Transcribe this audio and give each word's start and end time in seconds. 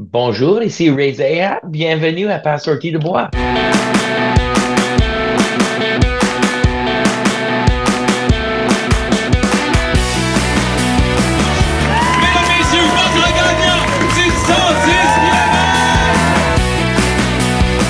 Bonjour, 0.00 0.60
ici 0.60 0.90
Ray 0.90 1.12
Bienvenue 1.68 2.28
à 2.28 2.40
Pas 2.40 2.58
sorti 2.58 2.90
de 2.90 2.98
bois. 2.98 3.30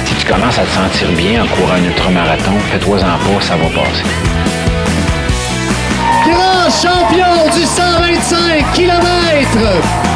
Si 0.04 0.14
tu 0.14 0.26
commences 0.26 0.58
à 0.58 0.64
te 0.64 0.68
sentir 0.68 1.10
bien 1.12 1.42
en 1.42 1.46
courant 1.46 1.72
un 1.72 1.84
ultramarathon, 1.84 2.58
fais-toi 2.70 2.98
en 2.98 3.18
pas, 3.18 3.40
ça 3.40 3.56
va 3.56 3.64
passer. 3.68 4.04
Grand 6.26 6.68
champion 6.68 7.48
du 7.58 7.64
125 7.64 8.72
km 8.74 10.13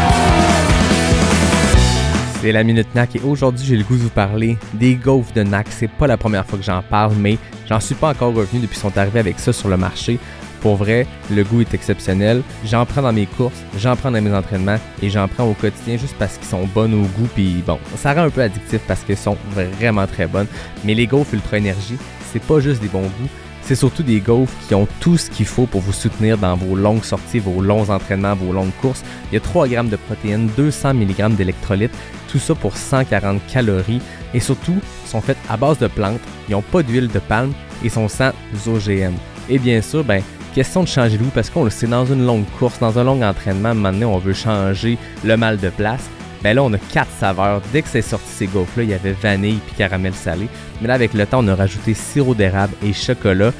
c'est 2.41 2.52
la 2.52 2.62
Minute 2.62 2.95
NAC 2.95 3.16
et 3.16 3.20
aujourd'hui 3.20 3.66
j'ai 3.66 3.77
le 3.77 3.83
goût 3.83 3.97
de 3.97 4.02
vous 4.02 4.10
parler 4.10 4.56
des 4.74 4.95
gaufres 4.95 5.33
de 5.33 5.42
NAC. 5.42 5.66
C'est 5.70 5.91
pas 5.91 6.06
la 6.06 6.16
première 6.16 6.46
fois 6.46 6.59
que 6.59 6.65
j'en 6.65 6.83
parle, 6.83 7.15
mais 7.16 7.37
j'en 7.69 7.80
suis 7.80 7.96
pas 7.96 8.10
encore 8.10 8.33
revenu 8.33 8.60
depuis 8.60 8.74
qu'ils 8.74 8.91
sont 8.91 8.96
arrivés 8.96 9.19
avec 9.19 9.41
ça 9.41 9.52
sur 9.52 9.69
le 9.69 9.77
marché. 9.77 10.19
Pour 10.60 10.77
vrai, 10.77 11.06
le 11.30 11.45
goût 11.45 11.60
est 11.60 11.74
exceptionnel. 11.74 12.43
J'en 12.65 12.87
prends 12.87 13.02
dans 13.02 13.12
mes 13.12 13.27
courses, 13.27 13.62
j'en 13.77 13.96
prends 13.96 14.10
dans 14.10 14.23
mes 14.23 14.32
entraînements 14.32 14.79
et 15.02 15.10
j'en 15.10 15.27
prends 15.27 15.45
au 15.45 15.55
quotidien 15.55 15.96
juste 15.96 16.15
parce 16.19 16.37
qu'ils 16.37 16.46
sont 16.46 16.66
bonnes 16.66 16.95
au 16.95 17.06
goût. 17.19 17.29
Puis 17.34 17.62
bon, 17.66 17.79
ça 17.96 18.15
rend 18.15 18.23
un 18.23 18.30
peu 18.30 18.43
addictif 18.43 18.80
parce 18.87 19.01
qu'ils 19.02 19.16
sont 19.16 19.37
vraiment 19.52 20.07
très 20.07 20.27
bonnes. 20.27 20.48
Mais 20.84 20.95
les 20.95 21.07
gaufres 21.07 21.34
Ultra 21.34 21.59
Énergie, 21.59 21.96
c'est 22.32 22.43
pas 22.43 22.60
juste 22.60 22.80
des 22.80 22.88
bons 22.88 23.02
goûts, 23.02 23.29
c'est 23.68 23.74
surtout 23.74 24.02
des 24.02 24.20
gaufres 24.20 24.56
qui 24.66 24.74
ont 24.74 24.88
tout 24.98 25.18
ce 25.18 25.28
qu'il 25.28 25.45
faut 25.45 25.66
pour 25.66 25.82
vous 25.82 25.92
soutenir 25.92 26.38
dans 26.38 26.56
vos 26.56 26.74
longues 26.74 27.04
sorties, 27.04 27.38
vos 27.38 27.60
longs 27.60 27.90
entraînements, 27.90 28.34
vos 28.34 28.54
longues 28.54 28.72
courses. 28.80 29.04
Il 29.30 29.34
y 29.34 29.36
a 29.36 29.40
3 29.40 29.68
grammes 29.68 29.90
de 29.90 29.96
protéines, 29.96 30.48
200 30.56 30.95
mg 30.95 31.36
d'électrolytes, 31.36 31.92
tout 32.28 32.38
ça 32.38 32.54
pour 32.54 32.78
140 32.78 33.42
calories 33.46 34.00
et 34.32 34.40
surtout 34.40 34.78
sont 35.04 35.20
faites 35.20 35.36
à 35.50 35.59
base 35.59 35.78
de 35.78 35.87
plantes, 35.87 36.20
ils 36.48 36.52
n'ont 36.52 36.62
pas 36.62 36.82
d'huile 36.82 37.09
de 37.09 37.18
palme 37.18 37.52
et 37.84 37.90
sont 37.90 38.09
sans 38.09 38.30
OGM. 38.66 39.12
Et 39.51 39.59
bien 39.59 39.82
sûr, 39.82 40.02
ben, 40.02 40.23
question 40.54 40.82
de 40.82 40.88
changer 40.88 41.18
de 41.18 41.24
parce 41.34 41.50
qu'on 41.50 41.65
le 41.65 41.71
sait, 41.71 41.87
dans 41.87 42.06
une 42.06 42.24
longue 42.24 42.46
course, 42.59 42.78
dans 42.78 42.98
un 42.98 43.04
long 43.04 43.21
entraînement, 43.21 43.74
maintenant 43.74 44.15
on 44.15 44.18
veut 44.18 44.32
changer 44.32 44.96
le 45.24 45.37
mal 45.37 45.59
de 45.59 45.68
place. 45.68 46.09
Ben 46.42 46.54
là, 46.54 46.62
on 46.62 46.72
a 46.72 46.78
quatre 46.78 47.10
saveurs. 47.18 47.60
Dès 47.72 47.82
que 47.82 47.88
c'est 47.88 48.02
sorti 48.02 48.28
ces 48.28 48.46
gaufres-là, 48.46 48.84
il 48.84 48.90
y 48.90 48.94
avait 48.94 49.12
vanille 49.12 49.60
puis 49.66 49.74
caramel 49.76 50.14
salé. 50.14 50.48
Mais 50.80 50.88
là, 50.88 50.94
avec 50.94 51.14
le 51.14 51.26
temps, 51.26 51.44
on 51.44 51.48
a 51.48 51.54
rajouté 51.54 51.94
sirop 51.94 52.34
d'érable 52.34 52.74
et 52.82 52.92
chocolat. 52.92 53.52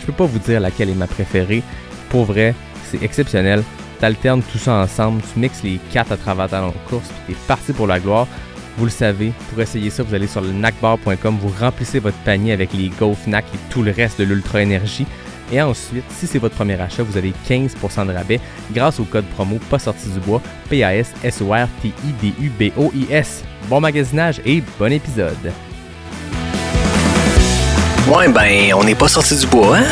Je 0.00 0.06
peux 0.06 0.12
pas 0.12 0.26
vous 0.26 0.38
dire 0.38 0.60
laquelle 0.60 0.90
est 0.90 0.94
ma 0.94 1.06
préférée. 1.06 1.62
Pour 2.10 2.24
vrai, 2.24 2.54
c'est 2.84 3.02
exceptionnel. 3.02 3.62
Tu 3.98 4.04
alternes 4.04 4.42
tout 4.42 4.58
ça 4.58 4.74
ensemble, 4.74 5.22
tu 5.32 5.38
mixes 5.38 5.62
les 5.62 5.80
quatre 5.90 6.12
à 6.12 6.16
travers 6.16 6.48
ta 6.48 6.60
longue 6.60 6.74
course, 6.88 7.10
puis 7.24 7.34
es 7.34 7.46
parti 7.46 7.72
pour 7.72 7.86
la 7.86 7.98
gloire. 7.98 8.26
Vous 8.76 8.84
le 8.84 8.90
savez, 8.90 9.32
pour 9.48 9.62
essayer 9.62 9.88
ça, 9.88 10.02
vous 10.02 10.14
allez 10.14 10.26
sur 10.26 10.42
le 10.42 10.52
nacbar.com, 10.52 11.38
vous 11.40 11.52
remplissez 11.58 11.98
votre 11.98 12.18
panier 12.18 12.52
avec 12.52 12.74
les 12.74 12.90
gaufres 12.90 13.26
NAC 13.26 13.46
et 13.54 13.58
tout 13.70 13.82
le 13.82 13.90
reste 13.90 14.18
de 14.20 14.24
l'Ultra 14.24 14.60
Énergie. 14.60 15.06
Et 15.52 15.62
ensuite, 15.62 16.04
si 16.10 16.26
c'est 16.26 16.38
votre 16.38 16.56
premier 16.56 16.80
achat, 16.80 17.02
vous 17.02 17.16
avez 17.16 17.32
15% 17.48 18.06
de 18.06 18.12
rabais 18.12 18.40
grâce 18.72 18.98
au 18.98 19.04
code 19.04 19.26
promo 19.26 19.58
pas 19.70 19.78
sorti 19.78 20.08
du 20.08 20.18
bois 20.20 20.42
P-A-S-S-O-R-T-I-D-U-B-O-I-S. 20.68 23.44
Bon 23.68 23.80
magasinage 23.80 24.40
et 24.44 24.62
bon 24.78 24.92
épisode. 24.92 25.52
Ouais, 28.08 28.28
ben, 28.28 28.74
on 28.74 28.84
n'est 28.84 28.94
pas 28.94 29.08
sorti 29.08 29.36
du 29.36 29.46
bois, 29.46 29.78
hein? 29.78 29.86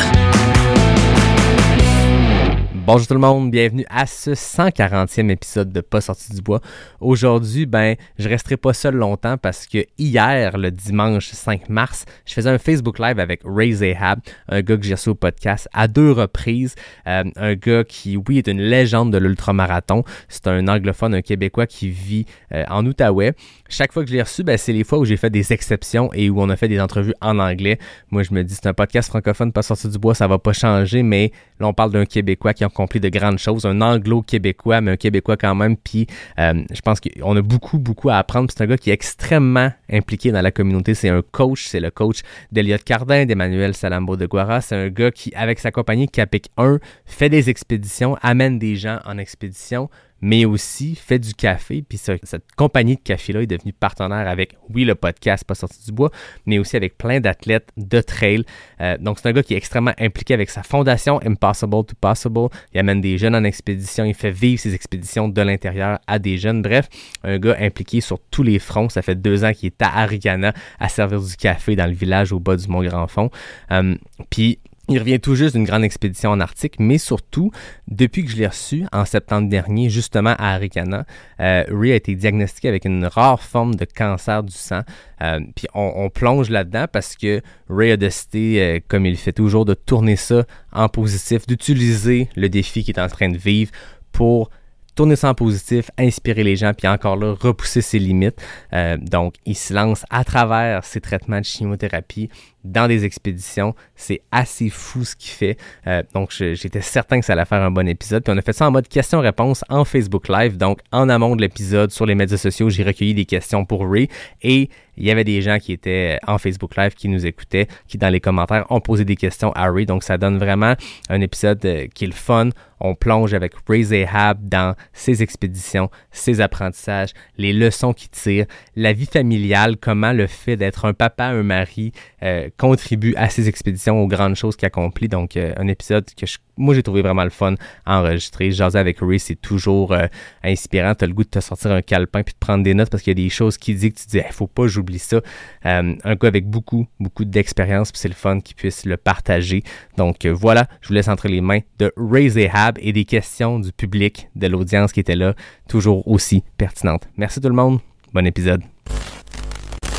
Bonjour 2.85 3.07
tout 3.07 3.15
le 3.15 3.19
monde, 3.19 3.49
bienvenue 3.49 3.83
à 3.89 4.05
ce 4.05 4.29
140e 4.29 5.31
épisode 5.31 5.73
de 5.73 5.81
Pas 5.81 6.01
sorti 6.01 6.31
du 6.35 6.43
bois. 6.43 6.61
Aujourd'hui, 6.99 7.65
ben, 7.65 7.95
je 8.19 8.29
resterai 8.29 8.57
pas 8.57 8.73
seul 8.73 8.93
longtemps 8.93 9.39
parce 9.39 9.65
que 9.65 9.79
hier, 9.97 10.55
le 10.55 10.69
dimanche 10.69 11.29
5 11.29 11.67
mars, 11.69 12.05
je 12.27 12.35
faisais 12.35 12.49
un 12.51 12.59
Facebook 12.59 12.99
Live 12.99 13.19
avec 13.19 13.41
Ray 13.43 13.71
Zahab, 13.71 14.19
un 14.49 14.61
gars 14.61 14.77
que 14.77 14.83
j'ai 14.83 14.93
reçu 14.93 15.09
au 15.09 15.15
podcast 15.15 15.67
à 15.73 15.87
deux 15.87 16.11
reprises. 16.11 16.75
Euh, 17.07 17.23
un 17.35 17.55
gars 17.55 17.83
qui, 17.83 18.17
oui, 18.17 18.37
est 18.37 18.47
une 18.47 18.61
légende 18.61 19.11
de 19.11 19.17
l'ultramarathon. 19.17 20.03
C'est 20.29 20.45
un 20.45 20.67
anglophone, 20.67 21.15
un 21.15 21.23
Québécois 21.23 21.65
qui 21.65 21.89
vit 21.89 22.27
euh, 22.53 22.65
en 22.69 22.85
Outaouais. 22.85 23.33
Chaque 23.67 23.91
fois 23.91 24.03
que 24.03 24.09
je 24.09 24.15
l'ai 24.15 24.21
reçu, 24.21 24.43
ben, 24.43 24.57
c'est 24.57 24.73
les 24.73 24.83
fois 24.83 24.99
où 24.99 25.05
j'ai 25.05 25.17
fait 25.17 25.31
des 25.31 25.51
exceptions 25.51 26.13
et 26.13 26.29
où 26.29 26.39
on 26.39 26.49
a 26.49 26.55
fait 26.55 26.67
des 26.67 26.79
entrevues 26.79 27.15
en 27.19 27.39
anglais. 27.39 27.79
Moi, 28.11 28.21
je 28.21 28.31
me 28.31 28.43
dis, 28.43 28.53
c'est 28.53 28.67
un 28.67 28.73
podcast 28.73 29.09
francophone, 29.09 29.51
Pas 29.51 29.63
sorti 29.63 29.89
du 29.89 29.97
bois, 29.97 30.13
ça 30.13 30.27
va 30.27 30.37
pas 30.37 30.53
changer, 30.53 31.01
mais 31.01 31.31
là, 31.59 31.67
on 31.67 31.73
parle 31.73 31.91
d'un 31.91 32.05
Québécois 32.05 32.53
qui 32.53 32.63
a 32.63 32.67
accompli 32.67 32.99
de 32.99 33.09
grandes 33.09 33.39
choses, 33.39 33.65
un 33.65 33.81
anglo-québécois, 33.81 34.81
mais 34.81 34.91
un 34.91 34.97
Québécois 34.97 35.35
quand 35.35 35.55
même. 35.55 35.77
Puis 35.77 36.05
euh, 36.37 36.63
je 36.71 36.81
pense 36.81 36.99
qu'on 36.99 37.35
a 37.35 37.41
beaucoup, 37.41 37.79
beaucoup 37.79 38.09
à 38.09 38.17
apprendre. 38.17 38.51
C'est 38.55 38.63
un 38.63 38.67
gars 38.67 38.77
qui 38.77 38.91
est 38.91 38.93
extrêmement 38.93 39.71
impliqué 39.91 40.31
dans 40.31 40.41
la 40.41 40.51
communauté. 40.51 40.93
C'est 40.93 41.09
un 41.09 41.23
coach, 41.23 41.65
c'est 41.65 41.79
le 41.79 41.89
coach 41.89 42.19
d'Eliott 42.51 42.83
Cardin, 42.83 43.25
d'Emmanuel 43.25 43.73
Salambo 43.73 44.15
de 44.15 44.27
Guara. 44.27 44.61
C'est 44.61 44.75
un 44.75 44.89
gars 44.89 45.09
qui, 45.09 45.33
avec 45.33 45.57
sa 45.57 45.71
compagnie 45.71 46.07
Capic 46.07 46.51
1, 46.57 46.77
fait 47.05 47.29
des 47.29 47.49
expéditions, 47.49 48.15
amène 48.21 48.59
des 48.59 48.75
gens 48.75 48.99
en 49.05 49.17
expédition, 49.17 49.89
mais 50.21 50.45
aussi 50.45 50.95
fait 50.95 51.19
du 51.19 51.33
café. 51.33 51.83
Puis 51.87 51.97
cette 51.97 52.45
compagnie 52.55 52.95
de 52.95 53.01
café-là 53.01 53.41
est 53.41 53.47
devenue 53.47 53.73
partenaire 53.73 54.27
avec, 54.27 54.55
oui, 54.73 54.85
le 54.85 54.95
podcast 54.95 55.43
Pas 55.43 55.55
sorti 55.55 55.83
du 55.85 55.91
bois, 55.91 56.11
mais 56.45 56.59
aussi 56.59 56.75
avec 56.75 56.97
plein 56.97 57.19
d'athlètes 57.19 57.69
de 57.77 58.01
trail. 58.01 58.43
Euh, 58.81 58.97
donc, 58.97 59.19
c'est 59.19 59.29
un 59.29 59.33
gars 59.33 59.43
qui 59.43 59.53
est 59.53 59.57
extrêmement 59.57 59.93
impliqué 59.99 60.33
avec 60.33 60.49
sa 60.49 60.63
fondation 60.63 61.19
Impossible 61.25 61.85
to 61.85 61.95
Possible. 61.99 62.47
Il 62.73 62.79
amène 62.79 63.01
des 63.01 63.17
jeunes 63.17 63.35
en 63.35 63.43
expédition, 63.43 64.05
il 64.05 64.13
fait 64.13 64.31
vivre 64.31 64.59
ses 64.59 64.73
expéditions 64.73 65.27
de 65.27 65.41
l'intérieur 65.41 65.99
à 66.07 66.19
des 66.19 66.37
jeunes. 66.37 66.61
Bref, 66.61 66.87
un 67.23 67.37
gars 67.37 67.57
impliqué 67.59 68.01
sur 68.01 68.19
tous 68.31 68.43
les 68.43 68.59
fronts. 68.59 68.89
Ça 68.89 69.01
fait 69.01 69.15
deux 69.15 69.43
ans 69.43 69.53
qu'il 69.53 69.67
est 69.67 69.81
à 69.81 69.99
Arigana 69.99 70.53
à 70.79 70.89
servir 70.89 71.21
du 71.21 71.35
café 71.35 71.75
dans 71.75 71.87
le 71.87 71.93
village 71.93 72.31
au 72.31 72.39
bas 72.39 72.55
du 72.55 72.67
Mont-Grand-Fond. 72.67 73.29
Euh, 73.71 73.95
puis, 74.29 74.59
il 74.87 74.99
revient 74.99 75.19
tout 75.19 75.35
juste 75.35 75.55
d'une 75.55 75.65
grande 75.65 75.83
expédition 75.83 76.31
en 76.31 76.39
Arctique, 76.39 76.75
mais 76.79 76.97
surtout, 76.97 77.51
depuis 77.87 78.23
que 78.23 78.31
je 78.31 78.37
l'ai 78.37 78.47
reçu 78.47 78.85
en 78.91 79.05
septembre 79.05 79.49
dernier, 79.49 79.89
justement 79.89 80.35
à 80.37 80.53
Arikana, 80.53 81.05
euh, 81.39 81.63
Ray 81.69 81.91
a 81.91 81.95
été 81.95 82.15
diagnostiqué 82.15 82.67
avec 82.67 82.85
une 82.85 83.05
rare 83.05 83.41
forme 83.41 83.75
de 83.75 83.85
cancer 83.85 84.43
du 84.43 84.53
sang. 84.53 84.81
Euh, 85.21 85.39
puis 85.55 85.67
on, 85.73 86.09
plonge 86.09 86.49
là-dedans 86.49 86.85
parce 86.91 87.15
que 87.15 87.41
Ray 87.69 87.91
a 87.91 87.97
décidé, 87.97 88.59
euh, 88.59 88.79
comme 88.87 89.05
il 89.05 89.17
fait 89.17 89.33
toujours, 89.33 89.65
de 89.65 89.73
tourner 89.73 90.15
ça 90.15 90.45
en 90.71 90.87
positif, 90.87 91.47
d'utiliser 91.47 92.29
le 92.35 92.49
défi 92.49 92.83
qu'il 92.83 92.95
est 92.95 93.01
en 93.01 93.07
train 93.07 93.29
de 93.29 93.37
vivre 93.37 93.71
pour 94.11 94.49
tourner 94.95 95.15
ça 95.15 95.29
en 95.29 95.33
positif, 95.33 95.91
inspirer 95.97 96.43
les 96.43 96.55
gens, 96.55 96.73
puis 96.73 96.87
encore 96.87 97.17
là, 97.17 97.35
repousser 97.37 97.81
ses 97.81 97.99
limites. 97.99 98.41
Euh, 98.73 98.97
donc, 98.97 99.35
il 99.45 99.55
se 99.55 99.73
lance 99.73 100.05
à 100.09 100.23
travers 100.23 100.83
ses 100.85 101.01
traitements 101.01 101.39
de 101.39 101.45
chimiothérapie 101.45 102.29
dans 102.65 102.87
des 102.87 103.05
expéditions. 103.05 103.75
C'est 103.95 104.21
assez 104.31 104.69
fou 104.69 105.05
ce 105.05 105.15
qu'il 105.15 105.31
fait. 105.31 105.57
Euh, 105.87 106.03
donc, 106.13 106.31
j'étais 106.31 106.81
certain 106.81 107.19
que 107.19 107.25
ça 107.25 107.33
allait 107.33 107.45
faire 107.45 107.61
un 107.61 107.71
bon 107.71 107.87
épisode. 107.87 108.23
Puis 108.23 108.33
on 108.33 108.37
a 108.37 108.41
fait 108.41 108.53
ça 108.53 108.67
en 108.67 108.71
mode 108.71 108.87
question-réponse 108.87 109.63
en 109.69 109.85
Facebook 109.85 110.27
Live. 110.27 110.57
Donc, 110.57 110.79
en 110.91 111.07
amont 111.09 111.35
de 111.35 111.41
l'épisode, 111.41 111.91
sur 111.91 112.05
les 112.05 112.15
médias 112.15 112.37
sociaux, 112.37 112.69
j'ai 112.69 112.83
recueilli 112.83 113.13
des 113.13 113.25
questions 113.25 113.65
pour 113.65 113.89
Ray. 113.89 114.09
Et 114.41 114.69
il 114.97 115.05
y 115.05 115.11
avait 115.11 115.23
des 115.23 115.41
gens 115.41 115.59
qui 115.59 115.73
étaient 115.73 116.19
en 116.25 116.37
Facebook 116.37 116.75
Live 116.77 116.93
qui 116.93 117.09
nous 117.09 117.25
écoutaient, 117.25 117.67
qui 117.87 117.97
dans 117.97 118.09
les 118.09 118.21
commentaires 118.21 118.65
ont 118.69 118.79
posé 118.79 119.05
des 119.05 119.15
questions 119.15 119.51
à 119.51 119.69
Ray. 119.69 119.85
Donc, 119.85 120.03
ça 120.03 120.17
donne 120.17 120.37
vraiment 120.37 120.75
un 121.09 121.21
épisode 121.21 121.63
euh, 121.65 121.87
qui 121.93 122.05
est 122.05 122.07
le 122.07 122.13
fun. 122.13 122.49
On 122.79 122.95
plonge 122.95 123.33
avec 123.33 123.53
Ray 123.67 123.83
Zahab 123.83 124.47
dans 124.47 124.75
ses 124.91 125.23
expéditions, 125.23 125.89
ses 126.11 126.41
apprentissages, 126.41 127.11
les 127.37 127.53
leçons 127.53 127.93
qu'il 127.93 128.09
tire, 128.09 128.45
la 128.75 128.91
vie 128.93 129.05
familiale, 129.05 129.77
comment 129.77 130.11
le 130.11 130.27
fait 130.27 130.57
d'être 130.57 130.85
un 130.85 130.93
papa, 130.93 131.25
un 131.25 131.43
mari, 131.43 131.93
euh, 132.23 132.49
contribue 132.57 133.13
à 133.15 133.29
ses 133.29 133.49
expéditions, 133.49 134.01
aux 134.01 134.07
grandes 134.07 134.35
choses 134.35 134.55
qu'il 134.55 134.65
accomplit. 134.65 135.07
Donc, 135.07 135.35
euh, 135.37 135.53
un 135.57 135.67
épisode 135.67 136.05
que 136.15 136.25
moi, 136.57 136.73
j'ai 136.73 136.83
trouvé 136.83 137.01
vraiment 137.01 137.23
le 137.23 137.29
fun 137.29 137.55
à 137.85 137.99
enregistrer. 137.99 138.51
Jaser 138.51 138.79
avec 138.79 138.99
Ray, 139.01 139.19
c'est 139.19 139.35
toujours 139.35 139.91
euh, 139.91 140.07
inspirant. 140.43 140.95
Tu 140.95 141.03
as 141.03 141.07
le 141.07 141.13
goût 141.13 141.23
de 141.23 141.29
te 141.29 141.39
sortir 141.39 141.71
un 141.71 141.81
calepin 141.81 142.23
puis 142.23 142.33
de 142.33 142.39
prendre 142.39 142.63
des 142.63 142.73
notes 142.73 142.89
parce 142.89 143.03
qu'il 143.03 143.11
y 143.11 143.19
a 143.19 143.23
des 143.23 143.29
choses 143.29 143.57
qu'il 143.57 143.77
dit 143.77 143.91
que 143.91 143.99
tu 143.99 144.07
dis, 144.07 144.17
il 144.17 144.33
faut 144.33 144.47
pas 144.47 144.67
j'oublie 144.67 144.99
ça. 144.99 145.21
un 145.63 145.93
gars 146.15 146.27
avec 146.27 146.47
beaucoup, 146.47 146.87
beaucoup 146.99 147.25
d'expérience, 147.25 147.91
puis 147.91 147.99
c'est 147.99 148.07
le 148.07 148.13
fun 148.13 148.39
qu'il 148.39 148.55
puisse 148.55 148.85
le 148.85 148.97
partager. 148.97 149.63
Donc, 149.97 150.25
voilà, 150.25 150.67
je 150.81 150.87
vous 150.87 150.93
laisse 150.93 151.07
entre 151.07 151.27
les 151.27 151.41
mains 151.41 151.59
de 151.79 151.91
Ray 151.97 152.29
Zahab 152.29 152.77
et 152.79 152.93
des 152.93 153.05
questions 153.05 153.59
du 153.59 153.71
public, 153.73 154.29
de 154.35 154.47
l'audience 154.47 154.93
qui 154.93 155.01
était 155.01 155.15
là, 155.15 155.33
toujours 155.67 156.07
aussi 156.07 156.43
pertinentes. 156.57 157.07
Merci 157.17 157.41
tout 157.41 157.49
le 157.49 157.55
monde. 157.55 157.79
Bon 158.13 158.25
épisode. 158.25 158.61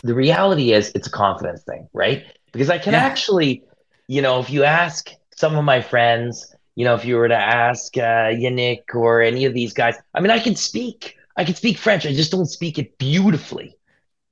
the 0.07 0.15
reality 0.15 0.73
is 0.73 0.93
it's 0.95 1.07
a 1.07 1.11
confidence 1.11 1.63
thing, 1.63 1.89
right? 1.93 2.25
Because 2.57 2.71
I 2.71 2.79
can 2.79 2.95
yeah. 2.95 3.05
actually, 3.05 3.63
you 4.09 4.23
know, 4.23 4.41
if 4.41 4.49
you 4.51 4.65
ask 4.65 5.11
some 5.37 5.57
of 5.57 5.65
my 5.65 5.81
friends, 5.83 6.55
you 6.75 6.85
know, 6.85 6.95
if 6.95 7.05
you 7.05 7.17
were 7.17 7.29
to 7.29 7.37
ask 7.37 7.97
uh, 7.97 8.33
Yannick 8.33 8.95
or 8.95 9.21
any 9.23 9.45
of 9.45 9.55
these 9.55 9.73
guys, 9.75 9.97
I 10.15 10.21
mean, 10.21 10.31
I 10.31 10.39
can 10.39 10.57
speak, 10.57 11.17
I 11.37 11.45
can 11.45 11.55
speak 11.55 11.79
French. 11.79 12.07
I 12.07 12.13
just 12.13 12.31
don't 12.31 12.47
speak 12.47 12.79
it 12.79 12.99
beautifully, 12.99 13.77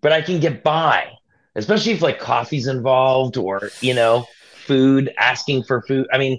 but 0.00 0.12
I 0.12 0.22
can 0.22 0.40
get 0.40 0.62
by, 0.62 1.10
especially 1.54 1.92
if 1.92 2.02
like 2.02 2.18
coffee's 2.18 2.66
involved 2.66 3.36
or, 3.36 3.74
you 3.80 3.94
know, 3.94 4.26
food, 4.66 5.12
asking 5.18 5.64
for 5.64 5.82
food. 5.82 6.06
I 6.12 6.18
mean, 6.18 6.38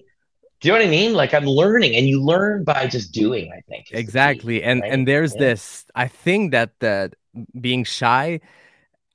Do 0.62 0.68
you 0.70 0.74
know 0.74 0.80
what 0.80 0.88
I 0.88 0.90
mean? 0.92 1.14
Like 1.14 1.34
I'm 1.34 1.46
learning, 1.46 1.96
and 1.96 2.08
you 2.08 2.22
learn 2.24 2.64
by 2.64 2.88
just 2.88 3.14
doing. 3.14 3.52
I 3.54 3.62
think 3.70 3.88
exactly, 3.92 4.60
key, 4.60 4.64
and 4.64 4.82
right? 4.82 4.92
and 4.92 5.08
there's 5.08 5.36
Yeah. 5.36 5.54
this. 5.54 5.86
I 5.96 6.08
think 6.08 6.52
that 6.52 6.80
the 6.80 7.12
being 7.60 7.84
shy 7.84 8.40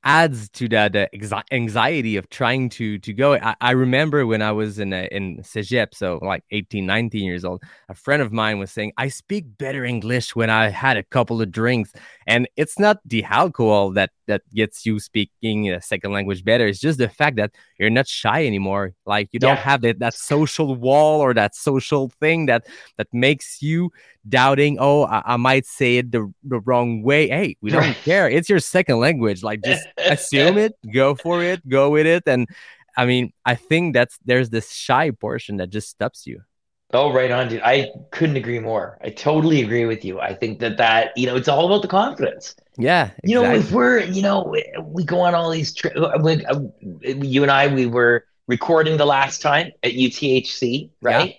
adds 0.05 0.49
to 0.51 0.69
the, 0.69 0.89
the 0.93 1.09
exi- 1.19 1.43
anxiety 1.53 2.17
of 2.17 2.29
trying 2.31 2.69
to 2.71 2.99
to 2.99 3.13
go. 3.13 3.35
I, 3.35 3.55
I 3.61 3.71
remember 3.73 4.27
when 4.27 4.41
i 4.41 4.51
was 4.51 4.79
in 4.79 4.93
a, 4.93 5.07
in 5.13 5.39
cégep 5.43 5.95
so 5.95 6.19
like 6.23 6.43
18 6.51 6.87
19 6.87 7.25
years 7.25 7.45
old 7.45 7.63
a 7.89 7.95
friend 7.95 8.23
of 8.23 8.33
mine 8.33 8.59
was 8.59 8.71
saying 8.71 8.93
i 8.97 9.09
speak 9.09 9.45
better 9.59 9.85
english 9.85 10.35
when 10.35 10.49
i 10.49 10.69
had 10.71 10.97
a 10.97 11.03
couple 11.03 11.43
of 11.43 11.51
drinks. 11.53 11.93
And 12.27 12.49
it's 12.57 12.79
not 12.79 12.99
the 13.05 13.25
alcohol 13.25 13.91
that 13.93 14.11
that 14.29 14.43
gets 14.55 14.87
you 14.87 15.01
speaking 15.01 15.71
a 15.73 15.83
second 15.83 16.13
language 16.13 16.45
better. 16.45 16.65
It's 16.69 16.79
just 16.79 16.99
the 16.99 17.09
fact 17.09 17.35
that 17.37 17.51
you're 17.77 17.91
not 17.91 18.07
shy 18.07 18.47
anymore. 18.47 18.95
Like 19.05 19.31
you 19.33 19.41
don't 19.41 19.57
Yeah. 19.57 19.63
have 19.71 19.81
that, 19.83 19.99
that 19.99 20.15
social 20.15 20.77
wall 20.77 21.21
or 21.21 21.35
that 21.35 21.57
social 21.57 22.13
thing 22.21 22.47
that 22.47 22.67
that 22.99 23.09
makes 23.13 23.61
you 23.63 23.91
doubting 24.29 24.77
oh 24.81 25.05
i, 25.05 25.23
I 25.25 25.37
might 25.37 25.67
say 25.67 25.99
it 25.99 26.13
the, 26.13 26.33
the 26.45 26.61
wrong 26.61 27.03
way 27.03 27.29
hey 27.29 27.57
we 27.61 27.71
don't 27.71 27.95
care 28.05 28.29
it's 28.29 28.49
your 28.49 28.59
second 28.59 28.99
language 28.99 29.43
like 29.43 29.63
just 29.65 29.87
assume 29.97 30.59
it 30.59 30.75
go 30.93 31.15
for 31.15 31.43
it 31.43 31.67
go 31.69 31.91
with 31.91 32.07
it 32.07 32.25
and 32.27 32.49
i 32.97 33.07
mean 33.07 33.33
i 33.45 33.55
think 33.55 33.95
that's 33.95 34.19
there's 34.25 34.51
this 34.51 34.73
shy 34.73 35.11
portion 35.11 35.57
that 35.57 35.71
just 35.71 35.89
stops 35.89 36.27
you 36.27 36.43
Oh, 36.93 37.13
right 37.13 37.31
on, 37.31 37.49
dude. 37.49 37.63
I 37.63 37.91
couldn't 38.11 38.37
agree 38.37 38.59
more. 38.59 38.99
I 39.01 39.11
totally 39.11 39.63
agree 39.63 39.85
with 39.85 40.05
you. 40.05 40.21
I 40.21 40.35
think 40.35 40.59
that 40.59 40.77
that, 40.79 41.17
you 41.17 41.27
know, 41.27 41.37
it's 41.37 41.47
all 41.47 41.67
about 41.67 41.83
the 41.83 41.89
confidence. 41.89 42.57
yeah 42.79 43.11
exactly. 43.23 43.31
You 43.31 43.35
know, 43.37 43.55
if 43.55 43.71
we're, 43.71 44.01
you 44.01 44.23
know, 44.23 44.43
we, 44.85 45.05
go 45.05 45.21
on 45.21 45.35
all 45.35 45.51
these, 45.51 45.73
tri- 45.73 45.93
uh, 45.93 46.19
uh, 46.19 46.61
you 47.05 47.43
and 47.43 47.51
I, 47.51 47.73
we 47.73 47.87
were 47.87 48.25
recording 48.49 48.97
the 48.97 49.07
last 49.07 49.41
time 49.41 49.71
at 49.85 49.93
UTHC, 49.93 50.91
right? 51.01 51.37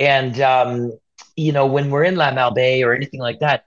And, 0.00 0.40
um, 0.40 0.98
you 1.40 1.52
know, 1.52 1.66
when 1.66 1.90
we're 1.90 2.04
in 2.04 2.16
La 2.16 2.30
Malbaie 2.32 2.84
or 2.84 2.92
anything 2.94 3.20
like 3.20 3.40
that, 3.40 3.64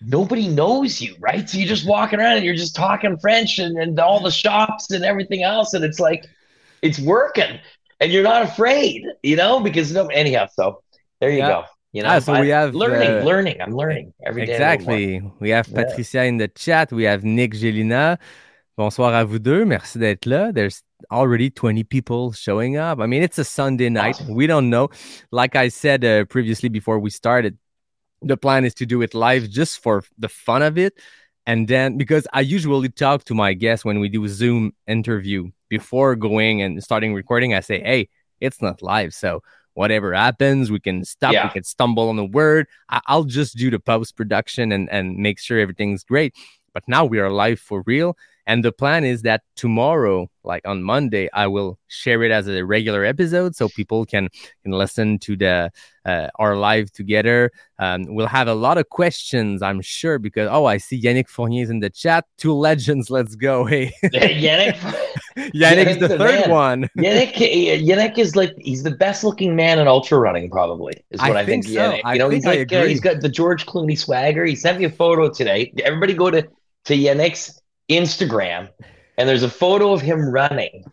nobody 0.00 0.48
knows 0.48 1.00
you, 1.00 1.14
right? 1.20 1.48
So 1.48 1.58
you're 1.58 1.68
just 1.68 1.86
walking 1.86 2.18
around 2.18 2.36
and 2.38 2.44
you're 2.44 2.54
just 2.54 2.74
talking 2.74 3.18
French 3.18 3.58
and, 3.58 3.76
and 3.78 3.98
all 4.00 4.20
the 4.20 4.30
shops 4.30 4.90
and 4.90 5.04
everything 5.04 5.42
else. 5.42 5.74
And 5.74 5.84
it's 5.84 6.00
like, 6.00 6.24
it's 6.80 6.98
working 6.98 7.60
and 8.00 8.10
you're 8.10 8.22
not 8.22 8.42
afraid, 8.42 9.04
you 9.22 9.36
know, 9.36 9.60
because 9.60 9.92
no, 9.92 10.06
anyhow, 10.06 10.46
so 10.58 10.82
there 11.20 11.30
you 11.30 11.38
Yeah. 11.38 11.48
go. 11.48 11.64
You 11.92 12.02
know, 12.04 12.10
Ah, 12.10 12.18
so 12.20 12.40
we 12.40 12.48
have, 12.50 12.72
learning, 12.74 13.10
uh, 13.10 13.24
learning. 13.24 13.60
I'm 13.60 13.74
learning 13.74 14.14
every 14.24 14.46
day. 14.46 14.52
Exactly. 14.54 15.20
We 15.40 15.50
have 15.50 15.66
Yeah. 15.68 15.84
Patricia 15.84 16.22
in 16.24 16.38
the 16.38 16.48
chat. 16.48 16.92
We 16.92 17.04
have 17.04 17.24
Nick 17.24 17.52
Gelina. 17.54 18.16
Bonsoir 18.78 19.12
à 19.12 19.24
vous 19.24 19.40
deux. 19.40 19.64
Merci 19.66 19.98
d'être 19.98 20.24
là. 20.24 20.52
There's 20.54 20.82
already 21.10 21.50
20 21.50 21.82
people 21.84 22.32
showing 22.32 22.76
up. 22.76 23.00
I 23.00 23.06
mean, 23.06 23.22
it's 23.22 23.38
a 23.38 23.44
Sunday 23.44 23.88
night. 23.88 24.16
Awesome. 24.20 24.34
We 24.34 24.46
don't 24.46 24.70
know. 24.70 24.90
Like 25.30 25.56
I 25.56 25.68
said 25.68 26.04
uh, 26.04 26.24
previously 26.26 26.68
before 26.68 26.98
we 26.98 27.10
started, 27.10 27.58
the 28.22 28.36
plan 28.36 28.64
is 28.64 28.74
to 28.74 28.86
do 28.86 29.02
it 29.02 29.14
live 29.14 29.48
just 29.48 29.82
for 29.82 30.04
the 30.18 30.28
fun 30.28 30.62
of 30.62 30.76
it. 30.78 30.94
And 31.46 31.66
then, 31.68 31.96
because 31.96 32.26
I 32.32 32.42
usually 32.42 32.90
talk 32.90 33.24
to 33.24 33.34
my 33.34 33.54
guests 33.54 33.84
when 33.84 33.98
we 33.98 34.08
do 34.08 34.24
a 34.24 34.28
Zoom 34.28 34.72
interview 34.86 35.50
before 35.68 36.14
going 36.16 36.62
and 36.62 36.82
starting 36.82 37.14
recording, 37.14 37.54
I 37.54 37.60
say, 37.60 37.80
hey, 37.80 38.08
it's 38.40 38.60
not 38.60 38.82
live. 38.82 39.14
So 39.14 39.42
whatever 39.74 40.12
happens, 40.12 40.70
we 40.70 40.80
can 40.80 41.04
stop, 41.04 41.32
we 41.44 41.50
can 41.50 41.64
stumble 41.64 42.08
on 42.10 42.16
the 42.16 42.24
word. 42.26 42.66
I- 42.90 43.00
I'll 43.06 43.24
just 43.24 43.56
do 43.56 43.70
the 43.70 43.80
post 43.80 44.16
production 44.16 44.70
and, 44.72 44.88
and 44.90 45.16
make 45.16 45.38
sure 45.38 45.58
everything's 45.58 46.04
great. 46.04 46.34
But 46.74 46.84
now 46.86 47.04
we 47.04 47.18
are 47.18 47.30
live 47.30 47.58
for 47.58 47.82
real. 47.86 48.16
And 48.50 48.64
the 48.64 48.72
plan 48.72 49.04
is 49.04 49.22
that 49.22 49.42
tomorrow, 49.54 50.28
like 50.42 50.66
on 50.66 50.82
Monday, 50.82 51.28
I 51.32 51.46
will 51.46 51.78
share 51.86 52.24
it 52.24 52.32
as 52.32 52.48
a 52.48 52.64
regular 52.64 53.04
episode 53.04 53.54
so 53.54 53.68
people 53.68 54.04
can, 54.04 54.28
can 54.64 54.72
listen 54.72 55.20
to 55.20 55.36
the 55.36 55.70
uh, 56.04 56.26
our 56.36 56.56
live 56.56 56.90
together. 56.90 57.52
Um, 57.78 58.06
we'll 58.08 58.26
have 58.26 58.48
a 58.48 58.54
lot 58.54 58.76
of 58.76 58.88
questions, 58.88 59.62
I'm 59.62 59.80
sure, 59.80 60.18
because 60.18 60.48
oh, 60.50 60.64
I 60.64 60.78
see 60.78 61.00
Yannick 61.00 61.28
Fournier 61.28 61.62
is 61.62 61.70
in 61.70 61.78
the 61.78 61.90
chat. 61.90 62.24
Two 62.38 62.52
legends, 62.52 63.08
let's 63.08 63.36
go. 63.36 63.64
Hey, 63.70 63.92
Yannick, 64.02 64.74
Yannick 65.54 65.86
is 65.86 65.98
the 65.98 66.08
the 66.08 66.18
third 66.18 66.40
man. 66.40 66.50
one. 66.50 66.88
Yannick, 66.98 67.34
Yannick 67.34 68.18
is 68.18 68.34
like 68.34 68.52
he's 68.58 68.82
the 68.82 68.90
best 68.90 69.22
looking 69.22 69.54
man 69.54 69.78
in 69.78 69.86
ultra 69.86 70.18
running, 70.18 70.50
probably 70.50 70.94
is 71.12 71.20
what 71.20 71.36
I, 71.36 71.46
think 71.46 71.66
think. 71.66 71.76
so. 71.76 71.92
Yannick, 71.92 72.00
I 72.04 72.14
you 72.14 72.18
know, 72.18 72.30
think 72.30 72.42
he's 72.42 72.52
I 72.52 72.56
like 72.56 72.72
uh, 72.72 72.84
he's 72.84 73.00
got 73.00 73.20
the 73.20 73.28
George 73.28 73.64
Clooney 73.66 73.96
swagger. 73.96 74.44
He 74.44 74.56
sent 74.56 74.80
me 74.80 74.86
a 74.86 74.90
photo 74.90 75.30
today. 75.30 75.72
Everybody 75.84 76.14
go 76.14 76.32
to 76.32 76.48
to 76.86 76.96
Yannick's 76.96 77.59
Instagram, 77.90 78.70
and 79.18 79.28
there's 79.28 79.42
a 79.42 79.50
photo 79.50 79.92
of 79.92 80.00
him 80.00 80.30
running. 80.30 80.90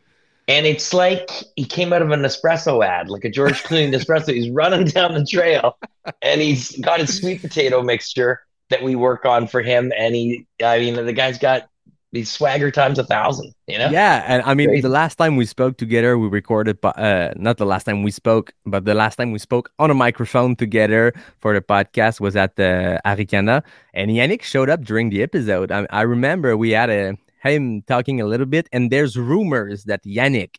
And 0.49 0.65
it's 0.65 0.93
like 0.93 1.29
he 1.55 1.65
came 1.65 1.91
out 1.91 2.01
of 2.01 2.09
an 2.11 2.21
espresso 2.21 2.85
ad, 2.85 3.09
like 3.09 3.25
a 3.25 3.29
George 3.29 3.63
Clooney 3.63 3.93
espresso. 3.93 4.33
He's 4.33 4.49
running 4.49 4.85
down 4.85 5.13
the 5.13 5.25
trail, 5.25 5.77
and 6.21 6.41
he's 6.41 6.77
got 6.77 6.99
his 6.99 7.17
sweet 7.17 7.41
potato 7.41 7.81
mixture 7.81 8.41
that 8.69 8.81
we 8.83 8.95
work 8.95 9.25
on 9.25 9.47
for 9.47 9.61
him. 9.61 9.91
And 9.97 10.15
he, 10.15 10.45
I 10.63 10.79
mean, 10.79 11.05
the 11.05 11.13
guy's 11.13 11.37
got 11.37 11.69
these 12.11 12.31
swagger 12.31 12.71
times 12.71 12.99
a 12.99 13.03
thousand. 13.03 13.53
You 13.67 13.77
know? 13.77 13.89
Yeah, 13.89 14.23
and 14.27 14.41
I 14.43 14.53
mean, 14.53 14.69
Crazy. 14.69 14.81
the 14.81 14.89
last 14.89 15.15
time 15.15 15.35
we 15.35 15.45
spoke 15.45 15.77
together, 15.77 16.17
we 16.17 16.27
recorded, 16.27 16.79
but 16.81 16.97
uh, 16.97 17.33
not 17.35 17.57
the 17.57 17.65
last 17.65 17.83
time 17.83 18.03
we 18.03 18.11
spoke, 18.11 18.53
but 18.65 18.85
the 18.85 18.93
last 18.93 19.17
time 19.17 19.31
we 19.31 19.39
spoke 19.39 19.71
on 19.79 19.91
a 19.91 19.93
microphone 19.93 20.55
together 20.55 21.13
for 21.39 21.53
the 21.53 21.61
podcast 21.61 22.19
was 22.19 22.35
at 22.35 22.55
the 22.55 23.01
Harricana, 23.05 23.63
and 23.93 24.11
Yannick 24.11 24.41
showed 24.41 24.69
up 24.69 24.83
during 24.83 25.09
the 25.09 25.21
episode. 25.21 25.71
I, 25.71 25.85
I 25.89 26.01
remember 26.03 26.55
we 26.55 26.71
had 26.71 26.89
a 26.89 27.17
him 27.43 27.81
talking 27.83 28.21
a 28.21 28.25
little 28.25 28.45
bit, 28.45 28.67
and 28.71 28.91
there's 28.91 29.17
rumors 29.17 29.83
that 29.85 30.03
Yannick 30.03 30.55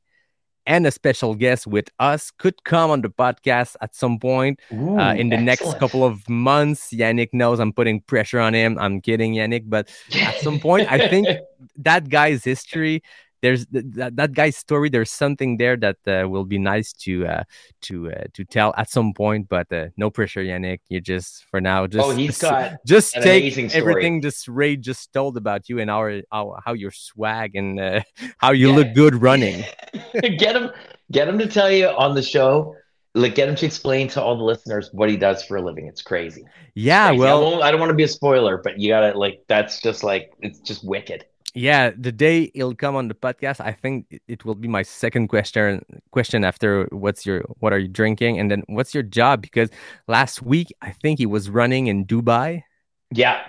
and 0.68 0.86
a 0.86 0.90
special 0.90 1.34
guest 1.34 1.66
with 1.66 1.88
us 1.98 2.30
could 2.30 2.62
come 2.62 2.90
on 2.90 3.00
the 3.00 3.08
podcast 3.08 3.74
at 3.80 3.96
some 3.96 4.18
point 4.18 4.60
Ooh, 4.72 4.98
uh, 4.98 5.14
in 5.14 5.30
the 5.30 5.38
next 5.38 5.78
couple 5.78 6.04
of 6.04 6.28
months. 6.28 6.92
Yannick 6.92 7.30
knows 7.32 7.58
I'm 7.58 7.72
putting 7.72 8.02
pressure 8.02 8.38
on 8.38 8.54
him. 8.54 8.78
I'm 8.78 9.00
kidding, 9.00 9.34
Yannick, 9.34 9.64
but 9.66 9.90
at 10.14 10.36
some 10.36 10.60
point, 10.60 10.92
I 10.92 11.08
think 11.08 11.26
that 11.78 12.10
guy's 12.10 12.44
history 12.44 13.02
there's 13.42 13.66
th- 13.66 13.84
that, 13.94 14.16
that 14.16 14.32
guy's 14.32 14.56
story 14.56 14.88
there's 14.88 15.10
something 15.10 15.56
there 15.56 15.76
that 15.76 15.96
uh, 16.06 16.28
will 16.28 16.44
be 16.44 16.58
nice 16.58 16.92
to 16.92 17.26
uh, 17.26 17.42
to 17.82 18.10
uh, 18.12 18.24
to 18.34 18.44
tell 18.44 18.74
at 18.76 18.90
some 18.90 19.12
point 19.12 19.48
but 19.48 19.70
uh, 19.72 19.86
no 19.96 20.10
pressure 20.10 20.42
yannick 20.42 20.80
you 20.88 21.00
just 21.00 21.44
for 21.50 21.60
now 21.60 21.86
just 21.86 22.06
oh, 22.06 22.10
he's 22.10 22.38
got 22.42 22.72
just 22.86 23.14
take 23.14 23.56
everything 23.74 24.20
this 24.20 24.48
ray 24.48 24.76
just 24.76 25.12
told 25.12 25.36
about 25.36 25.68
you 25.68 25.78
and 25.78 25.90
our 25.90 26.20
how, 26.32 26.56
how 26.64 26.72
your 26.72 26.90
swag 26.90 27.54
and 27.54 27.78
uh, 27.80 28.00
how 28.38 28.50
you 28.52 28.68
Yeah. 28.70 28.76
look 28.76 28.94
good 28.94 29.14
running 29.22 29.64
get 30.38 30.56
him, 30.56 30.70
get 31.12 31.28
him 31.28 31.38
to 31.38 31.46
tell 31.46 31.70
you 31.70 31.86
on 31.88 32.14
the 32.14 32.22
show. 32.22 32.74
Like, 33.14 33.34
get 33.34 33.48
him 33.48 33.56
to 33.56 33.66
explain 33.66 34.06
to 34.08 34.22
all 34.22 34.36
the 34.36 34.44
listeners 34.44 34.90
what 34.92 35.08
he 35.08 35.16
does 35.16 35.42
for 35.42 35.56
a 35.56 35.62
living. 35.62 35.86
It's 35.88 36.02
crazy. 36.02 36.44
yeah 36.74 37.08
Crazy. 37.08 37.20
Well 37.20 37.40
won't- 37.42 37.62
I 37.62 37.70
don't 37.70 37.80
want 37.80 37.90
to 37.90 37.94
be 37.96 38.02
a 38.04 38.08
spoiler, 38.08 38.58
but 38.58 38.78
you 38.78 38.88
gotta 38.90 39.18
like. 39.18 39.42
That's 39.48 39.80
just 39.80 40.04
like 40.04 40.32
it's 40.40 40.60
just 40.60 40.84
wicked. 40.84 41.24
Yeah 41.54 41.90
the 41.96 42.12
day 42.12 42.50
he'll 42.54 42.74
come 42.74 42.94
on 42.96 43.08
the 43.08 43.14
podcast 43.14 43.60
i 43.60 43.72
think 43.72 44.06
it- 44.10 44.22
it 44.28 44.44
will 44.44 44.54
be 44.54 44.68
my 44.68 44.82
second 44.82 45.28
question 45.28 45.84
question 46.10 46.44
after 46.44 46.86
what's 46.90 47.24
your 47.26 47.42
what 47.60 47.72
are 47.72 47.78
you 47.78 47.88
drinking 47.88 48.38
and 48.38 48.50
then 48.50 48.62
what's 48.68 48.92
your 48.94 49.02
job 49.02 49.40
because 49.42 49.70
last 50.06 50.42
week 50.42 50.68
i 50.82 50.90
think 51.02 51.18
he 51.18 51.26
was 51.26 51.48
running 51.50 51.86
in 51.86 52.04
dubai 52.04 52.62
Yeah, 53.10 53.40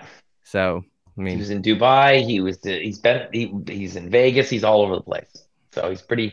so 0.42 0.82
i 1.18 1.20
mean, 1.20 1.34
he 1.36 1.40
was 1.40 1.50
in 1.50 1.60
Dubai. 1.62 2.24
He 2.24 2.40
was. 2.40 2.56
He's 2.64 2.98
been. 2.98 3.28
He, 3.32 3.52
he's 3.68 3.94
in 3.96 4.08
Vegas. 4.08 4.48
He's 4.48 4.64
all 4.64 4.80
over 4.80 4.94
the 4.96 5.02
place. 5.02 5.28
So 5.74 5.90
he's 5.90 6.00
pretty, 6.00 6.32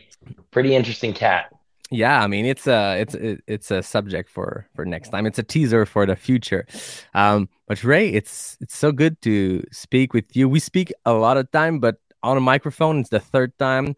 pretty 0.50 0.72
interesting 0.74 1.12
cat. 1.12 1.52
Yeah 1.90 2.22
i 2.22 2.26
mean 2.26 2.44
it's 2.44 2.66
a 2.66 3.00
it's 3.00 3.14
it's 3.46 3.70
a 3.70 3.82
subject 3.82 4.28
for 4.28 4.66
for 4.74 4.84
next 4.84 5.08
time. 5.10 5.26
It's 5.26 5.38
a 5.38 5.42
teaser 5.42 5.86
for 5.86 6.06
the 6.06 6.16
future. 6.16 6.66
Um 7.14 7.48
but 7.66 7.82
ray 7.82 8.08
it's 8.10 8.56
it's 8.60 8.76
so 8.76 8.92
good 8.92 9.20
to 9.22 9.64
speak 9.72 10.12
with 10.12 10.36
you. 10.36 10.48
We 10.48 10.60
speak 10.60 10.92
a 11.04 11.12
lot 11.12 11.36
of 11.36 11.50
time 11.50 11.80
but 11.80 11.96
on 12.22 12.36
a 12.36 12.40
microphone 12.40 13.00
it's 13.00 13.10
the 13.10 13.20
third 13.20 13.56
time. 13.58 13.94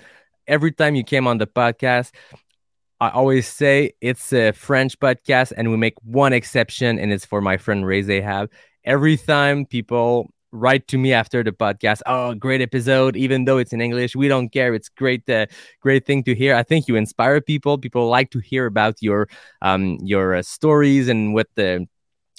Every 0.47 0.73
time 0.73 0.95
you 0.95 1.05
came 1.05 1.27
on 1.27 1.39
the 1.39 1.47
podcast 1.47 2.13
I 3.01 3.09
always 3.09 3.49
say 3.49 3.93
it's 4.03 4.31
a 4.31 4.53
French 4.53 4.99
podcast, 5.01 5.55
and 5.57 5.71
we 5.71 5.79
make 5.79 5.95
one 6.03 6.35
exception, 6.35 6.99
and 6.99 7.11
it's 7.11 7.25
for 7.25 7.41
my 7.41 7.57
friend 7.57 7.87
Ray 7.87 8.03
Zahab. 8.03 8.51
Every 8.85 9.17
time 9.17 9.65
people 9.65 10.29
write 10.53 10.89
to 10.89 10.99
me 10.99 11.13
after 11.13 11.43
the 11.43 11.53
podcast, 11.53 12.03
oh, 12.07 12.35
great 12.35 12.61
episode, 12.61 13.17
even 13.17 13.45
though 13.45 13.59
it's 13.59 13.73
in 13.73 13.81
English, 13.81 14.17
we 14.17 14.29
don't 14.29 14.51
care. 14.51 14.75
It's 14.75 14.89
great, 14.89 15.29
uh, 15.29 15.47
great 15.81 16.07
thing 16.07 16.25
to 16.25 16.35
hear. 16.35 16.55
I 16.55 16.63
think 16.63 16.89
you 16.89 16.97
inspire 16.97 17.41
people. 17.41 17.79
People 17.79 18.09
like 18.09 18.31
to 18.31 18.41
hear 18.41 18.67
about 18.67 18.97
your 19.01 19.29
um 19.63 19.99
your 20.03 20.35
uh, 20.35 20.43
stories 20.43 21.09
and 21.09 21.35
what 21.35 21.49
the 21.55 21.87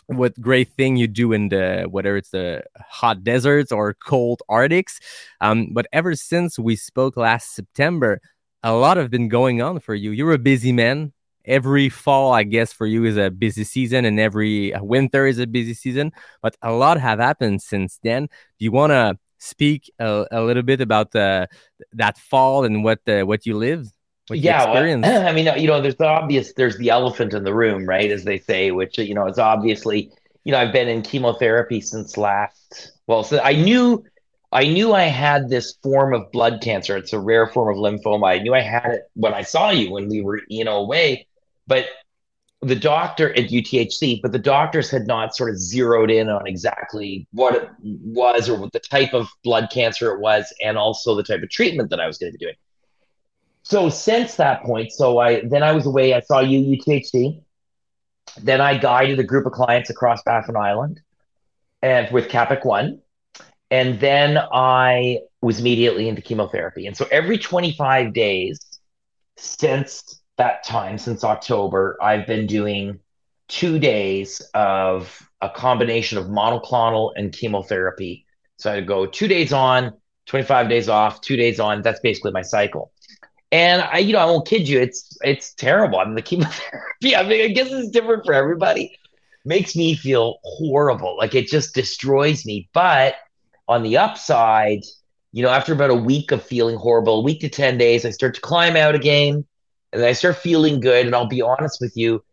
what 0.07 0.39
great 0.41 0.73
thing 0.73 0.97
you 0.97 1.07
do 1.07 1.31
in 1.31 1.49
the 1.49 1.87
whether 1.89 2.17
it's 2.17 2.31
the 2.31 2.63
hot 2.89 3.23
deserts 3.23 3.71
or 3.71 3.93
cold 3.93 4.41
arctics 4.49 4.99
um 5.39 5.69
but 5.71 5.87
ever 5.93 6.15
since 6.15 6.59
we 6.59 6.75
spoke 6.75 7.15
last 7.15 7.55
september 7.55 8.19
a 8.63 8.73
lot 8.73 8.97
have 8.97 9.09
been 9.09 9.29
going 9.29 9.61
on 9.61 9.79
for 9.79 9.95
you 9.95 10.11
you're 10.11 10.33
a 10.33 10.39
busy 10.39 10.71
man 10.71 11.13
every 11.45 11.89
fall 11.89 12.33
i 12.33 12.43
guess 12.43 12.71
for 12.71 12.85
you 12.85 13.05
is 13.05 13.17
a 13.17 13.29
busy 13.29 13.63
season 13.63 14.05
and 14.05 14.19
every 14.19 14.73
winter 14.81 15.25
is 15.25 15.39
a 15.39 15.47
busy 15.47 15.73
season 15.73 16.11
but 16.41 16.55
a 16.61 16.71
lot 16.71 16.99
have 16.99 17.19
happened 17.19 17.61
since 17.61 17.99
then 18.03 18.27
do 18.59 18.65
you 18.65 18.71
want 18.71 18.91
to 18.91 19.17
speak 19.41 19.91
a, 19.99 20.25
a 20.31 20.41
little 20.41 20.63
bit 20.63 20.79
about 20.81 21.13
uh, 21.15 21.47
that 21.93 22.17
fall 22.17 22.63
and 22.63 22.83
what 22.83 22.99
uh, 23.07 23.23
what 23.23 23.45
you 23.45 23.57
lived 23.57 23.91
What 24.27 24.39
you 24.39 24.45
yeah, 24.45 24.71
well. 24.71 25.27
I 25.27 25.33
mean, 25.33 25.49
you 25.57 25.67
know, 25.67 25.81
there's 25.81 25.95
the 25.95 26.07
obvious, 26.07 26.53
there's 26.53 26.77
the 26.77 26.89
elephant 26.89 27.33
in 27.33 27.43
the 27.43 27.53
room, 27.53 27.85
right? 27.85 28.09
As 28.11 28.23
they 28.23 28.37
say, 28.37 28.71
which 28.71 28.97
you 28.97 29.15
know, 29.15 29.25
it's 29.25 29.39
obviously, 29.39 30.11
you 30.43 30.51
know, 30.51 30.59
I've 30.59 30.71
been 30.71 30.87
in 30.87 31.01
chemotherapy 31.01 31.81
since 31.81 32.17
last. 32.17 32.93
Well, 33.07 33.23
so 33.23 33.39
I 33.39 33.53
knew, 33.53 34.05
I 34.51 34.67
knew 34.67 34.93
I 34.93 35.03
had 35.03 35.49
this 35.49 35.73
form 35.81 36.13
of 36.13 36.31
blood 36.31 36.61
cancer. 36.61 36.95
It's 36.95 37.13
a 37.13 37.19
rare 37.19 37.47
form 37.47 37.75
of 37.75 37.81
lymphoma. 37.81 38.27
I 38.27 38.39
knew 38.39 38.53
I 38.53 38.61
had 38.61 38.91
it 38.91 39.01
when 39.15 39.33
I 39.33 39.41
saw 39.41 39.71
you 39.71 39.91
when 39.91 40.07
we 40.07 40.21
were, 40.21 40.41
you 40.49 40.63
know, 40.63 40.77
away, 40.77 41.27
but 41.71 41.85
the 42.61 42.75
doctor 42.75 43.29
at 43.29 43.49
UTHC, 43.49 44.21
but 44.21 44.33
the 44.33 44.39
doctors 44.39 44.89
had 44.91 45.07
not 45.07 45.33
sort 45.33 45.51
of 45.51 45.57
zeroed 45.57 46.11
in 46.11 46.27
on 46.27 46.45
exactly 46.45 47.25
what 47.31 47.55
it 47.55 47.69
was 47.81 48.49
or 48.49 48.59
what 48.59 48.73
the 48.73 48.81
type 48.81 49.13
of 49.13 49.29
blood 49.45 49.69
cancer 49.71 50.13
it 50.13 50.19
was, 50.19 50.53
and 50.61 50.77
also 50.77 51.15
the 51.15 51.23
type 51.23 51.41
of 51.41 51.49
treatment 51.49 51.89
that 51.89 52.01
I 52.01 52.07
was 52.07 52.17
going 52.17 52.33
to 52.33 52.37
be 52.37 52.43
doing. 52.43 52.57
So 53.63 53.87
since 53.87 54.35
that 54.35 54.63
point, 54.63 54.91
so 54.91 55.19
I 55.19 55.43
then 55.45 55.63
I 55.63 55.71
was 55.71 55.85
away. 55.85 56.13
I 56.13 56.19
saw 56.19 56.41
you 56.41 56.59
UTHC. 56.77 57.41
Then 58.41 58.59
I 58.59 58.77
guided 58.77 59.17
a 59.19 59.23
group 59.23 59.45
of 59.45 59.53
clients 59.53 59.89
across 59.89 60.21
Baffin 60.23 60.57
Island, 60.57 60.99
and 61.81 62.11
with 62.11 62.27
Kapik 62.27 62.65
One, 62.65 62.99
and 63.69 63.97
then 64.01 64.37
I 64.37 65.19
was 65.41 65.61
immediately 65.61 66.09
into 66.09 66.21
chemotherapy. 66.21 66.85
And 66.85 66.97
so 66.97 67.07
every 67.09 67.37
25 67.37 68.13
days 68.13 68.59
since 69.37 70.20
that 70.41 70.63
time 70.63 70.97
since 70.97 71.23
October, 71.23 71.99
I've 72.01 72.25
been 72.25 72.47
doing 72.47 72.99
two 73.47 73.77
days 73.77 74.41
of 74.55 75.29
a 75.39 75.47
combination 75.47 76.17
of 76.17 76.25
monoclonal 76.25 77.11
and 77.15 77.31
chemotherapy. 77.31 78.25
So 78.57 78.73
I 78.73 78.81
go 78.81 79.05
two 79.05 79.27
days 79.27 79.53
on, 79.53 79.93
25 80.25 80.67
days 80.67 80.89
off, 80.89 81.21
two 81.21 81.35
days 81.35 81.59
on. 81.59 81.83
That's 81.83 81.99
basically 81.99 82.31
my 82.31 82.41
cycle. 82.41 82.91
And 83.51 83.83
I, 83.83 83.99
you 83.99 84.13
know, 84.13 84.17
I 84.19 84.25
won't 84.25 84.47
kid 84.47 84.67
you, 84.67 84.79
it's 84.79 85.15
it's 85.21 85.53
terrible. 85.53 85.99
I 85.99 86.05
mean, 86.05 86.15
the 86.15 86.21
chemotherapy, 86.31 87.15
I 87.15 87.21
mean, 87.21 87.41
I 87.43 87.49
guess 87.49 87.71
it's 87.71 87.89
different 87.89 88.25
for 88.25 88.33
everybody. 88.33 88.97
Makes 89.45 89.75
me 89.75 89.93
feel 89.93 90.39
horrible. 90.43 91.17
Like 91.17 91.35
it 91.35 91.45
just 91.49 91.75
destroys 91.75 92.47
me. 92.47 92.67
But 92.73 93.13
on 93.67 93.83
the 93.83 93.97
upside, 93.97 94.79
you 95.33 95.43
know, 95.43 95.49
after 95.49 95.73
about 95.73 95.91
a 95.91 95.95
week 95.95 96.31
of 96.31 96.41
feeling 96.41 96.77
horrible, 96.77 97.19
a 97.19 97.23
week 97.23 97.41
to 97.41 97.49
10 97.49 97.77
days, 97.77 98.05
I 98.05 98.09
start 98.09 98.33
to 98.35 98.41
climb 98.41 98.75
out 98.75 98.95
again 98.95 99.45
and 99.93 100.03
I 100.03 100.13
start 100.13 100.37
feeling 100.37 100.79
good. 100.79 101.05
And 101.05 101.15
I'll 101.15 101.27
be 101.27 101.41
honest 101.41 101.79
with 101.81 101.95
you, 101.95 102.23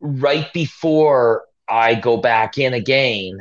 right 0.00 0.52
before 0.52 1.44
I 1.68 1.94
go 1.94 2.16
back 2.16 2.58
in 2.58 2.74
again, 2.74 3.38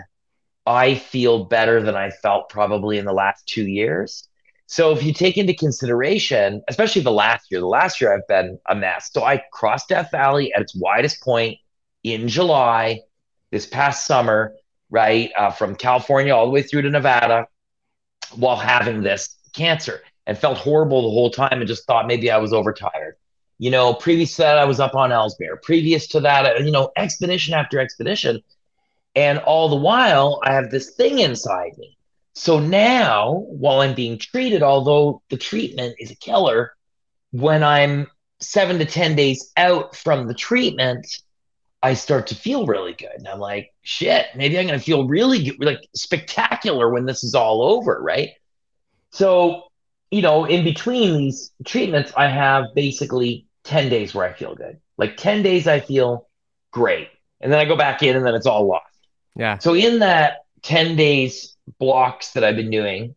I 0.66 0.96
feel 0.96 1.46
better 1.46 1.82
than 1.82 1.96
I 1.96 2.10
felt 2.10 2.50
probably 2.50 2.98
in 2.98 3.06
the 3.06 3.14
last 3.14 3.46
two 3.48 3.68
years. 3.68 4.28
So 4.66 4.92
if 4.92 5.04
you 5.04 5.14
take 5.14 5.38
into 5.38 5.54
consideration, 5.54 6.64
especially 6.68 7.02
the 7.02 7.12
last 7.12 7.52
year, 7.52 7.60
the 7.60 7.68
last 7.68 8.00
year 8.00 8.14
I've 8.14 8.28
been 8.28 8.58
a 8.68 8.74
mess. 8.74 9.10
So 9.12 9.24
I 9.24 9.44
crossed 9.52 9.90
Death 9.90 10.10
Valley 10.12 10.54
at 10.54 10.62
its 10.62 10.74
widest 10.74 11.22
point 11.22 11.60
in 12.04 12.28
July 12.28 13.02
this 13.52 13.66
past 13.66 14.06
summer, 14.06 14.56
right, 14.90 15.32
uh, 15.38 15.52
from 15.52 15.76
California 15.76 16.34
all 16.34 16.46
the 16.46 16.52
way 16.52 16.64
through 16.64 16.84
to 16.84 16.90
Nevada, 16.90 17.48
while 18.36 18.56
having 18.56 19.04
this 19.04 19.38
cancer, 19.54 20.02
and 20.26 20.38
felt 20.38 20.58
horrible 20.58 21.04
the 21.04 21.10
whole 21.10 21.30
time, 21.30 21.60
and 21.60 21.68
just 21.68 21.86
thought 21.86 22.08
maybe 22.08 22.32
I 22.32 22.38
was 22.38 22.54
overtired. 22.54 23.16
You 23.58 23.72
know, 23.72 23.94
previous 23.94 24.36
to 24.36 24.44
that, 24.44 24.58
I 24.58 24.66
was 24.66 24.80
up 24.80 24.96
on 24.96 25.12
Ellesmere. 25.12 25.58
Previous 25.58 26.08
to 26.08 26.20
that, 26.22 26.46
uh, 26.46 26.60
you 26.60 26.72
know, 26.72 26.92
expedition 26.98 27.54
after 27.54 27.80
expedition. 27.80 28.42
And 29.16 29.40
all 29.40 29.70
the 29.70 29.76
while, 29.76 30.40
I 30.44 30.54
have 30.54 30.72
this 30.72 30.92
thing 30.92 31.20
inside 31.20 31.78
me. 31.78 31.98
So 32.34 32.60
now, 32.60 33.46
while 33.48 33.82
I'm 33.82 33.94
being 33.94 34.18
treated, 34.18 34.64
although 34.64 35.22
the 35.30 35.38
treatment 35.38 35.96
is 36.00 36.10
a 36.10 36.16
killer, 36.16 36.74
when 37.32 37.64
I'm 37.64 38.08
seven 38.40 38.80
to 38.80 38.86
10 38.86 39.16
days 39.16 39.52
out 39.56 39.96
from 39.96 40.28
the 40.28 40.34
treatment, 40.34 41.08
I 41.84 41.94
start 41.94 42.28
to 42.28 42.36
feel 42.36 42.66
really 42.66 42.94
good. 42.94 43.12
And 43.16 43.28
I'm 43.28 43.40
like, 43.40 43.72
shit, 43.82 44.28
maybe 44.36 44.58
I'm 44.58 44.68
going 44.68 44.80
to 44.80 44.84
feel 44.84 45.08
really 45.08 45.56
like 45.60 45.82
spectacular 45.96 46.90
when 46.90 47.06
this 47.06 47.24
is 47.24 47.36
all 47.36 47.62
over. 47.62 48.02
Right. 48.02 48.30
So 49.12 49.64
you 50.14 50.22
know, 50.22 50.46
in 50.46 50.64
between 50.64 51.18
these 51.18 51.52
treatments, 51.66 52.14
I 52.16 52.28
have 52.28 52.66
basically 52.76 53.48
10 53.64 53.90
days 53.90 54.14
where 54.14 54.30
I 54.30 54.34
feel 54.34 54.54
good. 54.54 54.80
Like 54.96 55.18
10 55.18 55.42
days, 55.42 55.68
I 55.68 55.80
feel 55.80 56.30
great. 56.72 57.08
And 57.42 57.52
then 57.52 57.60
I 57.60 57.66
go 57.66 57.76
back 57.76 58.04
in 58.04 58.16
and 58.16 58.24
then 58.24 58.36
it's 58.36 58.46
all 58.46 58.68
lost. 58.68 58.86
Yeah. 59.36 59.58
So 59.58 59.74
in 59.74 60.00
that 60.00 60.46
10 60.62 60.96
days 60.96 61.58
blocks 61.80 62.34
that 62.34 62.44
I've 62.44 62.56
been 62.56 62.70
doing, 62.70 63.16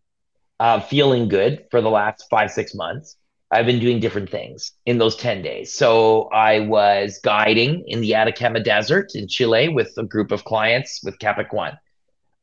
uh, 0.58 0.80
feeling 0.80 1.28
good 1.28 1.66
for 1.70 1.82
the 1.82 1.90
last 1.90 2.24
five, 2.30 2.50
six 2.50 2.74
months, 2.74 3.18
I've 3.50 3.66
been 3.66 3.78
doing 3.78 4.00
different 4.00 4.30
things 4.30 4.72
in 4.86 4.96
those 4.96 5.16
10 5.16 5.42
days. 5.42 5.74
So 5.74 6.30
I 6.32 6.60
was 6.60 7.20
guiding 7.22 7.84
in 7.86 8.00
the 8.00 8.14
Atacama 8.14 8.60
Desert 8.60 9.14
in 9.14 9.28
Chile 9.28 9.68
with 9.68 9.92
a 9.98 10.02
group 10.02 10.32
of 10.32 10.44
clients 10.44 11.02
with 11.04 11.18
Kapik 11.18 11.52
One. 11.52 11.78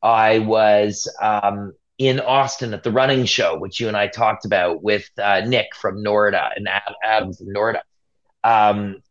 I 0.00 0.38
was 0.38 1.12
um, 1.20 1.72
in 1.98 2.20
Austin 2.20 2.74
at 2.74 2.82
the 2.82 2.90
running 2.90 3.24
show, 3.24 3.58
which 3.58 3.80
you 3.80 3.88
and 3.88 3.96
I 3.96 4.08
talked 4.08 4.44
about 4.44 4.82
with 4.82 5.08
uh, 5.18 5.40
Nick 5.40 5.74
from 5.74 6.02
Norda 6.02 6.50
and 6.56 6.68
Adam 7.02 7.32
from 7.32 7.46
Norda. 7.48 7.80
Um, 8.42 9.02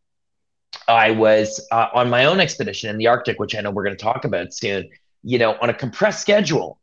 I 0.87 1.11
was 1.11 1.65
uh, 1.71 1.87
on 1.93 2.09
my 2.09 2.25
own 2.25 2.39
expedition 2.39 2.89
in 2.89 2.97
the 2.97 3.07
Arctic, 3.07 3.39
which 3.39 3.55
I 3.55 3.61
know 3.61 3.71
we're 3.71 3.85
going 3.85 3.95
to 3.95 4.03
talk 4.03 4.25
about 4.25 4.53
soon, 4.53 4.89
you 5.23 5.39
know, 5.39 5.55
on 5.61 5.69
a 5.69 5.73
compressed 5.73 6.21
schedule. 6.21 6.79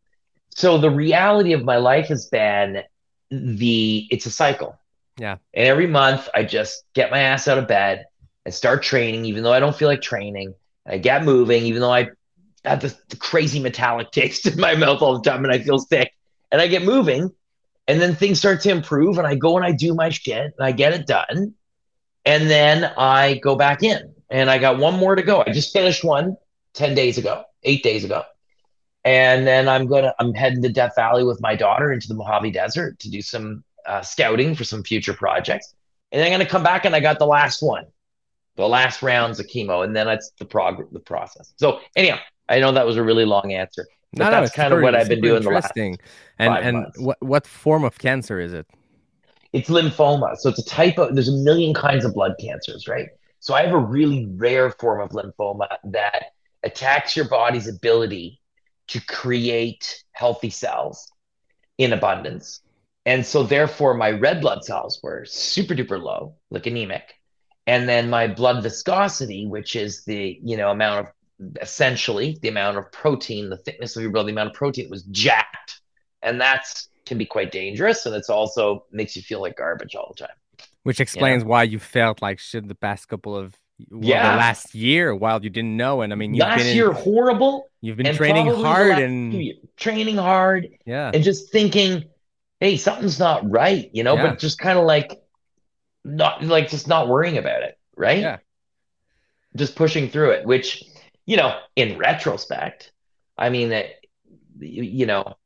So 0.55 0.79
the 0.79 0.91
reality 0.91 1.53
of 1.53 1.65
my 1.65 1.77
life 1.77 2.09
has 2.09 2.27
been 2.27 2.83
the 3.31 4.09
it's 4.11 4.27
a 4.27 4.31
cycle. 4.31 4.79
Yeah. 5.19 5.37
And 5.53 5.69
every 5.69 5.87
month 5.87 6.29
I 6.35 6.45
just 6.45 6.85
get 6.95 7.11
my 7.11 7.21
ass 7.21 7.47
out 7.47 7.59
of 7.59 7.69
bed 7.69 8.07
and 8.45 8.55
start 8.55 8.83
training, 8.83 9.27
even 9.27 9.43
though 9.43 9.53
I 9.53 9.61
don't 9.61 9.77
feel 9.77 9.89
like 9.89 10.01
training. 10.01 10.55
I 10.87 10.99
get 10.99 11.25
moving, 11.25 11.65
even 11.65 11.83
though 11.83 11.93
I 11.93 12.09
have 12.65 12.81
this 12.81 12.97
crazy 13.19 13.61
metallic 13.61 14.11
taste 14.11 14.47
in 14.47 14.61
my 14.61 14.75
mouth 14.75 15.03
all 15.03 15.19
the 15.19 15.29
time 15.29 15.45
and 15.45 15.53
I 15.53 15.59
feel 15.59 15.79
sick. 15.79 16.13
And 16.53 16.61
I 16.61 16.67
get 16.67 16.83
moving, 16.83 17.31
and 17.87 18.01
then 18.01 18.17
things 18.17 18.41
start 18.41 18.61
to 18.63 18.71
improve, 18.71 19.19
and 19.19 19.27
I 19.27 19.37
go 19.37 19.57
and 19.57 19.65
I 19.65 19.71
do 19.71 19.95
my 19.95 20.09
shit 20.09 20.53
and 20.59 20.67
I 20.67 20.73
get 20.73 20.93
it 20.93 21.07
done. 21.07 21.55
And 22.25 22.51
then 22.51 22.85
I 22.85 23.39
go 23.39 23.55
back 23.55 23.85
in, 23.85 24.15
and 24.31 24.51
I 24.51 24.59
got 24.59 24.79
one 24.79 24.95
more 24.95 25.15
to 25.15 25.23
go. 25.23 25.45
I 25.47 25.53
just 25.53 25.73
finished 25.73 26.05
one 26.05 26.37
10 26.75 26.95
days 26.95 27.19
ago, 27.19 27.45
eight 27.63 27.83
days 27.83 28.05
ago. 28.05 28.23
And 29.05 29.47
then 29.47 29.69
I'm 29.69 29.87
gonna 29.87 30.15
I'm 30.19 30.35
heading 30.35 30.63
to 30.63 30.69
Death 30.69 30.93
Valley 30.97 31.25
with 31.25 31.41
my 31.41 31.57
daughter 31.57 31.93
into 31.93 32.09
the 32.09 32.15
Mojave 32.15 32.51
Desert 32.51 32.99
to 32.99 33.11
do 33.11 33.23
some 33.23 33.65
uh, 33.87 34.03
scouting 34.03 34.55
for 34.55 34.65
some 34.65 34.83
future 34.83 35.15
projects. 35.15 35.75
And 36.13 36.21
then 36.21 36.27
I'm 36.27 36.33
gonna 36.33 36.49
come 36.49 36.63
back 36.63 36.85
and 36.85 36.95
I 36.95 37.01
got 37.01 37.19
the 37.19 37.27
last 37.27 37.63
one, 37.63 37.87
the 38.57 38.69
last 38.69 39.03
rounds 39.03 39.41
of 39.41 39.47
chemo, 39.47 39.85
and 39.85 39.97
then 39.97 40.07
it's 40.09 40.33
the 40.39 40.45
prog 40.45 40.93
the 40.93 41.01
process. 41.01 41.55
So 41.57 41.81
anyhow, 41.97 42.19
I 42.51 42.61
know 42.61 42.73
that 42.73 42.85
was 42.87 42.97
a 42.97 43.03
really 43.03 43.25
long 43.25 43.53
answer. 43.53 43.87
But 44.13 44.25
No, 44.25 44.31
no, 44.31 44.31
that's 44.33 44.49
it's 44.49 44.57
kind 44.57 44.75
of 44.75 44.83
what 44.83 44.95
I've 44.95 45.09
been 45.09 45.21
doing 45.23 45.43
the 45.43 45.51
last. 45.51 45.73
interesting. 45.77 45.99
And 46.39 46.53
and 46.55 46.77
months. 46.79 46.99
what 46.99 47.23
what 47.23 47.47
form 47.47 47.85
of 47.85 47.99
cancer 47.99 48.41
is 48.41 48.53
it? 48.53 48.67
It's 49.53 49.71
lymphoma. 49.71 50.37
So 50.37 50.51
it's 50.51 50.59
a 50.59 50.65
type 50.65 50.99
of 50.99 51.15
there's 51.15 51.29
a 51.29 51.45
million 51.45 51.75
kinds 51.75 52.05
of 52.05 52.15
blood 52.15 52.35
cancers, 52.41 52.89
right? 52.89 53.09
So 53.39 53.55
I 53.55 53.63
have 53.63 53.73
a 53.73 53.79
really 53.79 54.27
rare 54.37 54.71
form 54.71 55.01
of 55.01 55.11
lymphoma 55.11 55.69
that 55.85 56.27
attacks 56.63 57.17
your 57.17 57.29
body's 57.29 57.69
ability 57.69 58.41
to 58.89 59.01
create 59.07 60.05
healthy 60.13 60.51
cells 60.51 61.11
in 61.79 61.93
abundance. 61.93 62.61
And 63.07 63.25
so 63.25 63.45
therefore 63.45 63.95
my 63.95 64.11
red 64.11 64.41
blood 64.41 64.65
cells 64.65 65.01
were 65.03 65.25
super 65.25 65.75
duper 65.75 66.03
low, 66.03 66.37
like 66.51 66.67
anemic. 66.67 67.15
And 67.67 67.89
then 67.89 68.11
my 68.11 68.27
blood 68.27 68.63
viscosity, 68.63 69.47
which 69.47 69.77
is 69.77 70.05
the, 70.05 70.39
you 70.43 70.57
know, 70.57 70.71
amount 70.71 71.07
of 71.07 71.13
essentially 71.61 72.39
the 72.43 72.49
amount 72.49 72.77
of 72.79 72.91
protein, 72.93 73.49
the 73.51 73.57
thickness 73.57 73.97
of 73.97 74.03
your 74.03 74.11
blood, 74.13 74.27
the 74.27 74.33
amount 74.33 74.51
of 74.51 74.55
protein 74.55 74.89
was 74.91 75.03
jacked. 75.05 75.81
And 76.23 76.41
that's 76.41 76.89
can 77.07 77.19
be 77.19 77.25
quite 77.27 77.51
dangerous. 77.51 78.05
And 78.07 78.15
it's 78.15 78.31
also 78.31 78.85
makes 78.93 79.17
you 79.17 79.23
feel 79.23 79.41
like 79.41 79.57
garbage 79.57 79.95
all 79.95 80.15
the 80.17 80.27
time. 80.27 80.37
Which 80.83 81.01
explains 81.01 81.45
why 81.45 81.65
you 81.65 81.79
felt 81.79 82.23
like 82.23 82.39
shit 82.39 82.67
the 82.69 82.75
past 82.75 83.09
couple 83.09 83.37
of 83.37 83.57
well, 83.91 84.01
Yeah. 84.03 84.33
the 84.33 84.37
last 84.37 84.75
year 84.75 85.15
while 85.15 85.43
you 85.43 85.49
didn't 85.51 85.77
know. 85.77 86.03
And 86.03 86.13
I 86.13 86.17
mean, 86.17 86.35
you've 86.35 86.43
Last 86.47 86.67
in- 86.67 86.77
year, 86.77 86.93
horrible. 86.93 87.69
you've 87.81 87.97
been 87.97 88.15
training 88.15 88.47
hard 88.55 88.99
and 88.99 89.33
years. 89.33 89.57
training 89.79 90.17
hard 90.17 90.69
yeah, 90.85 91.11
and 91.15 91.25
just 91.25 91.51
thinking, 91.51 92.05
hey, 92.61 92.77
something's 92.77 93.19
not 93.19 93.51
right, 93.51 93.89
you 93.95 94.05
know, 94.05 94.17
Yeah. 94.17 94.29
but 94.31 94.39
just 94.39 94.59
kind 94.59 94.79
of 94.79 94.85
like 94.85 95.23
not 96.05 96.43
like 96.45 96.69
just 96.69 96.89
not 96.89 97.09
worrying 97.09 97.39
about 97.39 97.63
it, 97.63 97.79
right? 97.97 98.21
Yeah. 98.21 98.37
Just 99.57 99.75
pushing 99.77 100.09
through 100.11 100.31
it, 100.33 100.45
which, 100.47 100.85
you 101.31 101.37
know, 101.37 101.57
in 101.77 101.97
retrospect, 101.97 102.91
I 103.39 103.51
mean 103.51 103.69
that 103.69 103.87
you, 104.59 105.07
know, 105.07 105.37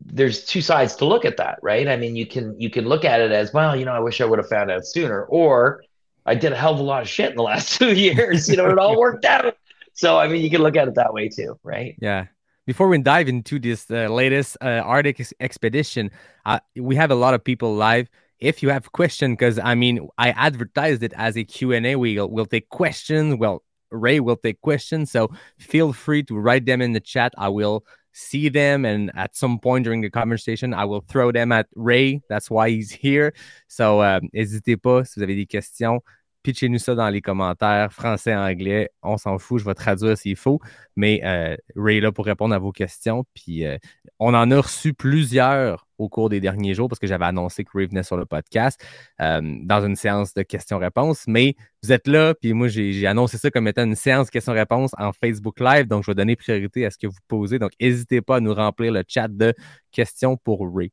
there's 0.00 0.44
two 0.44 0.60
sides 0.60 0.96
to 0.96 1.04
look 1.04 1.24
at 1.24 1.36
that, 1.36 1.60
right? 1.62 1.86
I 1.86 1.96
mean, 1.96 2.16
you 2.16 2.26
can 2.26 2.60
you 2.60 2.70
can 2.70 2.86
look 2.86 3.04
at 3.04 3.20
it 3.20 3.30
as, 3.30 3.52
well, 3.52 3.76
you 3.76 3.84
know, 3.84 3.92
I 3.92 4.00
wish 4.00 4.20
I 4.20 4.24
would 4.24 4.40
have 4.40 4.48
found 4.48 4.68
out 4.68 4.84
sooner, 4.84 5.22
or 5.26 5.84
I 6.26 6.34
did 6.34 6.50
a 6.50 6.56
hell 6.56 6.74
of 6.74 6.80
a 6.80 6.82
lot 6.82 7.02
of 7.02 7.08
shit 7.08 7.30
in 7.30 7.36
the 7.36 7.42
last 7.52 7.78
two 7.78 7.94
years, 7.94 8.48
you 8.48 8.56
know, 8.56 8.68
it 8.68 8.80
all 8.80 8.98
worked 8.98 9.24
out. 9.24 9.54
So 9.92 10.18
I 10.18 10.26
mean, 10.26 10.42
you 10.42 10.50
can 10.50 10.60
look 10.60 10.74
at 10.74 10.88
it 10.88 10.96
that 10.96 11.14
way 11.14 11.28
too, 11.28 11.56
right? 11.62 11.94
yeah. 12.00 12.26
Before 12.66 12.88
we 12.88 12.98
dive 12.98 13.28
into 13.28 13.60
this 13.60 13.88
uh, 13.88 14.08
latest 14.08 14.56
uh, 14.60 14.82
Arctic 14.84 15.20
ex- 15.20 15.32
expedition, 15.38 16.10
uh, 16.44 16.58
we 16.74 16.96
have 16.96 17.12
a 17.12 17.14
lot 17.14 17.32
of 17.32 17.44
people 17.44 17.76
live 17.76 18.08
if 18.38 18.62
you 18.62 18.68
have 18.70 18.90
question, 18.92 19.32
because 19.32 19.58
I 19.58 19.74
mean, 19.74 20.08
I 20.18 20.30
advertised 20.30 21.02
it 21.02 21.12
as 21.16 21.36
a 21.36 21.44
Q&A. 21.44 21.96
We'll, 21.96 22.28
we'll 22.28 22.46
take 22.46 22.68
questions. 22.68 23.36
Well, 23.36 23.62
Ray 23.90 24.20
will 24.20 24.36
take 24.36 24.60
questions. 24.60 25.10
So 25.10 25.30
feel 25.58 25.92
free 25.92 26.22
to 26.24 26.38
write 26.38 26.66
them 26.66 26.80
in 26.80 26.92
the 26.92 27.00
chat. 27.00 27.32
I 27.38 27.48
will 27.48 27.84
see 28.12 28.48
them. 28.48 28.84
And 28.84 29.10
at 29.14 29.36
some 29.36 29.58
point 29.58 29.84
during 29.84 30.00
the 30.00 30.10
conversation, 30.10 30.72
I 30.72 30.84
will 30.86 31.02
throw 31.02 31.32
them 31.32 31.52
at 31.52 31.66
Ray. 31.74 32.22
That's 32.28 32.50
why 32.50 32.70
he's 32.70 32.90
here. 32.90 33.34
So 33.68 34.00
uh, 34.00 34.20
n'hésitez 34.34 34.76
pas 34.76 35.04
si 35.04 35.20
vous 35.20 35.24
avez 35.24 35.36
des 35.36 35.46
questions. 35.46 36.00
Pitchez-nous 36.46 36.78
ça 36.78 36.94
dans 36.94 37.08
les 37.08 37.20
commentaires, 37.20 37.92
français, 37.92 38.32
anglais, 38.32 38.88
on 39.02 39.18
s'en 39.18 39.36
fout, 39.36 39.58
je 39.58 39.64
vais 39.64 39.74
traduire 39.74 40.16
s'il 40.16 40.36
faut. 40.36 40.60
Mais 40.94 41.20
euh, 41.24 41.56
Ray 41.74 41.98
est 41.98 42.00
là 42.00 42.12
pour 42.12 42.24
répondre 42.24 42.54
à 42.54 42.58
vos 42.60 42.70
questions. 42.70 43.24
Puis 43.34 43.66
euh, 43.66 43.78
on 44.20 44.32
en 44.32 44.48
a 44.52 44.60
reçu 44.60 44.94
plusieurs 44.94 45.88
au 45.98 46.08
cours 46.08 46.28
des 46.28 46.38
derniers 46.38 46.72
jours 46.72 46.88
parce 46.88 47.00
que 47.00 47.08
j'avais 47.08 47.24
annoncé 47.24 47.64
que 47.64 47.70
Ray 47.76 47.88
venait 47.88 48.04
sur 48.04 48.16
le 48.16 48.26
podcast 48.26 48.80
euh, 49.20 49.40
dans 49.64 49.84
une 49.84 49.96
séance 49.96 50.34
de 50.34 50.42
questions-réponses. 50.42 51.24
Mais 51.26 51.56
vous 51.82 51.90
êtes 51.90 52.06
là, 52.06 52.32
puis 52.32 52.52
moi 52.52 52.68
j'ai 52.68 53.06
annoncé 53.08 53.38
ça 53.38 53.50
comme 53.50 53.66
étant 53.66 53.82
une 53.82 53.96
séance 53.96 54.30
questions-réponses 54.30 54.92
en 54.98 55.12
Facebook 55.12 55.58
Live. 55.58 55.88
Donc 55.88 56.04
je 56.04 56.12
vais 56.12 56.14
donner 56.14 56.36
priorité 56.36 56.86
à 56.86 56.92
ce 56.92 56.98
que 56.98 57.08
vous 57.08 57.18
posez. 57.26 57.58
Donc 57.58 57.72
n'hésitez 57.80 58.20
pas 58.20 58.36
à 58.36 58.40
nous 58.40 58.54
remplir 58.54 58.92
le 58.92 59.02
chat 59.08 59.26
de 59.26 59.52
questions 59.90 60.36
pour 60.36 60.64
Ray. 60.72 60.92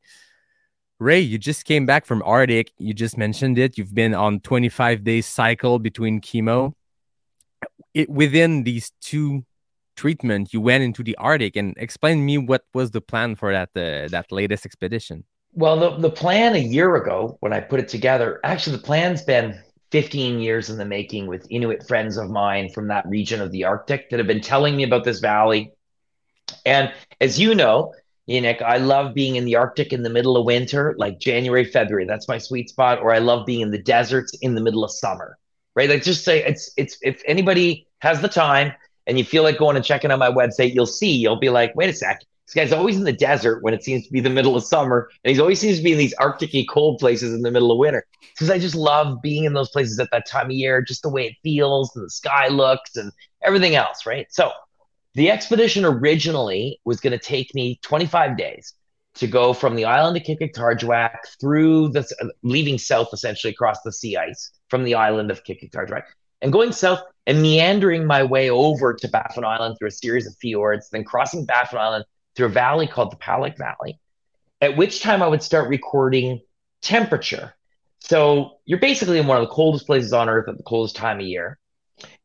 Ray, 1.00 1.20
you 1.20 1.38
just 1.38 1.66
came 1.66 1.86
back 1.86 2.06
from 2.06 2.22
Arctic. 2.26 2.72
You 2.78 2.94
just 2.94 3.18
mentioned 3.18 3.58
it. 3.58 3.78
You've 3.78 3.94
been 3.94 4.14
on 4.14 4.40
25 4.40 5.04
days 5.04 5.26
cycle 5.26 5.80
between 5.80 6.22
chemo. 6.22 6.74
It, 7.94 8.10
within 8.10 8.64
these 8.64 8.92
two 9.02 9.46
treatment, 9.96 10.54
you 10.54 10.62
went 10.62 10.84
into 10.84 11.04
the 11.04 11.16
Arctic 11.18 11.56
and 11.56 11.76
explain 11.78 12.26
me 12.26 12.38
what 12.38 12.64
was 12.74 12.92
the 12.92 13.02
plan 13.02 13.36
for 13.36 13.52
that 13.52 13.70
uh, 13.76 14.08
that 14.10 14.32
latest 14.32 14.66
expedition. 14.66 15.24
Well, 15.54 15.80
the, 15.80 15.98
the 15.98 16.10
plan 16.10 16.56
a 16.56 16.60
year 16.60 16.96
ago 16.96 17.38
when 17.42 17.54
I 17.54 17.60
put 17.60 17.80
it 17.80 17.88
together, 17.88 18.40
actually 18.44 18.78
the 18.78 18.84
plan's 18.84 19.22
been 19.22 19.60
15 19.92 20.40
years 20.40 20.72
in 20.72 20.78
the 20.78 20.86
making 20.86 21.28
with 21.28 21.46
Inuit 21.52 21.88
friends 21.88 22.18
of 22.18 22.30
mine 22.32 22.70
from 22.70 22.88
that 22.88 23.08
region 23.08 23.40
of 23.40 23.52
the 23.52 23.66
Arctic 23.66 24.10
that 24.10 24.20
have 24.20 24.28
been 24.28 24.42
telling 24.42 24.76
me 24.76 24.84
about 24.84 25.04
this 25.04 25.20
valley. 25.20 25.72
And 26.66 26.92
as 27.22 27.40
you 27.40 27.54
know, 27.54 27.94
Yannick, 28.30 28.62
I 28.62 28.78
love 28.78 29.14
being 29.14 29.36
in 29.36 29.46
the 29.46 29.56
Arctic 29.58 29.92
in 29.92 30.04
the 30.04 30.10
middle 30.10 30.38
of 30.38 30.46
winter, 30.46 30.96
like 30.98 31.20
January, 31.20 31.66
February. 31.66 32.06
That's 32.06 32.28
my 32.28 32.38
sweet 32.38 32.70
spot. 32.70 33.00
Or 33.02 33.14
I 33.14 33.20
love 33.20 33.46
being 33.46 33.62
in 33.62 33.72
the 33.72 33.78
deserts 33.78 34.34
in 34.42 34.56
the 34.56 34.62
middle 34.62 34.84
of 34.84 34.92
summer. 34.92 35.38
Right? 35.76 35.90
Like 35.90 36.04
just 36.04 36.24
say 36.24 36.44
it's 36.44 36.72
it's 36.78 36.98
if 37.02 37.22
anybody 37.26 37.88
has 38.00 38.22
the 38.22 38.30
time 38.30 38.74
and 39.08 39.18
you 39.18 39.26
feel 39.26 39.44
like 39.44 39.58
going 39.58 39.76
and 39.76 39.84
checking 39.84 40.12
out 40.12 40.20
my 40.20 40.32
website, 40.32 40.74
you'll 40.74 40.86
see, 40.86 41.12
you'll 41.12 41.40
be 41.40 41.50
like, 41.50 41.76
wait 41.76 41.90
a 41.90 41.94
sec. 41.94 42.22
This 42.46 42.54
guy's 42.54 42.74
always 42.74 42.98
in 42.98 43.06
the 43.06 43.14
desert 43.14 43.64
when 43.64 43.74
it 43.74 43.84
seems 43.84 44.06
to 44.06 44.12
be 44.12 44.20
the 44.20 44.30
middle 44.30 44.56
of 44.56 44.64
summer, 44.64 45.10
and 45.24 45.30
he's 45.30 45.40
always 45.40 45.60
seems 45.60 45.78
to 45.78 45.84
be 45.84 45.94
in 45.94 45.98
these 45.98 46.14
Arctic 46.16 46.52
cold 46.70 47.00
places 47.00 47.34
in 47.34 47.42
the 47.42 47.50
middle 47.50 47.72
of 47.72 47.78
winter. 47.78 48.06
Because 48.34 48.50
I 48.50 48.60
just 48.60 48.76
love 48.76 49.22
being 49.22 49.46
in 49.46 49.54
those 49.54 49.70
places 49.70 49.98
at 50.00 50.12
that 50.12 50.28
time 50.28 50.48
of 50.48 50.52
year, 50.52 50.82
just 50.82 51.04
the 51.04 51.10
way 51.10 51.28
it 51.28 51.36
feels 51.42 51.96
and 51.96 52.06
the 52.06 52.10
sky 52.10 52.50
looks 52.50 52.98
and 52.98 53.12
everything 53.44 53.76
else, 53.76 54.06
right? 54.06 54.28
So 54.30 54.52
the 55.16 55.30
expedition 55.30 55.86
originally 55.86 56.80
was 56.86 57.00
going 57.00 57.12
to 57.12 57.20
take 57.24 57.54
me 57.54 57.80
25 57.84 58.38
days 58.38 58.74
to 59.16 59.28
go 59.28 59.54
from 59.54 59.76
the 59.76 59.86
island 59.86 60.18
of 60.18 60.24
Qikiqtarjuaq 60.24 61.18
through 61.40 61.90
the 61.90 62.06
leaving 62.42 62.78
south 62.78 63.10
essentially 63.14 63.52
across 63.52 63.82
the 63.84 63.92
sea 63.92 64.18
ice 64.18 64.52
from 64.70 64.84
the 64.84 64.96
island 64.96 65.30
of 65.30 65.44
Qikiqtarjuaq 65.44 66.04
and 66.42 66.52
going 66.52 66.72
south 66.72 67.02
and 67.26 67.42
meandering 67.42 68.06
my 68.06 68.24
way 68.24 68.50
over 68.50 68.94
to 68.94 69.08
Baffin 69.08 69.46
Island 69.46 69.78
through 69.80 69.88
a 69.88 69.92
series 69.92 70.28
of 70.28 70.36
fjords, 70.42 70.90
then 70.90 71.04
crossing 71.04 71.46
Baffin 71.46 71.80
Island 71.80 72.06
through 72.36 72.48
a 72.48 72.50
valley 72.50 72.86
called 72.86 73.12
the 73.12 73.18
Palak 73.18 73.58
Valley, 73.58 74.00
at 74.60 74.76
which 74.76 75.02
time 75.02 75.24
I 75.24 75.28
would 75.28 75.42
start 75.42 75.70
recording 75.70 76.42
temperature. 76.82 77.54
So 78.00 78.58
you're 78.66 78.80
basically 78.80 79.20
in 79.20 79.28
one 79.28 79.38
of 79.38 79.48
the 79.48 79.54
coldest 79.54 79.86
places 79.86 80.12
on 80.12 80.28
earth 80.28 80.50
at 80.50 80.58
the 80.58 80.64
coldest 80.64 80.98
time 80.98 81.20
of 81.20 81.26
year. 81.26 81.58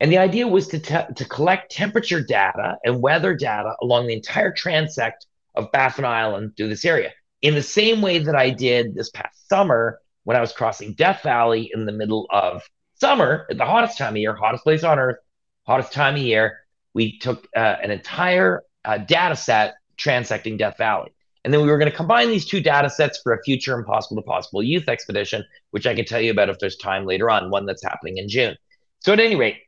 And 0.00 0.10
the 0.10 0.18
idea 0.18 0.46
was 0.46 0.68
to, 0.68 0.78
te- 0.78 1.14
to 1.14 1.24
collect 1.24 1.72
temperature 1.72 2.22
data 2.22 2.76
and 2.84 3.02
weather 3.02 3.34
data 3.34 3.74
along 3.82 4.06
the 4.06 4.14
entire 4.14 4.52
transect 4.52 5.26
of 5.54 5.70
Baffin 5.72 6.04
Island 6.04 6.56
through 6.56 6.68
this 6.68 6.84
area 6.84 7.12
in 7.42 7.54
the 7.54 7.62
same 7.62 8.02
way 8.02 8.18
that 8.18 8.34
I 8.34 8.50
did 8.50 8.94
this 8.94 9.10
past 9.10 9.48
summer 9.48 10.00
when 10.24 10.36
I 10.36 10.40
was 10.40 10.52
crossing 10.52 10.94
Death 10.94 11.22
Valley 11.22 11.70
in 11.72 11.86
the 11.86 11.92
middle 11.92 12.26
of 12.30 12.62
summer, 12.94 13.46
at 13.50 13.58
the 13.58 13.64
hottest 13.64 13.96
time 13.96 14.14
of 14.14 14.18
year, 14.18 14.34
hottest 14.34 14.64
place 14.64 14.84
on 14.84 14.98
earth, 14.98 15.18
hottest 15.66 15.92
time 15.92 16.16
of 16.16 16.20
year. 16.20 16.58
We 16.94 17.18
took 17.18 17.46
uh, 17.56 17.76
an 17.82 17.90
entire 17.90 18.62
uh, 18.84 18.98
data 18.98 19.36
set 19.36 19.76
transecting 19.96 20.58
Death 20.58 20.78
Valley. 20.78 21.12
And 21.44 21.54
then 21.54 21.62
we 21.62 21.68
were 21.68 21.78
going 21.78 21.90
to 21.90 21.96
combine 21.96 22.28
these 22.28 22.44
two 22.44 22.60
data 22.60 22.90
sets 22.90 23.20
for 23.22 23.32
a 23.32 23.42
future 23.42 23.78
Impossible 23.78 24.20
to 24.20 24.26
Possible 24.26 24.62
Youth 24.62 24.88
expedition, 24.88 25.44
which 25.70 25.86
I 25.86 25.94
can 25.94 26.04
tell 26.04 26.20
you 26.20 26.32
about 26.32 26.48
if 26.48 26.58
there's 26.58 26.76
time 26.76 27.06
later 27.06 27.30
on, 27.30 27.50
one 27.50 27.64
that's 27.64 27.82
happening 27.82 28.18
in 28.18 28.28
June. 28.28 28.56
So, 29.00 29.12
at 29.12 29.20
any 29.20 29.36
rate, 29.36 29.58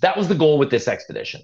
that 0.00 0.16
was 0.16 0.28
the 0.28 0.34
goal 0.34 0.58
with 0.58 0.70
this 0.70 0.88
expedition. 0.88 1.42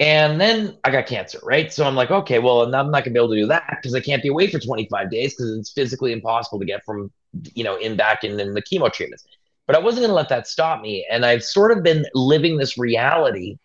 And 0.00 0.40
then 0.40 0.76
I 0.82 0.90
got 0.90 1.06
cancer, 1.06 1.38
right? 1.44 1.72
So 1.72 1.84
I'm 1.84 1.94
like, 1.94 2.10
okay, 2.10 2.40
well, 2.40 2.62
I'm 2.62 2.70
not 2.90 2.90
going 2.90 3.04
to 3.04 3.10
be 3.10 3.18
able 3.18 3.28
to 3.28 3.40
do 3.40 3.46
that 3.46 3.78
because 3.80 3.94
I 3.94 4.00
can't 4.00 4.20
be 4.20 4.30
away 4.30 4.48
for 4.50 4.58
25 4.58 5.10
days 5.10 5.34
because 5.34 5.56
it's 5.56 5.70
physically 5.70 6.12
impossible 6.12 6.58
to 6.58 6.64
get 6.64 6.84
from, 6.84 7.12
you 7.54 7.62
know, 7.62 7.76
in 7.76 7.96
back 7.96 8.24
in, 8.24 8.36
the 8.36 8.62
chemo 8.62 8.92
treatments. 8.92 9.24
But 9.66 9.76
I 9.76 9.78
wasn't 9.78 10.00
going 10.00 10.10
to 10.10 10.16
let 10.16 10.28
that 10.30 10.48
stop 10.48 10.80
me. 10.80 11.06
And 11.08 11.24
I've 11.24 11.44
sort 11.44 11.70
of 11.70 11.84
been 11.84 12.04
living 12.14 12.56
this 12.56 12.76
reality 12.76 13.58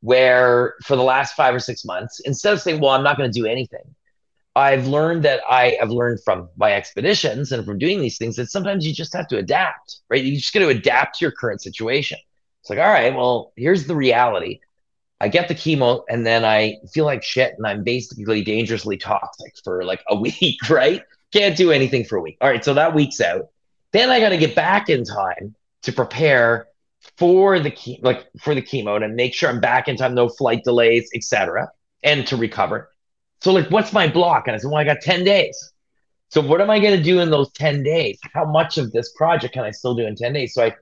where 0.00 0.74
for 0.84 0.94
the 0.94 1.02
last 1.02 1.34
five 1.34 1.54
or 1.54 1.58
six 1.58 1.84
months, 1.84 2.20
instead 2.20 2.52
of 2.52 2.60
saying, 2.60 2.80
well, 2.80 2.92
I'm 2.92 3.02
not 3.02 3.16
going 3.16 3.30
to 3.30 3.38
do 3.40 3.46
anything, 3.46 3.94
I've 4.56 4.86
learned 4.86 5.22
that 5.24 5.40
I 5.48 5.76
have 5.80 5.90
learned 5.90 6.20
from 6.24 6.48
my 6.56 6.72
expeditions 6.72 7.52
and 7.52 7.64
from 7.64 7.78
doing 7.78 8.00
these 8.00 8.18
things 8.18 8.36
that 8.36 8.50
sometimes 8.50 8.86
you 8.86 8.92
just 8.92 9.14
have 9.14 9.28
to 9.28 9.38
adapt, 9.38 10.00
right? 10.08 10.22
You 10.22 10.36
just 10.36 10.52
got 10.52 10.60
to 10.60 10.68
adapt 10.68 11.18
to 11.18 11.24
your 11.24 11.32
current 11.32 11.62
situation. 11.62 12.18
It's 12.60 12.70
like, 12.70 12.78
all 12.78 12.90
right, 12.90 13.14
well, 13.14 13.52
here's 13.56 13.86
the 13.86 13.94
reality. 13.94 14.60
I 15.20 15.28
get 15.28 15.48
the 15.48 15.54
chemo 15.54 16.02
and 16.08 16.26
then 16.26 16.44
I 16.44 16.76
feel 16.92 17.04
like 17.04 17.22
shit 17.22 17.54
and 17.56 17.66
I'm 17.66 17.84
basically 17.84 18.42
dangerously 18.42 18.96
toxic 18.96 19.52
for 19.62 19.84
like 19.84 20.02
a 20.08 20.16
week, 20.20 20.68
right? 20.68 21.02
Can't 21.32 21.56
do 21.56 21.70
anything 21.70 22.04
for 22.04 22.16
a 22.16 22.20
week. 22.20 22.38
All 22.40 22.48
right, 22.48 22.64
so 22.64 22.74
that 22.74 22.94
week's 22.94 23.20
out. 23.20 23.48
Then 23.92 24.10
I 24.10 24.20
got 24.20 24.30
to 24.30 24.36
get 24.36 24.54
back 24.54 24.88
in 24.88 25.04
time 25.04 25.54
to 25.82 25.92
prepare 25.92 26.66
for 27.16 27.58
the 27.58 27.70
ke- 27.70 28.02
like 28.02 28.26
for 28.40 28.54
the 28.54 28.62
chemo 28.62 29.02
and 29.02 29.14
make 29.14 29.34
sure 29.34 29.48
I'm 29.48 29.60
back 29.60 29.88
in 29.88 29.96
time, 29.96 30.14
no 30.14 30.28
flight 30.28 30.64
delays, 30.64 31.08
etc., 31.14 31.70
and 32.02 32.26
to 32.26 32.36
recover. 32.36 32.90
So 33.42 33.52
like, 33.52 33.70
what's 33.70 33.92
my 33.92 34.06
block? 34.06 34.46
And 34.46 34.54
I 34.54 34.58
said, 34.58 34.68
well, 34.68 34.80
I 34.80 34.84
got 34.84 35.00
ten 35.00 35.24
days. 35.24 35.72
So 36.28 36.40
what 36.40 36.60
am 36.60 36.70
I 36.70 36.78
going 36.78 36.96
to 36.96 37.02
do 37.02 37.20
in 37.20 37.30
those 37.30 37.50
ten 37.52 37.82
days? 37.82 38.18
How 38.32 38.44
much 38.44 38.78
of 38.78 38.92
this 38.92 39.12
project 39.12 39.54
can 39.54 39.64
I 39.64 39.70
still 39.70 39.94
do 39.94 40.06
in 40.06 40.14
ten 40.14 40.32
days? 40.32 40.54
So 40.54 40.64
I 40.64 40.74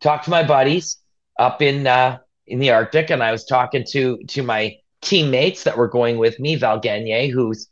talked 0.00 0.24
to 0.24 0.30
my 0.30 0.42
buddies 0.42 0.98
up 1.38 1.60
in 1.60 1.86
uh, 1.86 2.18
in 2.46 2.58
the 2.58 2.70
Arctic, 2.70 3.10
and 3.10 3.22
I 3.22 3.32
was 3.32 3.44
talking 3.44 3.84
to 3.90 4.18
to 4.28 4.42
my 4.42 4.76
teammates 5.00 5.64
that 5.64 5.76
were 5.76 5.88
going 5.88 6.18
with 6.18 6.38
me, 6.40 6.56
Val 6.56 6.78
Gagne, 6.78 7.28
who's 7.28 7.68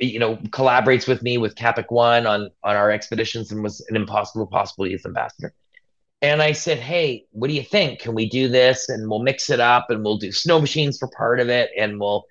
you 0.00 0.18
know 0.18 0.36
collaborates 0.50 1.08
with 1.08 1.22
me 1.22 1.38
with 1.38 1.54
Kapik 1.54 1.90
One 1.90 2.26
on 2.26 2.50
on 2.62 2.76
our 2.76 2.90
expeditions 2.90 3.50
and 3.50 3.62
was 3.62 3.84
an 3.88 3.96
impossible 3.96 4.46
possible 4.46 4.86
youth 4.86 5.06
ambassador. 5.06 5.54
And 6.20 6.42
I 6.42 6.52
said, 6.52 6.78
"Hey, 6.78 7.26
what 7.30 7.48
do 7.48 7.54
you 7.54 7.62
think? 7.62 8.00
Can 8.00 8.14
we 8.14 8.28
do 8.28 8.48
this? 8.48 8.88
And 8.88 9.08
we'll 9.08 9.22
mix 9.22 9.50
it 9.50 9.60
up, 9.60 9.90
and 9.90 10.04
we'll 10.04 10.18
do 10.18 10.32
snow 10.32 10.60
machines 10.60 10.98
for 10.98 11.08
part 11.08 11.40
of 11.40 11.48
it, 11.48 11.70
and 11.76 11.98
we'll 11.98 12.26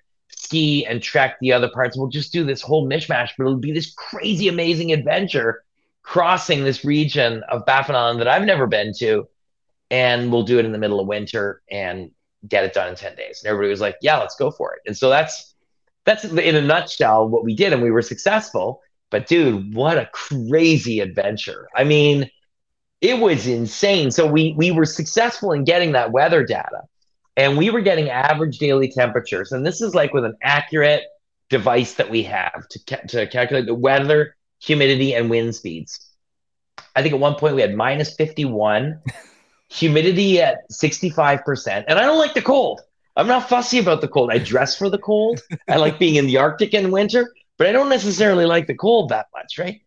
ski 0.48 0.86
and 0.86 1.02
trek 1.02 1.36
the 1.40 1.52
other 1.52 1.68
parts. 1.68 1.94
We'll 1.94 2.08
just 2.08 2.32
do 2.32 2.42
this 2.42 2.62
whole 2.62 2.88
mishmash, 2.88 3.30
but 3.36 3.44
it'll 3.44 3.58
be 3.58 3.72
this 3.72 3.92
crazy, 3.92 4.48
amazing 4.48 4.92
adventure 4.92 5.62
crossing 6.02 6.64
this 6.64 6.86
region 6.86 7.42
of 7.50 7.66
Baffin 7.66 7.94
Island 7.94 8.20
that 8.20 8.28
I've 8.28 8.46
never 8.46 8.66
been 8.66 8.94
to, 8.98 9.28
and 9.90 10.32
we'll 10.32 10.44
do 10.44 10.58
it 10.58 10.64
in 10.64 10.72
the 10.72 10.78
middle 10.78 11.00
of 11.00 11.06
winter 11.06 11.60
and 11.70 12.10
get 12.48 12.64
it 12.64 12.72
done 12.72 12.88
in 12.88 12.94
10 12.94 13.14
days. 13.14 13.42
And 13.42 13.50
everybody 13.50 13.68
was 13.68 13.82
like, 13.82 13.96
yeah, 14.00 14.16
let's 14.16 14.36
go 14.36 14.50
for 14.50 14.74
it. 14.74 14.80
And 14.86 14.96
so 14.96 15.10
that's 15.10 15.54
that's 16.06 16.24
in 16.24 16.56
a 16.56 16.62
nutshell 16.62 17.28
what 17.28 17.44
we 17.44 17.54
did 17.54 17.74
and 17.74 17.82
we 17.82 17.90
were 17.90 18.00
successful. 18.00 18.80
But 19.10 19.26
dude, 19.26 19.74
what 19.74 19.98
a 19.98 20.08
crazy 20.12 21.00
adventure. 21.00 21.68
I 21.76 21.84
mean, 21.84 22.30
it 23.02 23.18
was 23.18 23.46
insane. 23.46 24.10
So 24.10 24.26
we 24.26 24.54
we 24.56 24.70
were 24.70 24.86
successful 24.86 25.52
in 25.52 25.64
getting 25.64 25.92
that 25.92 26.10
weather 26.10 26.42
data. 26.42 26.84
And 27.38 27.56
we 27.56 27.70
were 27.70 27.80
getting 27.80 28.10
average 28.10 28.58
daily 28.58 28.90
temperatures. 28.90 29.52
And 29.52 29.64
this 29.64 29.80
is 29.80 29.94
like 29.94 30.12
with 30.12 30.24
an 30.24 30.36
accurate 30.42 31.04
device 31.48 31.94
that 31.94 32.10
we 32.10 32.24
have 32.24 32.68
to, 32.68 32.80
ca- 32.84 33.06
to 33.08 33.26
calculate 33.28 33.66
the 33.66 33.74
weather, 33.74 34.36
humidity, 34.60 35.14
and 35.14 35.30
wind 35.30 35.54
speeds. 35.54 36.10
I 36.96 37.02
think 37.02 37.14
at 37.14 37.20
one 37.20 37.36
point 37.36 37.54
we 37.54 37.60
had 37.60 37.76
minus 37.76 38.14
51 38.16 39.00
humidity 39.70 40.40
at 40.40 40.68
65%. 40.70 41.84
And 41.86 41.96
I 41.98 42.02
don't 42.02 42.18
like 42.18 42.34
the 42.34 42.42
cold. 42.42 42.80
I'm 43.14 43.28
not 43.28 43.48
fussy 43.48 43.78
about 43.78 44.00
the 44.00 44.08
cold. 44.08 44.30
I 44.32 44.38
dress 44.38 44.76
for 44.76 44.90
the 44.90 44.98
cold. 44.98 45.40
I 45.68 45.76
like 45.76 45.98
being 45.98 46.16
in 46.16 46.26
the 46.26 46.38
Arctic 46.38 46.74
in 46.74 46.90
winter, 46.90 47.32
but 47.56 47.68
I 47.68 47.72
don't 47.72 47.88
necessarily 47.88 48.46
like 48.46 48.66
the 48.66 48.74
cold 48.74 49.10
that 49.10 49.26
much, 49.32 49.58
right? 49.58 49.80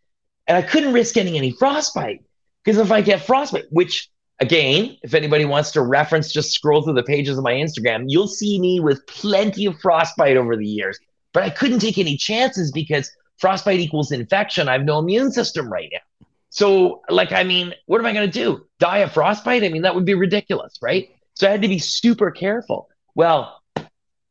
And 0.48 0.58
I 0.58 0.62
couldn't 0.62 0.94
risk 0.94 1.16
getting 1.16 1.36
any 1.36 1.52
frostbite 1.52 2.24
because 2.64 2.78
if 2.78 2.92
I 2.92 3.02
get 3.02 3.26
frostbite, 3.26 3.66
which 3.72 4.11
again, 4.42 4.98
if 5.04 5.14
anybody 5.14 5.46
wants 5.46 5.72
to 5.72 5.82
reference, 5.82 6.34
just 6.34 6.52
scroll 6.52 6.82
through 6.82 6.96
the 6.96 7.04
pages 7.04 7.38
of 7.38 7.44
my 7.44 7.54
Instagram, 7.54 8.06
you'll 8.08 8.28
see 8.28 8.60
me 8.60 8.80
with 8.80 9.06
plenty 9.08 9.66
of 9.68 9.80
frostbite 9.80 10.36
over 10.36 10.58
the 10.58 10.68
years. 10.68 11.00
But 11.32 11.44
I 11.44 11.50
couldn't 11.50 11.80
take 11.80 11.98
any 11.98 12.18
chances 12.18 12.72
because 12.72 13.10
frostbite 13.38 13.80
equals 13.80 14.12
infection. 14.12 14.68
I 14.68 14.74
have 14.74 14.84
no 14.84 15.00
immune 15.00 15.32
system 15.32 15.72
right 15.72 15.90
now. 15.94 16.28
So, 16.50 17.02
like, 17.08 17.32
I 17.32 17.44
mean, 17.44 17.74
what 17.86 18.00
am 18.00 18.06
I 18.06 18.12
going 18.12 18.30
to 18.30 18.40
do? 18.40 18.66
Die 18.80 18.98
of 18.98 19.14
frostbite? 19.14 19.64
I 19.64 19.70
mean, 19.70 19.84
that 19.84 19.96
would 19.96 20.04
be 20.04 20.16
ridiculous, 20.16 20.78
right? 20.82 21.10
So 21.36 21.48
I 21.48 21.52
had 21.52 21.62
to 21.62 21.70
be 21.70 21.80
super 21.80 22.30
careful. 22.32 22.90
Well, 23.16 23.62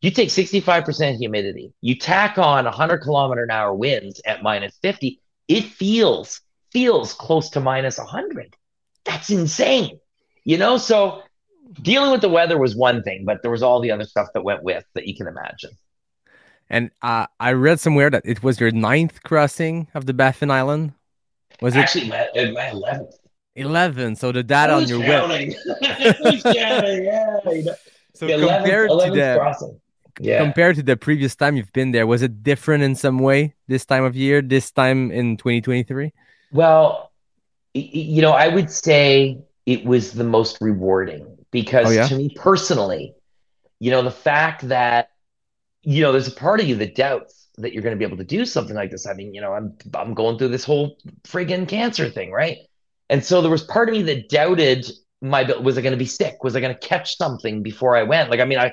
you 0.02 0.10
take 0.10 0.28
65% 0.28 1.16
humidity, 1.16 1.72
you 1.80 1.94
tack 1.94 2.38
on 2.38 2.64
100 2.64 2.98
kilometer 2.98 3.44
an 3.44 3.50
hour 3.50 3.74
winds 3.74 4.20
at 4.24 4.42
minus 4.42 4.76
50, 4.82 5.20
it 5.48 5.64
feels 5.64 6.40
feels 6.72 7.12
close 7.14 7.50
to 7.50 7.60
minus 7.60 7.98
100. 7.98 8.56
That's 9.04 9.30
insane. 9.30 9.99
You 10.44 10.58
know, 10.58 10.78
so 10.78 11.22
dealing 11.82 12.10
with 12.10 12.20
the 12.20 12.28
weather 12.28 12.58
was 12.58 12.74
one 12.74 13.02
thing, 13.02 13.24
but 13.24 13.42
there 13.42 13.50
was 13.50 13.62
all 13.62 13.80
the 13.80 13.90
other 13.90 14.04
stuff 14.04 14.28
that 14.34 14.42
went 14.42 14.62
with 14.62 14.84
that 14.94 15.06
you 15.06 15.14
can 15.16 15.26
imagine. 15.26 15.70
And 16.68 16.90
uh, 17.02 17.26
I 17.38 17.52
read 17.52 17.80
somewhere 17.80 18.10
that 18.10 18.22
it 18.24 18.42
was 18.42 18.60
your 18.60 18.70
ninth 18.70 19.22
crossing 19.22 19.88
of 19.94 20.06
the 20.06 20.14
Baffin 20.14 20.50
Island. 20.50 20.92
Was 21.60 21.74
it 21.74 21.80
actually 21.80 22.08
my, 22.08 22.28
my 22.34 22.70
11th? 22.70 23.12
11. 23.56 24.16
So 24.16 24.32
the 24.32 24.42
data 24.42 24.74
on 24.74 24.86
your 24.86 25.00
web. 25.00 25.30
yeah, 25.82 27.40
So 28.14 28.26
the 28.26 28.46
compared 28.46 28.90
11th, 28.90 28.90
11th 28.90 29.04
to 29.04 29.10
the 29.10 29.36
crossing. 29.38 29.80
Yeah. 30.20 30.42
compared 30.42 30.76
to 30.76 30.82
the 30.82 30.96
previous 30.96 31.34
time 31.34 31.56
you've 31.56 31.72
been 31.72 31.92
there, 31.92 32.06
was 32.06 32.22
it 32.22 32.42
different 32.42 32.82
in 32.84 32.94
some 32.94 33.18
way 33.18 33.54
this 33.68 33.84
time 33.86 34.04
of 34.04 34.14
year, 34.14 34.42
this 34.42 34.70
time 34.70 35.10
in 35.10 35.36
2023? 35.38 36.12
Well, 36.52 37.10
you 37.74 38.20
know, 38.20 38.32
I 38.32 38.48
would 38.48 38.70
say 38.70 39.38
it 39.70 39.84
was 39.84 40.12
the 40.12 40.24
most 40.24 40.58
rewarding 40.60 41.38
because 41.52 41.86
oh, 41.86 41.90
yeah? 41.90 42.06
to 42.08 42.16
me 42.16 42.34
personally, 42.34 43.14
you 43.78 43.92
know, 43.92 44.02
the 44.02 44.10
fact 44.10 44.66
that, 44.68 45.10
you 45.82 46.02
know, 46.02 46.10
there's 46.10 46.26
a 46.26 46.32
part 46.32 46.58
of 46.58 46.66
you 46.66 46.74
that 46.74 46.96
doubts 46.96 47.48
that 47.58 47.72
you're 47.72 47.82
going 47.82 47.94
to 47.94 47.98
be 47.98 48.04
able 48.04 48.16
to 48.16 48.24
do 48.24 48.44
something 48.44 48.74
like 48.74 48.90
this. 48.90 49.06
I 49.06 49.12
mean, 49.12 49.32
you 49.32 49.40
know, 49.40 49.52
I'm 49.52 49.76
I'm 49.94 50.12
going 50.12 50.38
through 50.38 50.48
this 50.48 50.64
whole 50.64 50.98
friggin' 51.22 51.68
cancer 51.68 52.10
thing, 52.10 52.32
right? 52.32 52.58
And 53.08 53.24
so 53.24 53.42
there 53.42 53.50
was 53.50 53.62
part 53.62 53.88
of 53.88 53.92
me 53.94 54.02
that 54.02 54.28
doubted 54.28 54.90
my 55.22 55.44
was 55.60 55.78
I 55.78 55.82
going 55.82 55.92
to 55.92 55.98
be 55.98 56.04
sick? 56.04 56.42
Was 56.42 56.56
I 56.56 56.60
going 56.60 56.74
to 56.74 56.80
catch 56.80 57.16
something 57.16 57.62
before 57.62 57.96
I 57.96 58.02
went? 58.02 58.28
Like, 58.28 58.40
I 58.40 58.46
mean, 58.46 58.58
I 58.58 58.72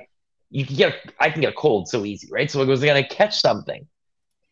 you 0.49 0.65
can 0.65 0.77
get 0.77 0.95
I 1.19 1.29
can 1.29 1.41
get 1.41 1.53
a 1.53 1.55
cold 1.55 1.89
so 1.89 2.05
easy, 2.05 2.27
right? 2.31 2.49
So 2.49 2.65
was 2.65 2.81
I 2.81 2.87
going 2.87 3.03
to 3.03 3.15
catch 3.15 3.39
something 3.39 3.85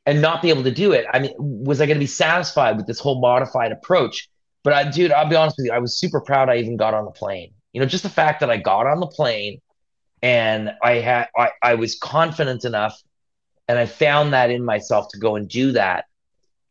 and 0.05 0.21
not 0.21 0.43
be 0.43 0.49
able 0.49 0.63
to 0.63 0.71
do 0.71 0.91
it? 0.91 1.07
I 1.11 1.17
mean, 1.17 1.33
was 1.39 1.81
I 1.81 1.87
going 1.87 1.97
to 1.97 2.03
be 2.03 2.05
satisfied 2.05 2.77
with 2.77 2.85
this 2.85 2.99
whole 2.99 3.19
modified 3.19 3.71
approach? 3.71 4.29
But 4.65 4.73
I, 4.73 4.89
dude, 4.89 5.11
I'll 5.11 5.29
be 5.29 5.35
honest 5.35 5.57
with 5.57 5.67
you, 5.67 5.71
I 5.71 5.77
was 5.77 5.95
super 5.95 6.19
proud 6.19 6.49
I 6.49 6.57
even 6.57 6.75
got 6.75 6.95
on 6.95 7.05
the 7.05 7.11
plane. 7.11 7.53
You 7.71 7.79
know, 7.79 7.85
just 7.85 8.01
the 8.01 8.09
fact 8.09 8.39
that 8.39 8.49
I 8.49 8.57
got 8.57 8.87
on 8.87 8.99
the 8.99 9.05
plane 9.05 9.61
and 10.23 10.71
I 10.81 10.93
had 10.93 11.27
I, 11.37 11.51
I 11.61 11.75
was 11.75 11.99
confident 11.99 12.65
enough 12.65 12.99
and 13.67 13.77
I 13.77 13.85
found 13.85 14.33
that 14.33 14.49
in 14.49 14.65
myself 14.65 15.09
to 15.09 15.19
go 15.19 15.35
and 15.35 15.47
do 15.47 15.73
that 15.73 16.05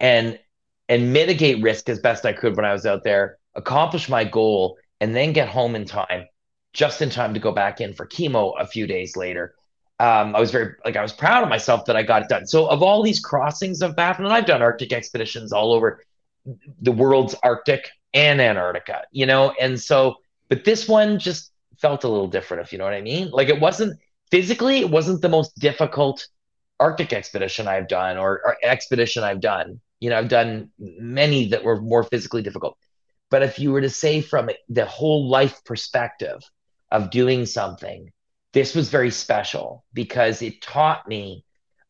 and 0.01 0.41
and 0.89 1.13
mitigate 1.13 1.63
risk 1.63 1.89
as 1.89 2.01
best 2.01 2.27
I 2.27 2.33
could 2.33 2.57
when 2.57 2.65
I 2.65 2.73
was 2.73 2.85
out 2.85 3.05
there, 3.05 3.39
accomplish 3.55 4.09
my 4.09 4.25
goal, 4.25 4.77
and 5.01 5.15
then 5.15 5.33
get 5.33 5.49
home 5.49 5.77
in 5.77 5.85
time, 5.85 6.27
just 6.73 7.01
in 7.01 7.11
time 7.11 7.33
to 7.35 7.41
go 7.41 7.53
back 7.53 7.81
in 7.81 7.95
for 7.95 8.07
chemo 8.07 8.55
a 8.61 8.67
few 8.67 8.89
days 8.89 9.17
later. 9.17 9.55
Um, 10.01 10.35
I 10.35 10.41
was 10.41 10.51
very 10.51 10.75
like 10.85 10.97
I 10.97 11.03
was 11.03 11.13
proud 11.13 11.45
of 11.45 11.49
myself 11.49 11.85
that 11.85 11.95
I 11.95 12.03
got 12.03 12.23
it 12.23 12.29
done. 12.29 12.47
So 12.47 12.67
of 12.67 12.83
all 12.83 13.05
these 13.05 13.21
crossings 13.21 13.83
of 13.83 13.95
Baffin, 13.95 14.25
and 14.25 14.35
I've 14.35 14.47
done 14.47 14.63
Arctic 14.63 14.93
expeditions 14.93 15.53
all 15.53 15.73
over 15.73 16.01
the 16.81 16.93
world's 16.93 17.35
Arctic 17.43 17.91
and 18.13 18.41
Antarctica, 18.41 19.03
you 19.11 19.27
know, 19.27 19.55
and 19.61 19.81
so 19.81 20.17
but 20.49 20.65
this 20.65 20.89
one 20.89 21.19
just 21.19 21.51
felt 21.79 22.05
a 22.05 22.09
little 22.09 22.29
different, 22.29 22.63
if 22.65 22.73
you 22.73 22.79
know 22.79 22.85
what 22.85 22.95
I 22.95 23.01
mean. 23.01 23.31
Like 23.31 23.49
it 23.49 23.61
wasn't 23.61 23.99
physically, 24.31 24.79
it 24.79 24.91
wasn't 24.91 25.23
the 25.23 25.29
most 25.29 25.59
difficult 25.59 26.27
Arctic 26.81 27.13
expedition 27.13 27.69
I've 27.69 27.89
done 27.89 28.17
or, 28.17 28.41
or 28.45 28.57
expedition 28.63 29.25
I've 29.25 29.41
done. 29.41 29.81
You 30.01 30.11
know, 30.11 30.19
I've 30.19 30.29
done 30.29 30.71
many 30.79 31.49
that 31.49 31.65
were 31.65 31.81
more 31.81 32.05
physically 32.05 32.43
difficult. 32.43 32.77
But 33.31 33.43
if 33.43 33.59
you 33.59 33.73
were 33.73 33.81
to 33.81 33.91
say 33.91 34.21
from 34.21 34.51
the 34.69 34.85
whole 34.85 35.29
life 35.29 35.65
perspective 35.65 36.43
of 36.91 37.11
doing 37.11 37.47
something, 37.47 38.13
this 38.53 38.75
was 38.75 38.91
very 38.91 39.11
special 39.11 39.85
because 39.93 40.43
it 40.43 40.63
taught 40.63 41.09
me 41.09 41.45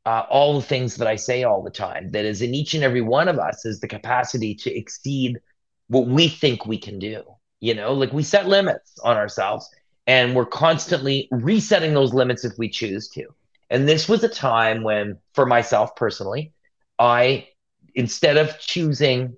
uh, 0.06 0.24
all 0.28 0.54
the 0.54 0.66
things 0.66 0.96
that 0.96 1.08
I 1.08 1.16
say 1.16 1.44
all 1.44 1.62
the 1.62 1.70
time. 1.70 2.10
That 2.10 2.24
is 2.24 2.42
in 2.42 2.54
each 2.54 2.74
and 2.74 2.84
every 2.84 3.00
one 3.00 3.28
of 3.28 3.38
us 3.38 3.64
is 3.64 3.80
the 3.80 3.88
capacity 3.88 4.54
to 4.56 4.74
exceed 4.74 5.40
what 5.88 6.06
we 6.06 6.28
think 6.28 6.66
we 6.66 6.78
can 6.78 6.98
do. 6.98 7.22
You 7.60 7.74
know, 7.74 7.94
like 7.94 8.12
we 8.12 8.22
set 8.22 8.46
limits 8.46 8.98
on 9.02 9.16
ourselves 9.16 9.68
and 10.06 10.34
we're 10.34 10.46
constantly 10.46 11.28
resetting 11.30 11.94
those 11.94 12.12
limits 12.12 12.44
if 12.44 12.52
we 12.58 12.68
choose 12.68 13.08
to. 13.10 13.26
And 13.70 13.88
this 13.88 14.08
was 14.08 14.22
a 14.22 14.28
time 14.28 14.82
when, 14.82 15.18
for 15.32 15.46
myself 15.46 15.96
personally, 15.96 16.52
I, 16.98 17.48
instead 17.94 18.36
of 18.36 18.58
choosing 18.58 19.36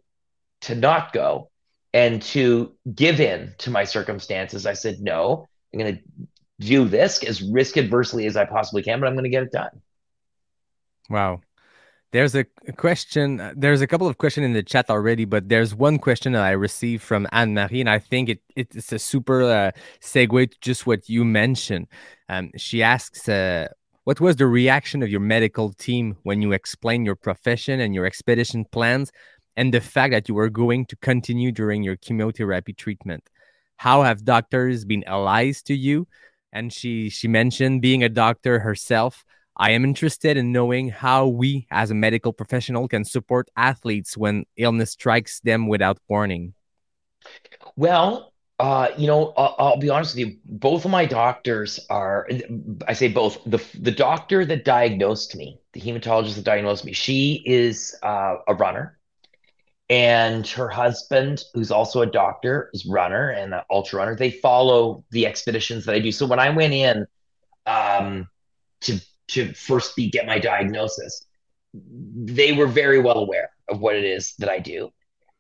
to 0.62 0.74
not 0.74 1.12
go 1.12 1.50
and 1.94 2.20
to 2.20 2.72
give 2.92 3.20
in 3.20 3.54
to 3.58 3.70
my 3.70 3.84
circumstances, 3.84 4.66
I 4.66 4.72
said, 4.72 5.00
no, 5.00 5.48
I'm 5.72 5.78
going 5.78 5.96
to 5.96 6.02
do 6.58 6.88
this 6.88 7.22
as 7.22 7.42
risk 7.42 7.76
adversely 7.76 8.26
as 8.26 8.36
I 8.36 8.44
possibly 8.44 8.82
can, 8.82 8.98
but 8.98 9.06
I'm 9.06 9.14
going 9.14 9.24
to 9.24 9.30
get 9.30 9.44
it 9.44 9.52
done. 9.52 9.80
Wow. 11.08 11.40
There's 12.12 12.34
a 12.34 12.44
question. 12.76 13.52
There's 13.56 13.82
a 13.82 13.86
couple 13.86 14.06
of 14.06 14.16
questions 14.16 14.44
in 14.44 14.52
the 14.52 14.62
chat 14.62 14.88
already, 14.88 15.24
but 15.24 15.48
there's 15.48 15.74
one 15.74 15.98
question 15.98 16.32
that 16.32 16.42
I 16.42 16.52
received 16.52 17.02
from 17.02 17.26
Anne 17.32 17.52
Marie, 17.52 17.80
and 17.80 17.90
I 17.90 17.98
think 17.98 18.28
it, 18.28 18.40
it's 18.54 18.92
a 18.92 18.98
super 18.98 19.42
uh, 19.42 19.72
segue 20.00 20.50
to 20.50 20.56
just 20.60 20.86
what 20.86 21.08
you 21.10 21.24
mentioned. 21.24 21.88
Um, 22.28 22.52
she 22.56 22.82
asks, 22.82 23.28
uh, 23.28 23.68
what 24.04 24.20
was 24.20 24.36
the 24.36 24.46
reaction 24.46 25.02
of 25.02 25.10
your 25.10 25.20
medical 25.20 25.72
team 25.72 26.16
when 26.22 26.40
you 26.40 26.52
explained 26.52 27.06
your 27.06 27.16
profession 27.16 27.80
and 27.80 27.92
your 27.92 28.06
expedition 28.06 28.64
plans 28.64 29.10
and 29.56 29.74
the 29.74 29.80
fact 29.80 30.12
that 30.12 30.28
you 30.28 30.36
were 30.36 30.48
going 30.48 30.86
to 30.86 30.96
continue 30.96 31.50
during 31.50 31.82
your 31.82 31.96
chemotherapy 31.96 32.72
treatment? 32.72 33.28
How 33.76 34.04
have 34.04 34.24
doctors 34.24 34.84
been 34.84 35.04
allies 35.04 35.60
to 35.64 35.74
you? 35.74 36.06
And 36.52 36.72
she 36.72 37.10
she 37.10 37.28
mentioned 37.28 37.82
being 37.82 38.04
a 38.04 38.08
doctor 38.08 38.60
herself. 38.60 39.25
I 39.58 39.70
am 39.70 39.84
interested 39.84 40.36
in 40.36 40.52
knowing 40.52 40.90
how 40.90 41.28
we 41.28 41.66
as 41.70 41.90
a 41.90 41.94
medical 41.94 42.32
professional 42.32 42.88
can 42.88 43.04
support 43.04 43.48
athletes 43.56 44.16
when 44.16 44.44
illness 44.56 44.92
strikes 44.92 45.40
them 45.40 45.66
without 45.66 45.98
warning. 46.08 46.52
Well, 47.74 48.34
uh, 48.58 48.88
you 48.98 49.06
know, 49.06 49.32
I'll, 49.36 49.54
I'll, 49.58 49.76
be 49.78 49.90
honest 49.90 50.14
with 50.14 50.26
you. 50.26 50.36
Both 50.44 50.84
of 50.84 50.90
my 50.90 51.06
doctors 51.06 51.80
are. 51.90 52.28
I 52.86 52.92
say 52.92 53.08
both. 53.08 53.38
the 53.44 53.62
The 53.80 53.90
doctor 53.90 54.44
that 54.44 54.64
diagnosed 54.64 55.36
me, 55.36 55.58
the 55.72 55.80
hematologist 55.80 56.36
that 56.36 56.44
diagnosed 56.44 56.84
me, 56.84 56.92
she 56.92 57.42
is 57.44 57.96
uh, 58.02 58.36
a 58.48 58.54
runner, 58.54 58.98
and 59.90 60.46
her 60.48 60.68
husband, 60.68 61.44
who's 61.52 61.70
also 61.70 62.00
a 62.00 62.06
doctor, 62.06 62.70
is 62.72 62.86
runner 62.86 63.30
and 63.30 63.52
an 63.52 63.60
ultra 63.70 63.98
runner. 63.98 64.16
They 64.16 64.30
follow 64.30 65.04
the 65.10 65.26
expeditions 65.26 65.84
that 65.84 65.94
I 65.94 66.00
do. 66.00 66.10
So 66.10 66.26
when 66.26 66.38
I 66.38 66.50
went 66.50 66.72
in 66.72 67.06
um, 67.66 68.28
to 68.82 69.00
to 69.28 69.52
first 69.54 69.96
be 69.96 70.10
get 70.10 70.26
my 70.26 70.38
diagnosis, 70.38 71.24
they 71.74 72.52
were 72.52 72.66
very 72.66 73.00
well 73.00 73.18
aware 73.18 73.50
of 73.68 73.80
what 73.80 73.96
it 73.96 74.04
is 74.04 74.34
that 74.38 74.48
I 74.48 74.58
do. 74.58 74.90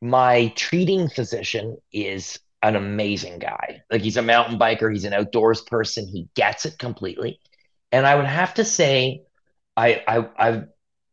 My 0.00 0.52
treating 0.56 1.08
physician 1.08 1.78
is 1.92 2.38
an 2.62 2.76
amazing 2.76 3.38
guy. 3.38 3.82
Like 3.90 4.02
he's 4.02 4.16
a 4.16 4.22
mountain 4.22 4.58
biker, 4.58 4.92
he's 4.92 5.04
an 5.04 5.12
outdoors 5.12 5.62
person, 5.62 6.06
he 6.06 6.28
gets 6.34 6.66
it 6.66 6.78
completely. 6.78 7.40
And 7.92 8.06
I 8.06 8.14
would 8.14 8.26
have 8.26 8.54
to 8.54 8.64
say, 8.64 9.22
I 9.76 10.02
I 10.06 10.28
I 10.38 10.62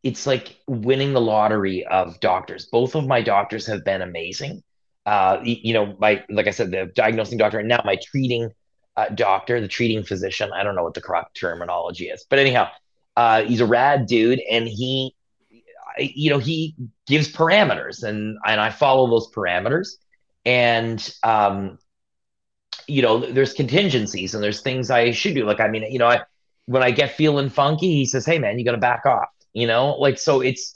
it's 0.03 0.27
like 0.27 0.57
winning 0.67 1.13
the 1.13 1.21
lottery 1.21 1.85
of 1.85 2.19
doctors. 2.19 2.65
Both 2.65 2.95
of 2.95 3.07
my 3.07 3.21
doctors 3.21 3.67
have 3.67 3.85
been 3.85 4.01
amazing. 4.01 4.63
Uh, 5.05 5.39
you 5.43 5.73
know, 5.73 5.95
my 5.99 6.23
like 6.29 6.47
I 6.47 6.51
said, 6.51 6.71
the 6.71 6.91
diagnosing 6.95 7.37
doctor, 7.37 7.59
and 7.59 7.69
now 7.69 7.81
my 7.85 7.97
treating 8.03 8.51
uh, 8.95 9.09
doctor, 9.09 9.59
the 9.59 9.67
treating 9.67 10.03
physician. 10.03 10.51
I 10.53 10.63
don't 10.63 10.75
know 10.75 10.83
what 10.83 10.93
the 10.93 11.01
correct 11.01 11.35
terminology 11.35 12.05
is, 12.05 12.25
but 12.29 12.39
anyhow, 12.39 12.69
uh, 13.15 13.43
he's 13.43 13.61
a 13.61 13.65
rad 13.65 14.07
dude, 14.07 14.41
and 14.49 14.67
he, 14.67 15.15
you 15.97 16.29
know, 16.29 16.39
he 16.39 16.75
gives 17.07 17.31
parameters, 17.31 18.03
and 18.03 18.37
and 18.45 18.59
I 18.59 18.69
follow 18.69 19.09
those 19.09 19.31
parameters 19.31 19.89
and 20.45 21.13
um, 21.23 21.77
you 22.87 23.01
know, 23.01 23.19
there's 23.19 23.53
contingencies 23.53 24.33
and 24.33 24.43
there's 24.43 24.61
things 24.61 24.89
I 24.89 25.11
should 25.11 25.35
do. 25.35 25.45
Like, 25.45 25.59
I 25.59 25.67
mean, 25.67 25.89
you 25.91 25.99
know, 25.99 26.07
I 26.07 26.21
when 26.65 26.83
I 26.83 26.91
get 26.91 27.15
feeling 27.15 27.49
funky, 27.49 27.91
he 27.93 28.05
says, 28.05 28.25
"Hey, 28.25 28.39
man, 28.39 28.57
you 28.59 28.65
got 28.65 28.71
to 28.71 28.77
back 28.77 29.05
off." 29.05 29.29
You 29.53 29.67
know, 29.67 29.95
like 29.95 30.17
so 30.19 30.41
it's. 30.41 30.75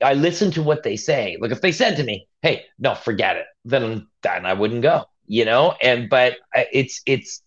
I 0.00 0.14
listen 0.14 0.52
to 0.52 0.62
what 0.62 0.84
they 0.84 0.96
say. 0.96 1.36
Like 1.40 1.50
if 1.50 1.60
they 1.60 1.72
said 1.72 1.96
to 1.96 2.04
me, 2.04 2.28
"Hey, 2.42 2.66
no, 2.78 2.94
forget 2.94 3.36
it," 3.36 3.46
then 3.64 4.06
then 4.22 4.46
I 4.46 4.52
wouldn't 4.54 4.82
go. 4.82 5.04
You 5.26 5.44
know, 5.44 5.74
and 5.82 6.08
but 6.08 6.36
it's 6.54 7.02
it's. 7.06 7.42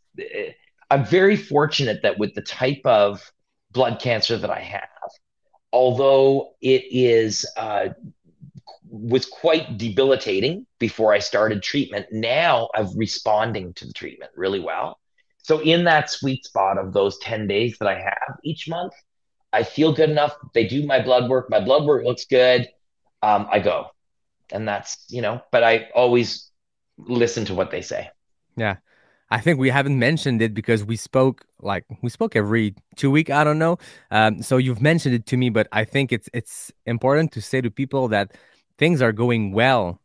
I'm 0.90 1.06
very 1.06 1.38
fortunate 1.38 2.02
that 2.04 2.18
with 2.20 2.34
the 2.36 2.42
type 2.42 2.82
of 2.86 3.32
blood 3.72 4.00
cancer 4.02 4.38
that 4.38 4.50
I 4.50 4.60
have, 4.60 5.10
although 5.72 6.54
it 6.62 6.84
is 6.92 7.46
uh, 7.58 7.90
was 8.90 9.26
quite 9.26 9.78
debilitating 9.78 10.68
before 10.80 11.14
I 11.14 11.20
started 11.20 11.64
treatment. 11.64 12.08
Now 12.12 12.70
I'm 12.76 12.96
responding 12.98 13.74
to 13.76 13.86
the 13.88 13.94
treatment 13.94 14.32
really 14.36 14.60
well. 14.60 15.00
So 15.44 15.60
in 15.60 15.86
that 15.86 16.10
sweet 16.10 16.46
spot 16.46 16.78
of 16.78 16.94
those 16.94 17.18
10 17.20 17.48
days 17.48 17.78
that 17.80 17.88
I 17.88 18.00
have 18.00 18.38
each 18.44 18.68
month, 18.68 18.94
I 19.54 19.64
feel 19.64 19.94
good 19.94 20.10
enough. 20.10 20.36
They 20.54 20.68
do 20.68 20.86
my 20.86 21.02
blood 21.02 21.30
work. 21.30 21.50
My 21.50 21.60
blood 21.60 21.86
work 21.86 22.06
looks 22.06 22.26
good. 22.26 22.70
Um, 23.22 23.48
I 23.52 23.60
go. 23.60 23.88
and 24.52 24.68
that's 24.68 25.06
you 25.10 25.22
know. 25.22 25.42
But 25.52 25.64
I 25.64 25.90
always 25.96 26.52
listen 26.98 27.46
to 27.46 27.56
what 27.56 27.72
they 27.72 27.82
say. 27.82 28.10
Yeah. 28.58 28.78
I 29.32 29.40
think 29.40 29.60
we 29.60 29.70
haven't 29.70 29.98
mentioned 29.98 30.42
it 30.42 30.54
because 30.54 30.84
we 30.84 30.98
spoke 30.98 31.46
like 31.62 31.86
we 32.02 32.10
spoke 32.10 32.36
every 32.36 32.76
two 32.98 33.10
week. 33.10 33.30
I 33.30 33.46
don't 33.46 33.60
know. 33.60 33.78
Um, 34.12 34.44
so 34.44 34.58
you've 34.58 34.82
mentioned 34.82 35.16
it 35.16 35.26
to 35.28 35.38
me, 35.38 35.50
but 35.50 35.68
I 35.72 35.86
think 35.86 36.12
it's 36.12 36.30
it's 36.34 36.72
important 36.86 37.32
to 37.34 37.42
say 37.42 37.62
to 37.62 37.72
people 37.72 38.10
that 38.10 38.36
things 38.78 39.02
are 39.02 39.14
going 39.14 39.54
well. 39.54 40.02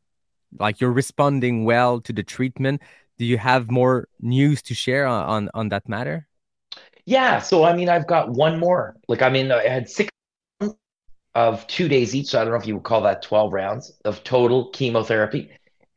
Like 0.59 0.81
you're 0.81 0.93
responding 0.93 1.65
well 1.65 2.01
to 2.03 2.13
the 2.13 2.23
treatment. 2.23 2.83
Do 3.19 3.25
you 3.25 3.37
have 3.37 3.69
more 3.69 4.07
news 4.21 4.63
to 4.63 4.75
share 4.75 5.07
on 5.07 5.25
on, 5.25 5.51
on 5.55 5.69
that 5.71 5.89
matter? 5.89 6.29
Yeah. 7.05 7.41
So 7.41 7.65
I 7.65 7.75
mean, 7.75 7.89
I've 7.89 8.07
got 8.07 8.31
one 8.31 8.61
more. 8.61 8.95
Like 9.09 9.23
I 9.23 9.29
mean, 9.29 9.51
I 9.51 9.67
had 9.67 9.89
six 9.91 10.09
of 11.35 11.67
two 11.67 11.89
days 11.89 12.15
each. 12.15 12.29
So 12.29 12.41
I 12.41 12.45
don't 12.45 12.53
know 12.53 12.61
if 12.61 12.67
you 12.67 12.75
would 12.75 12.85
call 12.85 13.03
that 13.03 13.23
twelve 13.23 13.53
rounds 13.53 13.93
of 14.05 14.23
total 14.23 14.71
chemotherapy, 14.71 15.51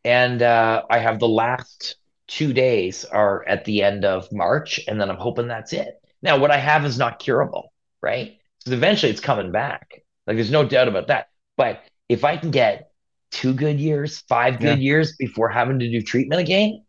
and 0.03 0.41
uh, 0.41 0.81
I 0.89 0.97
have 0.97 1.19
the 1.19 1.29
last 1.29 1.98
two 2.29 2.53
days 2.53 3.03
are 3.05 3.43
at 3.47 3.65
the 3.65 3.83
end 3.83 4.05
of 4.05 4.31
March, 4.31 4.79
and 4.87 5.01
then 5.01 5.09
I'm 5.09 5.17
hoping 5.17 5.47
that's 5.47 5.73
it. 5.73 5.99
Now, 6.21 6.37
what 6.37 6.51
I 6.51 6.57
have 6.57 6.85
is 6.85 6.97
not 6.97 7.19
curable, 7.19 7.73
right? 8.01 8.37
Because 8.59 8.73
eventually 8.73 9.11
it's 9.11 9.19
coming 9.19 9.51
back. 9.51 10.03
Like 10.27 10.37
there's 10.37 10.51
no 10.51 10.63
doubt 10.63 10.87
about 10.87 11.07
that. 11.07 11.27
But 11.57 11.81
if 12.07 12.23
I 12.23 12.37
can 12.37 12.51
get 12.51 12.91
two 13.31 13.53
good 13.53 13.79
years, 13.79 14.19
five 14.29 14.59
good 14.59 14.79
yeah. 14.79 14.83
years 14.83 15.15
before 15.17 15.49
having 15.49 15.79
to 15.79 15.89
do 15.89 16.01
treatment 16.01 16.39
again, 16.39 16.83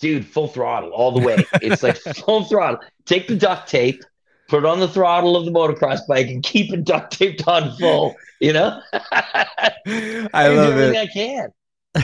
dude, 0.00 0.26
full 0.26 0.48
throttle 0.48 0.90
all 0.90 1.12
the 1.12 1.26
way. 1.26 1.44
it's 1.54 1.82
like 1.82 1.96
full 1.96 2.44
throttle. 2.44 2.80
Take 3.06 3.28
the 3.28 3.36
duct 3.36 3.68
tape, 3.68 4.02
put 4.48 4.64
it 4.64 4.66
on 4.66 4.80
the 4.80 4.88
throttle 4.88 5.36
of 5.36 5.46
the 5.46 5.50
motocross 5.50 6.00
bike, 6.06 6.28
and 6.28 6.42
keep 6.42 6.72
it 6.72 6.84
duct 6.84 7.16
taped 7.16 7.48
on 7.48 7.74
full. 7.78 8.14
You 8.40 8.52
know, 8.52 8.80
I 8.92 10.48
love 10.48 10.76
it. 10.76 10.96
I 10.96 11.06
can 11.06 11.52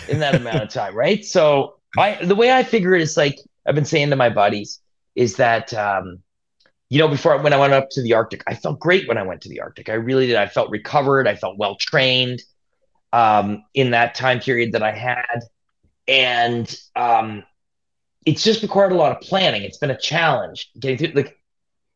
in 0.09 0.21
that 0.21 0.35
amount 0.35 0.63
of 0.63 0.69
time, 0.69 0.95
right? 0.95 1.25
So 1.25 1.78
I 1.97 2.25
the 2.25 2.35
way 2.35 2.53
I 2.53 2.63
figure 2.63 2.95
it 2.95 3.03
is 3.03 3.17
like 3.17 3.39
I've 3.67 3.75
been 3.75 3.85
saying 3.85 4.11
to 4.11 4.17
my 4.17 4.29
buddies 4.29 4.81
is 5.15 5.37
that 5.37 5.73
um, 5.75 6.19
you 6.89 6.99
know 6.99 7.09
before 7.09 7.39
when 7.39 7.53
I 7.53 7.59
went 7.59 7.73
up 7.73 7.89
to 7.91 8.03
the 8.03 8.15
Arctic, 8.15 8.43
I 8.47 8.55
felt 8.55 8.81
great 8.81 9.09
when 9.09 9.19
I 9.19 9.23
went 9.23 9.43
to 9.43 9.49
the 9.49 9.61
Arctic. 9.61 9.89
I 9.89 9.95
really 9.95 10.27
did. 10.27 10.37
I 10.37 10.47
felt 10.47 10.71
recovered. 10.71 11.27
I 11.27 11.35
felt 11.35 11.59
well 11.59 11.77
trained 11.77 12.43
um, 13.13 13.65
in 13.75 13.93
that 13.93 14.15
time 14.15 14.41
period 14.41 14.73
that 14.73 14.83
I 14.83 14.93
had, 14.93 15.41
and 16.07 16.75
um, 16.95 17.45
it's 18.27 18.45
just 18.45 18.63
required 18.63 18.93
a 18.93 18.97
lot 18.97 19.17
of 19.17 19.23
planning. 19.23 19.63
It's 19.63 19.79
been 19.79 19.91
a 19.91 19.99
challenge 19.99 20.71
getting 20.79 20.99
through. 20.99 21.23
Like 21.23 21.39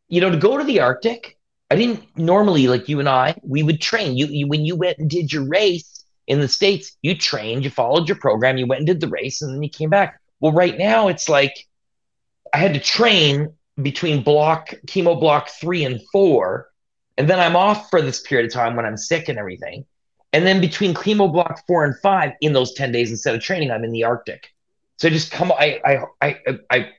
you 0.09 0.21
know, 0.21 0.31
to 0.31 0.37
go 0.37 0.59
to 0.59 0.65
the 0.65 0.81
Arctic, 0.81 1.39
I 1.71 1.77
didn't 1.77 2.05
normally 2.17 2.69
like 2.69 2.89
you 2.89 3.01
and 3.01 3.09
I. 3.09 3.35
We 3.43 3.63
would 3.63 3.81
train 3.81 4.17
you, 4.17 4.27
you 4.27 4.47
when 4.47 4.65
you 4.65 4.77
went 4.77 4.99
and 4.99 5.09
did 5.09 5.33
your 5.33 5.47
race 5.47 6.02
in 6.27 6.41
the 6.41 6.49
States, 6.49 6.97
you 7.03 7.17
trained, 7.17 7.65
you 7.65 7.71
followed 7.71 8.09
your 8.09 8.19
program, 8.19 8.57
you 8.57 8.67
went 8.67 8.81
and 8.81 8.87
did 8.87 9.01
the 9.01 9.09
race, 9.09 9.43
and 9.43 9.55
then 9.55 9.63
you 9.63 9.69
came 9.69 9.91
back. 9.91 10.21
Well, 10.41 10.53
right 10.53 10.77
now 10.77 11.09
it's 11.09 11.29
like 11.29 11.55
I 12.53 12.59
had 12.59 12.75
to 12.75 12.81
train 12.81 13.55
between 13.81 14.23
block 14.23 14.75
chemo 14.87 15.19
block 15.19 15.49
three 15.49 15.85
and 15.85 16.01
four, 16.13 16.69
and 17.17 17.29
then 17.29 17.41
I'm 17.41 17.57
off 17.57 17.91
for 17.91 18.03
this 18.03 18.21
period 18.21 18.47
of 18.47 18.53
time 18.53 18.77
when 18.77 18.85
I'm 18.85 18.97
sick 18.97 19.29
and 19.29 19.39
everything. 19.39 19.85
And 20.33 20.47
then 20.47 20.61
between 20.61 20.95
chemo 20.95 21.31
block 21.31 21.67
four 21.67 21.85
and 21.85 21.99
five, 22.01 22.33
in 22.41 22.53
those 22.53 22.73
10 22.75 22.93
days 22.93 23.11
instead 23.11 23.35
of 23.35 23.43
training, 23.43 23.71
I'm 23.71 23.85
in 23.85 23.93
the 23.93 24.05
Arctic. 24.05 24.49
So 24.97 25.11
just 25.11 25.31
come 25.31 25.53
I 25.53 25.81
I 25.85 26.05
I 26.21 26.59
I 26.71 26.91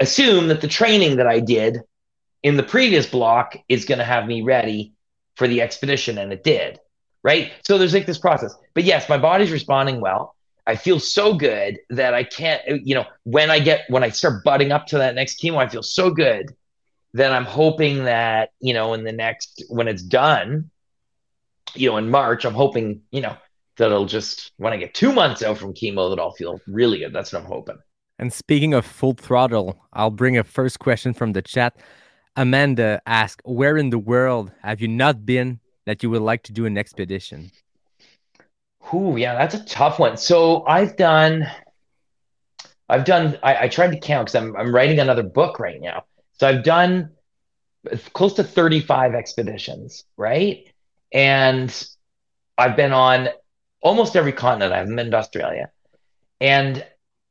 assume 0.00 0.48
that 0.48 0.60
the 0.60 0.68
training 0.68 1.16
that 1.16 1.26
I 1.26 1.40
did 1.40 1.80
in 2.42 2.56
the 2.56 2.62
previous 2.62 3.06
block 3.06 3.56
is 3.68 3.84
going 3.84 3.98
to 3.98 4.04
have 4.04 4.26
me 4.26 4.42
ready 4.42 4.94
for 5.36 5.46
the 5.46 5.62
expedition, 5.62 6.18
and 6.18 6.32
it 6.32 6.42
did 6.42 6.80
right? 7.22 7.52
So 7.66 7.78
there's 7.78 7.94
like 7.94 8.06
this 8.06 8.18
process. 8.18 8.54
But 8.74 8.84
yes, 8.84 9.08
my 9.08 9.18
body's 9.18 9.50
responding 9.50 10.00
well. 10.00 10.34
I 10.66 10.76
feel 10.76 11.00
so 11.00 11.32
good 11.32 11.78
that 11.90 12.12
I 12.12 12.24
can't, 12.24 12.62
you 12.86 12.94
know, 12.94 13.06
when 13.24 13.50
I 13.50 13.58
get, 13.58 13.84
when 13.88 14.04
I 14.04 14.10
start 14.10 14.44
butting 14.44 14.70
up 14.70 14.86
to 14.88 14.98
that 14.98 15.14
next 15.14 15.40
chemo, 15.40 15.56
I 15.56 15.68
feel 15.68 15.82
so 15.82 16.10
good 16.10 16.54
that 17.14 17.32
I'm 17.32 17.46
hoping 17.46 18.04
that, 18.04 18.50
you 18.60 18.74
know, 18.74 18.92
in 18.92 19.02
the 19.02 19.12
next, 19.12 19.64
when 19.70 19.88
it's 19.88 20.02
done, 20.02 20.70
you 21.74 21.90
know, 21.90 21.96
in 21.96 22.10
March, 22.10 22.44
I'm 22.44 22.54
hoping, 22.54 23.00
you 23.10 23.22
know, 23.22 23.34
that 23.78 23.86
it'll 23.86 24.04
just, 24.04 24.52
when 24.58 24.72
I 24.72 24.76
get 24.76 24.92
two 24.92 25.12
months 25.12 25.42
out 25.42 25.56
from 25.56 25.72
chemo, 25.72 26.10
that 26.10 26.20
I'll 26.20 26.32
feel 26.32 26.60
really 26.66 26.98
good. 26.98 27.14
That's 27.14 27.32
what 27.32 27.42
I'm 27.42 27.48
hoping. 27.48 27.78
And 28.18 28.32
speaking 28.32 28.74
of 28.74 28.84
full 28.84 29.14
throttle, 29.14 29.86
I'll 29.92 30.10
bring 30.10 30.36
a 30.36 30.44
first 30.44 30.80
question 30.80 31.14
from 31.14 31.32
the 31.32 31.40
chat. 31.40 31.76
Amanda 32.36 33.00
asked, 33.06 33.40
Where 33.44 33.76
in 33.76 33.90
the 33.90 33.98
world 33.98 34.52
have 34.62 34.80
you 34.80 34.88
not 34.88 35.24
been 35.24 35.60
that 35.88 36.02
you 36.02 36.10
would 36.10 36.22
like 36.22 36.42
to 36.44 36.52
do 36.52 36.66
an 36.66 36.76
expedition? 36.76 37.50
Ooh, 38.92 39.16
yeah, 39.16 39.34
that's 39.34 39.54
a 39.54 39.64
tough 39.64 39.98
one. 39.98 40.16
So 40.16 40.64
I've 40.66 40.96
done, 40.96 41.46
I've 42.88 43.04
done, 43.04 43.38
I, 43.42 43.64
I 43.64 43.68
tried 43.68 43.92
to 43.92 43.98
count 43.98 44.26
because 44.26 44.34
I'm, 44.34 44.56
I'm 44.56 44.74
writing 44.74 44.98
another 44.98 45.22
book 45.22 45.58
right 45.58 45.80
now. 45.80 46.04
So 46.32 46.46
I've 46.46 46.62
done 46.62 47.10
close 48.12 48.34
to 48.34 48.44
35 48.44 49.14
expeditions, 49.14 50.04
right? 50.16 50.72
And 51.12 51.88
I've 52.56 52.76
been 52.76 52.92
on 52.92 53.28
almost 53.80 54.14
every 54.14 54.32
continent. 54.32 54.72
I 54.72 54.78
haven't 54.78 54.96
been 54.96 55.10
to 55.10 55.16
Australia. 55.16 55.70
And 56.40 56.84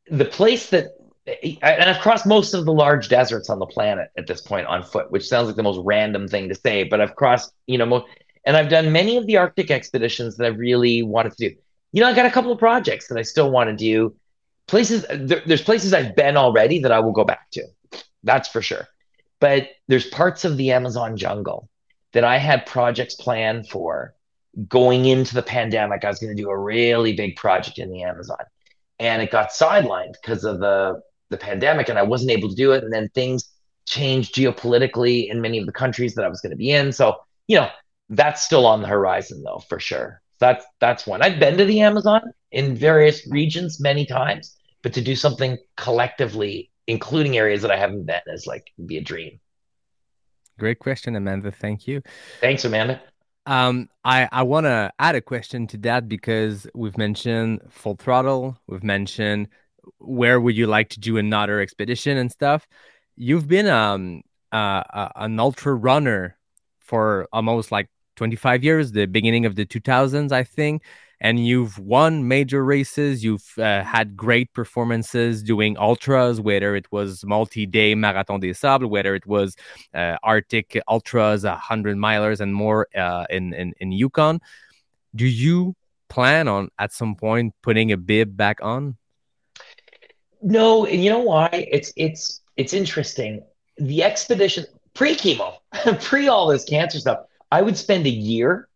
the 0.09 0.25
place 0.25 0.71
that, 0.71 0.87
and 1.27 1.89
I've 1.89 2.01
crossed 2.01 2.25
most 2.25 2.53
of 2.53 2.65
the 2.65 2.73
large 2.73 3.09
deserts 3.09 3.49
on 3.49 3.59
the 3.59 3.65
planet 3.65 4.09
at 4.17 4.25
this 4.25 4.41
point 4.41 4.65
on 4.65 4.83
foot, 4.83 5.11
which 5.11 5.27
sounds 5.27 5.47
like 5.47 5.57
the 5.57 5.63
most 5.63 5.81
random 5.83 6.27
thing 6.27 6.49
to 6.49 6.55
say, 6.55 6.85
but 6.85 7.01
I've 7.01 7.15
crossed, 7.15 7.53
you 7.67 7.77
know, 7.77 8.05
and 8.47 8.55
I've 8.55 8.69
done 8.69 8.93
many 8.93 9.17
of 9.17 9.27
the 9.27 9.35
Arctic 9.35 9.69
expeditions 9.69 10.37
that 10.37 10.45
I 10.45 10.47
really 10.47 11.03
wanted 11.03 11.33
to 11.33 11.49
do. 11.49 11.55
You 11.91 12.01
know, 12.01 12.07
I 12.07 12.13
got 12.13 12.25
a 12.25 12.31
couple 12.31 12.51
of 12.51 12.57
projects 12.57 13.09
that 13.09 13.17
I 13.17 13.21
still 13.21 13.51
want 13.51 13.69
to 13.69 13.75
do. 13.75 14.15
Places 14.67 15.05
there, 15.09 15.41
there's 15.45 15.61
places 15.61 15.93
I've 15.93 16.15
been 16.15 16.37
already 16.37 16.79
that 16.79 16.91
I 16.91 17.01
will 17.01 17.11
go 17.11 17.25
back 17.25 17.51
to. 17.51 17.63
That's 18.23 18.47
for 18.47 18.61
sure. 18.61 18.87
But 19.41 19.67
there's 19.89 20.05
parts 20.05 20.45
of 20.45 20.55
the 20.55 20.71
Amazon 20.71 21.17
jungle 21.17 21.69
that 22.13 22.23
I 22.23 22.37
had 22.37 22.65
projects 22.65 23.15
planned 23.15 23.67
for 23.67 24.15
going 24.69 25.05
into 25.05 25.35
the 25.35 25.43
pandemic. 25.43 26.05
I 26.05 26.09
was 26.09 26.19
going 26.19 26.35
to 26.35 26.41
do 26.41 26.49
a 26.49 26.57
really 26.57 27.13
big 27.13 27.35
project 27.35 27.79
in 27.79 27.91
the 27.91 28.03
Amazon. 28.03 28.43
And 28.97 29.21
it 29.21 29.29
got 29.29 29.49
sidelined 29.49 30.13
because 30.21 30.45
of 30.45 30.59
the 30.59 31.01
the 31.29 31.37
pandemic 31.37 31.89
and 31.89 31.99
I 31.99 32.03
wasn't 32.03 32.31
able 32.31 32.47
to 32.47 32.55
do 32.55 32.71
it. 32.71 32.85
And 32.85 32.93
then 32.93 33.09
things 33.09 33.49
changed 33.85 34.35
geopolitically 34.35 35.29
in 35.29 35.41
many 35.41 35.57
of 35.57 35.65
the 35.65 35.73
countries 35.73 36.15
that 36.15 36.23
I 36.23 36.29
was 36.29 36.39
going 36.39 36.51
to 36.51 36.57
be 36.57 36.71
in. 36.71 36.93
So, 36.93 37.17
you 37.47 37.57
know, 37.57 37.69
that's 38.09 38.43
still 38.43 38.65
on 38.65 38.81
the 38.81 38.87
horizon 38.87 39.43
though 39.43 39.61
for 39.69 39.79
sure. 39.79 40.21
That's 40.39 40.65
that's 40.79 41.07
one. 41.07 41.21
I've 41.21 41.39
been 41.39 41.57
to 41.57 41.65
the 41.65 41.81
amazon 41.81 42.21
in 42.51 42.75
various 42.75 43.27
regions 43.29 43.79
many 43.79 44.05
times 44.05 44.57
but 44.81 44.93
to 44.93 45.01
do 45.01 45.15
something 45.15 45.57
collectively 45.75 46.71
including 46.87 47.37
areas 47.37 47.61
that 47.61 47.71
i 47.71 47.75
haven't 47.75 48.05
been 48.05 48.21
is 48.27 48.47
like 48.47 48.71
be 48.85 48.97
a 48.97 49.01
dream. 49.01 49.39
Great 50.57 50.79
question 50.79 51.15
amanda. 51.15 51.51
Thank 51.51 51.87
you. 51.87 52.01
Thanks 52.41 52.65
amanda. 52.65 53.01
Um, 53.45 53.89
I, 54.03 54.27
I 54.31 54.43
want 54.43 54.65
to 54.65 54.91
add 54.99 55.15
a 55.15 55.21
question 55.21 55.67
to 55.67 55.77
that 55.79 56.09
because 56.09 56.67
we've 56.73 56.97
mentioned 56.97 57.61
full 57.69 57.95
throttle. 57.95 58.57
We've 58.67 58.83
mentioned 58.83 59.47
where 59.99 60.39
would 60.41 60.55
you 60.55 60.67
like 60.67 60.89
to 60.89 60.99
do 60.99 61.17
another 61.17 61.61
expedition 61.61 62.17
and 62.17 62.31
stuff. 62.31 62.67
You've 63.15 63.47
been 63.47 63.67
um, 63.67 64.23
uh, 64.51 65.09
an 65.15 65.39
ultra 65.39 65.73
runner 65.73 66.37
for 66.79 67.27
almost 67.31 67.71
like 67.71 67.87
25 68.17 68.63
years, 68.63 68.91
the 68.91 69.05
beginning 69.05 69.45
of 69.45 69.55
the 69.55 69.65
2000s, 69.65 70.31
I 70.31 70.43
think. 70.43 70.83
And 71.19 71.43
you've 71.47 71.79
won 71.79 72.27
major 72.27 72.63
races. 72.63 73.23
You've 73.23 73.57
uh, 73.57 73.83
had 73.83 74.15
great 74.15 74.53
performances 74.53 75.41
doing 75.41 75.75
ultras, 75.77 76.39
whether 76.39 76.75
it 76.75 76.91
was 76.91 77.25
multi-day 77.25 77.95
Marathon 77.95 78.39
des 78.39 78.53
Sables, 78.53 78.89
whether 78.89 79.15
it 79.15 79.25
was 79.25 79.55
uh, 79.95 80.17
Arctic 80.21 80.79
ultras, 80.87 81.43
100 81.43 81.97
milers 81.97 82.39
and 82.39 82.53
more 82.53 82.87
uh, 82.95 83.25
in, 83.31 83.53
in 83.53 83.73
in 83.79 83.91
Yukon. 83.91 84.39
Do 85.15 85.25
you 85.25 85.75
plan 86.07 86.47
on 86.47 86.69
at 86.77 86.93
some 86.93 87.15
point 87.15 87.55
putting 87.63 87.91
a 87.91 87.97
bib 87.97 88.37
back 88.37 88.59
on? 88.61 88.97
No, 90.43 90.85
and 90.85 91.03
you 91.03 91.09
know 91.09 91.19
why? 91.19 91.49
It's 91.51 91.91
it's 91.95 92.41
it's 92.57 92.73
interesting. 92.73 93.41
The 93.77 94.03
expedition 94.03 94.65
pre 94.93 95.15
chemo, 95.15 95.55
pre 96.01 96.27
all 96.27 96.47
this 96.47 96.63
cancer 96.63 96.99
stuff 96.99 97.21
I 97.51 97.61
would 97.61 97.77
spend 97.77 98.05
a 98.05 98.11
year 98.11 98.67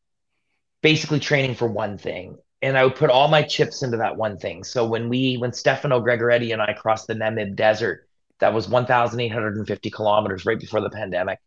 basically 0.81 1.19
training 1.19 1.55
for 1.55 1.67
one 1.67 1.97
thing. 1.97 2.37
And 2.61 2.77
I 2.77 2.83
would 2.83 2.95
put 2.95 3.09
all 3.09 3.27
my 3.27 3.41
chips 3.41 3.81
into 3.81 3.97
that 3.97 4.17
one 4.17 4.37
thing. 4.37 4.63
So 4.63 4.85
when 4.85 5.09
we, 5.09 5.37
when 5.37 5.51
Stefano 5.51 5.99
Gregoretti 5.99 6.53
and 6.53 6.61
I 6.61 6.73
crossed 6.73 7.07
the 7.07 7.15
Namib 7.15 7.55
Desert, 7.55 8.07
that 8.39 8.53
was 8.53 8.69
1,850 8.69 9.89
kilometers 9.89 10.45
right 10.45 10.59
before 10.59 10.81
the 10.81 10.89
pandemic 10.89 11.39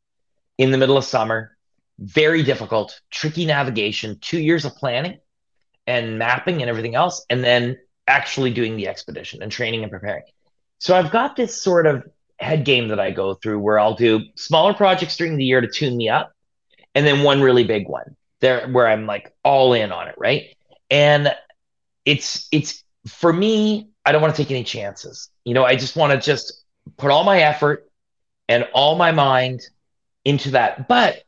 in 0.59 0.71
the 0.71 0.79
middle 0.79 0.97
of 0.97 1.05
summer. 1.05 1.57
Very 1.99 2.43
difficult, 2.43 3.01
tricky 3.11 3.47
navigation, 3.47 4.19
two 4.21 4.41
years 4.41 4.65
of 4.65 4.75
planning 4.75 5.19
and 5.87 6.19
mapping 6.19 6.61
and 6.61 6.69
everything 6.69 6.97
else, 6.97 7.25
and 7.31 7.45
then 7.45 7.79
actually 8.09 8.53
doing 8.53 8.77
the 8.77 8.89
expedition 8.89 9.43
and 9.43 9.53
training 9.53 9.83
and 9.83 9.93
preparing. 9.93 10.25
So 10.79 10.97
I've 10.97 11.13
got 11.13 11.37
this 11.37 11.61
sort 11.61 11.87
of 11.87 12.05
head 12.41 12.65
game 12.65 12.89
that 12.89 12.99
I 12.99 13.13
go 13.13 13.35
through 13.35 13.61
where 13.61 13.79
I'll 13.79 13.95
do 13.95 14.21
smaller 14.35 14.75
projects 14.75 15.17
during 15.17 15.37
the 15.37 15.45
year 15.45 15.61
to 15.61 15.69
tune 15.69 15.97
me 15.97 16.09
up 16.09 16.34
and 16.95 17.07
then 17.07 17.23
one 17.23 17.41
really 17.41 17.65
big 17.65 17.89
one 17.89 18.17
there 18.41 18.69
where 18.69 18.87
I'm 18.87 19.07
like 19.07 19.35
all 19.43 19.73
in 19.73 19.91
on 19.93 20.09
it, 20.09 20.15
right? 20.19 20.55
And 20.91 21.35
it's 22.05 22.47
it's 22.53 22.85
for 23.07 23.33
me, 23.33 23.89
I 24.05 24.13
don't 24.13 24.23
want 24.23 24.35
to 24.35 24.43
take 24.43 24.51
any 24.51 24.65
chances. 24.65 25.31
You 25.45 25.55
know, 25.55 25.65
I 25.65 25.77
just 25.77 25.97
want 25.97 26.13
to 26.13 26.19
just 26.19 26.65
put 26.97 27.11
all 27.11 27.25
my 27.25 27.41
effort 27.41 27.91
and 28.49 28.69
all 28.75 28.97
my 28.97 29.13
mind 29.13 29.63
into 30.25 30.51
that. 30.51 30.89
But 30.89 31.23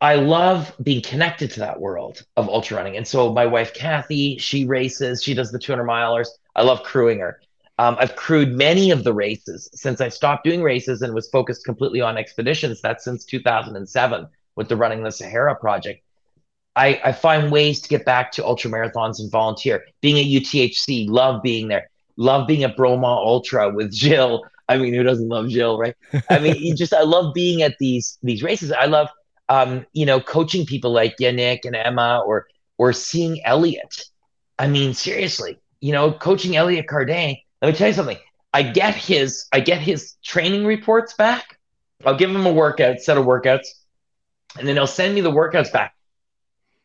I 0.00 0.16
love 0.16 0.72
being 0.82 1.02
connected 1.02 1.50
to 1.52 1.60
that 1.60 1.80
world 1.80 2.24
of 2.36 2.48
ultra 2.48 2.76
running. 2.76 2.96
And 2.96 3.06
so 3.06 3.32
my 3.32 3.46
wife 3.46 3.74
Kathy, 3.74 4.38
she 4.38 4.66
races, 4.66 5.22
she 5.22 5.34
does 5.34 5.50
the 5.50 5.58
200 5.58 5.84
milers. 5.84 6.28
I 6.54 6.62
love 6.62 6.82
crewing 6.82 7.20
her. 7.20 7.40
Um, 7.78 7.96
I've 7.98 8.16
crewed 8.16 8.52
many 8.52 8.90
of 8.90 9.04
the 9.04 9.12
races 9.12 9.68
since 9.74 10.00
I 10.00 10.08
stopped 10.08 10.44
doing 10.44 10.62
races 10.62 11.02
and 11.02 11.12
was 11.14 11.28
focused 11.28 11.64
completely 11.64 12.00
on 12.00 12.16
expeditions. 12.16 12.80
That's 12.80 13.04
since 13.04 13.24
2007 13.24 14.28
with 14.56 14.68
the 14.68 14.76
Running 14.76 15.02
the 15.02 15.12
Sahara 15.12 15.54
project. 15.54 16.02
I, 16.74 17.00
I 17.04 17.12
find 17.12 17.50
ways 17.50 17.80
to 17.80 17.88
get 17.88 18.04
back 18.04 18.32
to 18.32 18.44
ultra 18.44 18.70
marathons 18.70 19.18
and 19.18 19.30
volunteer. 19.30 19.84
Being 20.02 20.18
at 20.18 20.42
UTHC, 20.42 21.08
love 21.08 21.42
being 21.42 21.68
there. 21.68 21.88
Love 22.18 22.46
being 22.46 22.64
at 22.64 22.76
Bromont 22.76 23.24
Ultra 23.24 23.70
with 23.70 23.92
Jill. 23.94 24.44
I 24.68 24.78
mean, 24.78 24.92
who 24.92 25.02
doesn't 25.02 25.28
love 25.28 25.48
Jill, 25.48 25.78
right? 25.78 25.94
I 26.28 26.38
mean, 26.38 26.76
just 26.76 26.92
I 26.92 27.02
love 27.02 27.32
being 27.32 27.62
at 27.62 27.76
these 27.78 28.18
these 28.22 28.42
races. 28.42 28.72
I 28.72 28.86
love 28.86 29.08
um, 29.48 29.86
you 29.92 30.06
know, 30.06 30.20
coaching 30.20 30.66
people 30.66 30.92
like 30.92 31.16
Yannick 31.20 31.60
and 31.64 31.76
Emma 31.76 32.22
or 32.26 32.46
or 32.78 32.92
seeing 32.92 33.44
Elliot. 33.44 34.04
I 34.58 34.66
mean, 34.66 34.94
seriously, 34.94 35.58
you 35.80 35.92
know, 35.92 36.12
coaching 36.12 36.56
Elliot 36.56 36.86
Cardin. 36.86 37.38
Let 37.62 37.68
me 37.68 37.76
tell 37.76 37.88
you 37.88 37.94
something. 37.94 38.18
I 38.52 38.62
get 38.62 38.94
his 38.94 39.46
I 39.52 39.60
get 39.60 39.80
his 39.80 40.14
training 40.24 40.66
reports 40.66 41.14
back. 41.14 41.58
I'll 42.04 42.16
give 42.16 42.30
him 42.30 42.46
a 42.46 42.52
workout, 42.52 43.00
set 43.00 43.16
of 43.16 43.24
workouts, 43.24 43.68
and 44.58 44.66
then 44.66 44.76
he'll 44.76 44.86
send 44.86 45.14
me 45.14 45.20
the 45.20 45.30
workouts 45.30 45.72
back. 45.72 45.94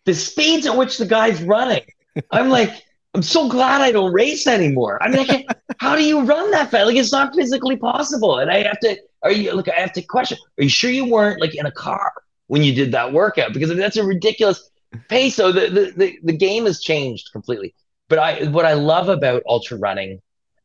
The 0.06 0.14
speeds 0.14 0.66
at 0.66 0.76
which 0.76 0.98
the 0.98 1.06
guy's 1.06 1.42
running, 1.44 1.84
I'm 2.32 2.50
like, 2.50 2.72
I'm 3.14 3.22
so 3.22 3.50
glad 3.50 3.82
I 3.82 3.92
don't 3.92 4.14
race 4.14 4.48
anymore. 4.48 5.02
I 5.04 5.10
mean, 5.10 5.26
I 5.30 5.46
how 5.80 5.96
do 5.96 6.04
you 6.04 6.22
run 6.22 6.50
that 6.52 6.72
fast? 6.72 6.88
Like, 6.88 6.96
it's 6.96 7.12
not 7.12 7.36
physically 7.36 7.76
possible. 7.76 8.40
And 8.40 8.50
I 8.50 8.64
have 8.64 8.80
to, 8.80 8.98
are 9.24 9.32
you, 9.32 9.54
look, 9.54 9.68
I 9.70 9.80
have 9.80 9.94
to 9.94 10.02
question, 10.02 10.38
are 10.58 10.64
you 10.64 10.70
sure 10.70 10.90
you 10.90 11.06
weren't 11.06 11.42
like 11.42 11.54
in 11.56 11.66
a 11.66 11.72
car 11.72 12.14
when 12.48 12.64
you 12.64 12.74
did 12.74 12.92
that 12.94 13.12
workout? 13.12 13.54
Because 13.54 13.76
that's 13.76 13.98
a 13.98 14.04
ridiculous 14.04 14.70
pace. 15.10 15.36
So 15.36 15.52
the, 15.52 15.68
the, 15.68 15.94
the, 15.96 16.20
the 16.24 16.34
game 16.34 16.66
has 16.66 16.82
changed 16.82 17.32
completely. 17.32 17.76
But 18.08 18.20
I, 18.20 18.48
what 18.48 18.66
I 18.66 18.74
love 18.74 19.10
about 19.10 19.44
ultra 19.46 19.78
running, 19.78 20.22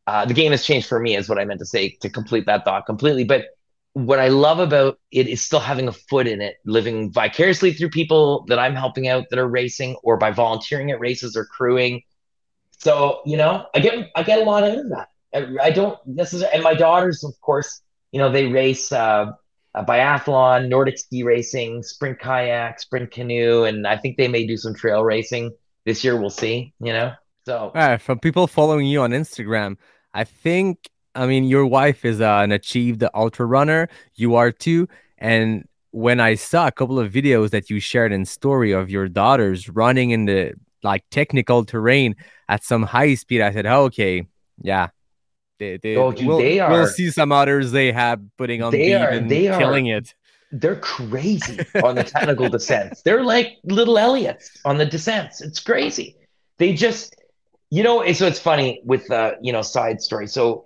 uh, 0.06 0.24
the 0.24 0.34
game 0.34 0.52
has 0.52 0.64
changed 0.64 0.88
for 0.88 1.00
me, 1.00 1.16
is 1.16 1.28
what 1.28 1.38
I 1.38 1.44
meant 1.44 1.60
to 1.60 1.66
say 1.66 1.96
to 2.00 2.08
complete 2.08 2.46
that 2.46 2.64
thought 2.64 2.86
completely. 2.86 3.24
But 3.24 3.46
what 3.96 4.18
I 4.18 4.28
love 4.28 4.58
about 4.58 4.98
it 5.10 5.26
is 5.26 5.40
still 5.40 5.58
having 5.58 5.88
a 5.88 5.92
foot 5.92 6.26
in 6.26 6.42
it, 6.42 6.56
living 6.66 7.10
vicariously 7.10 7.72
through 7.72 7.88
people 7.88 8.44
that 8.48 8.58
I'm 8.58 8.74
helping 8.74 9.08
out 9.08 9.24
that 9.30 9.38
are 9.38 9.48
racing, 9.48 9.96
or 10.02 10.18
by 10.18 10.32
volunteering 10.32 10.90
at 10.90 11.00
races 11.00 11.34
or 11.34 11.46
crewing. 11.46 12.02
So 12.72 13.22
you 13.24 13.38
know, 13.38 13.64
I 13.74 13.80
get 13.80 14.10
I 14.14 14.22
get 14.22 14.40
a 14.40 14.44
lot 14.44 14.64
out 14.64 14.76
of 14.76 14.90
that. 14.90 15.08
I, 15.34 15.68
I 15.68 15.70
don't 15.70 15.98
necessarily, 16.06 16.54
and 16.54 16.62
my 16.62 16.74
daughters, 16.74 17.24
of 17.24 17.40
course, 17.40 17.80
you 18.12 18.20
know, 18.20 18.30
they 18.30 18.44
race 18.48 18.92
uh, 18.92 19.32
biathlon, 19.74 20.68
Nordic 20.68 20.98
ski 20.98 21.22
racing, 21.22 21.82
sprint 21.82 22.18
kayak, 22.18 22.78
sprint 22.78 23.10
canoe, 23.10 23.64
and 23.64 23.86
I 23.86 23.96
think 23.96 24.18
they 24.18 24.28
may 24.28 24.46
do 24.46 24.58
some 24.58 24.74
trail 24.74 25.04
racing 25.04 25.52
this 25.86 26.04
year. 26.04 26.20
We'll 26.20 26.28
see. 26.28 26.74
You 26.80 26.92
know, 26.92 27.12
so 27.46 27.72
right, 27.74 27.98
from 27.98 28.18
people 28.18 28.46
following 28.46 28.84
you 28.84 29.00
on 29.00 29.12
Instagram, 29.12 29.78
I 30.12 30.24
think 30.24 30.90
I 31.16 31.26
mean, 31.26 31.44
your 31.44 31.66
wife 31.66 32.04
is 32.04 32.20
uh, 32.20 32.40
an 32.44 32.52
achieved 32.52 33.02
ultra 33.14 33.46
runner. 33.46 33.88
You 34.14 34.34
are 34.36 34.52
too. 34.52 34.88
And 35.18 35.66
when 35.90 36.20
I 36.20 36.34
saw 36.34 36.66
a 36.66 36.72
couple 36.72 36.98
of 36.98 37.10
videos 37.10 37.50
that 37.50 37.70
you 37.70 37.80
shared 37.80 38.12
in 38.12 38.26
story 38.26 38.72
of 38.72 38.90
your 38.90 39.08
daughters 39.08 39.68
running 39.68 40.10
in 40.10 40.26
the 40.26 40.52
like 40.82 41.04
technical 41.10 41.64
terrain 41.64 42.14
at 42.48 42.62
some 42.62 42.82
high 42.82 43.14
speed, 43.14 43.40
I 43.40 43.52
said, 43.52 43.66
oh, 43.66 43.84
okay, 43.84 44.26
yeah. 44.60 44.88
They, 45.58 45.78
they, 45.78 45.96
oh, 45.96 46.12
dude, 46.12 46.26
we'll, 46.26 46.38
they 46.38 46.60
are, 46.60 46.70
we'll 46.70 46.86
see 46.86 47.10
some 47.10 47.32
others 47.32 47.72
they 47.72 47.90
have 47.90 48.20
putting 48.36 48.62
on 48.62 48.72
they 48.72 48.92
are, 48.92 49.08
and 49.08 49.30
they 49.30 49.44
killing 49.44 49.90
are, 49.90 49.98
it. 49.98 50.14
They're 50.52 50.76
crazy 50.76 51.60
on 51.82 51.94
the 51.94 52.04
technical 52.04 52.50
descents. 52.50 53.00
They're 53.00 53.24
like 53.24 53.56
little 53.64 53.96
Elliots 53.96 54.50
on 54.66 54.76
the 54.76 54.84
descents. 54.84 55.40
It's 55.40 55.60
crazy. 55.60 56.14
They 56.58 56.74
just, 56.74 57.16
you 57.70 57.82
know, 57.82 58.12
so 58.12 58.26
it's 58.26 58.38
funny 58.38 58.82
with, 58.84 59.10
uh, 59.10 59.32
you 59.40 59.50
know, 59.50 59.62
side 59.62 60.02
story. 60.02 60.26
So 60.26 60.65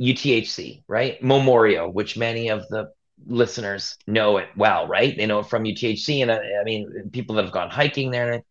UTHC, 0.00 0.82
right? 0.88 1.22
Memorial, 1.22 1.92
which 1.92 2.16
many 2.16 2.48
of 2.48 2.66
the 2.68 2.92
listeners 3.26 3.96
know 4.06 4.38
it 4.38 4.48
well, 4.56 4.86
right? 4.86 5.16
They 5.16 5.26
know 5.26 5.40
it 5.40 5.46
from 5.46 5.64
UTHC. 5.64 6.22
And 6.22 6.32
I, 6.32 6.36
I 6.36 6.64
mean, 6.64 7.10
people 7.12 7.36
that 7.36 7.44
have 7.44 7.52
gone 7.52 7.70
hiking 7.70 8.10
there. 8.10 8.42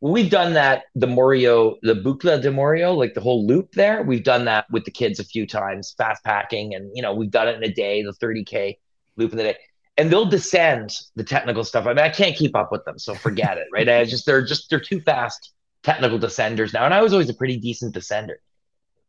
We've 0.00 0.30
done 0.30 0.54
that, 0.54 0.84
the 0.94 1.08
Morio, 1.08 1.76
the 1.82 1.94
Boucle 1.94 2.40
de 2.40 2.50
Morio, 2.52 2.94
like 2.94 3.14
the 3.14 3.20
whole 3.20 3.46
loop 3.46 3.72
there. 3.72 4.02
We've 4.02 4.22
done 4.22 4.44
that 4.44 4.66
with 4.70 4.84
the 4.84 4.92
kids 4.92 5.18
a 5.18 5.24
few 5.24 5.46
times, 5.46 5.94
fast 5.98 6.22
packing. 6.22 6.74
And, 6.74 6.90
you 6.94 7.02
know, 7.02 7.14
we've 7.14 7.30
done 7.30 7.48
it 7.48 7.56
in 7.56 7.64
a 7.64 7.72
day, 7.72 8.02
the 8.02 8.12
30K 8.12 8.78
loop 9.16 9.32
in 9.32 9.38
the 9.38 9.44
day. 9.44 9.56
And 9.96 10.10
they'll 10.10 10.24
descend 10.24 10.96
the 11.16 11.24
technical 11.24 11.64
stuff. 11.64 11.86
I 11.86 11.88
mean, 11.88 12.04
I 12.04 12.10
can't 12.10 12.36
keep 12.36 12.54
up 12.54 12.70
with 12.70 12.84
them. 12.84 12.98
So 13.00 13.14
forget 13.14 13.58
it, 13.58 13.66
right? 13.72 13.88
I 13.88 14.04
just, 14.04 14.24
they're 14.24 14.44
just, 14.44 14.70
they're 14.70 14.78
too 14.78 15.00
fast 15.00 15.52
technical 15.82 16.18
descenders 16.18 16.72
now. 16.72 16.84
And 16.84 16.94
I 16.94 17.02
was 17.02 17.12
always 17.12 17.28
a 17.28 17.34
pretty 17.34 17.56
decent 17.56 17.94
descender 17.94 18.36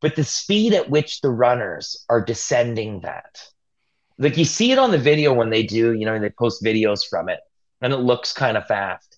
but 0.02 0.16
the 0.16 0.24
speed 0.24 0.74
at 0.74 0.90
which 0.90 1.22
the 1.22 1.30
runners 1.30 2.06
are 2.10 2.22
descending 2.22 3.02
that. 3.02 3.42
Like 4.18 4.38
you 4.38 4.46
see 4.46 4.72
it 4.72 4.80
on 4.80 4.92
the 4.92 4.98
video 4.98 5.34
when 5.34 5.50
they 5.50 5.64
do 5.64 5.94
you 5.94 6.06
know 6.06 6.20
they 6.20 6.30
post 6.30 6.64
videos 6.64 7.08
from 7.10 7.30
it 7.30 7.40
and 7.82 7.94
it 7.94 7.98
looks 7.98 8.34
kind 8.34 8.58
of 8.58 8.68
fast. 8.68 9.18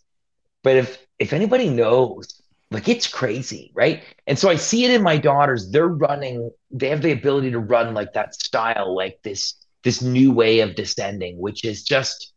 But 0.63 0.77
if 0.77 1.05
if 1.19 1.33
anybody 1.33 1.69
knows 1.69 2.41
like 2.69 2.87
it's 2.87 3.07
crazy 3.07 3.71
right? 3.73 4.03
And 4.27 4.37
so 4.37 4.49
i 4.49 4.55
see 4.55 4.85
it 4.85 4.91
in 4.91 5.03
my 5.03 5.17
daughters. 5.17 5.69
They're 5.71 5.87
running 5.87 6.51
they 6.71 6.89
have 6.89 7.01
the 7.01 7.11
ability 7.11 7.51
to 7.51 7.59
run 7.59 7.93
like 7.93 8.13
that 8.13 8.35
style 8.35 8.95
like 8.95 9.21
this 9.23 9.55
this 9.83 10.01
new 10.01 10.31
way 10.31 10.59
of 10.59 10.75
descending 10.75 11.39
which 11.39 11.65
is 11.65 11.83
just 11.83 12.33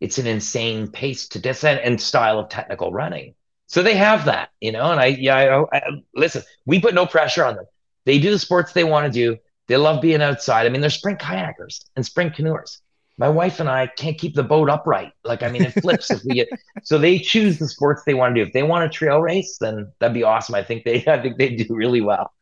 it's 0.00 0.18
an 0.18 0.26
insane 0.26 0.90
pace 0.90 1.28
to 1.28 1.38
descend 1.38 1.80
and 1.80 2.00
style 2.00 2.38
of 2.38 2.48
technical 2.48 2.90
running. 2.92 3.34
So 3.66 3.82
they 3.84 3.94
have 3.94 4.24
that 4.24 4.50
you 4.60 4.72
know 4.72 4.90
and 4.90 5.00
i 5.00 5.06
yeah 5.06 5.36
I, 5.72 5.76
I, 5.76 5.82
listen 6.14 6.42
we 6.66 6.80
put 6.80 6.94
no 6.94 7.06
pressure 7.06 7.44
on 7.44 7.54
them 7.54 7.66
they 8.04 8.18
do 8.18 8.30
the 8.30 8.38
sports 8.38 8.72
they 8.72 8.84
want 8.84 9.06
to 9.06 9.12
do. 9.12 9.38
They 9.68 9.76
love 9.76 10.00
being 10.00 10.22
outside. 10.22 10.66
I 10.66 10.68
mean, 10.68 10.80
they're 10.80 10.90
sprint 10.90 11.20
kayakers 11.20 11.84
and 11.94 12.04
sprint 12.04 12.34
canoers. 12.34 12.78
My 13.18 13.28
wife 13.28 13.60
and 13.60 13.68
I 13.68 13.86
can't 13.86 14.18
keep 14.18 14.34
the 14.34 14.42
boat 14.42 14.70
upright. 14.70 15.12
Like, 15.24 15.42
I 15.42 15.50
mean, 15.50 15.62
it 15.62 15.72
flips 15.80 16.10
if 16.10 16.22
we 16.24 16.34
get. 16.34 16.48
So 16.82 16.96
they 16.98 17.18
choose 17.18 17.58
the 17.58 17.68
sports 17.68 18.02
they 18.04 18.14
want 18.14 18.34
to 18.34 18.40
do. 18.40 18.46
If 18.46 18.52
they 18.54 18.62
want 18.62 18.84
a 18.84 18.88
trail 18.88 19.20
race, 19.20 19.58
then 19.60 19.92
that'd 19.98 20.14
be 20.14 20.22
awesome. 20.22 20.54
I 20.54 20.64
think 20.64 20.84
they, 20.84 21.04
I 21.06 21.20
think 21.20 21.36
they 21.36 21.54
do 21.54 21.74
really 21.74 22.00
well. 22.00 22.32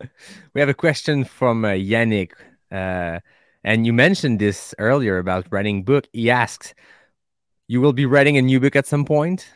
We 0.54 0.60
have 0.60 0.68
a 0.68 0.74
question 0.74 1.24
from 1.24 1.64
uh, 1.64 1.68
Yannick, 1.70 2.32
uh, 2.70 3.20
and 3.64 3.86
you 3.86 3.92
mentioned 3.92 4.38
this 4.38 4.74
earlier 4.78 5.18
about 5.18 5.46
writing 5.50 5.82
book. 5.82 6.06
He 6.12 6.30
asks, 6.30 6.72
"You 7.66 7.80
will 7.80 7.92
be 7.92 8.06
writing 8.06 8.36
a 8.36 8.42
new 8.42 8.60
book 8.60 8.76
at 8.76 8.86
some 8.86 9.04
point?" 9.04 9.50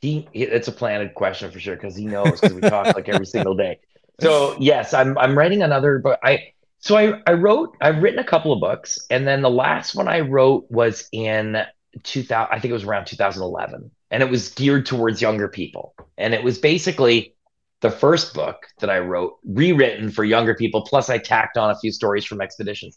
He, 0.00 0.28
it's 0.32 0.66
a 0.66 0.72
planted 0.72 1.14
question 1.14 1.50
for 1.52 1.60
sure 1.60 1.76
because 1.76 1.96
he 1.96 2.06
knows 2.06 2.40
because 2.40 2.54
we 2.54 2.62
talk 2.62 2.94
like 2.96 3.08
every 3.08 3.26
single 3.26 3.54
day 3.54 3.78
so 4.20 4.56
yes, 4.60 4.94
I'm 4.94 5.16
I'm 5.18 5.36
writing 5.36 5.62
another 5.62 5.98
book. 5.98 6.18
I 6.22 6.52
so 6.78 6.96
I 6.96 7.20
I 7.26 7.32
wrote 7.32 7.76
I've 7.80 8.02
written 8.02 8.18
a 8.18 8.24
couple 8.24 8.52
of 8.52 8.60
books, 8.60 8.98
and 9.10 9.26
then 9.26 9.42
the 9.42 9.50
last 9.50 9.94
one 9.94 10.08
I 10.08 10.20
wrote 10.20 10.66
was 10.70 11.08
in 11.12 11.58
2000. 12.02 12.48
I 12.50 12.58
think 12.58 12.70
it 12.70 12.74
was 12.74 12.84
around 12.84 13.06
2011, 13.06 13.90
and 14.10 14.22
it 14.22 14.30
was 14.30 14.50
geared 14.50 14.86
towards 14.86 15.20
younger 15.22 15.48
people, 15.48 15.94
and 16.18 16.34
it 16.34 16.42
was 16.42 16.58
basically 16.58 17.34
the 17.80 17.90
first 17.90 18.32
book 18.32 18.66
that 18.80 18.88
I 18.88 18.98
wrote, 19.00 19.36
rewritten 19.44 20.10
for 20.10 20.24
younger 20.24 20.54
people. 20.54 20.82
Plus, 20.82 21.10
I 21.10 21.18
tacked 21.18 21.58
on 21.58 21.70
a 21.70 21.78
few 21.78 21.92
stories 21.92 22.24
from 22.24 22.40
expeditions. 22.40 22.96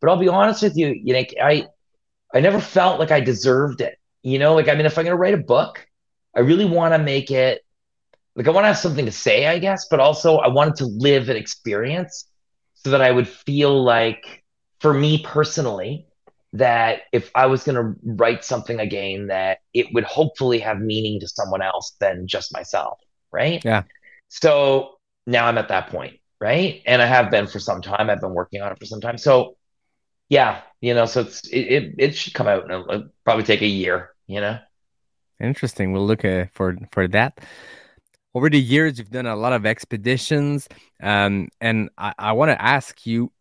But 0.00 0.10
I'll 0.10 0.18
be 0.18 0.28
honest 0.28 0.62
with 0.62 0.76
you, 0.76 0.88
you 0.88 1.14
know, 1.14 1.24
I 1.42 1.66
I 2.34 2.40
never 2.40 2.60
felt 2.60 3.00
like 3.00 3.10
I 3.10 3.20
deserved 3.20 3.80
it. 3.80 3.98
You 4.22 4.38
know, 4.38 4.54
like 4.54 4.68
I 4.68 4.74
mean, 4.74 4.86
if 4.86 4.98
I'm 4.98 5.04
going 5.04 5.16
to 5.16 5.20
write 5.20 5.34
a 5.34 5.38
book, 5.38 5.86
I 6.34 6.40
really 6.40 6.64
want 6.66 6.92
to 6.92 6.98
make 6.98 7.30
it 7.30 7.62
like 8.36 8.46
I 8.46 8.50
want 8.50 8.64
to 8.64 8.68
have 8.68 8.78
something 8.78 9.06
to 9.06 9.12
say, 9.12 9.46
I 9.46 9.58
guess, 9.58 9.88
but 9.88 9.98
also 9.98 10.36
I 10.36 10.48
wanted 10.48 10.76
to 10.76 10.86
live 10.86 11.30
an 11.30 11.36
experience 11.36 12.28
so 12.74 12.90
that 12.90 13.00
I 13.00 13.10
would 13.10 13.26
feel 13.26 13.82
like, 13.82 14.44
for 14.80 14.92
me 14.92 15.22
personally, 15.24 16.06
that 16.52 17.00
if 17.12 17.30
I 17.34 17.46
was 17.46 17.64
going 17.64 17.76
to 17.76 17.98
write 18.04 18.44
something 18.44 18.78
again, 18.78 19.28
that 19.28 19.58
it 19.72 19.86
would 19.94 20.04
hopefully 20.04 20.58
have 20.58 20.80
meaning 20.80 21.18
to 21.20 21.28
someone 21.28 21.62
else 21.62 21.96
than 21.98 22.26
just 22.26 22.52
myself, 22.52 22.98
right? 23.32 23.64
Yeah. 23.64 23.84
So 24.28 24.98
now 25.26 25.46
I'm 25.46 25.56
at 25.56 25.68
that 25.68 25.88
point, 25.88 26.20
right? 26.38 26.82
And 26.84 27.00
I 27.00 27.06
have 27.06 27.30
been 27.30 27.46
for 27.46 27.58
some 27.58 27.80
time. 27.80 28.10
I've 28.10 28.20
been 28.20 28.34
working 28.34 28.60
on 28.60 28.70
it 28.70 28.78
for 28.78 28.84
some 28.84 29.00
time. 29.00 29.16
So 29.16 29.56
yeah, 30.28 30.60
you 30.80 30.92
know, 30.92 31.06
so 31.06 31.22
it's 31.22 31.46
it 31.48 31.60
it, 31.60 31.94
it 31.98 32.16
should 32.16 32.34
come 32.34 32.48
out 32.48 32.70
and 32.70 33.10
probably 33.24 33.44
take 33.44 33.62
a 33.62 33.66
year, 33.66 34.10
you 34.26 34.40
know. 34.40 34.58
Interesting. 35.40 35.92
We'll 35.92 36.06
look 36.06 36.24
uh, 36.24 36.46
for 36.52 36.76
for 36.92 37.08
that 37.08 37.40
over 38.36 38.48
the 38.50 38.60
years 38.60 38.98
you've 38.98 39.10
done 39.10 39.26
a 39.26 39.34
lot 39.34 39.52
of 39.52 39.64
expeditions 39.64 40.68
um, 41.02 41.48
and 41.60 41.88
i, 41.98 42.12
I 42.18 42.32
want 42.32 42.50
to 42.50 42.62
ask 42.62 43.06
you 43.06 43.32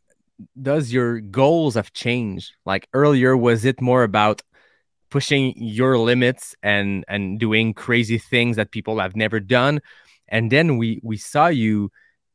does 0.62 0.91
your 0.91 1.20
goals 1.20 1.76
have 1.76 1.93
changed? 1.93 2.54
Like 2.66 2.88
earlier 2.93 3.36
was 3.38 3.66
it 3.66 3.82
more 3.82 4.04
about 4.04 4.41
pushing 5.10 5.54
your 5.56 5.98
limits 5.98 6.56
and 6.64 7.06
and 7.08 7.39
doing 7.39 7.74
crazy 7.74 8.18
things 8.18 8.56
that 8.58 8.72
people 8.72 9.00
have 9.00 9.16
never 9.16 9.39
done? 9.39 9.82
And 10.28 10.52
then 10.52 10.78
we 10.78 11.00
we 11.04 11.18
saw 11.18 11.48
you 11.48 11.91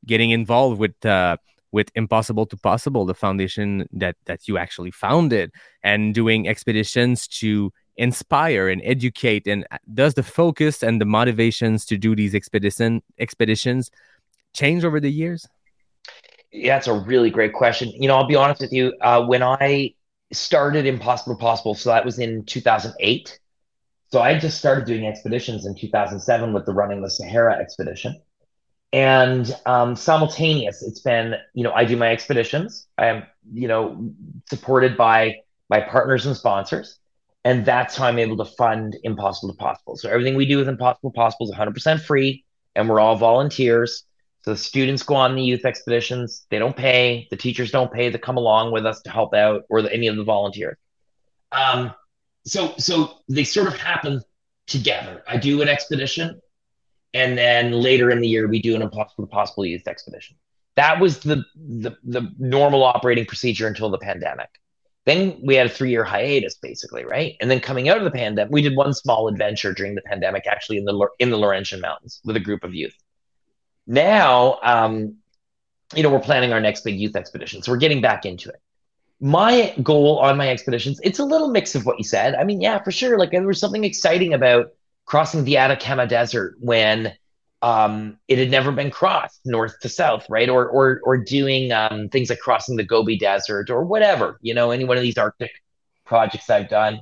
getting 0.06 0.30
involved 0.30 0.78
with 0.78 1.04
uh, 1.04 1.36
with 1.72 1.90
Impossible 1.94 2.46
to 2.46 2.56
Possible, 2.56 3.04
the 3.04 3.14
foundation 3.14 3.88
that 3.92 4.16
that 4.26 4.48
you 4.48 4.58
actually 4.58 4.90
founded, 4.90 5.52
and 5.82 6.14
doing 6.14 6.48
expeditions 6.48 7.28
to 7.28 7.72
inspire 7.96 8.68
and 8.68 8.80
educate. 8.84 9.46
And 9.46 9.66
uh, 9.70 9.78
does 9.92 10.14
the 10.14 10.22
focus 10.22 10.82
and 10.82 11.00
the 11.00 11.04
motivations 11.04 11.84
to 11.86 11.96
do 11.96 12.14
these 12.14 12.34
expedition 12.34 13.02
expeditions 13.18 13.90
change 14.54 14.84
over 14.84 15.00
the 15.00 15.10
years? 15.10 15.46
Yeah, 16.52 16.76
it's 16.76 16.88
a 16.88 16.94
really 16.94 17.30
great 17.30 17.52
question. 17.52 17.90
You 17.90 18.08
know, 18.08 18.16
I'll 18.16 18.26
be 18.26 18.36
honest 18.36 18.60
with 18.60 18.72
you. 18.72 18.92
Uh, 19.00 19.24
when 19.24 19.42
I 19.42 19.94
started 20.32 20.86
Impossible 20.86 21.36
Possible, 21.36 21.74
so 21.74 21.90
that 21.90 22.04
was 22.04 22.18
in 22.18 22.44
2008. 22.44 23.38
So 24.12 24.20
I 24.20 24.36
just 24.38 24.58
started 24.58 24.86
doing 24.86 25.06
expeditions 25.06 25.66
in 25.66 25.76
2007 25.76 26.52
with 26.52 26.66
the 26.66 26.72
Running 26.72 27.02
the 27.02 27.10
Sahara 27.10 27.56
expedition. 27.56 28.20
And 28.92 29.54
um, 29.66 29.94
simultaneous, 29.94 30.82
it's 30.82 31.00
been, 31.00 31.36
you 31.54 31.62
know, 31.62 31.72
I 31.72 31.84
do 31.84 31.96
my 31.96 32.10
expeditions. 32.10 32.88
I 32.98 33.06
am, 33.06 33.22
you 33.52 33.68
know, 33.68 34.12
supported 34.48 34.96
by 34.96 35.36
my 35.68 35.80
partners 35.80 36.26
and 36.26 36.36
sponsors. 36.36 36.98
And 37.44 37.64
that's 37.64 37.96
how 37.96 38.06
I'm 38.06 38.18
able 38.18 38.36
to 38.38 38.44
fund 38.44 38.96
Impossible 39.02 39.52
to 39.52 39.58
Possible. 39.58 39.96
So 39.96 40.10
everything 40.10 40.36
we 40.36 40.46
do 40.46 40.58
with 40.58 40.68
Impossible 40.68 41.10
Possible 41.10 41.48
is 41.48 41.54
100% 41.54 42.00
free, 42.02 42.44
and 42.74 42.88
we're 42.88 43.00
all 43.00 43.16
volunteers. 43.16 44.04
So 44.42 44.52
the 44.52 44.58
students 44.58 45.02
go 45.02 45.14
on 45.14 45.34
the 45.34 45.42
youth 45.42 45.64
expeditions. 45.64 46.46
They 46.50 46.58
don't 46.58 46.76
pay. 46.76 47.28
The 47.30 47.36
teachers 47.36 47.70
don't 47.70 47.92
pay 47.92 48.10
to 48.10 48.18
come 48.18 48.36
along 48.36 48.72
with 48.72 48.86
us 48.86 49.00
to 49.02 49.10
help 49.10 49.34
out, 49.34 49.64
or 49.70 49.82
the, 49.82 49.92
any 49.92 50.06
of 50.06 50.16
the 50.16 50.24
volunteers. 50.24 50.76
Um, 51.52 51.94
so 52.44 52.74
so 52.78 53.18
they 53.28 53.44
sort 53.44 53.68
of 53.68 53.76
happen 53.76 54.22
together. 54.66 55.22
I 55.26 55.36
do 55.36 55.60
an 55.62 55.68
expedition, 55.68 56.40
and 57.12 57.36
then 57.36 57.72
later 57.72 58.10
in 58.10 58.20
the 58.20 58.28
year 58.28 58.48
we 58.48 58.62
do 58.62 58.74
an 58.74 58.82
impossible 58.82 59.26
to 59.26 59.30
possible 59.30 59.66
youth 59.66 59.86
expedition. 59.86 60.36
That 60.76 61.00
was 61.00 61.18
the, 61.20 61.44
the 61.56 61.96
the 62.04 62.32
normal 62.38 62.82
operating 62.82 63.26
procedure 63.26 63.66
until 63.66 63.90
the 63.90 63.98
pandemic. 63.98 64.48
Then 65.06 65.40
we 65.42 65.54
had 65.54 65.66
a 65.66 65.70
three 65.70 65.90
year 65.90 66.04
hiatus, 66.04 66.56
basically, 66.56 67.04
right? 67.04 67.36
And 67.40 67.50
then 67.50 67.60
coming 67.60 67.88
out 67.88 67.98
of 67.98 68.04
the 68.04 68.10
pandemic, 68.10 68.52
we 68.52 68.62
did 68.62 68.76
one 68.76 68.92
small 68.92 69.28
adventure 69.28 69.72
during 69.72 69.94
the 69.94 70.02
pandemic, 70.02 70.46
actually 70.46 70.78
in 70.78 70.84
the 70.84 71.08
in 71.18 71.30
the 71.30 71.38
Laurentian 71.38 71.80
Mountains 71.80 72.20
with 72.24 72.36
a 72.36 72.40
group 72.40 72.64
of 72.64 72.74
youth. 72.74 72.94
Now, 73.86 74.58
um, 74.62 75.16
you 75.94 76.02
know, 76.02 76.10
we're 76.10 76.20
planning 76.20 76.52
our 76.52 76.60
next 76.60 76.84
big 76.84 76.98
youth 76.98 77.16
expedition, 77.16 77.62
so 77.62 77.72
we're 77.72 77.78
getting 77.78 78.00
back 78.00 78.26
into 78.26 78.50
it 78.50 78.60
my 79.20 79.74
goal 79.82 80.18
on 80.18 80.36
my 80.36 80.48
expeditions, 80.48 80.98
it's 81.04 81.18
a 81.18 81.24
little 81.24 81.48
mix 81.48 81.74
of 81.74 81.84
what 81.84 81.98
you 81.98 82.04
said. 82.04 82.34
I 82.34 82.44
mean, 82.44 82.60
yeah, 82.60 82.82
for 82.82 82.90
sure. 82.90 83.18
Like 83.18 83.30
there 83.30 83.46
was 83.46 83.60
something 83.60 83.84
exciting 83.84 84.32
about 84.32 84.68
crossing 85.04 85.44
the 85.44 85.58
Atacama 85.58 86.06
Desert 86.06 86.56
when 86.58 87.12
um, 87.62 88.18
it 88.28 88.38
had 88.38 88.50
never 88.50 88.72
been 88.72 88.90
crossed 88.90 89.40
north 89.44 89.78
to 89.80 89.88
south, 89.88 90.26
right? 90.28 90.48
Or 90.48 90.68
or 90.68 91.00
or 91.04 91.16
doing 91.18 91.72
um, 91.72 92.08
things 92.08 92.30
like 92.30 92.40
crossing 92.40 92.76
the 92.76 92.84
Gobi 92.84 93.18
Desert 93.18 93.70
or 93.70 93.84
whatever, 93.84 94.38
you 94.40 94.54
know, 94.54 94.70
any 94.70 94.84
one 94.84 94.96
of 94.96 95.02
these 95.02 95.18
Arctic 95.18 95.50
projects 96.04 96.48
I've 96.50 96.68
done. 96.68 97.00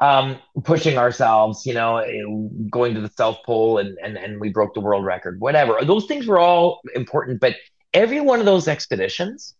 Um, 0.00 0.38
pushing 0.64 0.98
ourselves, 0.98 1.64
you 1.64 1.74
know, 1.74 2.50
going 2.68 2.94
to 2.94 3.00
the 3.00 3.10
South 3.16 3.38
Pole 3.44 3.78
and, 3.78 3.96
and 4.02 4.16
and 4.16 4.40
we 4.40 4.50
broke 4.50 4.74
the 4.74 4.80
world 4.80 5.04
record, 5.04 5.40
whatever. 5.40 5.78
Those 5.84 6.06
things 6.06 6.26
were 6.26 6.38
all 6.40 6.80
important, 6.94 7.40
but 7.40 7.54
every 7.94 8.20
one 8.20 8.40
of 8.40 8.46
those 8.46 8.66
expeditions 8.66 9.54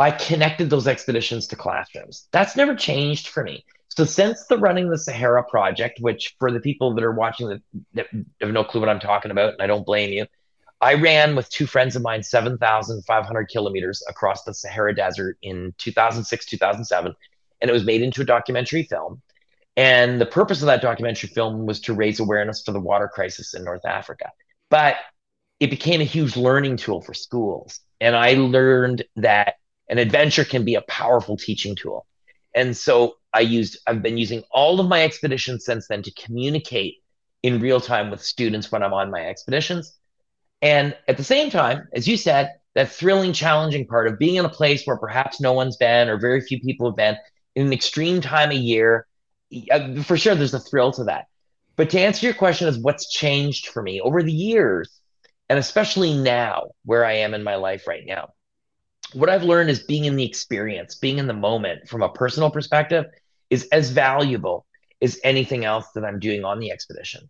I 0.00 0.10
connected 0.12 0.70
those 0.70 0.88
expeditions 0.88 1.46
to 1.48 1.56
classrooms. 1.56 2.26
That's 2.32 2.56
never 2.56 2.74
changed 2.74 3.28
for 3.28 3.44
me. 3.44 3.66
So 3.96 4.04
since 4.04 4.46
the 4.46 4.56
running 4.56 4.88
the 4.88 4.98
Sahara 4.98 5.42
project, 5.42 5.98
which 6.00 6.36
for 6.38 6.52
the 6.52 6.60
people 6.60 6.94
that 6.94 7.04
are 7.04 7.12
watching 7.12 7.60
that, 7.94 8.06
have 8.40 8.50
no 8.50 8.64
clue 8.64 8.80
what 8.80 8.88
I'm 8.88 9.00
talking 9.00 9.30
about, 9.30 9.54
and 9.54 9.62
I 9.62 9.66
don't 9.66 9.84
blame 9.84 10.12
you, 10.12 10.26
I 10.80 10.94
ran 10.94 11.36
with 11.36 11.50
two 11.50 11.66
friends 11.66 11.96
of 11.96 12.02
mine 12.02 12.22
7,500 12.22 13.48
kilometers 13.48 14.02
across 14.08 14.44
the 14.44 14.54
Sahara 14.54 14.94
Desert 14.94 15.36
in 15.42 15.74
2006, 15.78 16.46
2007, 16.46 17.14
and 17.60 17.68
it 17.68 17.72
was 17.72 17.84
made 17.84 18.00
into 18.00 18.22
a 18.22 18.24
documentary 18.24 18.84
film. 18.84 19.20
And 19.76 20.20
the 20.20 20.26
purpose 20.26 20.62
of 20.62 20.66
that 20.66 20.82
documentary 20.82 21.28
film 21.28 21.66
was 21.66 21.80
to 21.80 21.94
raise 21.94 22.20
awareness 22.20 22.62
for 22.62 22.72
the 22.72 22.80
water 22.80 23.08
crisis 23.08 23.54
in 23.54 23.64
North 23.64 23.84
Africa. 23.84 24.30
But 24.70 24.96
it 25.58 25.68
became 25.68 26.00
a 26.00 26.04
huge 26.04 26.36
learning 26.36 26.78
tool 26.78 27.02
for 27.02 27.12
schools. 27.12 27.80
And 28.00 28.16
I 28.16 28.32
learned 28.34 29.04
that 29.16 29.56
an 29.88 29.98
adventure 29.98 30.44
can 30.44 30.64
be 30.64 30.76
a 30.76 30.82
powerful 30.82 31.36
teaching 31.36 31.76
tool. 31.76 32.06
And 32.54 32.76
so 32.76 33.14
I 33.32 33.40
used, 33.40 33.78
I've 33.86 34.02
been 34.02 34.18
using 34.18 34.42
all 34.50 34.80
of 34.80 34.88
my 34.88 35.02
expeditions 35.02 35.64
since 35.64 35.86
then 35.88 36.02
to 36.02 36.12
communicate 36.12 36.96
in 37.42 37.60
real 37.60 37.80
time 37.80 38.10
with 38.10 38.22
students 38.22 38.70
when 38.70 38.82
I'm 38.82 38.92
on 38.92 39.10
my 39.10 39.26
expeditions. 39.26 39.96
And 40.62 40.96
at 41.08 41.16
the 41.16 41.24
same 41.24 41.50
time, 41.50 41.88
as 41.94 42.06
you 42.06 42.16
said, 42.16 42.52
that 42.74 42.90
thrilling, 42.90 43.32
challenging 43.32 43.86
part 43.86 44.06
of 44.06 44.18
being 44.18 44.36
in 44.36 44.44
a 44.44 44.50
place 44.50 44.84
where 44.84 44.96
perhaps 44.96 45.40
no 45.40 45.52
one's 45.52 45.76
been 45.76 46.08
or 46.08 46.18
very 46.18 46.40
few 46.40 46.60
people 46.60 46.88
have 46.88 46.96
been 46.96 47.16
in 47.54 47.66
an 47.66 47.72
extreme 47.72 48.20
time 48.20 48.50
of 48.50 48.56
year, 48.56 49.06
uh, 49.70 50.02
for 50.02 50.16
sure, 50.16 50.34
there's 50.34 50.54
a 50.54 50.60
thrill 50.60 50.92
to 50.92 51.04
that. 51.04 51.26
But 51.76 51.90
to 51.90 52.00
answer 52.00 52.26
your 52.26 52.34
question, 52.34 52.68
is 52.68 52.78
what's 52.78 53.10
changed 53.10 53.68
for 53.68 53.82
me 53.82 54.00
over 54.00 54.22
the 54.22 54.32
years, 54.32 55.00
and 55.48 55.58
especially 55.58 56.16
now 56.16 56.70
where 56.84 57.04
I 57.04 57.14
am 57.14 57.34
in 57.34 57.42
my 57.42 57.56
life 57.56 57.86
right 57.88 58.04
now 58.06 58.30
what 59.12 59.28
I've 59.28 59.42
learned 59.42 59.70
is 59.70 59.80
being 59.82 60.04
in 60.04 60.16
the 60.16 60.24
experience, 60.24 60.94
being 60.94 61.18
in 61.18 61.26
the 61.26 61.32
moment 61.32 61.88
from 61.88 62.02
a 62.02 62.12
personal 62.12 62.50
perspective 62.50 63.06
is 63.48 63.68
as 63.72 63.90
valuable 63.90 64.66
as 65.02 65.18
anything 65.24 65.64
else 65.64 65.86
that 65.94 66.04
I'm 66.04 66.18
doing 66.18 66.44
on 66.44 66.60
the 66.60 66.70
expedition. 66.70 67.28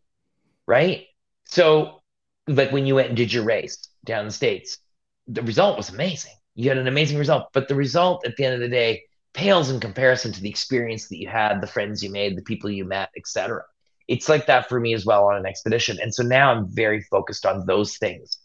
Right. 0.66 1.06
So, 1.46 2.02
like 2.46 2.72
when 2.72 2.86
you 2.86 2.96
went 2.96 3.08
and 3.08 3.16
did 3.16 3.32
your 3.32 3.44
race 3.44 3.88
down 4.04 4.24
the 4.24 4.30
States, 4.30 4.78
the 5.26 5.42
result 5.42 5.76
was 5.76 5.90
amazing. 5.90 6.32
You 6.54 6.68
had 6.68 6.78
an 6.78 6.88
amazing 6.88 7.18
result, 7.18 7.48
but 7.52 7.68
the 7.68 7.74
result 7.74 8.26
at 8.26 8.36
the 8.36 8.44
end 8.44 8.54
of 8.54 8.60
the 8.60 8.68
day 8.68 9.02
pales 9.32 9.70
in 9.70 9.78
comparison 9.78 10.32
to 10.32 10.40
the 10.40 10.50
experience 10.50 11.08
that 11.08 11.18
you 11.18 11.28
had, 11.28 11.60
the 11.60 11.66
friends 11.66 12.02
you 12.02 12.10
made, 12.10 12.36
the 12.36 12.42
people 12.42 12.70
you 12.70 12.84
met, 12.84 13.10
etc. 13.16 13.62
It's 14.08 14.28
like 14.28 14.46
that 14.46 14.68
for 14.68 14.80
me 14.80 14.92
as 14.92 15.06
well 15.06 15.26
on 15.26 15.36
an 15.36 15.46
expedition. 15.46 15.98
And 16.02 16.12
so 16.12 16.24
now 16.24 16.50
I'm 16.50 16.68
very 16.68 17.00
focused 17.02 17.46
on 17.46 17.64
those 17.66 17.96
things 17.96 18.38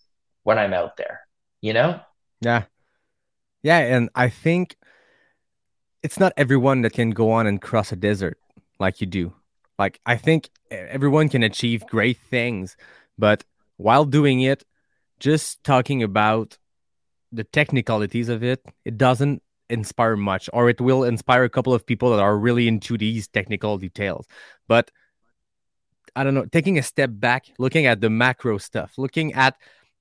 when 0.43 0.59
I'm 0.59 0.73
out 0.73 0.95
there, 0.97 1.21
you 1.61 1.73
know? 1.73 1.99
Yeah. 2.41 2.65
Yeah, 3.65 3.79
and 3.79 4.11
I 4.13 4.29
think 4.29 4.77
it's 6.03 6.19
not 6.19 6.33
everyone 6.37 6.83
that 6.83 6.93
can 6.93 7.09
go 7.09 7.31
on 7.31 7.47
and 7.47 7.59
cross 7.59 7.91
a 7.91 7.95
desert 7.95 8.37
like 8.79 9.01
you 9.01 9.07
do. 9.07 9.33
Like 9.79 9.99
I 10.05 10.17
think 10.17 10.51
everyone 10.69 11.29
can 11.29 11.41
achieve 11.41 11.83
great 11.87 12.19
things, 12.29 12.77
but 13.17 13.43
while 13.77 14.05
doing 14.05 14.41
it, 14.41 14.63
just 15.19 15.63
talking 15.63 16.03
about 16.03 16.59
the 17.31 17.43
technicalities 17.43 18.29
of 18.29 18.43
it, 18.43 18.63
it 18.85 18.99
doesn't 18.99 19.41
inspire 19.67 20.15
much, 20.15 20.47
or 20.53 20.69
it 20.69 20.79
will 20.79 21.03
inspire 21.03 21.43
a 21.43 21.49
couple 21.49 21.73
of 21.73 21.87
people 21.87 22.11
that 22.11 22.19
are 22.19 22.37
really 22.37 22.67
into 22.67 22.99
these 22.99 23.27
technical 23.27 23.79
details. 23.79 24.27
But 24.67 24.91
I 26.15 26.23
don't 26.23 26.35
know, 26.35 26.45
taking 26.45 26.77
a 26.77 26.83
step 26.83 27.09
back, 27.13 27.45
looking 27.57 27.87
at 27.87 27.99
the 27.99 28.11
macro 28.11 28.59
stuff, 28.59 28.93
looking 28.99 29.33
at 29.33 29.55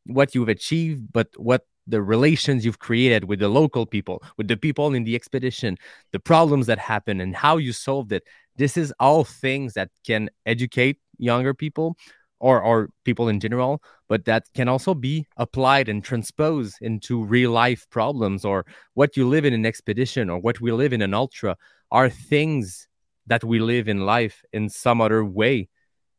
what 0.04 0.34
you've 0.34 0.50
achieved, 0.50 1.10
but 1.10 1.28
what 1.38 1.64
the 1.87 2.03
relations 2.03 2.64
you've 2.64 2.78
created 2.78 3.24
with 3.24 3.41
the 3.41 3.49
local 3.49 3.87
people, 3.87 4.22
with 4.37 4.49
the 4.49 4.57
people 4.57 4.95
in 4.95 5.05
the 5.05 5.14
expedition, 5.14 5.76
the 6.12 6.20
problems 6.20 6.66
that 6.66 6.78
happen, 6.78 7.20
and 7.20 7.37
how 7.37 7.57
you 7.57 7.72
solved 7.72 8.12
it. 8.12 8.22
This 8.57 8.76
is 8.76 8.93
all 9.01 9.24
things 9.24 9.74
that 9.74 9.91
can 10.07 10.30
educate 10.47 10.99
younger 11.18 11.55
people 11.55 11.97
or, 12.41 12.61
or 12.62 12.91
people 13.05 13.28
in 13.28 13.41
general, 13.41 13.82
but 14.09 14.24
that 14.26 14.45
can 14.55 14.68
also 14.68 14.95
be 14.95 15.26
applied 15.37 15.89
and 15.89 16.05
transposed 16.05 16.76
into 16.80 17.24
real 17.24 17.51
life 17.51 17.87
problems 17.91 18.45
or 18.45 18.66
what 18.95 19.16
you 19.16 19.26
live 19.28 19.45
in 19.45 19.55
an 19.55 19.66
expedition 19.66 20.28
or 20.28 20.39
what 20.39 20.61
we 20.61 20.72
live 20.72 20.93
in 20.93 21.03
an 21.03 21.14
ultra 21.14 21.57
are 21.91 22.11
things 22.11 22.89
that 23.26 23.45
we 23.45 23.59
live 23.59 23.89
in 23.89 24.05
life 24.05 24.43
in 24.53 24.68
some 24.68 25.01
other 25.01 25.24
way. 25.24 25.68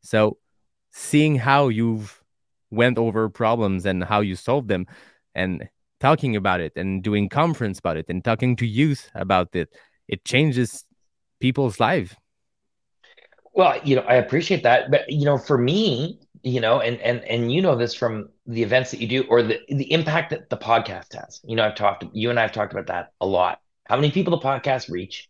So 0.02 0.38
seeing 0.90 1.36
how 1.36 1.68
you've 1.68 2.22
went 2.70 2.98
over 2.98 3.28
problems 3.28 3.86
and 3.86 4.02
how 4.02 4.20
you 4.20 4.34
solved 4.34 4.68
them 4.68 4.86
and 5.36 5.68
talking 6.00 6.34
about 6.34 6.60
it 6.60 6.72
and 6.76 7.02
doing 7.02 7.28
conference 7.28 7.78
about 7.78 7.96
it 7.96 8.06
and 8.08 8.24
talking 8.24 8.56
to 8.56 8.66
youth 8.66 9.10
about 9.14 9.54
it 9.54 9.68
it 10.08 10.24
changes 10.24 10.84
people's 11.40 11.78
life. 11.78 12.16
Well 13.54 13.80
you 13.84 13.96
know 13.96 14.02
i 14.02 14.14
appreciate 14.14 14.62
that 14.64 14.90
but 14.90 15.08
you 15.08 15.24
know 15.24 15.38
for 15.38 15.56
me 15.56 16.20
you 16.42 16.60
know 16.60 16.80
and 16.80 17.00
and 17.00 17.24
and 17.24 17.50
you 17.50 17.62
know 17.62 17.74
this 17.74 17.94
from 17.94 18.28
the 18.46 18.62
events 18.62 18.90
that 18.90 19.00
you 19.00 19.08
do 19.08 19.24
or 19.28 19.42
the 19.42 19.58
the 19.68 19.90
impact 19.92 20.30
that 20.30 20.50
the 20.50 20.56
podcast 20.56 21.14
has. 21.14 21.40
You 21.44 21.56
know 21.56 21.64
i've 21.64 21.74
talked 21.74 22.04
you 22.12 22.30
and 22.30 22.38
i've 22.38 22.52
talked 22.52 22.72
about 22.72 22.88
that 22.88 23.12
a 23.20 23.26
lot. 23.26 23.60
How 23.86 23.96
many 23.96 24.10
people 24.10 24.38
the 24.38 24.44
podcast 24.44 24.90
reach? 24.90 25.28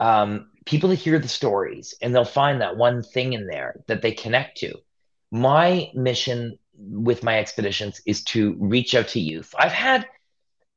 Um, 0.00 0.50
people 0.64 0.90
that 0.90 0.96
hear 0.96 1.18
the 1.18 1.28
stories 1.28 1.94
and 2.00 2.14
they'll 2.14 2.24
find 2.24 2.60
that 2.60 2.76
one 2.76 3.02
thing 3.02 3.32
in 3.32 3.46
there 3.46 3.80
that 3.88 4.00
they 4.00 4.12
connect 4.12 4.58
to. 4.58 4.74
My 5.30 5.90
mission 5.94 6.58
with 6.78 7.22
my 7.22 7.38
expeditions 7.38 8.00
is 8.06 8.22
to 8.24 8.56
reach 8.58 8.94
out 8.94 9.08
to 9.08 9.20
youth. 9.20 9.54
I've 9.58 9.72
had, 9.72 10.06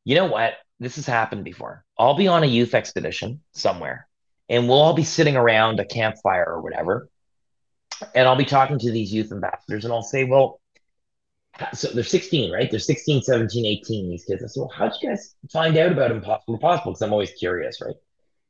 you 0.03 0.15
know 0.15 0.25
what? 0.25 0.53
This 0.79 0.95
has 0.95 1.05
happened 1.05 1.43
before. 1.43 1.85
I'll 1.97 2.15
be 2.15 2.27
on 2.27 2.43
a 2.43 2.47
youth 2.47 2.73
expedition 2.73 3.41
somewhere, 3.53 4.07
and 4.49 4.67
we'll 4.67 4.81
all 4.81 4.93
be 4.93 5.03
sitting 5.03 5.35
around 5.35 5.79
a 5.79 5.85
campfire 5.85 6.45
or 6.45 6.61
whatever. 6.61 7.07
And 8.15 8.27
I'll 8.27 8.35
be 8.35 8.45
talking 8.45 8.79
to 8.79 8.91
these 8.91 9.13
youth 9.13 9.31
ambassadors 9.31 9.85
and 9.85 9.93
I'll 9.93 10.01
say, 10.01 10.23
well, 10.23 10.59
so 11.73 11.89
they're 11.89 12.03
16, 12.03 12.51
right? 12.51 12.69
They're 12.71 12.79
16, 12.79 13.21
17, 13.21 13.65
18, 13.65 14.09
these 14.09 14.25
kids. 14.25 14.43
I 14.43 14.47
said, 14.47 14.61
well, 14.61 14.71
how'd 14.75 14.93
you 15.01 15.09
guys 15.09 15.35
find 15.51 15.77
out 15.77 15.91
about 15.91 16.09
Impossible 16.09 16.57
Possible? 16.57 16.93
Because 16.93 17.03
I'm 17.03 17.13
always 17.13 17.31
curious, 17.31 17.79
right? 17.81 17.95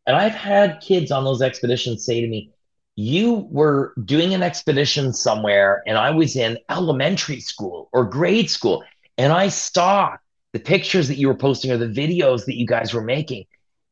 And 0.08 0.16
I've 0.16 0.34
had 0.34 0.80
kids 0.82 1.12
on 1.12 1.26
those 1.26 1.42
expeditions 1.42 2.06
say 2.06 2.22
to 2.22 2.28
me, 2.28 2.52
you 2.96 3.48
were 3.50 3.94
doing 4.04 4.34
an 4.34 4.44
expedition 4.44 5.14
somewhere 5.14 5.82
and 5.88 5.98
I 5.98 6.12
was 6.12 6.36
in 6.36 6.58
elementary 6.70 7.40
school 7.40 7.90
or 7.94 8.06
grade 8.06 8.50
school 8.50 8.84
and 9.18 9.32
I 9.32 9.48
saw 9.48 10.18
the 10.54 10.60
pictures 10.60 11.08
that 11.08 11.18
you 11.18 11.28
were 11.28 11.36
posting 11.36 11.72
or 11.72 11.78
the 11.78 11.88
videos 11.88 12.46
that 12.46 12.56
you 12.58 12.66
guys 12.66 12.94
were 12.94 13.04
making. 13.04 13.46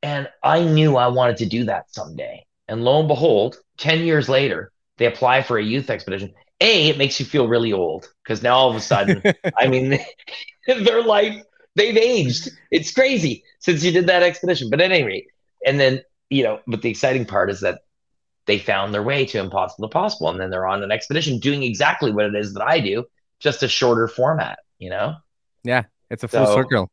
And 0.04 0.28
I 0.44 0.64
knew 0.64 0.98
I 0.98 1.08
wanted 1.08 1.38
to 1.38 1.46
do 1.46 1.66
that 1.66 1.94
someday. 1.94 2.46
And 2.68 2.84
lo 2.84 3.00
and 3.00 3.08
behold, 3.08 3.58
10 3.78 4.06
years 4.06 4.30
later, 4.30 4.72
they 4.98 5.06
apply 5.06 5.42
for 5.42 5.58
a 5.58 5.64
youth 5.64 5.90
expedition. 5.90 6.34
A, 6.62 6.90
it 6.90 6.98
makes 6.98 7.20
you 7.20 7.26
feel 7.26 7.48
really 7.48 7.72
old 7.72 8.12
because 8.24 8.44
now 8.44 8.56
all 8.56 8.70
of 8.70 8.76
a 8.76 8.82
sudden, 8.82 9.22
I 9.58 9.68
mean, 9.68 9.98
their 10.68 11.04
life, 11.04 11.42
they've 11.76 11.98
aged. 11.98 12.50
It's 12.70 12.92
crazy 12.92 13.44
since 13.60 13.84
you 13.84 13.92
did 13.92 14.08
that 14.08 14.24
expedition. 14.24 14.70
But 14.70 14.82
at 14.82 14.92
any 14.92 15.04
rate, 15.04 15.28
and 15.66 15.80
then, 15.80 16.02
you 16.30 16.44
know, 16.44 16.60
but 16.68 16.82
the 16.82 16.90
exciting 16.90 17.26
part 17.26 17.50
is 17.50 17.62
that 17.62 17.82
they 18.50 18.58
found 18.58 18.96
their 18.96 19.04
way 19.04 19.26
to 19.28 19.38
impossible 19.38 19.88
to 19.88 19.94
possible. 19.94 20.28
And 20.30 20.40
then 20.40 20.50
they're 20.50 20.66
on 20.66 20.82
an 20.82 20.92
expedition 20.92 21.38
doing 21.38 21.62
exactly 21.62 22.12
what 22.12 22.26
it 22.26 22.36
is 22.36 22.56
that 22.56 22.64
I 22.64 22.80
do, 22.80 23.06
just 23.40 23.62
a 23.62 23.68
shorter 23.68 24.08
format, 24.08 24.58
you 24.80 24.90
know? 24.90 25.18
Yeah, 25.64 25.84
it's 26.10 26.24
a 26.24 26.28
full 26.28 26.48
so, 26.48 26.56
circle. 26.56 26.92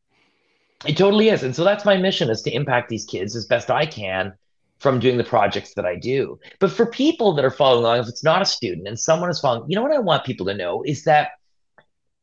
It 0.85 0.95
totally 0.95 1.29
is. 1.29 1.41
And 1.41 1.55
so 1.55 1.63
that's 1.63 1.83
my 1.83 1.97
mission 1.97 2.29
is 2.29 2.43
to 2.43 2.51
impact 2.51 2.89
these 2.89 3.05
kids 3.05 3.35
as 3.35 3.47
best 3.47 3.71
I 3.71 3.87
can 3.87 4.35
from 4.77 4.99
doing 4.99 5.17
the 5.17 5.23
projects 5.23 5.73
that 5.73 5.85
I 5.87 5.95
do. 5.95 6.39
But 6.59 6.69
for 6.69 6.85
people 6.85 7.33
that 7.33 7.43
are 7.43 7.49
following 7.49 7.83
along, 7.83 8.01
if 8.01 8.07
it's 8.07 8.23
not 8.23 8.43
a 8.43 8.45
student 8.45 8.87
and 8.87 8.99
someone 8.99 9.31
is 9.31 9.39
following, 9.39 9.67
you 9.67 9.75
know 9.75 9.81
what 9.81 9.91
I 9.91 9.97
want 9.97 10.25
people 10.25 10.45
to 10.45 10.53
know 10.53 10.83
is 10.83 11.05
that 11.05 11.31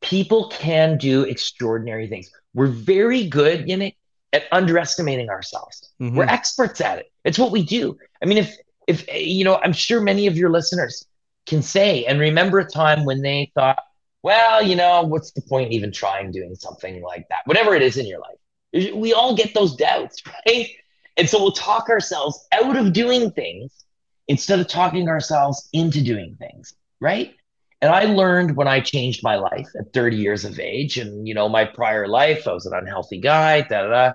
people 0.01 0.47
can 0.47 0.97
do 0.97 1.23
extraordinary 1.23 2.07
things. 2.07 2.31
We're 2.53 2.67
very 2.67 3.27
good, 3.27 3.67
you 3.67 3.75
know, 3.75 3.91
at 4.31 4.43
underestimating 4.53 5.29
ourselves. 5.29 5.91
Mm-hmm. 6.01 6.15
We're 6.15 6.23
experts 6.23 6.79
at 6.79 6.99
it. 6.99 7.11
It's 7.25 7.37
what 7.37 7.51
we 7.51 7.63
do. 7.63 7.97
I 8.23 8.25
mean, 8.27 8.37
if 8.37 8.55
if 8.87 9.05
you 9.13 9.43
know, 9.43 9.59
I'm 9.63 9.73
sure 9.73 10.01
many 10.01 10.27
of 10.27 10.37
your 10.37 10.49
listeners 10.49 11.05
can 11.45 11.61
say 11.61 12.05
and 12.05 12.19
remember 12.19 12.59
a 12.59 12.65
time 12.65 13.05
when 13.05 13.21
they 13.21 13.51
thought, 13.55 13.77
well, 14.23 14.61
you 14.61 14.75
know, 14.75 15.03
what's 15.03 15.31
the 15.31 15.41
point 15.41 15.71
even 15.71 15.91
trying 15.91 16.31
doing 16.31 16.55
something 16.55 17.01
like 17.03 17.27
that? 17.29 17.39
Whatever 17.45 17.75
it 17.75 17.81
is 17.81 17.97
in 17.97 18.07
your 18.07 18.19
life. 18.19 18.93
We 18.95 19.13
all 19.13 19.35
get 19.35 19.53
those 19.53 19.75
doubts, 19.75 20.21
right? 20.47 20.69
And 21.17 21.29
so 21.29 21.41
we'll 21.41 21.51
talk 21.51 21.89
ourselves 21.89 22.45
out 22.51 22.75
of 22.75 22.91
doing 22.93 23.31
things 23.31 23.85
instead 24.27 24.59
of 24.59 24.67
talking 24.67 25.07
ourselves 25.07 25.69
into 25.73 26.01
doing 26.01 26.35
things, 26.39 26.73
right? 26.99 27.35
And 27.81 27.93
I 27.93 28.05
learned 28.05 28.55
when 28.55 28.67
I 28.67 28.79
changed 28.79 29.21
my 29.21 29.35
life 29.35 29.67
at 29.79 29.93
30 29.93 30.17
years 30.17 30.43
of 30.45 30.59
age, 30.59 30.97
and 30.97 31.27
you 31.27 31.33
know, 31.33 31.47
my 31.47 31.65
prior 31.65 32.07
life, 32.07 32.47
I 32.47 32.53
was 32.53 32.65
an 32.65 32.73
unhealthy 32.73 33.19
guy, 33.19 33.61
da 33.61 33.83
da 33.83 33.87
da. 33.87 34.13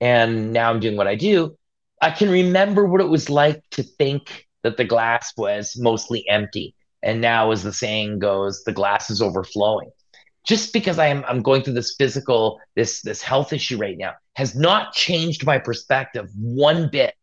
And 0.00 0.52
now 0.52 0.70
I'm 0.70 0.80
doing 0.80 0.96
what 0.96 1.06
I 1.06 1.14
do. 1.14 1.56
I 2.00 2.10
can 2.10 2.30
remember 2.30 2.86
what 2.86 3.00
it 3.00 3.08
was 3.08 3.30
like 3.30 3.62
to 3.70 3.82
think 3.82 4.46
that 4.62 4.76
the 4.76 4.84
glass 4.84 5.32
was 5.36 5.76
mostly 5.78 6.28
empty. 6.28 6.74
And 7.02 7.20
now, 7.20 7.50
as 7.52 7.62
the 7.62 7.72
saying 7.72 8.18
goes, 8.18 8.64
the 8.64 8.72
glass 8.72 9.10
is 9.10 9.22
overflowing 9.22 9.90
just 10.46 10.72
because 10.72 10.98
I 10.98 11.08
am 11.08 11.24
I'm 11.28 11.42
going 11.42 11.62
through 11.62 11.74
this 11.74 11.94
physical 11.96 12.60
this 12.76 13.02
this 13.02 13.20
health 13.20 13.52
issue 13.52 13.76
right 13.76 13.98
now 13.98 14.14
has 14.34 14.54
not 14.54 14.92
changed 14.92 15.44
my 15.44 15.58
perspective 15.58 16.30
one 16.36 16.88
bit 16.88 17.14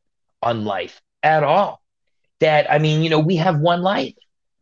on 0.41 0.65
life 0.65 1.01
at 1.23 1.43
all. 1.43 1.81
That 2.41 2.69
I 2.71 2.77
mean, 2.77 3.01
you 3.01 3.09
know, 3.09 3.19
we 3.19 3.37
have 3.37 3.59
one 3.59 3.81
life. 3.81 4.13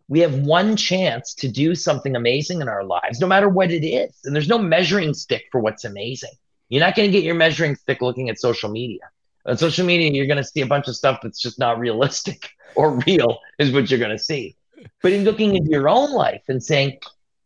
We 0.07 0.19
have 0.19 0.35
one 0.39 0.75
chance 0.75 1.33
to 1.35 1.47
do 1.47 1.73
something 1.73 2.15
amazing 2.15 2.61
in 2.61 2.67
our 2.67 2.83
lives, 2.83 3.19
no 3.19 3.27
matter 3.27 3.47
what 3.49 3.71
it 3.71 3.85
is. 3.85 4.13
And 4.25 4.35
there's 4.35 4.49
no 4.49 4.57
measuring 4.57 5.13
stick 5.13 5.45
for 5.51 5.61
what's 5.61 5.85
amazing. 5.85 6.31
You're 6.69 6.81
not 6.81 6.95
going 6.95 7.09
to 7.09 7.11
get 7.11 7.23
your 7.23 7.35
measuring 7.35 7.75
stick 7.75 8.01
looking 8.01 8.29
at 8.29 8.37
social 8.37 8.69
media. 8.69 8.99
On 9.45 9.57
social 9.57 9.85
media, 9.85 10.11
you're 10.11 10.27
going 10.27 10.37
to 10.37 10.43
see 10.43 10.61
a 10.61 10.67
bunch 10.67 10.87
of 10.87 10.95
stuff 10.95 11.19
that's 11.21 11.41
just 11.41 11.59
not 11.59 11.79
realistic 11.79 12.49
or 12.75 12.99
real, 13.05 13.39
is 13.59 13.71
what 13.71 13.89
you're 13.89 13.99
going 13.99 14.11
to 14.11 14.19
see. 14.19 14.55
But 15.01 15.13
in 15.13 15.23
looking 15.23 15.55
into 15.55 15.69
your 15.69 15.89
own 15.89 16.11
life 16.11 16.43
and 16.47 16.63
saying, 16.63 16.99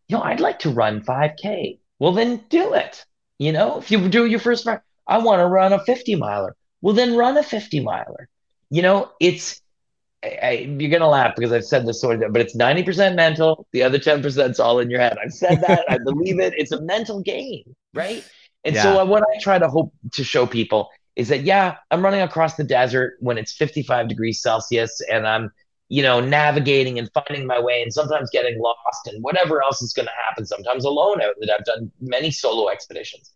you 0.08 0.18
know, 0.18 0.24
I'd 0.24 0.40
like 0.40 0.60
to 0.60 0.70
run 0.70 1.02
5K. 1.02 1.80
Well, 2.00 2.14
then 2.14 2.44
do 2.50 2.74
it. 2.74 3.06
You 3.40 3.52
know, 3.52 3.80
if 3.80 3.92
you 3.92 4.08
do 4.08 4.26
your 4.26 4.40
first 4.40 4.68
I 5.08 5.18
want 5.20 5.40
to 5.40 5.46
run 5.46 5.74
a 5.74 5.80
50 5.80 6.16
miler. 6.16 6.56
Well, 6.82 6.96
then 6.96 7.16
run 7.16 7.38
a 7.38 7.44
50 7.44 7.82
miler. 7.82 8.30
You 8.70 8.82
know, 8.82 9.12
it's, 9.20 9.62
I, 10.24 10.40
I, 10.42 10.52
you're 10.52 10.90
going 10.90 11.02
to 11.02 11.08
laugh 11.08 11.36
because 11.36 11.52
I've 11.52 11.66
said 11.66 11.86
this 11.86 12.02
sort 12.02 12.16
of, 12.16 12.22
thing, 12.22 12.32
but 12.32 12.42
it's 12.42 12.56
90% 12.56 13.16
mental. 13.16 13.68
The 13.72 13.84
other 13.84 14.00
10% 14.00 14.50
is 14.50 14.60
all 14.60 14.80
in 14.80 14.90
your 14.90 15.00
head. 15.00 15.18
I've 15.24 15.34
said 15.34 15.62
that. 15.62 15.86
I 15.90 15.98
believe 16.04 16.40
it. 16.40 16.54
It's 16.58 16.72
a 16.72 16.82
mental 16.82 17.22
game, 17.22 17.76
right? 17.94 18.24
And 18.64 18.76
yeah. 18.76 18.84
so 18.84 19.06
what 19.06 19.24
I 19.24 19.40
try 19.40 19.60
to 19.60 19.68
hope 19.68 19.94
to 20.14 20.24
show 20.24 20.46
people 20.46 20.90
is 21.16 21.30
that, 21.30 21.44
yeah, 21.44 21.78
I'm 21.92 22.04
running 22.04 22.22
across 22.22 22.56
the 22.56 22.64
desert 22.64 23.16
when 23.20 23.38
it's 23.38 23.54
55 23.54 24.08
degrees 24.08 24.42
Celsius 24.42 25.02
and 25.10 25.28
I'm 25.28 25.52
you 25.88 26.02
know, 26.02 26.20
navigating 26.20 26.98
and 26.98 27.10
finding 27.14 27.46
my 27.46 27.60
way 27.60 27.82
and 27.82 27.94
sometimes 27.94 28.30
getting 28.32 28.60
lost 28.60 29.08
and 29.08 29.24
whatever 29.24 29.64
else 29.64 29.82
is 29.82 29.94
going 29.94 30.08
to 30.08 30.12
happen, 30.28 30.46
sometimes 30.46 30.84
alone 30.84 31.22
out 31.22 31.36
that 31.40 31.52
I've 31.52 31.66
done 31.66 31.92
many 32.02 32.32
solo 32.32 32.70
expeditions. 32.70 33.32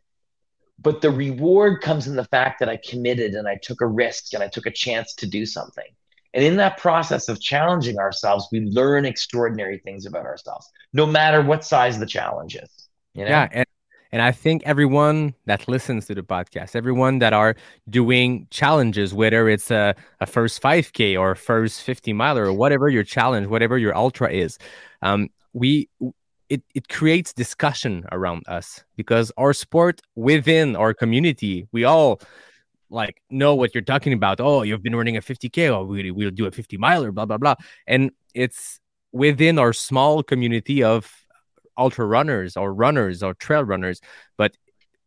But 0.82 1.02
the 1.02 1.12
reward 1.12 1.82
comes 1.82 2.08
in 2.08 2.16
the 2.16 2.26
fact 2.26 2.60
that 2.60 2.70
I 2.70 2.78
committed 2.78 3.34
and 3.34 3.48
I 3.48 3.58
took 3.62 3.82
a 3.82 3.88
risk 3.88 4.34
and 4.34 4.42
I 4.42 4.48
took 4.48 4.66
a 4.66 4.72
chance 4.72 5.14
to 5.16 5.28
do 5.28 5.46
something. 5.46 5.86
And 6.34 6.44
in 6.44 6.58
that 6.58 6.78
process 6.78 7.28
of 7.28 7.42
challenging 7.42 7.98
ourselves, 7.98 8.48
we 8.52 8.62
learn 8.62 9.06
extraordinary 9.06 9.80
things 9.80 10.06
about 10.06 10.26
ourselves, 10.26 10.68
no 10.94 11.06
matter 11.06 11.42
what 11.42 11.66
size 11.66 12.00
the 12.00 12.06
challenge 12.06 12.56
is. 12.56 12.88
You 13.14 13.26
know? 13.26 13.32
Yeah. 13.32 13.50
And 13.52 13.66
and 14.12 14.22
I 14.22 14.32
think 14.32 14.64
everyone 14.66 15.36
that 15.46 15.68
listens 15.68 16.08
to 16.08 16.16
the 16.16 16.24
podcast, 16.24 16.76
everyone 16.76 17.20
that 17.20 17.34
are 17.34 17.56
doing 17.90 18.48
challenges, 18.50 19.14
whether 19.14 19.48
it's 19.48 19.70
a, 19.70 19.96
a 20.20 20.26
first 20.26 20.62
5K 20.62 21.20
or 21.20 21.36
first 21.36 21.82
50 21.84 22.14
miler 22.14 22.46
or 22.46 22.54
whatever 22.54 22.90
your 22.90 23.04
challenge, 23.04 23.48
whatever 23.48 23.78
your 23.78 23.96
ultra 23.96 24.32
is, 24.32 24.58
um, 25.02 25.30
we 25.54 25.90
it, 26.50 26.64
it 26.74 26.90
creates 26.90 27.32
discussion 27.32 28.06
around 28.12 28.44
us 28.48 28.84
because 28.96 29.32
our 29.38 29.54
sport 29.54 30.02
within 30.16 30.76
our 30.76 30.96
community, 30.96 31.68
we 31.72 31.84
all 31.84 32.20
like 32.90 33.22
know 33.30 33.54
what 33.54 33.76
you're 33.76 33.84
talking 33.84 34.14
about. 34.14 34.42
Oh, 34.42 34.64
you've 34.64 34.82
been 34.82 34.96
running 34.96 35.16
a 35.16 35.22
50K, 35.22 35.70
oh, 35.70 35.84
we, 35.86 36.10
we'll 36.10 36.32
do 36.32 36.48
a 36.48 36.52
50 36.52 36.78
miler, 36.78 37.12
blah, 37.12 37.26
blah, 37.26 37.38
blah. 37.38 37.54
And 37.86 38.10
it's 38.34 38.80
within 39.12 39.60
our 39.60 39.74
small 39.74 40.24
community 40.24 40.84
of 40.84 41.19
ultra 41.80 42.06
runners 42.06 42.58
or 42.58 42.74
runners 42.74 43.24
or 43.24 43.34
trail 43.34 43.64
runners, 43.64 44.02
but 44.38 44.56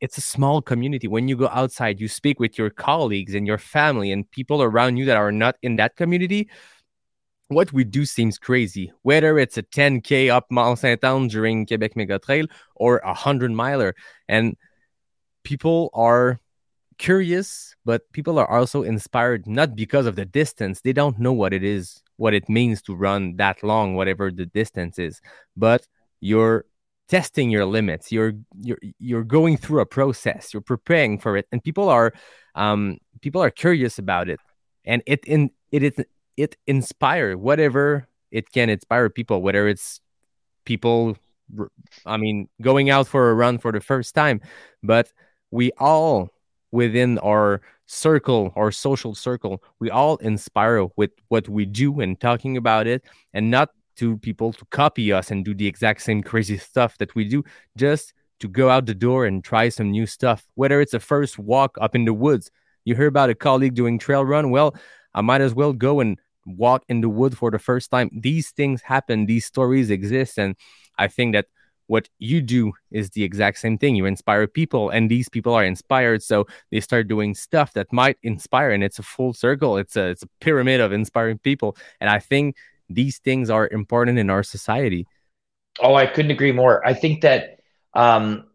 it's 0.00 0.18
a 0.18 0.22
small 0.22 0.60
community. 0.60 1.06
When 1.06 1.28
you 1.28 1.36
go 1.36 1.48
outside, 1.48 2.00
you 2.00 2.08
speak 2.08 2.40
with 2.40 2.58
your 2.58 2.70
colleagues 2.70 3.34
and 3.34 3.46
your 3.46 3.58
family 3.58 4.10
and 4.10 4.28
people 4.32 4.60
around 4.62 4.96
you 4.96 5.04
that 5.04 5.16
are 5.16 5.30
not 5.30 5.56
in 5.62 5.76
that 5.76 5.94
community. 5.94 6.48
What 7.48 7.72
we 7.72 7.84
do 7.84 8.04
seems 8.04 8.38
crazy, 8.38 8.90
whether 9.02 9.38
it's 9.38 9.58
a 9.58 9.62
10K 9.62 10.28
up 10.30 10.46
Mont 10.50 10.78
Saint 10.78 11.04
Anne 11.04 11.28
during 11.28 11.66
Quebec 11.66 11.94
Mega 11.94 12.18
Trail 12.18 12.46
or 12.74 12.98
a 13.04 13.08
100 13.08 13.52
miler. 13.52 13.94
And 14.28 14.56
people 15.44 15.90
are 15.94 16.40
curious, 16.98 17.76
but 17.84 18.10
people 18.12 18.38
are 18.38 18.50
also 18.50 18.82
inspired 18.82 19.46
not 19.46 19.76
because 19.76 20.06
of 20.06 20.16
the 20.16 20.24
distance. 20.24 20.80
They 20.80 20.92
don't 20.92 21.18
know 21.18 21.32
what 21.32 21.52
it 21.52 21.62
is, 21.62 22.02
what 22.16 22.34
it 22.34 22.48
means 22.48 22.82
to 22.82 22.94
run 22.94 23.36
that 23.36 23.62
long, 23.62 23.94
whatever 23.94 24.30
the 24.30 24.46
distance 24.46 24.98
is, 24.98 25.20
but 25.56 25.86
you're 26.22 26.64
testing 27.08 27.50
your 27.50 27.66
limits. 27.66 28.10
You're 28.10 28.32
you're 28.56 28.78
you're 28.98 29.24
going 29.24 29.58
through 29.58 29.80
a 29.80 29.86
process. 29.86 30.54
You're 30.54 30.62
preparing 30.62 31.18
for 31.18 31.36
it. 31.36 31.46
And 31.52 31.62
people 31.62 31.88
are 31.90 32.14
um 32.54 32.98
people 33.20 33.42
are 33.42 33.50
curious 33.50 33.98
about 33.98 34.30
it. 34.30 34.40
And 34.86 35.02
it 35.06 35.24
in 35.26 35.50
it 35.72 35.82
it, 35.82 36.08
it 36.36 36.56
whatever 37.38 38.08
it 38.30 38.50
can 38.52 38.70
inspire 38.70 39.10
people 39.10 39.42
whether 39.42 39.68
it's 39.68 40.00
people 40.64 41.18
i 42.06 42.16
mean 42.16 42.48
going 42.62 42.88
out 42.88 43.06
for 43.06 43.28
a 43.28 43.34
run 43.34 43.58
for 43.58 43.72
the 43.72 43.80
first 43.80 44.14
time. 44.14 44.40
But 44.82 45.12
we 45.50 45.72
all 45.78 46.30
within 46.70 47.18
our 47.18 47.60
circle 47.86 48.52
our 48.56 48.70
social 48.70 49.14
circle 49.14 49.62
we 49.80 49.90
all 49.90 50.16
inspire 50.18 50.86
with 50.96 51.10
what 51.28 51.46
we 51.46 51.66
do 51.66 52.00
and 52.00 52.18
talking 52.18 52.56
about 52.56 52.86
it 52.86 53.04
and 53.34 53.50
not 53.50 53.68
to 53.96 54.16
people 54.18 54.52
to 54.52 54.64
copy 54.66 55.12
us 55.12 55.30
and 55.30 55.44
do 55.44 55.54
the 55.54 55.66
exact 55.66 56.02
same 56.02 56.22
crazy 56.22 56.58
stuff 56.58 56.98
that 56.98 57.14
we 57.14 57.24
do, 57.24 57.44
just 57.76 58.12
to 58.40 58.48
go 58.48 58.68
out 58.68 58.86
the 58.86 58.94
door 58.94 59.24
and 59.26 59.44
try 59.44 59.68
some 59.68 59.90
new 59.90 60.06
stuff. 60.06 60.44
Whether 60.54 60.80
it's 60.80 60.94
a 60.94 61.00
first 61.00 61.38
walk 61.38 61.78
up 61.80 61.94
in 61.94 62.04
the 62.04 62.14
woods, 62.14 62.50
you 62.84 62.94
hear 62.94 63.06
about 63.06 63.30
a 63.30 63.34
colleague 63.34 63.74
doing 63.74 63.98
trail 63.98 64.24
run, 64.24 64.50
well, 64.50 64.74
I 65.14 65.20
might 65.20 65.40
as 65.40 65.54
well 65.54 65.72
go 65.72 66.00
and 66.00 66.18
walk 66.46 66.84
in 66.88 67.00
the 67.00 67.08
wood 67.08 67.36
for 67.36 67.50
the 67.50 67.58
first 67.58 67.90
time. 67.90 68.10
These 68.12 68.50
things 68.50 68.82
happen, 68.82 69.26
these 69.26 69.46
stories 69.46 69.90
exist, 69.90 70.38
and 70.38 70.56
I 70.98 71.08
think 71.08 71.34
that 71.34 71.46
what 71.86 72.08
you 72.18 72.40
do 72.40 72.72
is 72.90 73.10
the 73.10 73.22
exact 73.22 73.58
same 73.58 73.76
thing. 73.76 73.94
You 73.94 74.06
inspire 74.06 74.46
people, 74.46 74.90
and 74.90 75.10
these 75.10 75.28
people 75.28 75.52
are 75.54 75.64
inspired, 75.64 76.22
so 76.22 76.46
they 76.70 76.80
start 76.80 77.08
doing 77.08 77.34
stuff 77.34 77.72
that 77.74 77.92
might 77.92 78.16
inspire, 78.22 78.70
and 78.70 78.82
it's 78.82 78.98
a 78.98 79.02
full 79.02 79.32
circle. 79.34 79.76
It's 79.76 79.96
a 79.96 80.08
it's 80.08 80.22
a 80.22 80.28
pyramid 80.40 80.80
of 80.80 80.92
inspiring 80.92 81.38
people, 81.38 81.76
and 82.00 82.08
I 82.08 82.18
think 82.18 82.56
these 82.94 83.18
things 83.18 83.50
are 83.50 83.68
important 83.68 84.18
in 84.18 84.30
our 84.30 84.42
society. 84.42 85.06
Oh, 85.80 85.94
I 85.94 86.06
couldn't 86.06 86.30
agree 86.30 86.52
more. 86.52 86.86
I 86.86 86.94
think 86.94 87.22
that 87.22 87.60
um, 87.94 88.46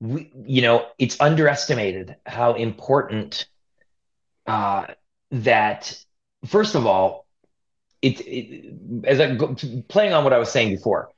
we, 0.00 0.30
you 0.46 0.62
know, 0.62 0.86
it's 0.98 1.20
underestimated 1.20 2.16
how 2.26 2.54
important 2.54 3.46
uh, 4.46 4.86
that. 5.30 5.98
First 6.46 6.74
of 6.74 6.86
all, 6.86 7.26
it, 8.02 8.20
it 8.20 8.74
as 9.04 9.20
I 9.20 9.34
go, 9.34 9.56
playing 9.88 10.12
on 10.12 10.24
what 10.24 10.32
I 10.32 10.38
was 10.38 10.50
saying 10.50 10.70
before, 10.70 11.10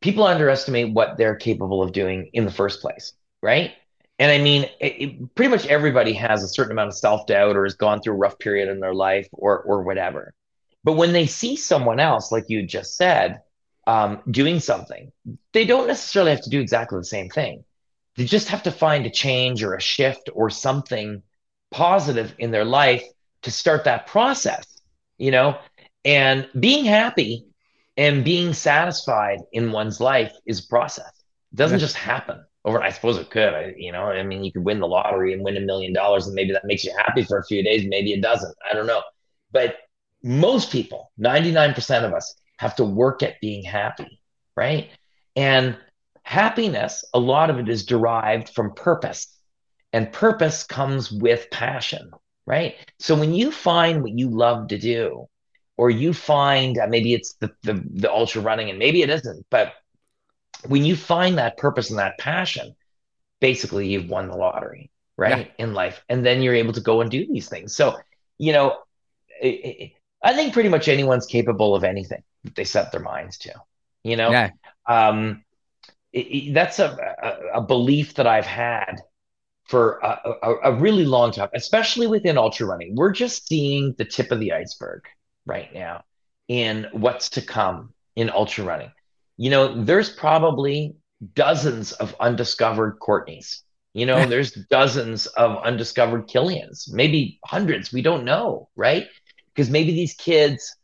people 0.00 0.24
underestimate 0.24 0.92
what 0.92 1.16
they're 1.16 1.36
capable 1.36 1.82
of 1.82 1.92
doing 1.92 2.30
in 2.32 2.44
the 2.44 2.50
first 2.50 2.80
place, 2.80 3.12
right? 3.42 3.72
And 4.18 4.30
I 4.30 4.38
mean, 4.38 4.64
it, 4.80 5.02
it, 5.02 5.34
pretty 5.34 5.50
much 5.50 5.66
everybody 5.66 6.12
has 6.12 6.42
a 6.42 6.48
certain 6.48 6.72
amount 6.72 6.88
of 6.88 6.96
self 6.96 7.26
doubt 7.26 7.56
or 7.56 7.64
has 7.64 7.74
gone 7.74 8.02
through 8.02 8.14
a 8.14 8.18
rough 8.18 8.38
period 8.38 8.68
in 8.68 8.80
their 8.80 8.94
life 8.94 9.26
or 9.32 9.60
or 9.62 9.82
whatever. 9.82 10.34
But 10.84 10.94
when 10.94 11.12
they 11.12 11.26
see 11.26 11.56
someone 11.56 12.00
else, 12.00 12.32
like 12.32 12.48
you 12.48 12.62
just 12.62 12.96
said, 12.96 13.42
um, 13.86 14.22
doing 14.30 14.60
something, 14.60 15.12
they 15.52 15.64
don't 15.64 15.86
necessarily 15.86 16.30
have 16.30 16.42
to 16.42 16.50
do 16.50 16.60
exactly 16.60 16.98
the 16.98 17.04
same 17.04 17.28
thing. 17.28 17.64
They 18.16 18.24
just 18.24 18.48
have 18.48 18.62
to 18.64 18.72
find 18.72 19.06
a 19.06 19.10
change 19.10 19.62
or 19.62 19.74
a 19.74 19.80
shift 19.80 20.30
or 20.32 20.50
something 20.50 21.22
positive 21.70 22.34
in 22.38 22.50
their 22.50 22.64
life 22.64 23.04
to 23.42 23.50
start 23.50 23.84
that 23.84 24.06
process, 24.06 24.66
you 25.18 25.30
know? 25.30 25.58
And 26.04 26.48
being 26.58 26.84
happy 26.84 27.46
and 27.96 28.24
being 28.24 28.52
satisfied 28.52 29.40
in 29.52 29.72
one's 29.72 30.00
life 30.00 30.32
is 30.46 30.64
a 30.64 30.68
process. 30.68 31.12
It 31.52 31.56
doesn't 31.56 31.78
yeah. 31.78 31.86
just 31.86 31.96
happen 31.96 32.44
overnight. 32.64 32.90
I 32.90 32.92
suppose 32.92 33.18
it 33.18 33.30
could, 33.30 33.54
I, 33.54 33.74
you 33.76 33.92
know, 33.92 34.04
I 34.04 34.22
mean, 34.22 34.44
you 34.44 34.52
could 34.52 34.64
win 34.64 34.80
the 34.80 34.86
lottery 34.86 35.32
and 35.32 35.42
win 35.42 35.56
a 35.56 35.60
million 35.60 35.92
dollars 35.92 36.26
and 36.26 36.34
maybe 36.34 36.52
that 36.52 36.64
makes 36.64 36.84
you 36.84 36.94
happy 36.96 37.24
for 37.24 37.38
a 37.38 37.44
few 37.44 37.62
days. 37.62 37.86
Maybe 37.88 38.12
it 38.12 38.22
doesn't. 38.22 38.54
I 38.68 38.74
don't 38.74 38.86
know. 38.86 39.02
But 39.52 39.76
most 40.22 40.70
people, 40.70 41.10
99% 41.18 42.04
of 42.04 42.12
us, 42.12 42.34
have 42.58 42.76
to 42.76 42.84
work 42.84 43.22
at 43.22 43.40
being 43.40 43.64
happy, 43.64 44.20
right? 44.56 44.90
And 45.34 45.78
happiness, 46.22 47.04
a 47.14 47.18
lot 47.18 47.50
of 47.50 47.58
it 47.58 47.68
is 47.68 47.86
derived 47.86 48.50
from 48.50 48.74
purpose, 48.74 49.34
and 49.92 50.12
purpose 50.12 50.64
comes 50.64 51.10
with 51.10 51.50
passion, 51.50 52.10
right? 52.46 52.76
So 52.98 53.16
when 53.16 53.34
you 53.34 53.50
find 53.50 54.02
what 54.02 54.12
you 54.12 54.28
love 54.28 54.68
to 54.68 54.78
do, 54.78 55.26
or 55.76 55.88
you 55.88 56.12
find 56.12 56.76
uh, 56.76 56.86
maybe 56.86 57.14
it's 57.14 57.32
the, 57.40 57.50
the 57.62 57.82
the 57.94 58.12
ultra 58.12 58.42
running, 58.42 58.68
and 58.68 58.78
maybe 58.78 59.00
it 59.00 59.08
isn't, 59.08 59.46
but 59.50 59.72
when 60.66 60.84
you 60.84 60.94
find 60.94 61.38
that 61.38 61.56
purpose 61.56 61.88
and 61.88 61.98
that 61.98 62.18
passion, 62.18 62.76
basically 63.40 63.88
you've 63.88 64.10
won 64.10 64.28
the 64.28 64.36
lottery, 64.36 64.90
right? 65.16 65.50
Yeah. 65.58 65.64
In 65.64 65.72
life, 65.72 66.04
and 66.10 66.24
then 66.24 66.42
you're 66.42 66.54
able 66.54 66.74
to 66.74 66.82
go 66.82 67.00
and 67.00 67.10
do 67.10 67.26
these 67.26 67.48
things. 67.48 67.74
So, 67.74 67.98
you 68.36 68.52
know, 68.52 68.76
it, 69.40 69.46
it, 69.46 69.92
I 70.22 70.34
think 70.34 70.52
pretty 70.52 70.68
much 70.68 70.88
anyone's 70.88 71.26
capable 71.26 71.74
of 71.74 71.84
anything 71.84 72.22
that 72.44 72.54
they 72.54 72.64
set 72.64 72.92
their 72.92 73.00
minds 73.00 73.38
to. 73.38 73.54
You 74.04 74.16
know, 74.16 74.30
yeah. 74.30 74.50
um, 74.88 75.44
it, 76.12 76.18
it, 76.18 76.54
that's 76.54 76.78
a, 76.78 76.96
a, 77.22 77.58
a 77.58 77.60
belief 77.60 78.14
that 78.14 78.26
I've 78.26 78.46
had 78.46 78.96
for 79.70 79.98
a, 80.02 80.34
a, 80.42 80.54
a, 80.64 80.72
really 80.74 81.04
long 81.04 81.30
time, 81.30 81.48
especially 81.54 82.08
within 82.08 82.36
ultra 82.36 82.66
running. 82.66 82.96
We're 82.96 83.12
just 83.12 83.46
seeing 83.46 83.94
the 83.98 84.04
tip 84.04 84.32
of 84.32 84.40
the 84.40 84.52
iceberg 84.52 85.02
right 85.46 85.72
now 85.72 86.02
in 86.48 86.88
what's 86.92 87.28
to 87.30 87.42
come 87.42 87.94
in 88.16 88.30
ultra 88.30 88.64
running. 88.64 88.90
You 89.36 89.50
know, 89.50 89.84
there's 89.84 90.10
probably 90.10 90.96
dozens 91.34 91.92
of 91.92 92.16
undiscovered 92.18 92.98
Courtneys. 92.98 93.60
You 93.94 94.06
know, 94.06 94.26
there's 94.28 94.50
dozens 94.50 95.26
of 95.26 95.62
undiscovered 95.62 96.28
Kilians, 96.28 96.92
maybe 96.92 97.38
hundreds. 97.44 97.92
We 97.92 98.02
don't 98.02 98.24
know, 98.24 98.68
right? 98.74 99.06
Because 99.54 99.70
maybe 99.70 99.92
these 99.92 100.14
kids 100.14 100.76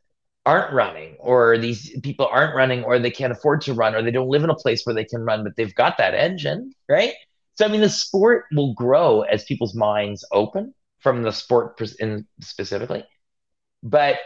aren't 0.45 0.73
running 0.73 1.17
or 1.19 1.59
these 1.59 1.99
people 2.01 2.29
aren't 2.31 2.55
running 2.55 2.85
or 2.85 2.99
they 2.99 3.11
can't 3.11 3.33
afford 3.33 3.61
to 3.63 3.75
run 3.75 3.95
or 3.95 4.03
they 4.03 4.13
don't 4.13 4.29
live 4.29 4.45
in 4.45 4.51
a 4.51 4.55
place 4.55 4.87
where 4.87 4.95
they 4.95 5.05
can 5.05 5.23
run 5.23 5.43
but 5.43 5.57
they've 5.57 5.75
got 5.75 5.99
that 5.99 6.15
engine 6.15 6.73
right? 6.89 7.15
So 7.55 7.65
i 7.65 7.69
mean 7.69 7.81
the 7.81 7.89
sport 7.89 8.45
will 8.53 8.73
grow 8.75 9.23
as 9.23 9.45
people's 9.45 9.75
minds 9.75 10.25
open 10.31 10.73
from 10.99 11.23
the 11.23 11.33
sport 11.33 11.81
in 11.99 12.27
specifically. 12.41 13.05
But 13.83 14.19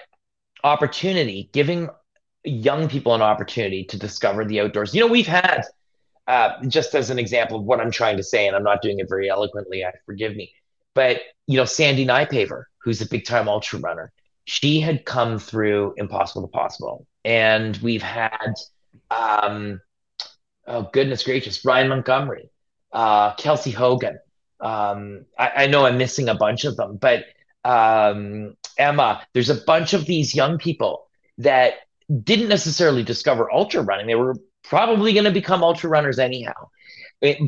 opportunity 0.62 1.48
giving 1.52 1.88
young 2.44 2.88
people 2.88 3.14
an 3.14 3.22
opportunity 3.22 3.84
to 3.84 3.98
discover 3.98 4.44
the 4.44 4.60
outdoors. 4.60 4.94
You 4.94 5.00
know 5.00 5.06
we've 5.06 5.26
had 5.26 5.62
uh, 6.30 6.62
just 6.68 6.94
as 6.94 7.10
an 7.10 7.18
example 7.18 7.58
of 7.58 7.64
what 7.64 7.80
i'm 7.80 7.90
trying 7.90 8.16
to 8.16 8.22
say 8.22 8.46
and 8.46 8.54
i'm 8.54 8.62
not 8.62 8.82
doing 8.82 9.00
it 9.00 9.08
very 9.08 9.28
eloquently 9.28 9.84
i 9.84 9.90
forgive 10.06 10.36
me 10.36 10.52
but 10.94 11.20
you 11.48 11.56
know 11.56 11.64
Sandi 11.64 12.06
Nypaver 12.06 12.64
who's 12.84 13.00
a 13.00 13.08
big 13.08 13.24
time 13.24 13.48
ultra 13.48 13.80
runner 13.80 14.12
she 14.50 14.80
had 14.80 15.04
come 15.04 15.38
through 15.38 15.94
Impossible 15.96 16.42
to 16.42 16.48
Possible, 16.48 17.06
and 17.24 17.76
we've 17.76 18.02
had, 18.02 18.54
um, 19.08 19.80
oh 20.66 20.90
goodness 20.92 21.22
gracious, 21.22 21.64
Ryan 21.64 21.88
Montgomery, 21.88 22.50
uh, 22.92 23.34
Kelsey 23.34 23.70
Hogan. 23.70 24.18
Um, 24.58 25.26
I, 25.38 25.50
I, 25.56 25.66
know 25.68 25.86
I'm 25.86 25.98
missing 25.98 26.28
a 26.28 26.34
bunch 26.34 26.64
of 26.64 26.76
them, 26.76 26.96
but 26.96 27.26
um, 27.64 28.56
Emma. 28.76 29.22
There's 29.34 29.50
a 29.50 29.54
bunch 29.54 29.94
of 29.94 30.04
these 30.04 30.34
young 30.34 30.58
people 30.58 31.06
that 31.38 31.74
didn't 32.24 32.48
necessarily 32.48 33.04
discover 33.04 33.52
ultra 33.52 33.82
running. 33.82 34.08
They 34.08 34.16
were 34.16 34.34
probably 34.64 35.12
going 35.12 35.24
to 35.26 35.30
become 35.30 35.62
ultra 35.62 35.88
runners 35.88 36.18
anyhow, 36.18 36.70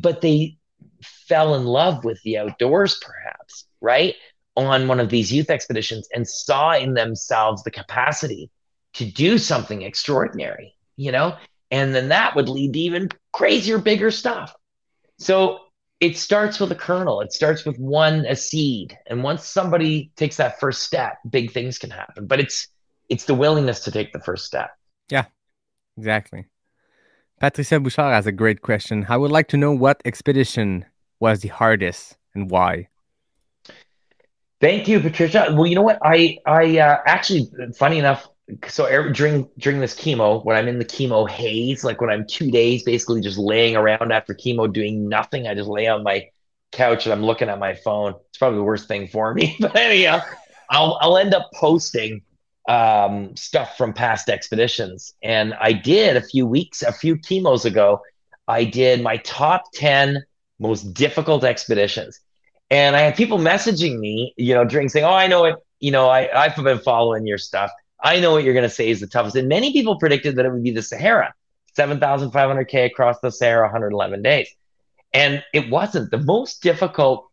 but 0.00 0.20
they 0.20 0.56
fell 1.02 1.56
in 1.56 1.64
love 1.64 2.04
with 2.04 2.22
the 2.22 2.38
outdoors, 2.38 3.00
perhaps, 3.02 3.66
right? 3.80 4.14
On 4.56 4.88
one 4.88 5.00
of 5.00 5.08
these 5.08 5.32
youth 5.32 5.50
expeditions 5.50 6.08
and 6.14 6.28
saw 6.28 6.72
in 6.74 6.94
themselves 6.94 7.62
the 7.62 7.70
capacity 7.70 8.50
to 8.94 9.04
do 9.04 9.38
something 9.38 9.82
extraordinary, 9.82 10.74
you 10.96 11.12
know? 11.12 11.36
And 11.70 11.94
then 11.94 12.08
that 12.08 12.36
would 12.36 12.48
lead 12.48 12.74
to 12.74 12.78
even 12.78 13.08
crazier, 13.32 13.78
bigger 13.78 14.10
stuff. 14.10 14.54
So 15.18 15.60
it 16.00 16.18
starts 16.18 16.60
with 16.60 16.72
a 16.72 16.74
kernel. 16.74 17.20
It 17.20 17.32
starts 17.32 17.64
with 17.64 17.78
one 17.78 18.26
a 18.26 18.36
seed. 18.36 18.98
And 19.06 19.22
once 19.22 19.46
somebody 19.46 20.12
takes 20.16 20.36
that 20.36 20.60
first 20.60 20.82
step, 20.82 21.18
big 21.30 21.52
things 21.52 21.78
can 21.78 21.90
happen. 21.90 22.26
But 22.26 22.40
it's 22.40 22.68
it's 23.08 23.24
the 23.24 23.34
willingness 23.34 23.80
to 23.84 23.90
take 23.90 24.12
the 24.12 24.20
first 24.20 24.44
step. 24.44 24.70
Yeah, 25.10 25.26
exactly. 25.96 26.46
Patricia 27.40 27.80
Bouchard 27.80 28.14
has 28.14 28.26
a 28.26 28.32
great 28.32 28.62
question. 28.62 29.06
I 29.08 29.16
would 29.16 29.30
like 29.30 29.48
to 29.48 29.56
know 29.56 29.72
what 29.72 30.02
expedition 30.04 30.84
was 31.20 31.40
the 31.40 31.48
hardest 31.48 32.16
and 32.34 32.50
why. 32.50 32.88
Thank 34.62 34.86
you, 34.86 35.00
Patricia. 35.00 35.48
Well, 35.52 35.66
you 35.66 35.74
know 35.74 35.82
what? 35.82 35.98
I 36.02 36.38
I 36.46 36.78
uh, 36.78 36.98
actually, 37.04 37.50
funny 37.76 37.98
enough, 37.98 38.28
so 38.68 38.86
during 39.10 39.48
during 39.58 39.80
this 39.80 39.96
chemo, 39.96 40.44
when 40.44 40.56
I'm 40.56 40.68
in 40.68 40.78
the 40.78 40.84
chemo 40.84 41.28
haze, 41.28 41.82
like 41.82 42.00
when 42.00 42.10
I'm 42.10 42.24
two 42.28 42.48
days 42.52 42.84
basically 42.84 43.20
just 43.22 43.38
laying 43.38 43.74
around 43.74 44.12
after 44.12 44.34
chemo 44.34 44.72
doing 44.72 45.08
nothing, 45.08 45.48
I 45.48 45.54
just 45.54 45.68
lay 45.68 45.88
on 45.88 46.04
my 46.04 46.28
couch 46.70 47.06
and 47.06 47.12
I'm 47.12 47.24
looking 47.24 47.48
at 47.48 47.58
my 47.58 47.74
phone. 47.74 48.14
It's 48.28 48.38
probably 48.38 48.58
the 48.58 48.62
worst 48.62 48.86
thing 48.86 49.08
for 49.08 49.34
me, 49.34 49.56
but 49.60 49.74
anyhow, 49.74 50.20
I'll 50.70 50.96
I'll 51.00 51.18
end 51.18 51.34
up 51.34 51.50
posting 51.54 52.22
um, 52.68 53.34
stuff 53.34 53.76
from 53.76 53.92
past 53.92 54.28
expeditions, 54.28 55.12
and 55.24 55.54
I 55.54 55.72
did 55.72 56.16
a 56.16 56.22
few 56.22 56.46
weeks, 56.46 56.82
a 56.82 56.92
few 56.92 57.16
chemos 57.16 57.64
ago. 57.64 58.00
I 58.46 58.62
did 58.62 59.02
my 59.02 59.16
top 59.16 59.64
ten 59.74 60.22
most 60.60 60.94
difficult 60.94 61.42
expeditions 61.42 62.20
and 62.72 62.96
I 62.96 63.00
had 63.00 63.16
people 63.16 63.36
messaging 63.36 63.98
me, 63.98 64.32
you 64.38 64.54
know, 64.54 64.64
during 64.64 64.88
saying, 64.88 65.04
"Oh, 65.04 65.12
I 65.12 65.26
know 65.26 65.44
it. 65.44 65.56
You 65.78 65.90
know, 65.90 66.08
I 66.08 66.30
I've 66.34 66.56
been 66.56 66.78
following 66.78 67.26
your 67.26 67.36
stuff. 67.36 67.70
I 68.02 68.18
know 68.18 68.32
what 68.32 68.44
you're 68.44 68.54
going 68.54 68.68
to 68.68 68.74
say 68.74 68.88
is 68.88 69.00
the 69.00 69.06
toughest." 69.06 69.36
And 69.36 69.46
many 69.46 69.72
people 69.74 69.98
predicted 69.98 70.36
that 70.36 70.46
it 70.46 70.52
would 70.52 70.62
be 70.62 70.70
the 70.70 70.82
Sahara, 70.82 71.34
7,500k 71.78 72.86
across 72.86 73.20
the 73.20 73.30
Sahara, 73.30 73.66
111 73.66 74.22
days, 74.22 74.48
and 75.12 75.44
it 75.52 75.68
wasn't. 75.68 76.10
The 76.10 76.18
most 76.18 76.62
difficult 76.62 77.28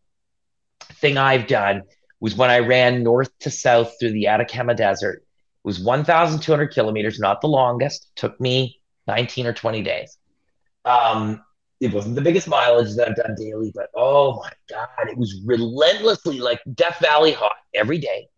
thing 1.00 1.16
I've 1.16 1.46
done 1.46 1.84
was 2.20 2.36
when 2.36 2.50
I 2.50 2.58
ran 2.58 3.02
north 3.02 3.30
to 3.40 3.50
south 3.50 3.94
through 3.98 4.12
the 4.12 4.26
Atacama 4.26 4.74
Desert. 4.74 5.24
It 5.64 5.68
was 5.68 5.80
1,200 5.80 6.68
kilometers, 6.68 7.18
not 7.18 7.40
the 7.40 7.48
longest. 7.48 8.10
Took 8.14 8.38
me 8.38 8.78
19 9.06 9.46
or 9.46 9.54
20 9.54 9.82
days. 9.82 10.18
Um, 10.84 11.42
it 11.80 11.94
wasn't 11.94 12.14
the 12.14 12.20
biggest 12.20 12.46
mileage 12.46 12.94
that 12.94 13.08
I've 13.08 13.16
done 13.16 13.34
daily, 13.36 13.72
but 13.74 13.88
oh 13.96 14.36
my 14.36 14.50
God, 14.68 15.08
it 15.08 15.16
was 15.16 15.40
relentlessly 15.46 16.38
like 16.38 16.60
Death 16.74 16.98
Valley 17.00 17.32
hot 17.32 17.52
every 17.74 17.98
day. 17.98 18.28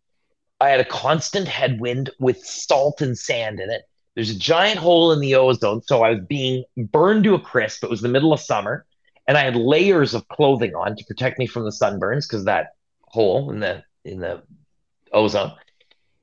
I 0.60 0.68
had 0.68 0.78
a 0.78 0.84
constant 0.84 1.48
headwind 1.48 2.10
with 2.20 2.44
salt 2.44 3.02
and 3.02 3.18
sand 3.18 3.58
in 3.58 3.68
it. 3.68 3.82
There's 4.14 4.30
a 4.30 4.38
giant 4.38 4.78
hole 4.78 5.10
in 5.10 5.18
the 5.18 5.34
ozone, 5.34 5.82
so 5.82 6.04
I 6.04 6.10
was 6.10 6.20
being 6.28 6.62
burned 6.76 7.24
to 7.24 7.34
a 7.34 7.40
crisp. 7.40 7.82
It 7.82 7.90
was 7.90 8.00
the 8.00 8.08
middle 8.08 8.32
of 8.32 8.38
summer, 8.38 8.86
and 9.26 9.36
I 9.36 9.42
had 9.42 9.56
layers 9.56 10.14
of 10.14 10.28
clothing 10.28 10.74
on 10.76 10.94
to 10.94 11.04
protect 11.04 11.38
me 11.40 11.46
from 11.46 11.64
the 11.64 11.72
sunburns 11.72 12.28
because 12.28 12.44
that 12.44 12.68
hole 13.02 13.50
in 13.50 13.58
the 13.58 13.82
in 14.04 14.20
the 14.20 14.42
ozone. 15.12 15.52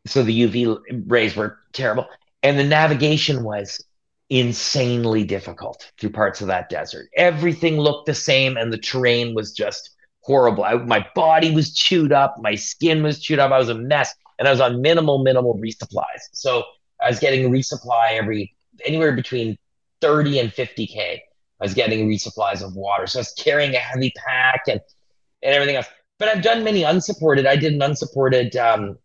So 0.05 0.23
the 0.23 0.43
UV 0.47 1.03
rays 1.07 1.35
were 1.35 1.57
terrible, 1.73 2.07
and 2.41 2.57
the 2.57 2.63
navigation 2.63 3.43
was 3.43 3.83
insanely 4.29 5.23
difficult 5.23 5.91
through 5.99 6.11
parts 6.11 6.41
of 6.41 6.47
that 6.47 6.69
desert. 6.69 7.09
Everything 7.15 7.77
looked 7.77 8.05
the 8.05 8.13
same, 8.13 8.57
and 8.57 8.71
the 8.71 8.77
terrain 8.77 9.33
was 9.33 9.51
just 9.53 9.91
horrible. 10.21 10.63
I, 10.63 10.75
my 10.75 11.05
body 11.15 11.51
was 11.51 11.73
chewed 11.73 12.11
up, 12.11 12.35
my 12.39 12.55
skin 12.55 13.01
was 13.03 13.19
chewed 13.19 13.39
up. 13.39 13.51
I 13.51 13.57
was 13.57 13.69
a 13.69 13.75
mess, 13.75 14.13
and 14.37 14.47
I 14.47 14.51
was 14.51 14.61
on 14.61 14.81
minimal, 14.81 15.23
minimal 15.23 15.57
resupplies. 15.57 16.21
So 16.33 16.63
I 17.01 17.09
was 17.09 17.19
getting 17.19 17.49
resupply 17.51 18.13
every 18.13 18.55
anywhere 18.85 19.13
between 19.13 19.57
30 20.01 20.39
and 20.39 20.49
50k. 20.51 21.19
I 21.61 21.65
was 21.65 21.73
getting 21.73 22.07
resupplies 22.07 22.61
of 22.61 22.75
water, 22.75 23.07
so 23.07 23.19
I 23.19 23.21
was 23.21 23.33
carrying 23.37 23.75
a 23.75 23.79
heavy 23.79 24.13
pack 24.15 24.61
and 24.67 24.79
and 25.41 25.53
everything 25.53 25.75
else. 25.77 25.87
But 26.19 26.27
I've 26.27 26.43
done 26.43 26.63
many 26.63 26.83
unsupported. 26.83 27.45
I 27.45 27.55
did 27.55 27.73
an 27.73 27.81
unsupported 27.81 28.55
um, 28.57 28.97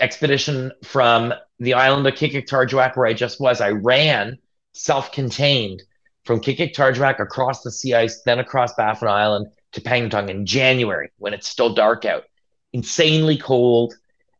expedition 0.00 0.72
from 0.84 1.34
the 1.58 1.74
island 1.74 2.06
of 2.06 2.14
Qikiqtarjuaq, 2.14 2.96
where 2.96 3.06
I 3.06 3.14
just 3.14 3.40
was. 3.40 3.60
I 3.60 3.70
ran 3.70 4.38
self-contained 4.72 5.82
from 6.24 6.40
Qikiqtarjuaq 6.40 7.20
across 7.20 7.62
the 7.62 7.70
sea 7.70 7.94
ice, 7.94 8.22
then 8.22 8.38
across 8.38 8.74
Baffin 8.74 9.08
Island 9.08 9.48
to 9.72 9.80
Pangnirtung 9.80 10.28
in 10.28 10.46
January 10.46 11.10
when 11.18 11.34
it's 11.34 11.48
still 11.48 11.74
dark 11.74 12.04
out. 12.04 12.24
Insanely 12.72 13.36
cold, 13.36 13.94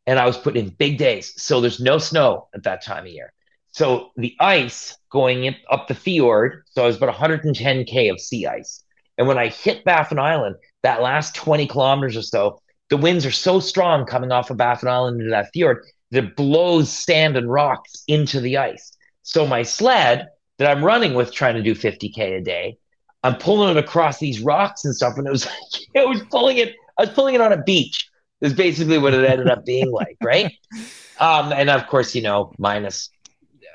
and 0.07 0.19
I 0.19 0.27
was 0.27 0.39
put 0.39 0.57
in 0.57 0.71
big 0.71 0.99
days. 0.99 1.41
So 1.43 1.61
there's 1.61 1.81
no 1.81 1.99
snow 1.99 2.49
at 2.55 2.63
that 2.65 2.83
time 2.83 3.05
of 3.05 3.13
year. 3.13 3.33
So 3.73 4.11
the 4.17 4.37
ice 4.39 4.97
going 5.11 5.45
in, 5.45 5.57
up 5.71 5.89
the 5.89 5.95
fjord, 5.95 6.65
so 6.71 6.83
I 6.83 6.87
was 6.87 6.97
about 6.97 7.15
110k 7.15 8.11
of 8.11 8.21
sea 8.21 8.47
ice. 8.47 8.85
And 9.19 9.27
when 9.27 9.39
I 9.39 9.49
hit 9.49 9.85
Baffin 9.85 10.19
Island, 10.19 10.57
that 10.83 11.03
last 11.03 11.35
20 11.35 11.67
kilometers 11.67 12.17
or 12.17 12.23
so, 12.23 12.62
the 12.93 12.99
winds 12.99 13.25
are 13.25 13.31
so 13.31 13.59
strong 13.59 14.05
coming 14.05 14.33
off 14.33 14.51
of 14.51 14.59
Baffin 14.59 14.87
Island 14.87 15.19
into 15.19 15.31
that 15.31 15.49
fjord 15.55 15.83
that 16.11 16.25
it 16.25 16.37
blows 16.37 16.93
sand 16.93 17.39
and 17.39 17.51
rocks 17.51 18.05
into 18.07 18.39
the 18.39 18.59
ice. 18.59 18.95
So 19.23 19.47
my 19.47 19.63
sled 19.63 20.29
that 20.59 20.71
I'm 20.71 20.85
running 20.85 21.15
with, 21.15 21.33
trying 21.33 21.55
to 21.55 21.63
do 21.63 21.75
50k 21.75 22.37
a 22.37 22.43
day, 22.43 22.77
I'm 23.23 23.37
pulling 23.37 23.75
it 23.75 23.83
across 23.83 24.19
these 24.19 24.41
rocks 24.41 24.85
and 24.85 24.95
stuff, 24.95 25.17
and 25.17 25.27
it 25.27 25.31
was 25.31 25.47
like 25.73 25.83
it 25.95 26.07
was 26.07 26.23
pulling 26.31 26.59
it. 26.59 26.75
I 26.99 27.05
was 27.05 27.11
pulling 27.15 27.35
it 27.35 27.41
on 27.41 27.51
a 27.51 27.63
beach. 27.63 28.11
Is 28.43 28.53
basically 28.53 28.99
what 28.99 29.15
it 29.15 29.25
ended 29.25 29.49
up 29.49 29.65
being 29.65 29.91
like, 29.91 30.19
right? 30.23 30.53
Um, 31.21 31.53
and 31.53 31.71
of 31.71 31.87
course, 31.87 32.17
you 32.17 32.23
know, 32.23 32.53
minus 32.59 33.09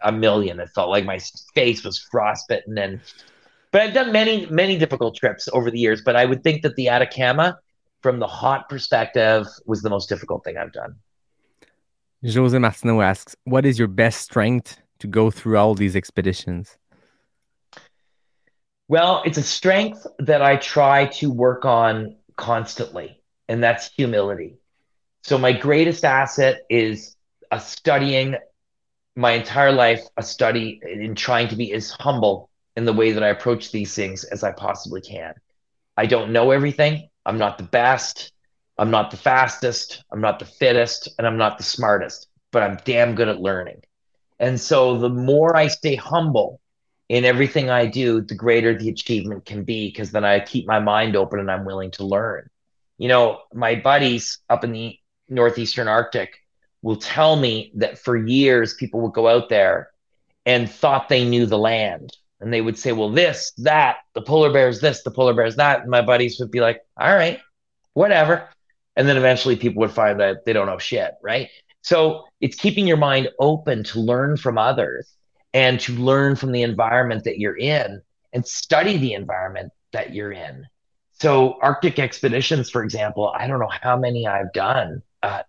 a 0.03 0.11
million. 0.11 0.59
It 0.59 0.69
felt 0.75 0.89
like 0.89 1.05
my 1.05 1.19
face 1.55 1.81
was 1.81 1.97
frostbitten, 2.11 2.77
and 2.77 2.99
but 3.71 3.81
I've 3.81 3.93
done 3.93 4.11
many, 4.11 4.47
many 4.47 4.77
difficult 4.77 5.15
trips 5.15 5.47
over 5.53 5.71
the 5.71 5.79
years. 5.79 6.01
But 6.03 6.17
I 6.17 6.25
would 6.25 6.43
think 6.43 6.63
that 6.63 6.75
the 6.75 6.89
Atacama, 6.89 7.57
from 8.01 8.19
the 8.19 8.27
hot 8.27 8.69
perspective, 8.69 9.47
was 9.65 9.81
the 9.81 9.89
most 9.89 10.09
difficult 10.09 10.43
thing 10.43 10.57
I've 10.57 10.73
done. 10.73 10.95
Jose 12.23 12.57
Martineau 12.57 13.01
asks, 13.01 13.35
"What 13.43 13.65
is 13.65 13.77
your 13.77 13.87
best 13.87 14.21
strength 14.21 14.81
to 14.99 15.07
go 15.07 15.29
through 15.31 15.57
all 15.57 15.75
these 15.75 15.95
expeditions?" 15.95 16.77
Well, 18.87 19.21
it's 19.25 19.37
a 19.37 19.43
strength 19.43 20.07
that 20.19 20.41
I 20.41 20.55
try 20.55 21.07
to 21.19 21.29
work 21.29 21.65
on 21.65 22.15
constantly, 22.37 23.21
and 23.49 23.61
that's 23.61 23.91
humility. 23.91 24.57
So, 25.23 25.37
my 25.37 25.51
greatest 25.51 26.05
asset 26.05 26.61
is 26.69 27.15
a 27.51 27.59
studying 27.59 28.37
my 29.15 29.31
entire 29.31 29.71
life, 29.71 30.03
a 30.15 30.23
study 30.23 30.79
in 30.83 31.15
trying 31.15 31.47
to 31.49 31.55
be 31.55 31.73
as 31.73 31.89
humble 31.89 32.49
in 32.75 32.85
the 32.85 32.93
way 32.93 33.11
that 33.11 33.23
I 33.23 33.29
approach 33.29 33.71
these 33.71 33.93
things 33.95 34.23
as 34.23 34.43
I 34.43 34.51
possibly 34.51 35.01
can. 35.01 35.33
I 35.97 36.05
don't 36.05 36.31
know 36.31 36.51
everything. 36.51 37.09
I'm 37.27 37.37
not 37.37 37.57
the 37.57 37.63
best. 37.65 38.31
I'm 38.77 38.89
not 38.89 39.11
the 39.11 39.17
fastest. 39.17 40.03
I'm 40.11 40.21
not 40.21 40.39
the 40.39 40.45
fittest. 40.45 41.09
And 41.17 41.27
I'm 41.27 41.37
not 41.37 41.57
the 41.57 41.63
smartest, 41.63 42.27
but 42.51 42.63
I'm 42.63 42.79
damn 42.85 43.15
good 43.15 43.27
at 43.27 43.41
learning. 43.41 43.81
And 44.39 44.59
so, 44.59 44.97
the 44.97 45.09
more 45.09 45.55
I 45.55 45.67
stay 45.67 45.95
humble 45.95 46.61
in 47.09 47.25
everything 47.25 47.69
I 47.69 47.87
do, 47.87 48.21
the 48.21 48.35
greater 48.35 48.77
the 48.77 48.89
achievement 48.89 49.45
can 49.45 49.63
be 49.63 49.87
because 49.89 50.11
then 50.11 50.25
I 50.25 50.39
keep 50.39 50.67
my 50.67 50.79
mind 50.79 51.15
open 51.15 51.39
and 51.39 51.51
I'm 51.51 51.65
willing 51.65 51.91
to 51.91 52.05
learn. 52.05 52.49
You 52.97 53.09
know, 53.09 53.41
my 53.53 53.75
buddies 53.75 54.39
up 54.49 54.63
in 54.63 54.71
the 54.71 54.97
northeastern 55.29 55.87
Arctic 55.87 56.37
will 56.81 56.95
tell 56.95 57.35
me 57.35 57.71
that 57.75 57.99
for 57.99 58.15
years 58.15 58.73
people 58.73 59.01
would 59.01 59.13
go 59.13 59.27
out 59.27 59.49
there 59.49 59.89
and 60.45 60.69
thought 60.69 61.09
they 61.09 61.25
knew 61.25 61.45
the 61.45 61.57
land. 61.57 62.15
And 62.39 62.53
they 62.53 62.61
would 62.61 62.77
say, 62.77 62.91
well, 62.91 63.09
this, 63.09 63.51
that, 63.57 63.97
the 64.13 64.21
polar 64.21 64.51
bear's 64.51 64.79
this, 64.79 65.03
the 65.03 65.11
polar 65.11 65.33
bear's 65.33 65.55
that. 65.55 65.81
And 65.81 65.89
my 65.89 66.01
buddies 66.01 66.39
would 66.39 66.51
be 66.51 66.61
like, 66.61 66.81
all 66.99 67.15
right, 67.15 67.39
whatever. 67.93 68.47
And 68.95 69.07
then 69.07 69.17
eventually 69.17 69.55
people 69.55 69.79
would 69.81 69.91
find 69.91 70.19
that 70.19 70.45
they 70.45 70.53
don't 70.53 70.67
know 70.67 70.77
shit, 70.77 71.13
right? 71.23 71.49
So 71.81 72.25
it's 72.41 72.55
keeping 72.55 72.87
your 72.87 72.97
mind 72.97 73.29
open 73.39 73.83
to 73.85 73.99
learn 73.99 74.37
from 74.37 74.57
others 74.57 75.11
and 75.53 75.79
to 75.81 75.93
learn 75.93 76.35
from 76.35 76.51
the 76.51 76.63
environment 76.63 77.23
that 77.23 77.39
you're 77.39 77.57
in 77.57 78.01
and 78.33 78.45
study 78.45 78.97
the 78.97 79.13
environment 79.13 79.71
that 79.93 80.13
you're 80.13 80.31
in. 80.31 80.67
So, 81.19 81.57
Arctic 81.61 81.97
expeditions, 81.97 82.69
for 82.69 82.83
example, 82.83 83.33
I 83.35 83.47
don't 83.47 83.59
know 83.59 83.71
how 83.81 83.97
many 83.97 84.27
I've 84.27 84.53
done. 84.53 85.01
Uh, 85.23 85.41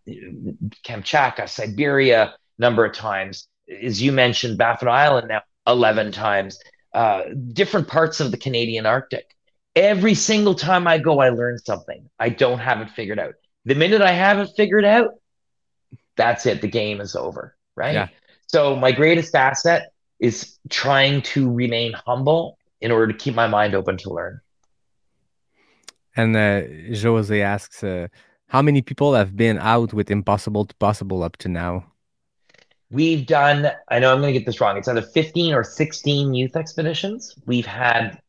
Kamchatka, 0.87 1.47
Siberia, 1.47 2.35
number 2.59 2.87
of 2.87 2.95
times. 2.95 3.49
As 3.83 4.01
you 4.01 4.13
mentioned, 4.13 4.57
Baffin 4.57 4.89
Island 4.89 5.29
now 5.29 5.43
11 5.67 6.13
times. 6.13 6.59
Uh, 6.99 7.23
different 7.53 7.87
parts 7.87 8.19
of 8.19 8.33
the 8.33 8.37
Canadian 8.37 8.85
Arctic. 8.85 9.27
Every 9.77 10.15
single 10.15 10.57
time 10.57 10.89
I 10.89 10.99
go, 10.99 11.21
I 11.21 11.29
learn 11.29 11.57
something. 11.59 12.11
I 12.19 12.29
don't 12.29 12.59
have 12.59 12.81
it 12.81 12.91
figured 12.91 13.21
out. 13.21 13.35
The 13.67 13.77
minute 13.77 14.03
I 14.03 14.11
have 14.11 14.41
it 14.41 14.51
figured 14.57 14.85
out, 14.85 15.11
that's 16.17 16.45
it. 16.45 16.61
The 16.61 16.67
game 16.67 17.01
is 17.01 17.15
over, 17.15 17.55
right? 17.77 17.95
Yeah. 17.95 18.09
So 18.49 18.75
my 18.75 18.91
greatest 18.91 19.33
asset 19.37 19.93
is 20.19 20.59
trying 20.71 21.23
to 21.35 21.41
remain 21.63 21.93
humble 21.93 22.59
in 22.81 22.91
order 22.91 23.13
to 23.13 23.17
keep 23.17 23.37
my 23.37 23.47
mind 23.47 23.77
open 23.77 23.97
to 23.99 24.11
learn. 24.11 24.41
And 26.17 26.37
uh, 26.37 26.63
Jose 27.01 27.41
asks, 27.41 27.85
uh, 27.85 28.09
how 28.49 28.61
many 28.61 28.83
people 28.83 29.15
have 29.15 29.37
been 29.37 29.59
out 29.59 29.95
with 29.95 30.11
Impossible 30.11 30.65
to 30.65 30.75
Possible 30.75 31.23
up 31.23 31.37
to 31.37 31.49
now? 31.49 31.93
We've 32.91 33.27
done, 33.27 33.71
I 33.89 33.99
know 33.99 34.13
I'm 34.13 34.21
going 34.21 34.33
to 34.33 34.39
get 34.39 34.47
this 34.47 34.61
wrong. 34.61 34.79
It's 34.79 34.89
either 34.89 35.03
15 35.03 35.55
or 35.55 35.63
16 35.63 36.35
youth 36.35 36.57
expeditions. 36.57 37.35
We've 37.47 37.67
had 37.67 38.21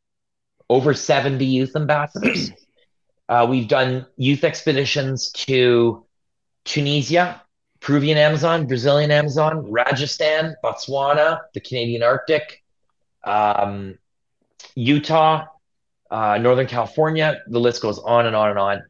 over 0.70 0.94
70 0.94 1.46
youth 1.46 1.76
ambassadors. 1.76 2.52
uh, 3.30 3.48
we've 3.50 3.68
done 3.68 4.06
youth 4.18 4.44
expeditions 4.44 5.32
to 5.32 6.06
Tunisia, 6.66 7.42
Peruvian 7.80 8.18
Amazon, 8.18 8.68
Brazilian 8.68 9.12
Amazon, 9.12 9.72
Rajasthan, 9.72 10.56
Botswana, 10.64 11.40
the 11.54 11.62
Canadian 11.62 12.04
Arctic, 12.04 12.64
um, 13.24 13.98
Utah, 14.76 15.46
uh, 16.12 16.38
Northern 16.38 16.68
California. 16.68 17.40
The 17.48 17.60
list 17.60 17.82
goes 17.82 18.00
on 18.00 18.26
and 18.26 18.36
on 18.36 18.50
and 18.50 18.60
on. 18.60 18.84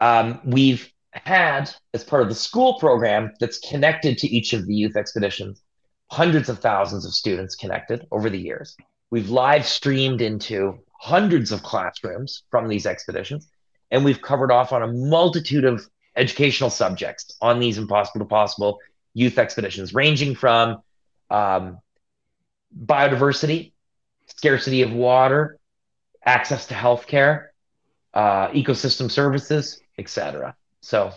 Um, 0.00 0.40
we've 0.44 0.92
had, 1.24 1.70
as 1.94 2.04
part 2.04 2.22
of 2.22 2.28
the 2.28 2.34
school 2.34 2.78
program 2.78 3.32
that's 3.40 3.58
connected 3.58 4.18
to 4.18 4.28
each 4.28 4.52
of 4.52 4.66
the 4.66 4.74
youth 4.74 4.96
expeditions, 4.96 5.62
hundreds 6.10 6.48
of 6.48 6.60
thousands 6.60 7.04
of 7.04 7.12
students 7.12 7.54
connected 7.54 8.06
over 8.10 8.30
the 8.30 8.40
years. 8.40 8.76
We've 9.10 9.30
live 9.30 9.66
streamed 9.66 10.20
into 10.20 10.78
hundreds 10.98 11.52
of 11.52 11.62
classrooms 11.62 12.42
from 12.50 12.68
these 12.68 12.86
expeditions, 12.86 13.48
and 13.90 14.04
we've 14.04 14.20
covered 14.20 14.50
off 14.50 14.72
on 14.72 14.82
a 14.82 14.92
multitude 14.92 15.64
of 15.64 15.86
educational 16.16 16.70
subjects 16.70 17.36
on 17.40 17.60
these 17.60 17.78
impossible 17.78 18.24
to 18.24 18.28
possible 18.28 18.78
youth 19.14 19.38
expeditions, 19.38 19.94
ranging 19.94 20.34
from 20.34 20.82
um, 21.30 21.78
biodiversity, 22.84 23.72
scarcity 24.26 24.82
of 24.82 24.92
water, 24.92 25.58
access 26.24 26.66
to 26.66 26.74
healthcare, 26.74 27.46
uh, 28.14 28.48
ecosystem 28.48 29.10
services, 29.10 29.80
etc. 29.98 30.56
So, 30.86 31.10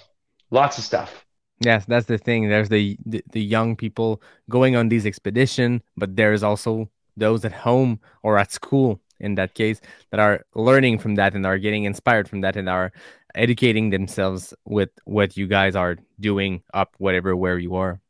lots 0.50 0.80
of 0.80 0.84
stuff. 0.84 1.28
Yes, 1.60 1.86
that's 1.86 2.08
the 2.08 2.18
thing. 2.18 2.50
There's 2.50 2.70
the, 2.70 2.98
the, 3.06 3.24
the 3.32 3.40
young 3.40 3.76
people 3.76 4.20
going 4.50 4.76
on 4.76 4.90
these 4.90 5.06
expedition, 5.06 5.84
but 5.96 6.16
there's 6.16 6.42
also 6.42 6.90
those 7.16 7.46
at 7.46 7.52
home 7.52 8.00
or 8.24 8.40
at 8.40 8.52
school 8.52 9.00
in 9.20 9.36
that 9.36 9.54
case 9.54 9.80
that 10.10 10.20
are 10.20 10.44
learning 10.56 10.98
from 10.98 11.14
that 11.16 11.36
and 11.36 11.46
are 11.46 11.60
getting 11.60 11.84
inspired 11.84 12.28
from 12.28 12.42
that 12.42 12.56
and 12.56 12.68
are 12.68 12.92
educating 13.36 13.92
themselves 13.92 14.56
with 14.66 14.90
what 15.06 15.38
you 15.38 15.46
guys 15.46 15.76
are 15.76 15.98
doing 16.20 16.64
up 16.74 16.96
whatever 16.98 17.36
where 17.36 17.60
you 17.60 17.76
are. 17.76 18.02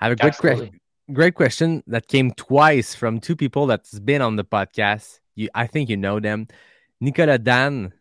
I 0.00 0.06
have 0.06 0.12
a 0.12 0.16
great 0.16 0.38
question. 0.38 0.80
Great 1.12 1.34
question 1.34 1.82
that 1.86 2.08
came 2.08 2.32
twice 2.32 2.94
from 2.94 3.20
two 3.20 3.36
people 3.36 3.66
that's 3.66 3.98
been 3.98 4.22
on 4.22 4.36
the 4.36 4.44
podcast. 4.44 5.20
You, 5.34 5.50
I 5.54 5.66
think 5.66 5.90
you 5.90 5.98
know 5.98 6.18
them. 6.18 6.48
Nicolas 6.98 7.40
Dan, 7.42 7.92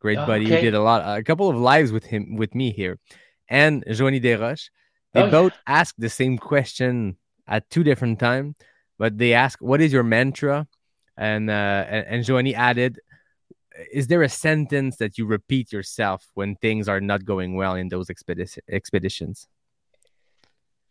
great 0.00 0.18
oh, 0.18 0.26
buddy, 0.26 0.46
okay. 0.46 0.60
did 0.60 0.74
a 0.74 0.82
lot, 0.82 1.18
a 1.18 1.22
couple 1.22 1.48
of 1.48 1.56
lives 1.56 1.92
with 1.92 2.04
him, 2.04 2.36
with 2.36 2.54
me 2.54 2.72
here, 2.72 2.98
and 3.48 3.84
Joanie 3.90 4.20
Desroches. 4.20 4.70
They 5.12 5.22
oh, 5.22 5.30
both 5.30 5.52
yeah. 5.52 5.80
asked 5.80 5.98
the 5.98 6.10
same 6.10 6.38
question 6.38 7.16
at 7.46 7.68
two 7.70 7.82
different 7.82 8.18
times, 8.18 8.56
but 8.98 9.18
they 9.18 9.32
ask, 9.34 9.60
"What 9.60 9.80
is 9.80 9.92
your 9.92 10.02
mantra?" 10.02 10.66
And 11.16 11.50
uh, 11.50 11.84
and, 11.88 12.06
and 12.06 12.24
Joanie 12.24 12.54
added, 12.54 12.98
is 13.92 14.06
there 14.06 14.22
a 14.22 14.28
sentence 14.28 14.96
that 14.96 15.18
you 15.18 15.26
repeat 15.26 15.72
yourself 15.72 16.26
when 16.34 16.56
things 16.56 16.88
are 16.88 17.00
not 17.00 17.24
going 17.24 17.54
well 17.54 17.74
in 17.74 17.88
those 17.88 18.08
expedi- 18.08 18.58
expeditions? 18.70 19.48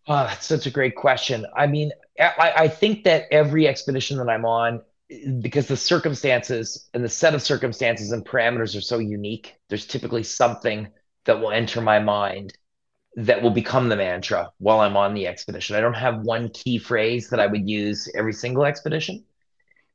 Oh, 0.07 0.24
that's 0.24 0.45
such 0.45 0.66
a 0.66 0.72
great 0.72 0.95
question. 0.95 1.45
I 1.55 1.68
mean, 1.68 1.91
I, 2.20 2.53
I 2.57 2.68
think 2.68 3.03
that 3.03 3.26
every 3.32 3.68
expedition 3.68 4.18
that 4.18 4.30
I'm 4.30 4.45
on, 4.45 4.82
because 5.39 5.68
the 5.68 5.78
circumstances 5.78 6.89
and 6.93 7.03
the 7.03 7.10
set 7.10 7.34
of 7.34 7.41
circumstances 7.41 8.12
and 8.12 8.26
parameters 8.26 8.78
are 8.78 8.82
so 8.82 8.99
unique, 8.99 9.55
there's 9.68 9.86
typically 9.86 10.24
something 10.24 10.88
that 11.26 11.39
will 11.39 11.51
enter 11.51 11.82
my 11.82 11.99
mind 11.99 12.53
that 13.16 13.41
will 13.41 13.49
become 13.49 13.89
the 13.89 13.95
mantra 13.95 14.51
while 14.60 14.80
I'm 14.80 14.95
on 14.95 15.14
the 15.14 15.28
expedition. 15.28 15.76
I 15.76 15.82
don't 15.82 15.95
have 15.95 16.22
one 16.22 16.49
key 16.49 16.78
phrase 16.78 17.30
that 17.30 17.39
I 17.39 17.47
would 17.47 17.68
use 17.68 18.10
every 18.16 18.34
single 18.34 18.66
expedition, 18.66 19.26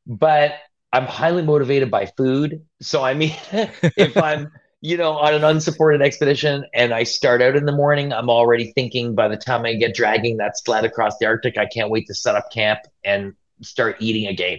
but 0.07 0.55
I'm 0.93 1.07
highly 1.07 1.43
motivated 1.43 1.91
by 1.91 2.07
food. 2.07 2.65
So 2.81 3.03
I 3.03 3.15
mean, 3.15 3.35
if 3.53 4.17
I'm 4.17 4.51
you 4.81 4.97
know 4.97 5.13
on 5.13 5.33
an 5.33 5.45
unsupported 5.45 6.03
expedition 6.03 6.67
and 6.75 6.93
I 6.93 7.05
start 7.05 7.41
out 7.41 7.55
in 7.57 7.67
the 7.67 7.73
morning, 7.73 8.13
I'm 8.13 8.29
already 8.29 8.73
thinking 8.73 9.15
by 9.15 9.29
the 9.29 9.37
time 9.37 9.65
I 9.65 9.75
get 9.75 9.95
dragging 9.95 10.39
that 10.39 10.59
sled 10.59 10.85
across 10.85 11.19
the 11.19 11.27
Arctic, 11.27 11.57
I 11.57 11.67
can't 11.67 11.91
wait 11.91 12.09
to 12.09 12.15
set 12.15 12.35
up 12.35 12.51
camp 12.53 12.81
and 13.05 13.35
start 13.63 13.97
eating 14.01 14.27
again. 14.27 14.59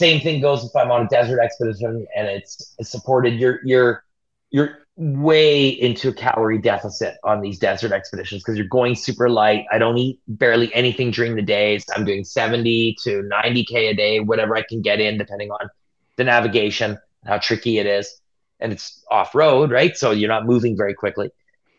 Same 0.00 0.18
thing 0.22 0.40
goes 0.40 0.64
if 0.64 0.74
I'm 0.74 0.90
on 0.90 1.04
a 1.04 1.08
desert 1.08 1.40
expedition 1.40 2.06
and 2.16 2.26
it's, 2.26 2.74
it's 2.78 2.88
supported. 2.88 3.38
You're 3.38 3.60
you're 3.64 4.02
you're 4.50 4.78
way 4.96 5.68
into 5.68 6.08
a 6.08 6.12
calorie 6.14 6.56
deficit 6.56 7.18
on 7.22 7.42
these 7.42 7.58
desert 7.58 7.92
expeditions 7.92 8.42
because 8.42 8.56
you're 8.56 8.66
going 8.66 8.94
super 8.94 9.28
light. 9.28 9.66
I 9.70 9.76
don't 9.76 9.98
eat 9.98 10.18
barely 10.26 10.72
anything 10.74 11.10
during 11.10 11.36
the 11.36 11.42
days. 11.42 11.84
I'm 11.94 12.06
doing 12.06 12.24
70 12.24 12.96
to 13.02 13.28
90K 13.30 13.90
a 13.90 13.94
day, 13.94 14.20
whatever 14.20 14.56
I 14.56 14.62
can 14.62 14.80
get 14.80 15.00
in, 15.00 15.18
depending 15.18 15.50
on 15.50 15.68
the 16.16 16.24
navigation, 16.24 16.96
how 17.26 17.36
tricky 17.36 17.76
it 17.76 17.84
is. 17.84 18.22
And 18.58 18.72
it's 18.72 19.04
off 19.10 19.34
road, 19.34 19.70
right? 19.70 19.94
So 19.98 20.12
you're 20.12 20.30
not 20.30 20.46
moving 20.46 20.78
very 20.78 20.94
quickly. 20.94 21.30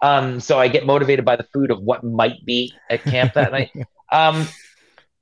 Um, 0.04 0.40
so 0.40 0.60
I 0.60 0.68
get 0.68 0.86
motivated 0.86 1.26
by 1.26 1.38
the 1.38 1.48
food 1.54 1.72
of 1.72 1.82
what 1.82 2.04
might 2.04 2.46
be 2.46 2.72
at 2.88 3.04
camp 3.04 3.34
that 3.34 3.52
night. 3.52 3.72
Um, 4.14 4.46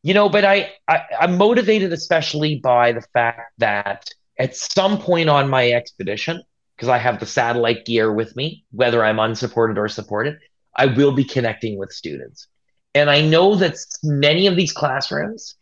you 0.04 0.14
know, 0.14 0.30
but 0.30 0.46
I, 0.46 0.72
I 0.88 1.02
I'm 1.20 1.38
motivated 1.38 1.94
especially 1.94 2.56
by 2.56 2.94
the 2.94 3.02
fact 3.14 3.54
that 3.58 4.10
at 4.38 4.56
some 4.56 4.98
point 5.00 5.30
on 5.30 5.50
my 5.50 5.72
expedition, 5.72 6.42
because 6.76 6.90
I 6.90 6.98
have 6.98 7.20
the 7.20 7.26
satellite 7.26 7.86
gear 7.86 8.12
with 8.12 8.36
me, 8.36 8.66
whether 8.72 9.04
I'm 9.04 9.20
unsupported 9.20 9.78
or 9.78 9.90
supported, 9.90 10.40
I 10.76 10.86
will 10.86 11.12
be 11.12 11.26
connecting 11.26 11.78
with 11.78 11.92
students. 11.92 12.48
And 12.96 13.10
I 13.10 13.22
know 13.22 13.56
that 13.56 13.76
many 14.02 14.48
of 14.48 14.56
these 14.56 14.72
classrooms 14.72 15.56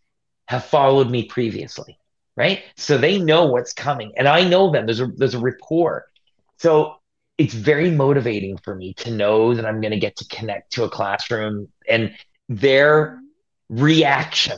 have 0.47 0.63
followed 0.63 1.09
me 1.09 1.25
previously, 1.25 1.97
right? 2.35 2.63
So 2.77 2.97
they 2.97 3.17
know 3.17 3.47
what's 3.47 3.73
coming 3.73 4.13
and 4.15 4.27
I 4.27 4.47
know 4.47 4.71
them. 4.71 4.85
There's 4.85 5.01
a 5.01 5.07
there's 5.07 5.33
a 5.33 5.39
rapport. 5.39 6.05
So 6.57 6.95
it's 7.37 7.53
very 7.53 7.91
motivating 7.91 8.57
for 8.57 8.75
me 8.75 8.93
to 8.95 9.11
know 9.11 9.53
that 9.53 9.65
I'm 9.65 9.81
going 9.81 9.91
to 9.91 9.99
get 9.99 10.15
to 10.17 10.27
connect 10.27 10.73
to 10.73 10.83
a 10.83 10.89
classroom 10.89 11.67
and 11.87 12.15
their 12.49 13.19
reaction 13.69 14.57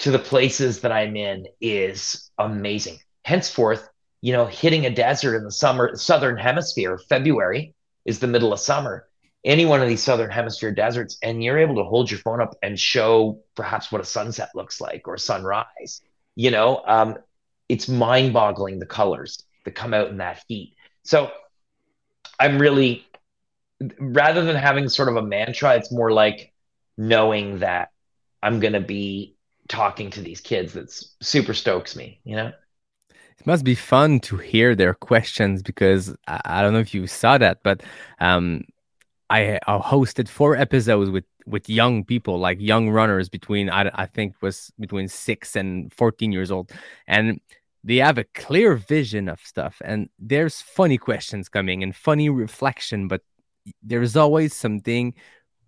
to 0.00 0.10
the 0.10 0.18
places 0.18 0.80
that 0.80 0.92
I'm 0.92 1.16
in 1.16 1.46
is 1.60 2.30
amazing. 2.38 2.98
Henceforth, 3.24 3.88
you 4.20 4.32
know, 4.32 4.46
hitting 4.46 4.86
a 4.86 4.90
desert 4.90 5.36
in 5.36 5.44
the 5.44 5.50
summer, 5.50 5.96
southern 5.96 6.36
hemisphere, 6.36 6.98
February 7.08 7.74
is 8.04 8.18
the 8.20 8.26
middle 8.26 8.52
of 8.52 8.60
summer. 8.60 9.06
Any 9.44 9.66
one 9.66 9.80
of 9.82 9.88
these 9.88 10.02
southern 10.02 10.30
hemisphere 10.30 10.72
deserts, 10.72 11.18
and 11.22 11.42
you're 11.42 11.58
able 11.58 11.76
to 11.76 11.84
hold 11.84 12.10
your 12.10 12.20
phone 12.20 12.40
up 12.40 12.56
and 12.62 12.78
show 12.78 13.40
perhaps 13.54 13.90
what 13.92 14.00
a 14.00 14.04
sunset 14.04 14.50
looks 14.54 14.80
like 14.80 15.06
or 15.06 15.16
sunrise. 15.16 16.00
You 16.34 16.50
know, 16.50 16.82
um, 16.86 17.18
it's 17.68 17.88
mind-boggling 17.88 18.78
the 18.78 18.86
colors 18.86 19.42
that 19.64 19.72
come 19.72 19.94
out 19.94 20.08
in 20.08 20.18
that 20.18 20.42
heat. 20.48 20.74
So, 21.04 21.30
I'm 22.40 22.58
really, 22.58 23.06
rather 23.98 24.44
than 24.44 24.56
having 24.56 24.88
sort 24.88 25.08
of 25.08 25.16
a 25.16 25.22
mantra, 25.22 25.76
it's 25.76 25.92
more 25.92 26.10
like 26.12 26.52
knowing 26.96 27.60
that 27.60 27.90
I'm 28.42 28.60
going 28.60 28.74
to 28.74 28.80
be 28.80 29.36
talking 29.68 30.10
to 30.10 30.20
these 30.20 30.40
kids. 30.40 30.72
That's 30.72 31.14
super 31.20 31.54
stokes 31.54 31.96
me. 31.96 32.20
You 32.24 32.36
know 32.36 32.52
it 33.38 33.46
must 33.46 33.64
be 33.64 33.74
fun 33.74 34.20
to 34.20 34.36
hear 34.36 34.74
their 34.74 34.94
questions 34.94 35.62
because 35.62 36.14
I, 36.26 36.40
I 36.44 36.62
don't 36.62 36.72
know 36.72 36.80
if 36.80 36.92
you 36.92 37.06
saw 37.06 37.38
that, 37.38 37.62
but 37.62 37.82
um, 38.20 38.64
I, 39.30 39.58
I 39.66 39.78
hosted 39.78 40.28
four 40.28 40.56
episodes 40.56 41.10
with 41.10 41.24
with 41.46 41.68
young 41.68 42.04
people, 42.04 42.38
like 42.38 42.60
young 42.60 42.90
runners 42.90 43.28
between 43.28 43.70
I, 43.70 43.90
I 43.94 44.06
think 44.06 44.34
was 44.42 44.70
between 44.78 45.08
six 45.08 45.56
and 45.56 45.92
fourteen 45.92 46.32
years 46.32 46.50
old, 46.50 46.72
and 47.06 47.40
they 47.84 47.96
have 47.96 48.18
a 48.18 48.24
clear 48.24 48.74
vision 48.74 49.28
of 49.28 49.40
stuff. 49.40 49.80
And 49.84 50.08
there's 50.18 50.60
funny 50.60 50.98
questions 50.98 51.48
coming 51.48 51.82
and 51.82 51.94
funny 51.94 52.28
reflection, 52.28 53.06
but 53.08 53.22
there's 53.82 54.16
always 54.16 54.54
something 54.54 55.14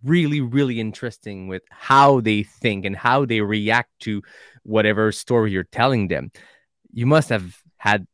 really 0.04 0.40
really 0.40 0.80
interesting 0.80 1.48
with 1.48 1.62
how 1.70 2.20
they 2.20 2.42
think 2.42 2.84
and 2.84 2.96
how 2.96 3.24
they 3.24 3.40
react 3.40 3.90
to 4.00 4.22
whatever 4.62 5.12
story 5.12 5.52
you're 5.52 5.64
telling 5.64 6.08
them. 6.08 6.30
You 6.92 7.06
must 7.06 7.28
have 7.28 7.56
had 7.76 8.06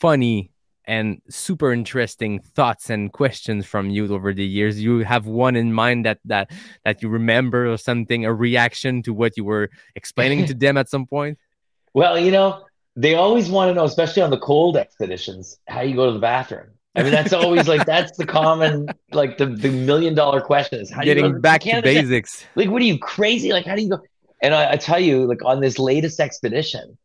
funny 0.00 0.50
and 0.84 1.20
super 1.28 1.72
interesting 1.72 2.40
thoughts 2.40 2.90
and 2.90 3.12
questions 3.12 3.66
from 3.66 3.90
you 3.90 4.12
over 4.12 4.34
the 4.34 4.44
years. 4.44 4.82
You 4.82 5.00
have 5.00 5.26
one 5.26 5.54
in 5.54 5.72
mind 5.72 6.06
that 6.06 6.18
that 6.24 6.50
that 6.84 7.02
you 7.02 7.08
remember 7.08 7.70
or 7.70 7.76
something 7.76 8.24
a 8.24 8.34
reaction 8.34 9.02
to 9.04 9.12
what 9.12 9.36
you 9.36 9.44
were 9.44 9.70
explaining 9.94 10.46
to 10.46 10.54
them 10.54 10.76
at 10.76 10.88
some 10.88 11.06
point? 11.06 11.38
Well 11.92 12.20
you 12.20 12.30
know 12.30 12.66
they 12.94 13.16
always 13.16 13.50
want 13.50 13.68
to 13.68 13.74
know 13.74 13.84
especially 13.84 14.22
on 14.22 14.30
the 14.30 14.38
cold 14.38 14.76
expeditions 14.76 15.58
how 15.66 15.80
you 15.80 15.96
go 15.96 16.06
to 16.06 16.12
the 16.12 16.20
bathroom 16.20 16.68
i 16.96 17.02
mean 17.02 17.12
that's 17.12 17.32
always 17.32 17.68
like 17.68 17.84
that's 17.86 18.16
the 18.16 18.26
common 18.26 18.88
like 19.12 19.38
the, 19.38 19.46
the 19.46 19.70
million 19.70 20.14
dollar 20.14 20.40
question 20.40 20.80
is 20.80 20.90
how 20.90 21.02
getting 21.02 21.40
back 21.40 21.62
to 21.62 21.82
basics 21.82 22.44
like 22.56 22.68
what 22.68 22.82
are 22.82 22.86
you 22.86 22.98
crazy 22.98 23.52
like 23.52 23.64
how 23.64 23.74
do 23.74 23.82
you 23.82 23.90
go 23.90 24.00
and 24.42 24.54
I, 24.54 24.72
I 24.72 24.76
tell 24.76 25.00
you 25.00 25.26
like 25.26 25.44
on 25.44 25.60
this 25.60 25.78
latest 25.78 26.20
expedition 26.20 26.96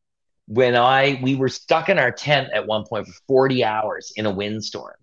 when 0.48 0.76
I 0.76 1.20
we 1.22 1.36
were 1.36 1.50
stuck 1.50 1.90
in 1.90 2.00
our 2.00 2.12
tent 2.12 2.50
at 2.54 2.68
one 2.68 2.86
point 2.88 3.08
for 3.08 3.14
40 3.28 3.64
hours 3.64 4.12
in 4.16 4.26
a 4.26 4.32
windstorm. 4.32 4.96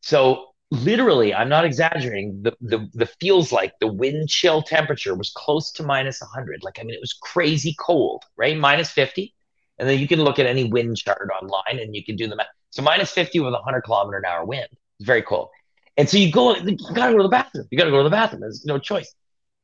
So 0.00 0.46
literally, 0.70 1.34
I'm 1.34 1.48
not 1.48 1.64
exaggerating. 1.64 2.42
The 2.42 2.56
the 2.60 2.88
the 2.94 3.06
feels 3.20 3.52
like 3.52 3.74
the 3.80 3.92
wind 3.92 4.28
chill 4.28 4.62
temperature 4.62 5.14
was 5.14 5.30
close 5.30 5.70
to 5.72 5.82
minus 5.82 6.20
100. 6.20 6.62
Like 6.62 6.78
I 6.80 6.82
mean, 6.82 6.94
it 6.94 7.00
was 7.00 7.12
crazy 7.12 7.74
cold, 7.78 8.24
right? 8.36 8.56
Minus 8.56 8.90
50, 8.90 9.34
and 9.78 9.88
then 9.88 9.98
you 9.98 10.08
can 10.08 10.22
look 10.22 10.38
at 10.38 10.46
any 10.46 10.64
wind 10.64 10.96
chart 10.96 11.28
online 11.42 11.78
and 11.78 11.94
you 11.94 12.04
can 12.04 12.16
do 12.16 12.26
the 12.26 12.36
math. 12.36 12.46
So 12.70 12.82
minus 12.82 13.10
50 13.10 13.40
with 13.40 13.48
a 13.48 13.52
100 13.52 13.82
kilometer 13.82 14.18
an 14.18 14.24
hour 14.24 14.44
wind. 14.44 14.68
It's 14.98 15.06
very 15.06 15.22
cold. 15.22 15.48
And 15.96 16.08
so 16.08 16.18
you 16.18 16.30
go, 16.30 16.54
you 16.56 16.76
gotta 16.94 17.12
go 17.12 17.18
to 17.18 17.22
the 17.22 17.28
bathroom. 17.28 17.66
You 17.70 17.78
gotta 17.78 17.90
go 17.90 17.98
to 17.98 18.04
the 18.04 18.10
bathroom. 18.10 18.40
There's 18.40 18.64
no 18.66 18.78
choice. 18.78 19.14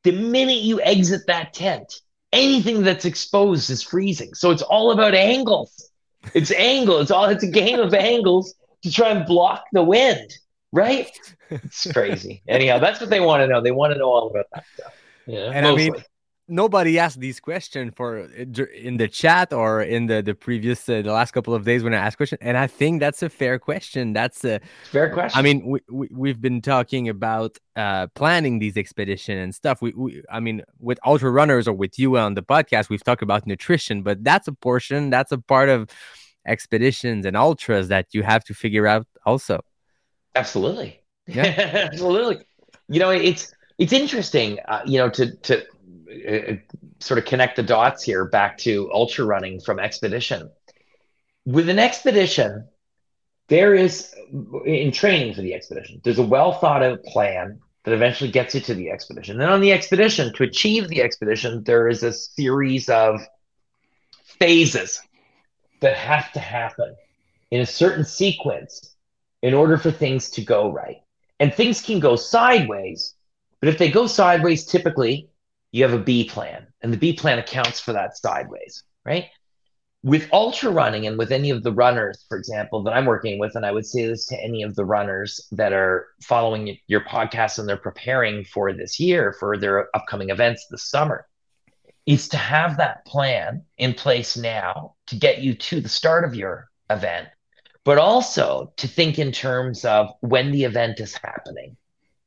The 0.04 0.12
minute 0.12 0.58
you 0.58 0.80
exit 0.80 1.22
that 1.26 1.52
tent, 1.52 1.92
anything 2.32 2.82
that's 2.82 3.04
exposed 3.04 3.70
is 3.70 3.82
freezing. 3.82 4.34
So 4.34 4.50
it's 4.50 4.62
all 4.62 4.92
about 4.92 5.14
angles. 5.14 5.90
It's 6.34 6.50
angle. 6.52 6.98
It's 6.98 7.10
all. 7.10 7.26
It's 7.26 7.44
a 7.44 7.50
game 7.50 7.78
of 7.78 7.92
angles 7.94 8.54
to 8.82 8.90
try 8.90 9.10
and 9.10 9.26
block 9.26 9.64
the 9.72 9.82
wind. 9.82 10.30
Right? 10.72 11.10
It's 11.50 11.92
crazy. 11.92 12.42
Anyhow, 12.48 12.78
that's 12.78 13.00
what 13.00 13.10
they 13.10 13.20
want 13.20 13.42
to 13.42 13.46
know. 13.46 13.60
They 13.60 13.72
want 13.72 13.92
to 13.92 13.98
know 13.98 14.08
all 14.08 14.30
about 14.30 14.46
that 14.54 14.64
stuff. 14.74 14.94
Yeah, 15.26 15.50
and 15.52 15.66
mostly. 15.66 15.90
I 15.90 15.92
mean, 15.92 16.04
nobody 16.52 16.98
asked 16.98 17.18
these 17.18 17.40
questions 17.40 17.92
for 17.96 18.18
in 18.18 18.98
the 18.98 19.08
chat 19.08 19.52
or 19.52 19.82
in 19.82 20.06
the 20.06 20.22
the 20.22 20.34
previous 20.34 20.88
uh, 20.88 21.02
the 21.02 21.12
last 21.12 21.32
couple 21.32 21.54
of 21.54 21.64
days 21.64 21.82
when 21.82 21.94
I 21.94 21.96
asked 21.96 22.18
question, 22.18 22.38
and 22.40 22.56
I 22.56 22.66
think 22.66 23.00
that's 23.00 23.22
a 23.22 23.30
fair 23.30 23.58
question. 23.58 24.12
That's 24.12 24.44
a 24.44 24.60
fair 24.90 25.10
question. 25.12 25.38
I 25.38 25.42
mean, 25.42 25.66
we, 25.66 25.80
we 25.90 26.08
we've 26.12 26.40
been 26.40 26.60
talking 26.60 27.08
about 27.08 27.58
uh, 27.74 28.06
planning 28.14 28.58
these 28.58 28.76
expedition 28.76 29.38
and 29.38 29.54
stuff. 29.54 29.80
We, 29.80 29.92
we 29.96 30.22
I 30.30 30.40
mean, 30.40 30.62
with 30.78 30.98
ultra 31.04 31.30
runners 31.30 31.66
or 31.66 31.72
with 31.72 31.98
you 31.98 32.18
on 32.18 32.34
the 32.34 32.42
podcast, 32.42 32.90
we've 32.90 33.04
talked 33.04 33.22
about 33.22 33.46
nutrition, 33.46 34.02
but 34.02 34.22
that's 34.22 34.46
a 34.46 34.52
portion. 34.52 35.10
That's 35.10 35.32
a 35.32 35.38
part 35.38 35.68
of 35.70 35.88
expeditions 36.46 37.24
and 37.24 37.36
ultras 37.36 37.88
that 37.88 38.06
you 38.12 38.22
have 38.22 38.44
to 38.44 38.54
figure 38.54 38.86
out 38.86 39.06
also. 39.24 39.64
Absolutely. 40.34 41.00
Yeah. 41.26 41.88
Absolutely. 41.92 42.44
You 42.88 43.00
know, 43.00 43.10
it's 43.10 43.54
it's 43.78 43.92
interesting, 43.92 44.58
uh, 44.68 44.82
you 44.84 44.98
know, 44.98 45.08
to 45.10 45.34
to 45.36 45.64
uh, 46.28 46.54
sort 47.00 47.18
of 47.18 47.24
connect 47.24 47.56
the 47.56 47.62
dots 47.62 48.02
here 48.02 48.24
back 48.24 48.58
to 48.58 48.90
ultra 48.92 49.24
running 49.24 49.60
from 49.60 49.78
expedition. 49.78 50.50
With 51.44 51.68
an 51.68 51.78
expedition, 51.78 52.68
there 53.48 53.74
is 53.74 54.14
in 54.64 54.92
training 54.92 55.34
for 55.34 55.42
the 55.42 55.54
expedition, 55.54 56.00
there's 56.04 56.18
a 56.18 56.22
well 56.22 56.52
thought 56.52 56.82
out 56.82 57.02
plan 57.04 57.60
that 57.84 57.94
eventually 57.94 58.30
gets 58.30 58.54
you 58.54 58.60
to 58.60 58.74
the 58.74 58.90
expedition. 58.90 59.38
Then 59.38 59.48
on 59.48 59.60
the 59.60 59.72
expedition, 59.72 60.32
to 60.34 60.44
achieve 60.44 60.88
the 60.88 61.02
expedition, 61.02 61.64
there 61.64 61.88
is 61.88 62.02
a 62.02 62.12
series 62.12 62.88
of 62.88 63.20
phases 64.24 65.00
that 65.80 65.96
have 65.96 66.32
to 66.32 66.40
happen 66.40 66.94
in 67.50 67.60
a 67.60 67.66
certain 67.66 68.04
sequence 68.04 68.94
in 69.42 69.52
order 69.52 69.76
for 69.76 69.90
things 69.90 70.30
to 70.30 70.42
go 70.42 70.70
right. 70.70 71.02
And 71.40 71.52
things 71.52 71.82
can 71.82 71.98
go 71.98 72.14
sideways, 72.14 73.14
but 73.60 73.68
if 73.68 73.78
they 73.78 73.90
go 73.90 74.06
sideways, 74.06 74.64
typically 74.64 75.28
you 75.72 75.82
have 75.82 75.92
a 75.94 75.98
B 75.98 76.24
plan, 76.24 76.66
and 76.82 76.92
the 76.92 76.98
B 76.98 77.12
plan 77.12 77.38
accounts 77.38 77.80
for 77.80 77.92
that 77.92 78.16
sideways, 78.16 78.84
right? 79.04 79.26
With 80.04 80.28
ultra 80.32 80.70
running 80.70 81.06
and 81.06 81.16
with 81.16 81.32
any 81.32 81.50
of 81.50 81.62
the 81.62 81.72
runners, 81.72 82.24
for 82.28 82.36
example, 82.36 82.82
that 82.82 82.92
I'm 82.92 83.06
working 83.06 83.38
with, 83.38 83.54
and 83.56 83.64
I 83.64 83.72
would 83.72 83.86
say 83.86 84.06
this 84.06 84.26
to 84.26 84.40
any 84.40 84.62
of 84.64 84.74
the 84.74 84.84
runners 84.84 85.48
that 85.52 85.72
are 85.72 86.08
following 86.22 86.76
your 86.88 87.02
podcast 87.02 87.58
and 87.58 87.68
they're 87.68 87.76
preparing 87.76 88.44
for 88.44 88.72
this 88.72 89.00
year 89.00 89.34
for 89.38 89.56
their 89.56 89.88
upcoming 89.96 90.30
events 90.30 90.66
this 90.70 90.90
summer. 90.90 91.26
is 92.06 92.28
to 92.28 92.36
have 92.36 92.76
that 92.76 93.04
plan 93.06 93.62
in 93.78 93.94
place 93.94 94.36
now 94.36 94.94
to 95.06 95.16
get 95.16 95.38
you 95.38 95.54
to 95.54 95.80
the 95.80 95.88
start 95.88 96.24
of 96.24 96.34
your 96.34 96.68
event, 96.90 97.28
but 97.84 97.98
also 97.98 98.72
to 98.76 98.88
think 98.88 99.18
in 99.18 99.32
terms 99.32 99.84
of 99.84 100.08
when 100.20 100.50
the 100.50 100.64
event 100.64 101.00
is 101.00 101.16
happening. 101.22 101.76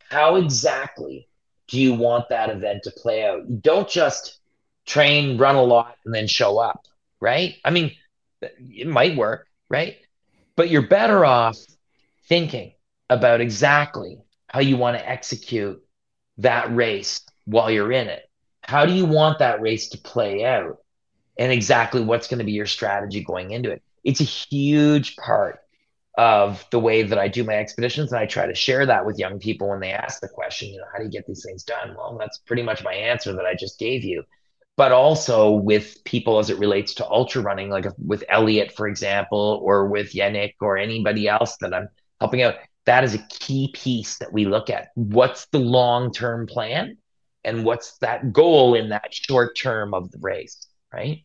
How 0.10 0.36
exactly 0.36 1.28
do 1.68 1.80
you 1.80 1.94
want 1.94 2.30
that 2.30 2.50
event 2.50 2.84
to 2.84 2.92
play 2.92 3.26
out? 3.26 3.50
You 3.50 3.58
don't 3.58 3.90
just 3.90 4.40
train, 4.86 5.38
run 5.38 5.56
a 5.56 5.64
lot, 5.64 5.96
and 6.06 6.14
then 6.14 6.28
show 6.28 6.60
up, 6.60 6.86
right? 7.20 7.56
I 7.64 7.72
mean, 7.72 7.92
it 8.42 8.88
might 8.88 9.16
work, 9.16 9.48
right? 9.70 9.98
But 10.56 10.70
you're 10.70 10.88
better 10.88 11.26
off 11.26 11.58
thinking 12.28 12.74
about 13.10 13.42
exactly 13.42 14.20
how 14.48 14.60
you 14.60 14.78
want 14.78 14.98
to 14.98 15.10
execute 15.10 15.84
that 16.38 16.76
race 16.76 17.22
while 17.46 17.72
you're 17.72 17.92
in 17.92 18.08
it. 18.08 18.24
How 18.62 18.86
do 18.86 18.94
you 18.94 19.06
want 19.06 19.40
that 19.40 19.62
race 19.62 19.90
to 19.90 19.98
play 19.98 20.46
out? 20.46 20.78
And 21.38 21.52
exactly 21.52 22.02
what's 22.02 22.28
going 22.28 22.40
to 22.40 22.46
be 22.46 22.54
your 22.54 22.66
strategy 22.66 23.24
going 23.24 23.52
into 23.52 23.70
it. 23.72 23.84
It's 24.04 24.22
a 24.22 24.26
huge 24.26 25.18
part 25.18 25.60
of 26.18 26.66
the 26.72 26.80
way 26.80 27.04
that 27.04 27.20
I 27.20 27.28
do 27.28 27.44
my 27.44 27.56
expeditions. 27.56 28.12
And 28.12 28.20
I 28.20 28.26
try 28.26 28.48
to 28.48 28.56
share 28.56 28.86
that 28.86 29.06
with 29.06 29.20
young 29.20 29.40
people 29.40 29.70
when 29.70 29.80
they 29.80 29.92
ask 29.92 30.22
the 30.22 30.28
question, 30.28 30.70
you 30.70 30.78
know, 30.78 30.86
how 30.92 31.00
do 31.00 31.06
you 31.06 31.10
get 31.10 31.28
these 31.28 31.44
things 31.46 31.64
done? 31.64 31.96
Well, 31.98 32.18
that's 32.18 32.38
pretty 32.40 32.64
much 32.64 32.84
my 32.84 32.94
answer 32.94 33.34
that 33.34 33.46
I 33.46 33.56
just 33.56 33.80
gave 33.80 34.04
you. 34.04 34.24
But 34.78 34.92
also 34.92 35.52
with 35.52 36.04
people 36.04 36.40
as 36.40 36.50
it 36.50 36.60
relates 36.60 36.96
to 36.96 37.08
ultra 37.08 37.42
running, 37.42 37.70
like 37.70 37.86
with 37.98 38.24
Elliot, 38.28 38.74
for 38.76 38.88
example, 38.88 39.62
or 39.64 39.88
with 39.88 40.14
Yannick 40.14 40.56
or 40.60 40.78
anybody 40.78 41.28
else 41.28 41.58
that 41.58 41.74
I'm 41.74 41.88
helping 42.20 42.42
out, 42.42 42.56
that 42.86 43.04
is 43.04 43.16
a 43.16 43.26
key 43.30 43.72
piece 43.74 44.18
that 44.18 44.34
we 44.34 44.46
look 44.46 44.70
at. 44.70 44.90
What's 44.96 45.46
the 45.48 45.60
long 45.60 46.12
term 46.12 46.46
plan? 46.46 46.98
And 47.44 47.64
what's 47.64 47.98
that 48.00 48.34
goal 48.34 48.74
in 48.76 48.90
that 48.90 49.14
short 49.14 49.58
term 49.58 49.94
of 49.94 50.12
the 50.12 50.18
race, 50.20 50.68
right? 50.92 51.24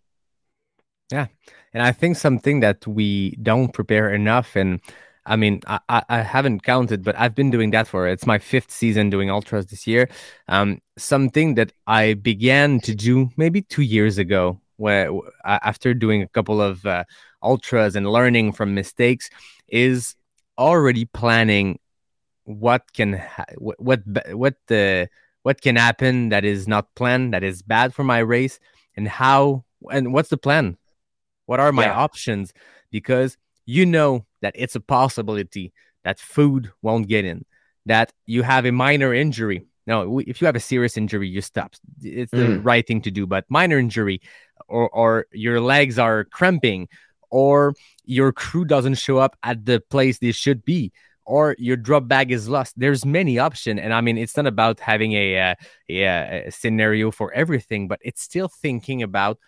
Yeah. 1.10 1.26
And 1.72 1.82
I 1.82 1.92
think 1.92 2.16
something 2.16 2.60
that 2.60 2.86
we 2.86 3.36
don't 3.42 3.72
prepare 3.72 4.12
enough, 4.12 4.56
and 4.56 4.80
I 5.24 5.36
mean, 5.36 5.60
I, 5.66 6.02
I 6.08 6.22
haven't 6.22 6.62
counted, 6.64 7.04
but 7.04 7.16
I've 7.18 7.34
been 7.34 7.50
doing 7.50 7.70
that 7.70 7.86
for 7.86 8.08
it's 8.08 8.26
my 8.26 8.38
fifth 8.38 8.70
season 8.70 9.10
doing 9.10 9.30
ultras 9.30 9.66
this 9.66 9.86
year. 9.86 10.08
Um, 10.48 10.80
something 10.98 11.54
that 11.54 11.72
I 11.86 12.14
began 12.14 12.80
to 12.80 12.94
do 12.94 13.30
maybe 13.36 13.62
two 13.62 13.82
years 13.82 14.18
ago, 14.18 14.60
where 14.76 15.10
after 15.44 15.94
doing 15.94 16.22
a 16.22 16.28
couple 16.28 16.60
of 16.60 16.84
uh, 16.84 17.04
ultras 17.42 17.94
and 17.94 18.10
learning 18.10 18.52
from 18.52 18.74
mistakes, 18.74 19.30
is 19.68 20.16
already 20.58 21.04
planning 21.04 21.78
what 22.44 22.92
can 22.92 23.12
ha- 23.14 23.44
what 23.58 23.78
what 23.78 24.00
what 24.32 24.54
the 24.66 25.08
what 25.42 25.60
can 25.60 25.76
happen 25.76 26.30
that 26.30 26.44
is 26.44 26.66
not 26.66 26.92
planned 26.94 27.32
that 27.32 27.44
is 27.44 27.62
bad 27.62 27.94
for 27.94 28.02
my 28.02 28.18
race 28.18 28.58
and 28.96 29.06
how 29.06 29.64
and 29.90 30.12
what's 30.12 30.30
the 30.30 30.36
plan 30.36 30.76
what 31.50 31.58
are 31.58 31.72
my 31.72 31.86
yeah. 31.86 31.94
options? 31.94 32.52
Because 32.92 33.36
you 33.66 33.84
know 33.84 34.24
that 34.40 34.54
it's 34.56 34.76
a 34.76 34.80
possibility 34.80 35.72
that 36.04 36.20
food 36.20 36.70
won't 36.80 37.08
get 37.08 37.24
in, 37.24 37.44
that 37.86 38.12
you 38.24 38.44
have 38.44 38.66
a 38.66 38.70
minor 38.70 39.12
injury. 39.12 39.66
No, 39.84 40.20
if 40.20 40.40
you 40.40 40.46
have 40.46 40.54
a 40.54 40.60
serious 40.60 40.96
injury, 40.96 41.26
you 41.26 41.40
stop. 41.40 41.74
It's 42.02 42.30
the 42.30 42.46
mm. 42.46 42.64
right 42.64 42.86
thing 42.86 43.00
to 43.02 43.10
do. 43.10 43.26
But 43.26 43.46
minor 43.48 43.80
injury, 43.80 44.20
or 44.68 44.88
or 44.90 45.26
your 45.32 45.60
legs 45.60 45.98
are 45.98 46.22
cramping, 46.22 46.86
or 47.30 47.74
your 48.04 48.30
crew 48.30 48.64
doesn't 48.64 48.94
show 48.94 49.18
up 49.18 49.36
at 49.42 49.66
the 49.66 49.80
place 49.90 50.18
they 50.18 50.30
should 50.30 50.64
be, 50.64 50.92
or 51.24 51.56
your 51.58 51.76
drop 51.76 52.06
bag 52.06 52.30
is 52.30 52.48
lost. 52.48 52.78
There's 52.78 53.04
many 53.04 53.40
options, 53.40 53.80
and 53.80 53.92
I 53.92 54.00
mean, 54.02 54.18
it's 54.18 54.36
not 54.36 54.46
about 54.46 54.78
having 54.78 55.14
a, 55.14 55.34
a, 55.34 55.56
a 56.46 56.50
scenario 56.52 57.10
for 57.10 57.32
everything, 57.32 57.88
but 57.88 57.98
it's 58.04 58.22
still 58.22 58.46
thinking 58.46 59.02
about 59.02 59.38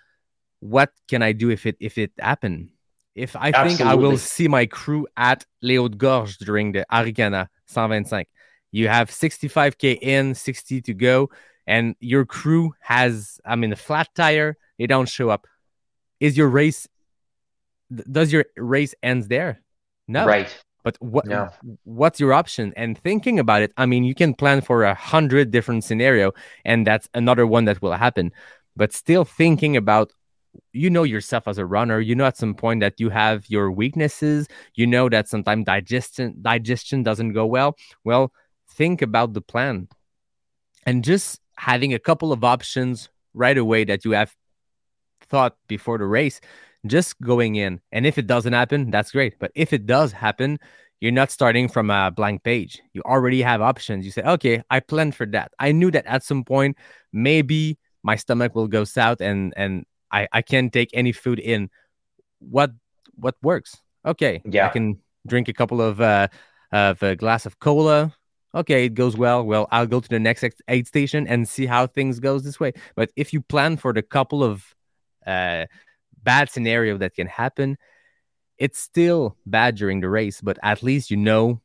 what 0.63 0.93
can 1.09 1.23
I 1.23 1.33
do 1.33 1.51
if 1.51 1.67
it 1.67 1.77
if 1.81 1.99
it 1.99 2.13
happen? 2.19 2.71
If 3.15 3.35
I 3.35 3.49
Absolutely. 3.49 3.77
think 3.77 3.89
I 3.89 3.95
will 3.95 4.17
see 4.17 4.49
my 4.49 4.65
crew 4.65 5.07
at 5.17 5.45
Les 5.61 5.77
Hautes 5.77 5.97
Gorges 5.97 6.37
during 6.37 6.73
the 6.73 6.87
Harricana 6.91 7.49
125, 7.75 8.27
you 8.71 8.89
have 8.89 9.11
65k 9.11 9.99
in, 10.01 10.35
60 10.35 10.81
to 10.83 10.95
go, 10.95 11.31
and 11.67 11.95
your 12.01 12.25
crew 12.25 12.73
has, 12.81 13.39
I 13.45 13.57
mean, 13.57 13.73
a 13.73 13.77
flat 13.77 14.09
tire. 14.15 14.57
They 14.79 14.87
don't 14.87 15.09
show 15.09 15.29
up. 15.29 15.47
Is 16.21 16.37
your 16.37 16.49
race? 16.49 16.89
Does 17.91 18.33
your 18.33 18.47
race 18.57 18.95
ends 19.03 19.29
there? 19.29 19.61
No. 20.09 20.25
Right. 20.25 20.49
But 20.85 20.97
what 21.01 21.27
no. 21.27 21.51
what's 21.85 22.19
your 22.19 22.33
option? 22.33 22.73
And 22.77 22.97
thinking 22.97 23.39
about 23.39 23.63
it, 23.63 23.73
I 23.77 23.87
mean, 23.87 24.05
you 24.05 24.15
can 24.15 24.33
plan 24.33 24.61
for 24.61 24.85
a 24.85 24.95
hundred 24.95 25.51
different 25.51 25.85
scenario, 25.85 26.33
and 26.65 26.87
that's 26.87 27.09
another 27.15 27.47
one 27.47 27.67
that 27.67 27.83
will 27.83 27.93
happen. 27.93 28.33
But 28.75 28.93
still 28.93 29.25
thinking 29.25 29.77
about 29.77 30.13
you 30.73 30.91
know 30.91 31.03
yourself 31.03 31.47
as 31.47 31.59
a 31.59 31.67
runner 31.67 32.01
you 32.01 32.15
know 32.15 32.25
at 32.25 32.37
some 32.37 32.55
point 32.55 32.81
that 32.81 32.99
you 32.99 33.11
have 33.11 33.49
your 33.49 33.71
weaknesses 33.71 34.49
you 34.75 34.87
know 34.87 35.09
that 35.09 35.29
sometimes 35.29 35.65
digestion 35.65 36.35
digestion 36.43 37.03
doesn't 37.03 37.33
go 37.33 37.47
well. 37.47 37.77
Well 38.05 38.33
think 38.69 39.03
about 39.03 39.35
the 39.35 39.41
plan 39.41 39.89
and 40.87 41.05
just 41.05 41.41
having 41.57 41.95
a 41.95 41.99
couple 41.99 42.33
of 42.33 42.43
options 42.43 43.09
right 43.35 43.57
away 43.59 43.85
that 43.85 44.05
you 44.05 44.13
have 44.13 44.35
thought 45.21 45.57
before 45.69 45.99
the 45.99 46.05
race 46.05 46.41
just 46.87 47.21
going 47.21 47.55
in. 47.55 47.81
And 47.93 48.07
if 48.07 48.19
it 48.19 48.27
doesn't 48.27 48.53
happen 48.53 48.91
that's 48.91 49.13
great. 49.13 49.39
But 49.39 49.53
if 49.55 49.73
it 49.73 49.87
does 49.87 50.13
happen 50.13 50.59
you're 51.01 51.13
not 51.13 51.33
starting 51.33 51.69
from 51.69 51.91
a 51.91 52.13
blank 52.13 52.45
page. 52.45 52.81
You 52.93 53.03
already 53.03 53.43
have 53.43 53.61
options. 53.61 54.05
You 54.05 54.13
say 54.13 54.23
okay 54.23 54.63
i 54.71 54.81
planned 54.81 55.15
for 55.15 55.27
that. 55.27 55.53
I 55.59 55.73
knew 55.73 55.91
that 55.91 56.07
at 56.07 56.23
some 56.23 56.45
point 56.45 56.77
maybe 57.13 57.79
my 58.03 58.17
stomach 58.17 58.55
will 58.55 58.69
go 58.69 58.85
south 58.85 59.21
and 59.21 59.53
and 59.57 59.85
I, 60.13 60.29
I 60.33 60.43
can't 60.43 60.73
take 60.73 60.91
any 60.93 61.13
food 61.13 61.39
in. 61.39 61.71
What 62.39 62.73
what 63.15 63.37
works? 63.43 63.77
Okay, 64.05 64.43
yeah, 64.45 64.67
I 64.67 64.69
can 64.71 65.01
drink 65.27 65.49
a 65.49 65.53
couple 65.53 65.81
of 65.81 66.01
uh, 66.01 66.29
of 66.73 67.03
a 67.03 67.17
glass 67.17 67.47
of 67.47 67.59
cola. 67.59 68.15
Okay, 68.55 68.85
it 68.85 68.95
goes 68.95 69.17
well. 69.17 69.45
Well, 69.45 69.67
I'll 69.71 69.87
go 69.87 70.01
to 70.01 70.09
the 70.09 70.21
next 70.21 70.45
aid 70.69 70.87
station 70.87 71.27
and 71.27 71.49
see 71.49 71.65
how 71.67 71.87
things 71.87 72.21
goes 72.21 72.43
this 72.43 72.61
way. 72.61 72.73
But 72.95 73.11
if 73.17 73.33
you 73.33 73.41
plan 73.41 73.79
for 73.79 73.95
the 73.95 74.03
couple 74.03 74.45
of 74.45 74.75
uh, 75.27 75.67
bad 76.23 76.51
scenario 76.51 76.99
that 76.99 77.15
can 77.15 77.27
happen, 77.27 77.79
it's 78.59 78.79
still 78.79 79.37
bad 79.47 79.77
during 79.77 80.01
the 80.01 80.11
race. 80.11 80.43
But 80.43 80.59
at 80.63 80.83
least 80.83 81.11
you 81.11 81.17
know 81.17 81.63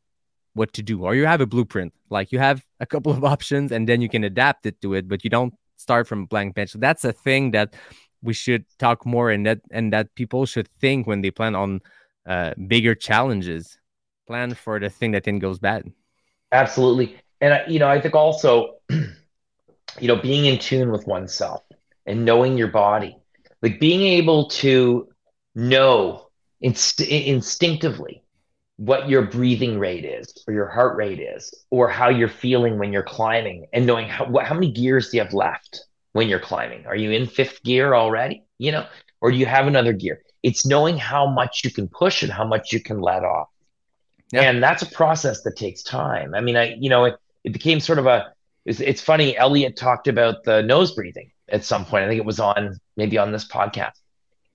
what 0.54 0.74
to 0.74 0.82
do, 0.82 1.04
or 1.04 1.14
you 1.14 1.26
have 1.26 1.41
a 1.41 1.45
blueprint. 1.45 1.93
Like 2.10 2.32
you 2.32 2.39
have 2.39 2.64
a 2.80 2.86
couple 2.86 3.12
of 3.12 3.24
options, 3.34 3.72
and 3.72 3.89
then 3.89 4.02
you 4.02 4.08
can 4.08 4.24
adapt 4.24 4.66
it 4.66 4.80
to 4.82 4.93
it. 4.93 5.10
But 5.10 5.24
you 5.24 5.30
don't 5.30 5.54
start 5.76 6.08
from 6.08 6.26
blank 6.26 6.56
page. 6.56 6.72
So 6.72 6.80
that's 6.80 7.04
a 7.04 7.14
thing 7.14 7.52
that 7.52 7.76
we 8.22 8.34
should 8.34 8.65
talk 8.80 9.05
more 9.05 9.30
and 9.32 9.45
that 9.45 9.61
and 9.72 9.93
that 9.93 10.13
people 10.15 10.45
should 10.45 10.68
think 10.80 11.07
when 11.07 11.22
they 11.22 11.32
plan 11.32 11.55
on 11.55 11.82
uh, 12.28 12.53
bigger 12.68 12.95
challenges. 12.95 13.78
Plan 14.28 14.53
for 14.53 14.80
the 14.80 14.89
thing 14.89 15.11
that 15.11 15.24
then 15.24 15.39
goes 15.39 15.59
bad. 15.59 15.89
Absolutely. 16.51 17.18
And 17.39 17.61
you 17.68 17.80
know 17.80 17.88
i 17.88 18.01
think 18.01 18.15
also 18.15 18.76
you 18.89 20.07
know 20.07 20.15
being 20.15 20.45
in 20.45 20.57
tune 20.57 20.91
with 20.91 21.05
oneself 21.07 21.63
and 22.05 22.26
knowing 22.26 22.57
your 22.57 22.70
body 22.70 23.18
like 23.61 23.80
being 23.80 24.01
able 24.01 24.49
to 24.49 25.07
know 25.55 26.28
inst- 26.61 27.01
instinctively 27.01 28.24
what 28.78 29.09
your 29.09 29.24
breathing 29.24 29.80
rate 29.80 30.05
is 30.05 30.34
or 30.47 30.53
your 30.53 30.68
heart 30.68 30.95
rate 30.97 31.20
is 31.20 31.53
or 31.72 31.88
how 31.89 32.09
you're 32.09 32.28
feeling 32.28 32.78
when 32.78 32.93
you're 32.93 33.01
climbing 33.03 33.65
and 33.74 33.88
knowing 33.88 34.07
how, 34.07 34.26
what, 34.26 34.45
how 34.45 34.53
many 34.53 34.72
gears 34.72 35.09
do 35.09 35.18
you 35.18 35.24
have 35.24 35.34
left 35.34 35.86
when 36.18 36.28
you're 36.28 36.39
climbing? 36.39 36.84
Are 36.88 36.95
you 36.95 37.11
in 37.11 37.28
fifth 37.28 37.63
gear 37.63 37.93
already? 37.93 38.43
You 38.57 38.72
know, 38.72 38.88
or 39.22 39.30
do 39.30 39.38
you 39.38 39.45
have 39.45 39.68
another 39.68 39.93
gear? 39.93 40.24
It's 40.41 40.65
knowing 40.65 40.97
how 40.97 41.28
much 41.28 41.61
you 41.63 41.72
can 41.72 41.88
push 41.88 42.24
and 42.24 42.32
how 42.32 42.43
much 42.43 42.74
you 42.74 42.82
can 42.82 43.01
let 43.01 43.24
off. 43.24 43.49
Yeah. 44.32 44.41
And 44.41 44.61
that's 44.61 44.82
a 44.82 44.88
process 44.88 45.43
that 45.43 45.55
takes 45.55 45.84
time. 45.84 46.34
I 46.34 46.41
mean, 46.41 46.57
I, 46.57 46.76
you 46.80 46.89
know, 46.89 47.05
it, 47.05 47.15
it 47.43 47.53
became 47.53 47.80
sort 47.80 47.99
of 47.99 48.07
a, 48.07 48.34
it's, 48.65 48.80
it's 48.80 48.99
funny. 48.99 49.38
Elliot 49.38 49.78
talked 49.78 50.07
about 50.07 50.43
the 50.43 50.63
nose 50.63 50.95
breathing 50.95 51.32
at 51.49 51.63
some 51.63 51.86
point. 51.86 52.03
I 52.03 52.07
think 52.07 52.20
it 52.20 52.26
was 52.26 52.39
on 52.39 52.80
maybe 52.95 53.20
on 53.20 53.32
this 53.32 53.47
podcast. 53.47 53.99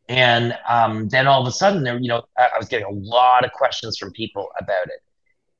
And 0.08 0.58
um, 0.68 1.08
then 1.10 1.28
all 1.28 1.40
of 1.40 1.46
a 1.46 1.52
sudden, 1.52 1.84
there, 1.84 1.96
you 1.96 2.08
know, 2.08 2.24
I, 2.36 2.50
I 2.56 2.58
was 2.58 2.66
getting 2.66 2.88
a 2.88 2.90
lot 2.90 3.44
of 3.44 3.52
questions 3.52 3.96
from 3.96 4.10
people 4.10 4.48
about 4.60 4.86
it. 4.86 5.00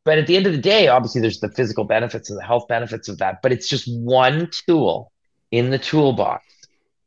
But 0.04 0.18
at 0.18 0.26
the 0.26 0.36
end 0.36 0.46
of 0.46 0.52
the 0.52 0.58
day, 0.58 0.88
obviously, 0.88 1.20
there's 1.20 1.38
the 1.38 1.48
physical 1.50 1.84
benefits 1.84 2.28
and 2.28 2.38
the 2.38 2.44
health 2.44 2.66
benefits 2.66 3.08
of 3.08 3.18
that. 3.18 3.40
But 3.40 3.52
it's 3.52 3.68
just 3.68 3.86
one 3.88 4.50
tool 4.66 5.12
in 5.52 5.70
the 5.70 5.78
toolbox 5.78 6.44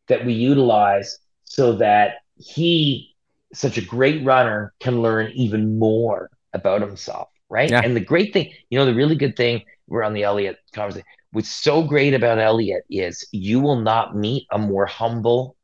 that 0.07 0.25
we 0.25 0.33
utilize 0.33 1.19
so 1.43 1.73
that 1.73 2.17
he, 2.37 3.15
such 3.53 3.77
a 3.77 3.81
great 3.81 4.23
runner, 4.23 4.73
can 4.79 5.01
learn 5.01 5.31
even 5.33 5.77
more 5.77 6.29
about 6.53 6.81
himself. 6.81 7.29
Right. 7.49 7.69
Yeah. 7.69 7.81
And 7.83 7.95
the 7.95 8.01
great 8.01 8.33
thing, 8.33 8.51
you 8.69 8.79
know, 8.79 8.85
the 8.85 8.95
really 8.95 9.15
good 9.15 9.35
thing, 9.35 9.63
we're 9.87 10.03
on 10.03 10.13
the 10.13 10.23
Elliot 10.23 10.57
conversation. 10.73 11.05
What's 11.31 11.49
so 11.49 11.83
great 11.83 12.13
about 12.13 12.39
Elliot 12.39 12.83
is 12.89 13.27
you 13.31 13.59
will 13.59 13.79
not 13.79 14.15
meet 14.15 14.47
a 14.51 14.57
more 14.57 14.85
humble, 14.85 15.55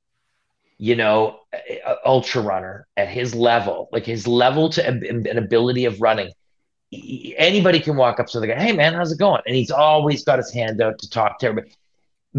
you 0.78 0.96
know, 0.96 1.40
ultra 2.06 2.42
runner 2.42 2.88
at 2.98 3.08
his 3.08 3.34
level, 3.34 3.90
like 3.92 4.06
his 4.06 4.28
level 4.28 4.70
to 4.70 4.88
an 4.88 5.38
ability 5.38 5.86
of 5.86 6.00
running. 6.02 6.32
Anybody 6.92 7.80
can 7.80 7.96
walk 7.96 8.20
up 8.20 8.28
to 8.28 8.40
the 8.40 8.48
guy, 8.48 8.62
hey 8.62 8.74
man, 8.74 8.94
how's 8.94 9.12
it 9.12 9.18
going? 9.18 9.42
And 9.48 9.56
he's 9.56 9.72
always 9.72 10.24
got 10.24 10.38
his 10.40 10.52
hand 10.52 10.82
out 10.82 11.00
to 11.00 11.10
talk 11.10 11.40
to 11.40 11.48
everybody 11.48 11.74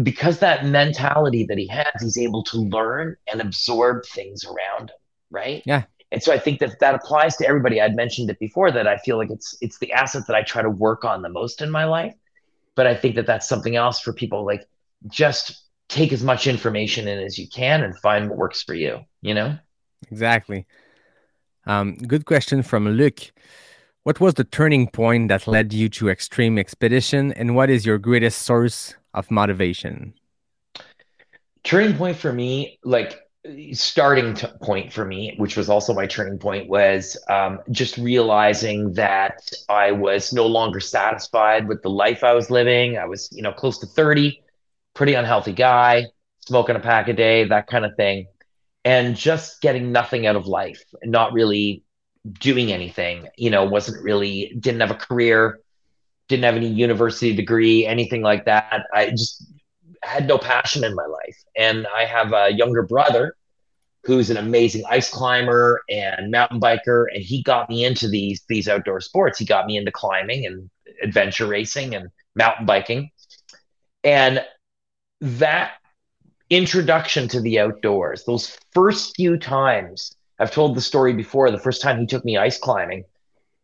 because 0.01 0.39
that 0.39 0.65
mentality 0.65 1.45
that 1.45 1.57
he 1.57 1.67
has, 1.67 1.91
he's 2.01 2.17
able 2.17 2.43
to 2.43 2.57
learn 2.57 3.15
and 3.31 3.41
absorb 3.41 4.05
things 4.05 4.43
around 4.43 4.89
him, 4.89 4.97
right? 5.29 5.61
Yeah. 5.65 5.83
And 6.11 6.21
so 6.21 6.31
I 6.31 6.39
think 6.39 6.59
that 6.59 6.79
that 6.79 6.95
applies 6.95 7.35
to 7.37 7.47
everybody. 7.47 7.81
I'd 7.81 7.95
mentioned 7.95 8.29
it 8.29 8.39
before 8.39 8.71
that 8.71 8.87
I 8.87 8.97
feel 8.97 9.17
like 9.17 9.31
it's 9.31 9.55
it's 9.61 9.79
the 9.79 9.91
asset 9.93 10.23
that 10.27 10.35
I 10.35 10.43
try 10.43 10.61
to 10.61 10.69
work 10.69 11.03
on 11.03 11.21
the 11.21 11.29
most 11.29 11.61
in 11.61 11.69
my 11.69 11.85
life. 11.85 12.13
But 12.75 12.87
I 12.87 12.95
think 12.95 13.15
that 13.15 13.27
that's 13.27 13.47
something 13.47 13.75
else 13.75 13.99
for 13.99 14.13
people. 14.13 14.45
Like 14.45 14.67
just 15.07 15.63
take 15.89 16.13
as 16.13 16.23
much 16.23 16.47
information 16.47 17.07
in 17.07 17.19
as 17.19 17.37
you 17.37 17.47
can 17.47 17.83
and 17.83 17.97
find 17.99 18.29
what 18.29 18.37
works 18.37 18.63
for 18.63 18.73
you. 18.73 18.99
You 19.21 19.33
know. 19.33 19.57
Exactly. 20.11 20.65
Um, 21.65 21.95
good 21.95 22.25
question 22.25 22.61
from 22.61 22.89
Luke. 22.89 23.31
What 24.03 24.19
was 24.19 24.33
the 24.33 24.43
turning 24.43 24.87
point 24.87 25.29
that 25.29 25.47
led 25.47 25.71
you 25.71 25.87
to 25.89 26.09
extreme 26.09 26.59
expedition, 26.59 27.31
and 27.33 27.55
what 27.55 27.69
is 27.69 27.85
your 27.85 27.97
greatest 27.97 28.41
source 28.41 28.95
of 29.13 29.29
motivation? 29.31 30.13
Turning 31.63 31.95
point 31.95 32.17
for 32.17 32.33
me, 32.33 32.79
like 32.83 33.19
starting 33.73 34.35
point 34.61 34.93
for 34.93 35.05
me, 35.05 35.35
which 35.37 35.57
was 35.57 35.69
also 35.69 35.93
my 35.93 36.07
turning 36.07 36.37
point, 36.37 36.69
was 36.69 37.17
um, 37.29 37.59
just 37.71 37.97
realizing 37.97 38.93
that 38.93 39.51
I 39.67 39.91
was 39.91 40.31
no 40.31 40.47
longer 40.47 40.79
satisfied 40.79 41.67
with 41.67 41.81
the 41.81 41.89
life 41.89 42.23
I 42.23 42.33
was 42.33 42.49
living. 42.49 42.97
I 42.97 43.05
was, 43.05 43.29
you 43.31 43.41
know, 43.41 43.51
close 43.51 43.79
to 43.79 43.85
30, 43.85 44.41
pretty 44.93 45.13
unhealthy 45.13 45.51
guy, 45.51 46.05
smoking 46.45 46.75
a 46.75 46.79
pack 46.79 47.09
a 47.09 47.13
day, 47.13 47.43
that 47.45 47.67
kind 47.67 47.85
of 47.85 47.95
thing. 47.97 48.27
And 48.85 49.15
just 49.15 49.61
getting 49.61 49.91
nothing 49.91 50.25
out 50.25 50.35
of 50.35 50.45
life 50.45 50.83
not 51.03 51.33
really 51.33 51.83
doing 52.39 52.71
anything, 52.71 53.27
you 53.37 53.49
know, 53.49 53.65
wasn't 53.65 54.01
really, 54.03 54.55
didn't 54.59 54.81
have 54.81 54.91
a 54.91 54.95
career, 54.95 55.59
didn't 56.27 56.43
have 56.43 56.55
any 56.55 56.67
university 56.67 57.35
degree, 57.35 57.85
anything 57.85 58.21
like 58.21 58.45
that. 58.45 58.85
I 58.93 59.09
just 59.09 59.45
had 60.01 60.27
no 60.27 60.37
passion 60.37 60.83
in 60.83 60.95
my 60.95 61.05
life. 61.05 61.37
And 61.55 61.87
I 61.95 62.05
have 62.05 62.33
a 62.33 62.51
younger 62.51 62.83
brother 62.83 63.35
who's 64.03 64.29
an 64.29 64.37
amazing 64.37 64.83
ice 64.89 65.09
climber 65.09 65.81
and 65.89 66.31
mountain 66.31 66.59
biker. 66.59 67.05
And 67.13 67.23
he 67.23 67.41
got 67.43 67.69
me 67.69 67.85
into 67.85 68.07
these, 68.07 68.43
these 68.47 68.67
outdoor 68.67 68.99
sports. 68.99 69.39
He 69.39 69.45
got 69.45 69.65
me 69.65 69.77
into 69.77 69.91
climbing 69.91 70.45
and 70.45 70.69
adventure 71.01 71.47
racing 71.47 71.95
and 71.95 72.09
mountain 72.35 72.65
biking. 72.65 73.11
And 74.03 74.43
that 75.21 75.73
introduction 76.49 77.27
to 77.29 77.39
the 77.39 77.59
outdoors, 77.59 78.25
those 78.25 78.57
first 78.73 79.15
few 79.15 79.37
times 79.37 80.15
I've 80.39 80.51
told 80.51 80.75
the 80.75 80.81
story 80.81 81.13
before. 81.13 81.51
The 81.51 81.59
first 81.59 81.81
time 81.81 81.99
he 81.99 82.05
took 82.05 82.25
me 82.25 82.37
ice 82.37 82.57
climbing, 82.57 83.05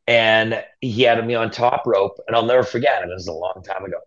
and 0.09 0.63
he 0.81 1.03
had 1.03 1.23
me 1.25 1.35
on 1.35 1.51
top 1.51 1.85
rope, 1.85 2.19
and 2.25 2.35
I'll 2.35 2.43
never 2.43 2.63
forget 2.63 3.03
it. 3.03 3.09
It 3.09 3.13
was 3.13 3.27
a 3.27 3.31
long 3.31 3.61
time 3.63 3.85
ago, 3.85 3.97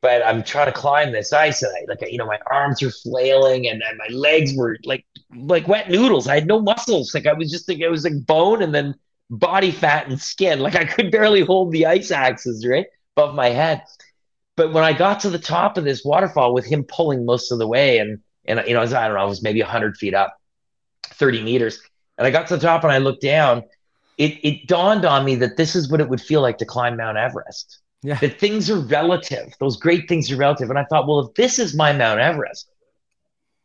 but 0.00 0.24
I'm 0.24 0.44
trying 0.44 0.66
to 0.66 0.72
climb 0.72 1.10
this 1.10 1.32
ice, 1.32 1.62
and 1.62 1.72
I 1.76 1.84
like 1.88 2.12
you 2.12 2.16
know 2.16 2.26
my 2.26 2.38
arms 2.48 2.80
are 2.84 2.92
flailing, 2.92 3.66
and, 3.66 3.82
and 3.82 3.98
my 3.98 4.06
legs 4.14 4.54
were 4.56 4.78
like 4.84 5.04
like 5.34 5.66
wet 5.66 5.90
noodles. 5.90 6.28
I 6.28 6.36
had 6.36 6.46
no 6.46 6.60
muscles. 6.60 7.12
Like 7.12 7.26
I 7.26 7.32
was 7.32 7.50
just 7.50 7.68
like 7.68 7.80
it 7.80 7.88
was 7.88 8.04
like 8.04 8.24
bone 8.24 8.62
and 8.62 8.72
then 8.72 8.94
body 9.30 9.72
fat 9.72 10.08
and 10.08 10.20
skin. 10.20 10.60
Like 10.60 10.76
I 10.76 10.84
could 10.84 11.10
barely 11.10 11.40
hold 11.40 11.72
the 11.72 11.86
ice 11.86 12.12
axes 12.12 12.64
right 12.64 12.86
above 13.16 13.34
my 13.34 13.48
head. 13.48 13.82
But 14.56 14.72
when 14.72 14.84
I 14.84 14.92
got 14.92 15.20
to 15.20 15.30
the 15.30 15.40
top 15.40 15.76
of 15.76 15.82
this 15.82 16.04
waterfall 16.04 16.54
with 16.54 16.66
him 16.66 16.84
pulling 16.84 17.26
most 17.26 17.50
of 17.50 17.58
the 17.58 17.66
way, 17.66 17.98
and 17.98 18.20
and 18.44 18.62
you 18.68 18.74
know 18.74 18.82
I 18.82 18.86
don't 18.86 19.14
know, 19.14 19.20
I 19.20 19.24
was 19.24 19.42
maybe 19.42 19.60
hundred 19.60 19.96
feet 19.96 20.14
up, 20.14 20.38
thirty 21.02 21.42
meters 21.42 21.80
and 22.18 22.26
I 22.26 22.30
got 22.30 22.48
to 22.48 22.56
the 22.56 22.62
top 22.62 22.82
and 22.82 22.92
I 22.92 22.98
looked 22.98 23.22
down. 23.22 23.62
It, 24.18 24.38
it 24.42 24.66
dawned 24.66 25.04
on 25.04 25.24
me 25.24 25.36
that 25.36 25.56
this 25.56 25.74
is 25.76 25.90
what 25.90 26.00
it 26.00 26.08
would 26.08 26.20
feel 26.20 26.42
like 26.42 26.58
to 26.58 26.66
climb 26.66 26.96
Mount 26.96 27.16
Everest. 27.16 27.78
Yeah. 28.02 28.18
That 28.20 28.38
things 28.38 28.70
are 28.70 28.78
relative. 28.78 29.52
Those 29.58 29.76
great 29.76 30.08
things 30.08 30.30
are 30.30 30.36
relative. 30.36 30.70
And 30.70 30.78
I 30.78 30.84
thought, 30.84 31.08
well, 31.08 31.20
if 31.20 31.34
this 31.34 31.58
is 31.58 31.74
my 31.74 31.92
Mount 31.92 32.20
Everest, 32.20 32.70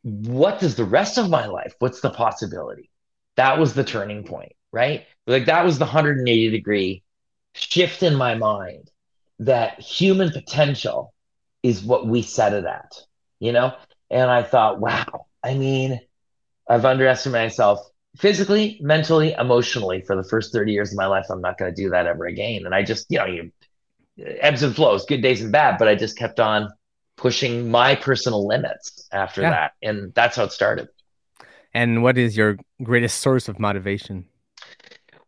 what 0.03 0.59
does 0.59 0.75
the 0.75 0.85
rest 0.85 1.17
of 1.17 1.29
my 1.29 1.45
life? 1.45 1.75
What's 1.79 2.01
the 2.01 2.09
possibility? 2.09 2.89
That 3.35 3.59
was 3.59 3.73
the 3.73 3.83
turning 3.83 4.23
point, 4.23 4.53
right? 4.71 5.05
Like 5.27 5.45
that 5.45 5.65
was 5.65 5.77
the 5.77 5.85
180 5.85 6.49
degree 6.49 7.03
shift 7.53 8.03
in 8.03 8.15
my 8.15 8.35
mind 8.35 8.89
that 9.39 9.79
human 9.79 10.31
potential 10.31 11.13
is 11.61 11.83
what 11.83 12.07
we 12.07 12.21
set 12.21 12.53
it 12.53 12.65
at, 12.65 12.91
you 13.39 13.51
know? 13.51 13.73
And 14.09 14.29
I 14.29 14.43
thought, 14.43 14.79
wow, 14.79 15.25
I 15.43 15.53
mean, 15.53 15.99
I've 16.69 16.85
underestimated 16.85 17.51
myself 17.51 17.79
physically, 18.17 18.79
mentally, 18.81 19.33
emotionally 19.33 20.01
for 20.01 20.15
the 20.15 20.23
first 20.23 20.53
30 20.53 20.71
years 20.71 20.91
of 20.91 20.97
my 20.97 21.05
life. 21.05 21.25
I'm 21.29 21.41
not 21.41 21.57
going 21.57 21.73
to 21.73 21.81
do 21.81 21.89
that 21.89 22.05
ever 22.05 22.25
again. 22.25 22.65
And 22.65 22.75
I 22.75 22.83
just, 22.83 23.07
you 23.09 23.17
know, 23.17 23.25
you 23.25 23.51
ebbs 24.39 24.63
and 24.63 24.75
flows, 24.75 25.05
good 25.05 25.21
days 25.21 25.41
and 25.41 25.51
bad, 25.51 25.77
but 25.77 25.87
I 25.87 25.95
just 25.95 26.17
kept 26.17 26.39
on 26.39 26.69
pushing 27.15 27.69
my 27.69 27.95
personal 27.95 28.47
limits 28.47 29.07
after 29.11 29.41
yeah. 29.41 29.49
that. 29.49 29.73
And 29.81 30.13
that's 30.13 30.35
how 30.35 30.43
it 30.43 30.51
started. 30.51 30.89
And 31.73 32.03
what 32.03 32.17
is 32.17 32.37
your 32.37 32.57
greatest 32.83 33.19
source 33.19 33.47
of 33.47 33.59
motivation? 33.59 34.25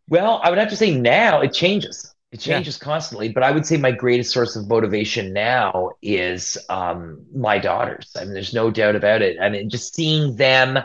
Well, 0.08 0.40
I 0.42 0.50
would 0.50 0.58
have 0.58 0.70
to 0.70 0.76
say 0.76 0.96
now 0.96 1.40
it 1.40 1.52
changes. 1.52 2.14
It 2.32 2.40
changes 2.40 2.78
yeah. 2.80 2.84
constantly, 2.84 3.28
but 3.28 3.42
I 3.42 3.50
would 3.50 3.66
say 3.66 3.76
my 3.76 3.92
greatest 3.92 4.32
source 4.32 4.56
of 4.56 4.68
motivation 4.68 5.32
now 5.32 5.92
is 6.02 6.58
um, 6.68 7.24
my 7.34 7.58
daughters. 7.58 8.12
I 8.16 8.24
mean, 8.24 8.34
there's 8.34 8.54
no 8.54 8.70
doubt 8.70 8.96
about 8.96 9.22
it. 9.22 9.38
I 9.40 9.48
mean, 9.48 9.70
just 9.70 9.94
seeing 9.94 10.36
them 10.36 10.78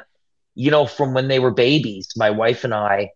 you 0.56 0.72
know, 0.72 0.86
from 0.86 1.14
when 1.14 1.28
they 1.28 1.39
were 1.39 1.52
babies, 1.52 2.10
my 2.16 2.30
wife 2.30 2.64
and 2.64 2.74
I, 2.74 3.12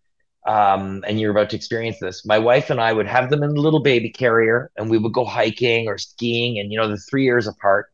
um, 0.47 1.03
and 1.07 1.19
you're 1.19 1.31
about 1.31 1.49
to 1.51 1.55
experience 1.55 1.99
this, 1.99 2.25
my 2.25 2.37
wife 2.39 2.69
and 2.69 2.79
I 2.79 2.93
would 2.93 3.07
have 3.07 3.29
them 3.29 3.43
in 3.43 3.51
a 3.51 3.61
little 3.61 3.81
baby 3.81 4.09
carrier 4.09 4.71
and 4.77 4.89
we 4.89 4.97
would 4.97 5.13
go 5.13 5.25
hiking 5.25 5.87
or 5.87 5.97
skiing 5.97 6.59
and, 6.59 6.71
you 6.71 6.77
know, 6.79 6.87
the 6.87 6.97
three 6.97 7.23
years 7.23 7.47
apart. 7.47 7.87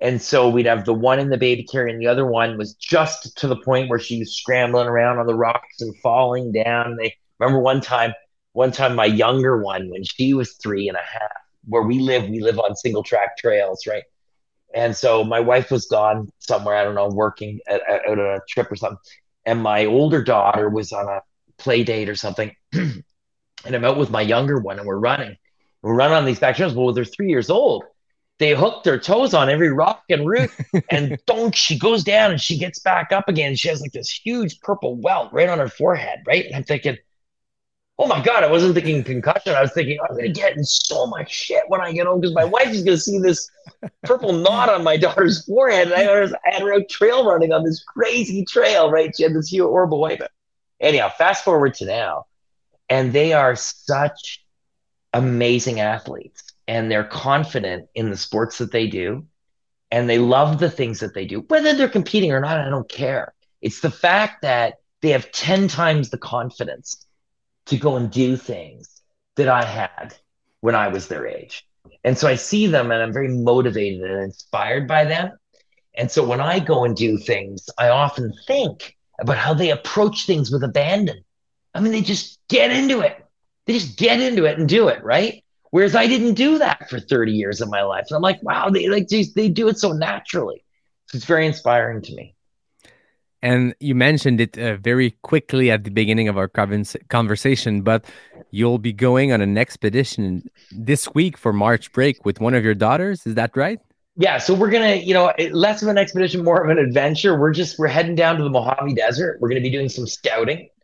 And 0.00 0.22
so 0.22 0.48
we'd 0.48 0.66
have 0.66 0.84
the 0.84 0.94
one 0.94 1.18
in 1.18 1.30
the 1.30 1.38
baby 1.38 1.64
carrier 1.64 1.88
and 1.88 2.00
the 2.00 2.06
other 2.06 2.26
one 2.26 2.56
was 2.56 2.74
just 2.74 3.36
to 3.38 3.48
the 3.48 3.56
point 3.56 3.88
where 3.90 3.98
she 3.98 4.20
was 4.20 4.36
scrambling 4.36 4.86
around 4.86 5.18
on 5.18 5.26
the 5.26 5.34
rocks 5.34 5.80
and 5.80 5.96
falling 5.98 6.52
down. 6.52 6.96
They 6.96 7.14
remember 7.38 7.60
one 7.60 7.80
time, 7.80 8.12
one 8.52 8.70
time 8.70 8.94
my 8.94 9.06
younger 9.06 9.60
one, 9.62 9.90
when 9.90 10.04
she 10.04 10.34
was 10.34 10.54
three 10.62 10.88
and 10.88 10.96
a 10.96 11.00
half, 11.00 11.32
where 11.66 11.82
we 11.82 11.98
live, 12.00 12.28
we 12.28 12.40
live 12.40 12.58
on 12.58 12.76
single 12.76 13.02
track 13.02 13.36
trails, 13.38 13.86
right? 13.88 14.04
And 14.74 14.96
so 14.96 15.24
my 15.24 15.40
wife 15.40 15.70
was 15.70 15.86
gone 15.86 16.30
somewhere, 16.38 16.76
I 16.76 16.84
don't 16.84 16.94
know, 16.94 17.08
working 17.08 17.60
at, 17.66 17.80
at, 17.88 18.08
out 18.08 18.18
on 18.18 18.36
a 18.36 18.40
trip 18.48 18.70
or 18.70 18.76
something. 18.76 18.98
And 19.46 19.62
my 19.62 19.86
older 19.86 20.22
daughter 20.22 20.68
was 20.68 20.92
on 20.92 21.08
a 21.08 21.20
play 21.56 21.84
date 21.84 22.08
or 22.08 22.14
something. 22.14 22.54
and 22.72 23.04
I'm 23.66 23.84
out 23.84 23.96
with 23.96 24.10
my 24.10 24.20
younger 24.20 24.58
one 24.58 24.78
and 24.78 24.86
we're 24.86 24.98
running. 24.98 25.36
We're 25.82 25.94
running 25.94 26.16
on 26.16 26.24
these 26.24 26.38
back 26.38 26.56
trails. 26.56 26.74
Well, 26.74 26.92
they're 26.92 27.04
three 27.04 27.30
years 27.30 27.50
old. 27.50 27.84
They 28.38 28.54
hook 28.54 28.84
their 28.84 29.00
toes 29.00 29.34
on 29.34 29.48
every 29.48 29.72
rock 29.72 30.02
and 30.10 30.28
root. 30.28 30.50
and 30.90 31.18
don't 31.26 31.54
she 31.54 31.78
goes 31.78 32.04
down 32.04 32.30
and 32.30 32.40
she 32.40 32.58
gets 32.58 32.78
back 32.78 33.10
up 33.10 33.28
again. 33.28 33.56
She 33.56 33.68
has 33.68 33.80
like 33.80 33.92
this 33.92 34.10
huge 34.10 34.60
purple 34.60 34.96
welt 34.96 35.32
right 35.32 35.48
on 35.48 35.58
her 35.58 35.68
forehead, 35.68 36.20
right? 36.26 36.44
And 36.44 36.54
I'm 36.54 36.64
thinking, 36.64 36.98
oh 37.98 38.06
my 38.06 38.22
god, 38.22 38.44
I 38.44 38.50
wasn't 38.50 38.74
thinking 38.74 39.02
concussion. 39.02 39.54
I 39.54 39.60
was 39.60 39.72
thinking 39.72 39.98
I'm 40.00 40.16
gonna 40.16 40.28
get 40.28 40.56
in 40.56 40.64
so 40.64 41.06
much 41.06 41.32
shit 41.32 41.64
when 41.68 41.80
I 41.80 41.92
get 41.92 42.06
home 42.06 42.20
because 42.20 42.34
my 42.34 42.44
wife 42.44 42.68
is 42.68 42.82
gonna 42.82 42.96
see 42.96 43.18
this 43.18 43.50
purple 44.04 44.32
knot 44.44 44.68
on 44.68 44.84
my 44.84 44.96
daughter's 44.96 45.44
forehead. 45.44 45.90
And 45.90 46.08
I, 46.08 46.20
was, 46.20 46.32
I 46.32 46.54
had 46.54 46.62
her 46.62 46.74
out 46.74 46.88
trail 46.88 47.28
running 47.28 47.52
on 47.52 47.64
this 47.64 47.82
crazy 47.82 48.44
trail, 48.44 48.90
right? 48.90 49.14
She 49.16 49.24
had 49.24 49.34
this 49.34 49.50
huge 49.50 49.64
horrible 49.64 50.00
wipe. 50.00 50.22
Anyhow, 50.80 51.10
fast 51.10 51.44
forward 51.44 51.74
to 51.74 51.86
now, 51.86 52.26
and 52.88 53.12
they 53.12 53.32
are 53.32 53.56
such 53.56 54.44
amazing 55.12 55.80
athletes, 55.80 56.52
and 56.68 56.90
they're 56.90 57.02
confident 57.02 57.88
in 57.96 58.10
the 58.10 58.16
sports 58.16 58.58
that 58.58 58.70
they 58.70 58.86
do, 58.86 59.26
and 59.90 60.08
they 60.08 60.18
love 60.18 60.60
the 60.60 60.70
things 60.70 61.00
that 61.00 61.14
they 61.14 61.24
do, 61.24 61.40
whether 61.48 61.74
they're 61.74 61.88
competing 61.88 62.30
or 62.30 62.40
not. 62.40 62.60
I 62.60 62.70
don't 62.70 62.88
care. 62.88 63.34
It's 63.60 63.80
the 63.80 63.90
fact 63.90 64.42
that 64.42 64.74
they 65.00 65.10
have 65.10 65.32
10 65.32 65.66
times 65.66 66.10
the 66.10 66.18
confidence 66.18 67.07
to 67.68 67.76
go 67.76 67.96
and 67.96 68.10
do 68.10 68.36
things 68.36 69.02
that 69.36 69.48
I 69.48 69.64
had 69.64 70.14
when 70.60 70.74
I 70.74 70.88
was 70.88 71.08
their 71.08 71.26
age. 71.26 71.66
And 72.04 72.16
so 72.16 72.28
I 72.28 72.34
see 72.34 72.66
them 72.66 72.90
and 72.90 73.02
I'm 73.02 73.12
very 73.12 73.28
motivated 73.28 74.10
and 74.10 74.22
inspired 74.22 74.86
by 74.88 75.04
them. 75.04 75.38
And 75.94 76.10
so 76.10 76.26
when 76.26 76.40
I 76.40 76.60
go 76.60 76.84
and 76.84 76.96
do 76.96 77.18
things, 77.18 77.68
I 77.78 77.88
often 77.88 78.32
think 78.46 78.96
about 79.20 79.36
how 79.36 79.54
they 79.54 79.70
approach 79.70 80.26
things 80.26 80.50
with 80.50 80.62
abandon. 80.62 81.24
I 81.74 81.80
mean, 81.80 81.92
they 81.92 82.02
just 82.02 82.40
get 82.48 82.70
into 82.70 83.00
it. 83.00 83.24
They 83.66 83.74
just 83.74 83.98
get 83.98 84.20
into 84.20 84.44
it 84.44 84.58
and 84.58 84.68
do 84.68 84.88
it, 84.88 85.02
right? 85.02 85.44
Whereas 85.70 85.94
I 85.94 86.06
didn't 86.06 86.34
do 86.34 86.58
that 86.58 86.88
for 86.88 86.98
30 86.98 87.32
years 87.32 87.60
of 87.60 87.68
my 87.68 87.82
life. 87.82 88.06
And 88.08 88.16
I'm 88.16 88.22
like, 88.22 88.42
wow, 88.42 88.70
they 88.70 88.88
like 88.88 89.08
they, 89.08 89.24
they 89.34 89.48
do 89.48 89.68
it 89.68 89.78
so 89.78 89.92
naturally. 89.92 90.64
So 91.06 91.16
it's 91.16 91.26
very 91.26 91.46
inspiring 91.46 92.00
to 92.02 92.14
me. 92.14 92.34
And 93.42 93.74
you 93.78 93.94
mentioned 93.94 94.40
it 94.40 94.58
uh, 94.58 94.76
very 94.76 95.12
quickly 95.22 95.70
at 95.70 95.84
the 95.84 95.90
beginning 95.90 96.28
of 96.28 96.36
our 96.36 96.48
conversation, 96.48 97.82
but 97.82 98.04
you'll 98.50 98.78
be 98.78 98.92
going 98.92 99.32
on 99.32 99.40
an 99.40 99.56
expedition 99.56 100.50
this 100.72 101.14
week 101.14 101.36
for 101.36 101.52
March 101.52 101.92
break 101.92 102.24
with 102.24 102.40
one 102.40 102.54
of 102.54 102.64
your 102.64 102.74
daughters. 102.74 103.26
Is 103.26 103.36
that 103.36 103.56
right? 103.56 103.78
Yeah. 104.16 104.38
So 104.38 104.52
we're 104.52 104.70
gonna, 104.70 104.96
you 104.96 105.14
know, 105.14 105.32
less 105.52 105.80
of 105.82 105.88
an 105.88 105.96
expedition, 105.96 106.42
more 106.42 106.64
of 106.64 106.76
an 106.76 106.84
adventure. 106.84 107.38
We're 107.38 107.52
just 107.52 107.78
we're 107.78 107.86
heading 107.86 108.16
down 108.16 108.36
to 108.38 108.42
the 108.42 108.50
Mojave 108.50 108.94
Desert. 108.94 109.38
We're 109.40 109.48
gonna 109.48 109.60
be 109.60 109.70
doing 109.70 109.88
some 109.88 110.06
scouting. 110.06 110.68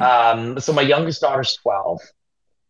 Um, 0.00 0.58
so 0.58 0.72
my 0.72 0.80
youngest 0.80 1.20
daughter's 1.20 1.54
twelve, 1.62 2.00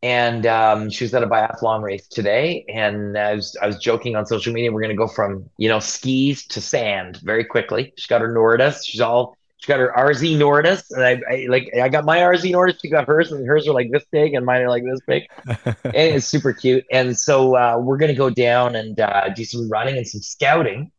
and 0.03 0.47
um, 0.47 0.91
she 0.91 1.05
was 1.05 1.15
at 1.15 1.23
a 1.23 1.27
biathlon 1.27 1.83
race 1.83 2.07
today. 2.07 2.65
And 2.69 3.17
I 3.17 3.35
was 3.35 3.57
I 3.61 3.67
was 3.67 3.79
joking 3.79 4.17
on 4.17 4.27
social 4.27 4.53
media. 4.53 4.73
We're 4.73 4.83
gonna 4.83 4.95
go 4.95 5.09
from 5.09 5.49
you 5.59 5.69
know 5.69 5.81
skis 5.81 6.47
to 6.49 6.61
sand 6.61 7.19
very 7.23 7.45
quickly. 7.45 7.93
She 7.97 8.09
got 8.09 8.21
her 8.21 8.35
Nordas. 8.35 8.85
She's 8.85 9.01
all 9.01 9.37
she 9.59 9.69
got 9.69 9.81
her 9.81 9.93
RZ 9.97 10.37
Nordas, 10.37 10.85
and 10.91 11.03
I, 11.03 11.21
I 11.31 11.47
like 11.49 11.71
I 11.81 11.89
got 11.89 12.05
my 12.05 12.19
RZ 12.19 12.53
Nordas. 12.53 12.81
She 12.81 12.91
got 12.91 13.07
hers, 13.07 13.33
and 13.33 13.47
hers 13.47 13.67
are 13.67 13.73
like 13.73 13.91
this 13.91 14.05
big, 14.11 14.35
and 14.35 14.45
mine 14.45 14.63
are 14.63 14.69
like 14.69 14.85
this 14.85 15.01
big. 15.07 15.25
and 15.67 15.95
it's 15.95 16.27
super 16.27 16.53
cute. 16.53 16.85
And 16.93 17.19
so 17.19 17.57
uh, 17.57 17.79
we're 17.81 17.97
gonna 17.97 18.15
go 18.15 18.31
down 18.31 18.77
and 18.77 19.01
uh, 19.01 19.31
do 19.31 19.45
some 19.45 19.69
running 19.69 19.97
and 19.97 20.07
some 20.07 20.21
scouting 20.21 20.91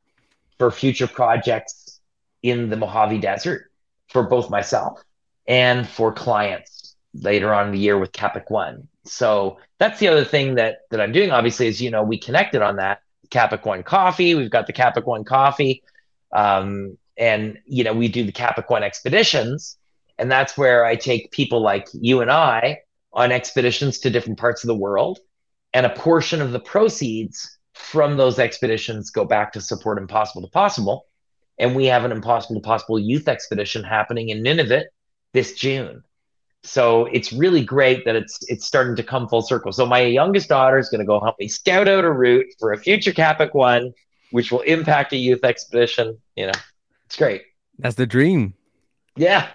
for 0.57 0.71
future 0.71 1.07
projects 1.07 1.99
in 2.41 2.69
the 2.69 2.75
Mojave 2.75 3.19
Desert 3.19 3.71
for 4.09 4.23
both 4.23 4.49
myself 4.49 5.01
and 5.47 5.87
for 5.87 6.11
clients 6.11 6.76
later 7.21 7.53
on 7.53 7.67
in 7.67 7.71
the 7.71 7.79
year 7.79 7.97
with 7.97 8.11
Kapik 8.11 8.49
One. 8.49 8.87
So 9.05 9.57
that's 9.79 9.99
the 9.99 10.07
other 10.07 10.25
thing 10.25 10.55
that 10.55 10.79
that 10.91 11.01
I'm 11.01 11.11
doing. 11.11 11.31
Obviously, 11.31 11.67
is 11.67 11.81
you 11.81 11.91
know 11.91 12.03
we 12.03 12.17
connected 12.17 12.61
on 12.61 12.77
that 12.77 13.01
Kapik 13.29 13.65
One 13.65 13.83
coffee. 13.83 14.35
We've 14.35 14.49
got 14.49 14.67
the 14.67 14.73
Kapik 14.73 15.05
One 15.05 15.23
coffee, 15.23 15.83
um, 16.31 16.97
and 17.17 17.59
you 17.65 17.83
know 17.83 17.93
we 17.93 18.07
do 18.07 18.25
the 18.25 18.31
Kapik 18.31 18.69
One 18.69 18.83
expeditions, 18.83 19.77
and 20.17 20.31
that's 20.31 20.57
where 20.57 20.85
I 20.85 20.95
take 20.95 21.31
people 21.31 21.61
like 21.61 21.87
you 21.93 22.21
and 22.21 22.31
I 22.31 22.79
on 23.13 23.31
expeditions 23.31 23.99
to 23.99 24.09
different 24.09 24.39
parts 24.39 24.63
of 24.63 24.67
the 24.67 24.75
world, 24.75 25.19
and 25.73 25.85
a 25.85 25.89
portion 25.89 26.41
of 26.41 26.51
the 26.51 26.59
proceeds 26.59 27.57
from 27.73 28.17
those 28.17 28.39
expeditions 28.39 29.11
go 29.11 29.23
back 29.23 29.53
to 29.53 29.61
support 29.61 29.97
Impossible 29.97 30.41
to 30.41 30.51
Possible, 30.51 31.05
and 31.57 31.75
we 31.75 31.85
have 31.85 32.05
an 32.05 32.11
Impossible 32.11 32.55
to 32.55 32.65
Possible 32.65 32.99
youth 32.99 33.27
expedition 33.27 33.83
happening 33.83 34.29
in 34.29 34.43
Nunavut 34.43 34.85
this 35.33 35.53
June. 35.53 36.03
So 36.67 37.05
it's 37.05 37.31
really 37.31 37.63
great 37.63 38.03
that 38.03 38.17
it's 38.17 38.39
it's 38.49 38.65
starting 38.65 38.97
to 38.97 39.03
come 39.03 39.29
full 39.29 39.41
circle. 39.41 39.71
So 39.71 39.85
my 39.85 40.01
youngest 40.01 40.49
daughter 40.49 40.77
is 40.77 40.89
going 40.89 40.99
to 40.99 41.05
go 41.05 41.19
help 41.21 41.37
me 41.39 41.47
scout 41.47 41.87
out 41.87 42.03
a 42.03 42.11
route 42.11 42.47
for 42.59 42.73
a 42.73 42.77
future 42.77 43.13
Kapik 43.13 43.53
one, 43.55 43.93
which 44.31 44.51
will 44.51 44.61
impact 44.61 45.13
a 45.13 45.17
youth 45.17 45.45
expedition. 45.45 46.17
You 46.35 46.47
know, 46.47 46.59
it's 47.05 47.15
great. 47.15 47.43
That's 47.79 47.95
the 47.95 48.05
dream. 48.05 48.53
Yeah, 49.15 49.47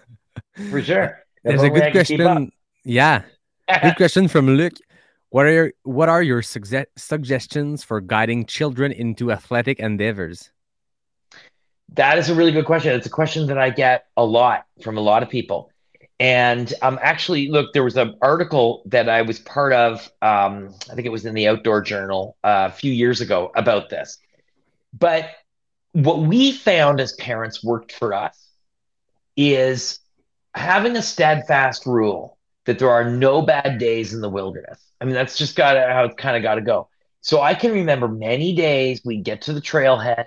for 0.70 0.82
sure. 0.82 1.20
There's 1.44 1.62
a 1.62 1.70
good 1.70 1.92
question. 1.92 2.50
Yeah, 2.84 3.22
good 3.82 3.96
question 3.96 4.26
from 4.26 4.48
Luke. 4.48 4.74
What 5.30 5.46
are 5.46 5.52
your, 5.52 5.72
what 5.84 6.08
are 6.08 6.22
your 6.22 6.42
suge- 6.42 6.86
suggestions 6.96 7.84
for 7.84 8.00
guiding 8.00 8.46
children 8.46 8.90
into 8.90 9.30
athletic 9.30 9.78
endeavors? 9.78 10.50
That 11.90 12.18
is 12.18 12.30
a 12.30 12.34
really 12.34 12.52
good 12.52 12.64
question. 12.64 12.96
It's 12.96 13.06
a 13.06 13.10
question 13.10 13.46
that 13.46 13.58
I 13.58 13.70
get 13.70 14.06
a 14.16 14.24
lot 14.24 14.64
from 14.82 14.98
a 14.98 15.00
lot 15.00 15.22
of 15.22 15.28
people. 15.28 15.70
And 16.20 16.72
um, 16.82 16.98
actually, 17.00 17.48
look, 17.48 17.72
there 17.72 17.84
was 17.84 17.96
an 17.96 18.16
article 18.20 18.82
that 18.86 19.08
I 19.08 19.22
was 19.22 19.38
part 19.38 19.72
of. 19.72 20.10
Um, 20.20 20.74
I 20.90 20.94
think 20.94 21.06
it 21.06 21.12
was 21.12 21.24
in 21.24 21.34
the 21.34 21.46
Outdoor 21.46 21.80
Journal 21.80 22.36
uh, 22.42 22.68
a 22.70 22.74
few 22.74 22.92
years 22.92 23.20
ago 23.20 23.52
about 23.54 23.88
this. 23.88 24.18
But 24.92 25.30
what 25.92 26.20
we 26.20 26.52
found 26.52 27.00
as 27.00 27.12
parents 27.14 27.62
worked 27.62 27.92
for 27.92 28.14
us 28.14 28.48
is 29.36 30.00
having 30.54 30.96
a 30.96 31.02
steadfast 31.02 31.86
rule 31.86 32.38
that 32.64 32.78
there 32.78 32.90
are 32.90 33.08
no 33.08 33.42
bad 33.42 33.78
days 33.78 34.12
in 34.12 34.20
the 34.20 34.28
wilderness. 34.28 34.84
I 35.00 35.04
mean, 35.04 35.14
that's 35.14 35.38
just 35.38 35.54
got 35.54 35.76
how 35.76 36.04
it's 36.04 36.16
kind 36.16 36.36
of 36.36 36.42
got 36.42 36.56
to 36.56 36.60
go. 36.60 36.88
So 37.20 37.40
I 37.40 37.54
can 37.54 37.72
remember 37.72 38.08
many 38.08 38.54
days 38.54 39.02
we 39.04 39.18
get 39.18 39.42
to 39.42 39.52
the 39.52 39.60
trailhead 39.60 40.24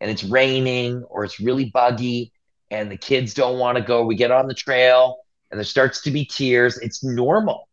and 0.00 0.10
it's 0.10 0.22
raining 0.22 1.02
or 1.04 1.24
it's 1.24 1.40
really 1.40 1.66
buggy 1.66 2.32
and 2.70 2.90
the 2.90 2.96
kids 2.96 3.34
don't 3.34 3.58
want 3.58 3.78
to 3.78 3.84
go. 3.84 4.04
We 4.04 4.14
get 4.14 4.30
on 4.30 4.46
the 4.46 4.54
trail 4.54 5.23
and 5.54 5.60
there 5.60 5.64
starts 5.64 6.02
to 6.02 6.10
be 6.10 6.24
tears. 6.24 6.78
It's 6.78 7.04
normal. 7.04 7.68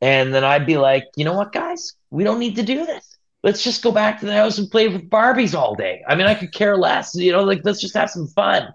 And 0.00 0.32
then 0.32 0.44
I'd 0.44 0.66
be 0.66 0.76
like, 0.76 1.06
you 1.16 1.24
know 1.24 1.34
what, 1.34 1.52
guys? 1.52 1.94
We 2.10 2.22
don't 2.22 2.38
need 2.38 2.54
to 2.56 2.62
do 2.62 2.86
this. 2.86 3.16
Let's 3.42 3.64
just 3.64 3.82
go 3.82 3.90
back 3.90 4.20
to 4.20 4.26
the 4.26 4.32
house 4.32 4.58
and 4.58 4.70
play 4.70 4.86
with 4.86 5.10
Barbies 5.10 5.52
all 5.52 5.74
day. 5.74 6.04
I 6.06 6.14
mean, 6.14 6.28
I 6.28 6.34
could 6.34 6.52
care 6.52 6.76
less. 6.76 7.12
You 7.16 7.32
know, 7.32 7.42
like 7.42 7.62
let's 7.64 7.80
just 7.80 7.94
have 7.94 8.08
some 8.08 8.28
fun. 8.28 8.72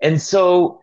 And 0.00 0.20
so 0.20 0.82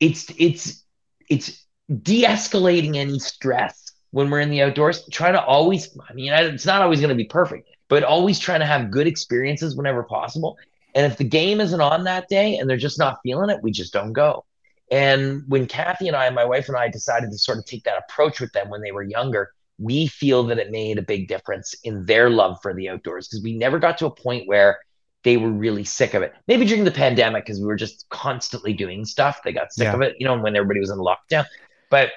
it's 0.00 0.30
it's 0.36 0.84
it's 1.30 1.64
de-escalating 2.02 2.96
any 2.96 3.18
stress 3.18 3.92
when 4.10 4.28
we're 4.28 4.40
in 4.40 4.50
the 4.50 4.60
outdoors. 4.60 5.08
Try 5.10 5.32
to 5.32 5.42
always, 5.42 5.96
I 6.10 6.12
mean, 6.12 6.30
it's 6.30 6.66
not 6.66 6.82
always 6.82 7.00
going 7.00 7.08
to 7.08 7.14
be 7.14 7.24
perfect, 7.24 7.70
but 7.88 8.02
always 8.02 8.38
trying 8.38 8.60
to 8.60 8.66
have 8.66 8.90
good 8.90 9.06
experiences 9.06 9.76
whenever 9.76 10.02
possible. 10.02 10.58
And 10.94 11.10
if 11.10 11.16
the 11.16 11.24
game 11.24 11.60
isn't 11.60 11.80
on 11.80 12.04
that 12.04 12.28
day 12.28 12.58
and 12.58 12.68
they're 12.68 12.76
just 12.76 12.98
not 12.98 13.20
feeling 13.22 13.48
it, 13.48 13.62
we 13.62 13.70
just 13.70 13.94
don't 13.94 14.12
go. 14.12 14.44
And 14.90 15.44
when 15.46 15.66
Kathy 15.66 16.08
and 16.08 16.16
I, 16.16 16.28
my 16.30 16.44
wife 16.44 16.68
and 16.68 16.76
I, 16.76 16.88
decided 16.88 17.30
to 17.30 17.38
sort 17.38 17.58
of 17.58 17.64
take 17.64 17.84
that 17.84 18.02
approach 18.08 18.40
with 18.40 18.52
them 18.52 18.70
when 18.70 18.82
they 18.82 18.92
were 18.92 19.02
younger, 19.02 19.50
we 19.78 20.08
feel 20.08 20.42
that 20.44 20.58
it 20.58 20.70
made 20.70 20.98
a 20.98 21.02
big 21.02 21.28
difference 21.28 21.74
in 21.84 22.04
their 22.04 22.28
love 22.28 22.58
for 22.60 22.74
the 22.74 22.88
outdoors 22.88 23.28
because 23.28 23.42
we 23.42 23.56
never 23.56 23.78
got 23.78 23.98
to 23.98 24.06
a 24.06 24.10
point 24.10 24.46
where 24.46 24.80
they 25.22 25.36
were 25.36 25.50
really 25.50 25.84
sick 25.84 26.14
of 26.14 26.22
it. 26.22 26.34
Maybe 26.48 26.66
during 26.66 26.84
the 26.84 26.90
pandemic, 26.90 27.44
because 27.44 27.60
we 27.60 27.66
were 27.66 27.76
just 27.76 28.06
constantly 28.08 28.72
doing 28.72 29.04
stuff, 29.04 29.40
they 29.44 29.52
got 29.52 29.72
sick 29.72 29.84
yeah. 29.84 29.94
of 29.94 30.02
it, 30.02 30.16
you 30.18 30.26
know, 30.26 30.38
when 30.38 30.56
everybody 30.56 30.80
was 30.80 30.90
in 30.90 30.98
lockdown. 30.98 31.46
But 31.90 32.10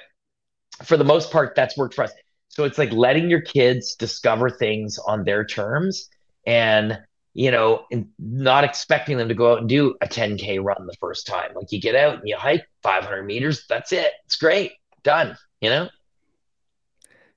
for 0.84 0.98
the 0.98 1.04
most 1.04 1.32
part, 1.32 1.54
that's 1.56 1.78
worked 1.78 1.94
for 1.94 2.04
us. 2.04 2.12
So 2.50 2.64
it's 2.66 2.78
like 2.78 2.92
letting 2.92 3.30
your 3.30 3.42
kids 3.42 3.96
discover 3.96 4.50
things 4.50 4.98
on 5.00 5.24
their 5.24 5.44
terms 5.46 6.10
and 6.46 7.00
you 7.34 7.50
know, 7.50 7.86
not 8.20 8.64
expecting 8.64 9.18
them 9.18 9.28
to 9.28 9.34
go 9.34 9.54
out 9.54 9.60
and 9.60 9.70
do 9.70 9.96
a 10.02 10.08
10K 10.08 10.64
run 10.64 10.86
the 10.86 10.96
first 11.00 11.26
time. 11.26 11.52
Like 11.56 11.72
you 11.72 11.82
get 11.82 11.96
out 11.96 12.16
and 12.16 12.24
you 12.26 12.38
hike 12.38 12.66
500 12.84 13.24
meters, 13.24 13.66
that's 13.68 13.92
it. 13.92 14.12
It's 14.26 14.36
great. 14.36 14.74
Done, 15.04 15.36
you 15.60 15.70
know? 15.70 15.90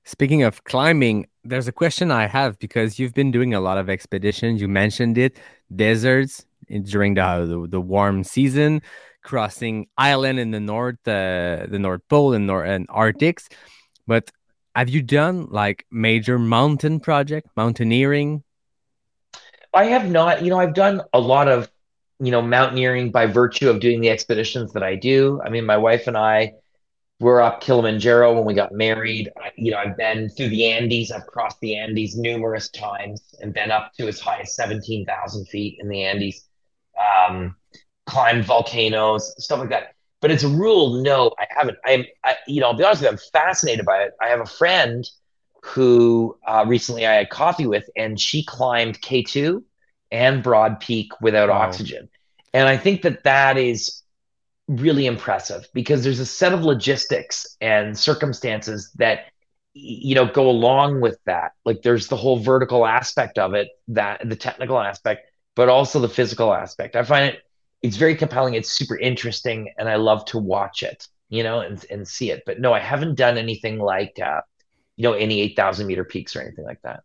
Speaking 0.05 0.43
of 0.43 0.63
climbing, 0.63 1.27
there's 1.43 1.67
a 1.67 1.71
question 1.71 2.11
I 2.11 2.27
have 2.27 2.57
because 2.59 2.97
you've 2.97 3.13
been 3.13 3.31
doing 3.31 3.53
a 3.53 3.59
lot 3.59 3.77
of 3.77 3.89
expeditions. 3.89 4.61
You 4.61 4.67
mentioned 4.67 5.17
it, 5.17 5.37
deserts 5.75 6.45
during 6.83 7.15
the 7.15 7.45
the, 7.45 7.67
the 7.67 7.81
warm 7.81 8.23
season, 8.23 8.81
crossing 9.23 9.87
island 9.97 10.39
in 10.39 10.51
the 10.51 10.59
north, 10.59 11.05
uh, 11.07 11.65
the 11.67 11.79
North 11.79 12.01
Pole 12.07 12.33
and 12.33 12.47
North 12.47 12.69
and 12.69 12.85
Arctics. 12.89 13.49
But 14.05 14.31
have 14.75 14.87
you 14.87 15.01
done 15.01 15.47
like 15.49 15.85
major 15.91 16.39
mountain 16.39 16.99
project, 17.01 17.49
mountaineering, 17.57 18.43
I 19.77 19.85
have 19.85 20.09
not, 20.09 20.43
you 20.43 20.49
know, 20.49 20.59
I've 20.59 20.73
done 20.73 21.03
a 21.13 21.19
lot 21.19 21.47
of, 21.47 21.69
you 22.19 22.31
know, 22.31 22.41
mountaineering 22.41 23.11
by 23.11 23.27
virtue 23.27 23.69
of 23.69 23.79
doing 23.79 24.01
the 24.01 24.09
expeditions 24.09 24.73
that 24.73 24.81
I 24.81 24.95
do. 24.95 25.39
I 25.45 25.49
mean, 25.49 25.67
my 25.67 25.77
wife 25.77 26.07
and 26.07 26.17
I 26.17 26.53
were 27.19 27.43
up 27.43 27.61
Kilimanjaro 27.61 28.33
when 28.33 28.43
we 28.43 28.55
got 28.55 28.71
married. 28.71 29.29
I, 29.37 29.51
you 29.55 29.69
know, 29.69 29.77
I've 29.77 29.95
been 29.95 30.29
through 30.29 30.49
the 30.49 30.65
Andes. 30.71 31.11
I've 31.11 31.27
crossed 31.27 31.59
the 31.59 31.75
Andes 31.75 32.17
numerous 32.17 32.69
times 32.69 33.35
and 33.39 33.53
been 33.53 33.69
up 33.69 33.91
to 33.99 34.07
as 34.07 34.19
high 34.19 34.39
as 34.39 34.55
17,000 34.55 35.45
feet 35.45 35.77
in 35.79 35.89
the 35.89 36.05
Andes, 36.05 36.47
um, 36.99 37.55
climbed 38.07 38.45
volcanoes, 38.45 39.31
stuff 39.37 39.59
like 39.59 39.69
that. 39.69 39.93
But 40.21 40.31
it's 40.31 40.43
a 40.43 40.49
rule, 40.49 41.03
no, 41.03 41.35
I 41.37 41.45
haven't. 41.55 41.77
I'm, 41.85 42.03
I, 42.23 42.35
you 42.47 42.61
know, 42.61 42.69
I'll 42.69 42.73
be 42.73 42.83
honest 42.83 43.03
with 43.03 43.11
you, 43.11 43.15
I'm 43.15 43.31
fascinated 43.31 43.85
by 43.85 43.99
it. 43.99 44.13
I 44.19 44.29
have 44.29 44.39
a 44.39 44.47
friend 44.47 45.07
who 45.63 46.35
uh, 46.47 46.65
recently 46.67 47.05
I 47.05 47.13
had 47.13 47.29
coffee 47.29 47.67
with, 47.67 47.87
and 47.95 48.19
she 48.19 48.43
climbed 48.43 48.99
K2 49.01 49.61
and 50.11 50.43
Broad 50.43 50.79
Peak 50.79 51.11
without 51.21 51.49
wow. 51.49 51.59
oxygen. 51.59 52.09
And 52.53 52.67
I 52.67 52.77
think 52.77 53.01
that 53.03 53.23
that 53.23 53.57
is 53.57 54.03
really 54.67 55.05
impressive 55.05 55.67
because 55.73 56.03
there's 56.03 56.19
a 56.19 56.25
set 56.25 56.53
of 56.53 56.63
logistics 56.63 57.55
and 57.61 57.97
circumstances 57.97 58.91
that 58.95 59.27
you 59.73 60.15
know 60.15 60.25
go 60.25 60.49
along 60.49 61.01
with 61.01 61.19
that. 61.25 61.53
Like 61.65 61.81
there's 61.81 62.07
the 62.07 62.15
whole 62.15 62.37
vertical 62.37 62.85
aspect 62.85 63.37
of 63.37 63.53
it 63.53 63.69
that 63.89 64.27
the 64.27 64.35
technical 64.35 64.79
aspect 64.79 65.27
but 65.55 65.69
also 65.69 65.99
the 65.99 66.09
physical 66.09 66.53
aspect. 66.53 66.95
I 66.95 67.03
find 67.03 67.33
it 67.33 67.41
it's 67.81 67.97
very 67.97 68.15
compelling 68.15 68.55
it's 68.55 68.71
super 68.71 68.97
interesting 68.97 69.71
and 69.77 69.87
i 69.87 69.97
love 69.97 70.25
to 70.25 70.39
watch 70.39 70.81
it 70.81 71.07
you 71.29 71.43
know 71.43 71.59
and, 71.59 71.85
and 71.91 72.07
see 72.07 72.31
it. 72.31 72.43
But 72.45 72.59
no 72.59 72.73
i 72.73 72.79
haven't 72.79 73.15
done 73.15 73.37
anything 73.37 73.79
like 73.79 74.19
uh, 74.19 74.41
you 74.95 75.03
know 75.03 75.13
any 75.13 75.41
8000 75.41 75.85
meter 75.85 76.03
peaks 76.03 76.35
or 76.35 76.41
anything 76.41 76.65
like 76.65 76.81
that. 76.81 77.03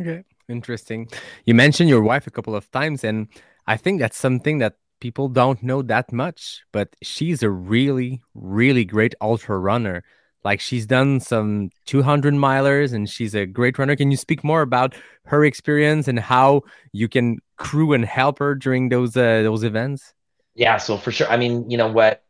Okay 0.00 0.24
interesting. 0.48 1.08
You 1.44 1.54
mentioned 1.54 1.88
your 1.88 2.02
wife 2.02 2.26
a 2.26 2.30
couple 2.30 2.54
of 2.54 2.70
times 2.70 3.04
and 3.04 3.28
i 3.66 3.76
think 3.76 4.00
that's 4.00 4.16
something 4.16 4.58
that 4.58 4.74
people 5.00 5.28
don't 5.28 5.62
know 5.62 5.82
that 5.82 6.10
much 6.12 6.62
but 6.72 6.88
she's 7.02 7.42
a 7.42 7.50
really 7.50 8.20
really 8.34 8.84
great 8.84 9.14
ultra 9.20 9.58
runner. 9.58 10.02
Like 10.44 10.60
she's 10.60 10.86
done 10.86 11.20
some 11.20 11.70
200 11.86 12.32
milers 12.32 12.94
and 12.94 13.10
she's 13.10 13.34
a 13.34 13.44
great 13.44 13.76
runner. 13.78 13.96
Can 13.96 14.10
you 14.10 14.16
speak 14.16 14.44
more 14.44 14.62
about 14.62 14.94
her 15.24 15.44
experience 15.44 16.08
and 16.08 16.18
how 16.18 16.62
you 16.92 17.08
can 17.08 17.38
crew 17.56 17.92
and 17.92 18.04
help 18.04 18.38
her 18.38 18.54
during 18.54 18.88
those 18.88 19.16
uh, 19.16 19.42
those 19.42 19.64
events? 19.64 20.14
Yeah 20.54 20.78
so 20.78 20.96
for 20.96 21.12
sure. 21.12 21.28
I 21.28 21.36
mean 21.36 21.70
you 21.70 21.76
know 21.76 21.88
what? 21.88 22.24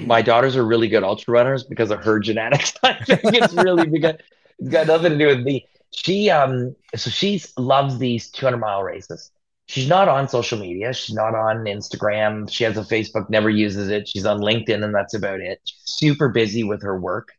My 0.00 0.20
daughters 0.20 0.56
are 0.56 0.64
really 0.64 0.88
good 0.88 1.02
ultra 1.02 1.32
runners 1.32 1.64
because 1.64 1.90
of 1.90 2.04
her 2.04 2.20
genetics. 2.20 2.74
I 2.82 2.92
think 3.04 3.20
it's 3.24 3.54
really 3.54 3.86
because 3.86 4.16
it's 4.58 4.68
got 4.68 4.86
nothing 4.86 5.12
to 5.12 5.18
do 5.18 5.26
with 5.26 5.40
me. 5.40 5.66
She 5.92 6.30
um 6.30 6.74
so 6.96 7.10
she 7.10 7.42
loves 7.56 7.98
these 7.98 8.30
200 8.30 8.58
mile 8.58 8.82
races. 8.82 9.30
She's 9.66 9.88
not 9.88 10.08
on 10.08 10.28
social 10.28 10.58
media. 10.58 10.92
She's 10.94 11.14
not 11.14 11.34
on 11.34 11.64
Instagram. 11.64 12.50
She 12.50 12.64
has 12.64 12.76
a 12.78 12.82
Facebook, 12.82 13.28
never 13.30 13.50
uses 13.50 13.88
it. 13.90 14.08
She's 14.08 14.24
on 14.26 14.40
LinkedIn, 14.40 14.82
and 14.84 14.94
that's 14.94 15.14
about 15.14 15.40
it. 15.40 15.60
She's 15.64 15.80
super 15.84 16.28
busy 16.28 16.64
with 16.64 16.82
her 16.82 16.98
work. 16.98 17.30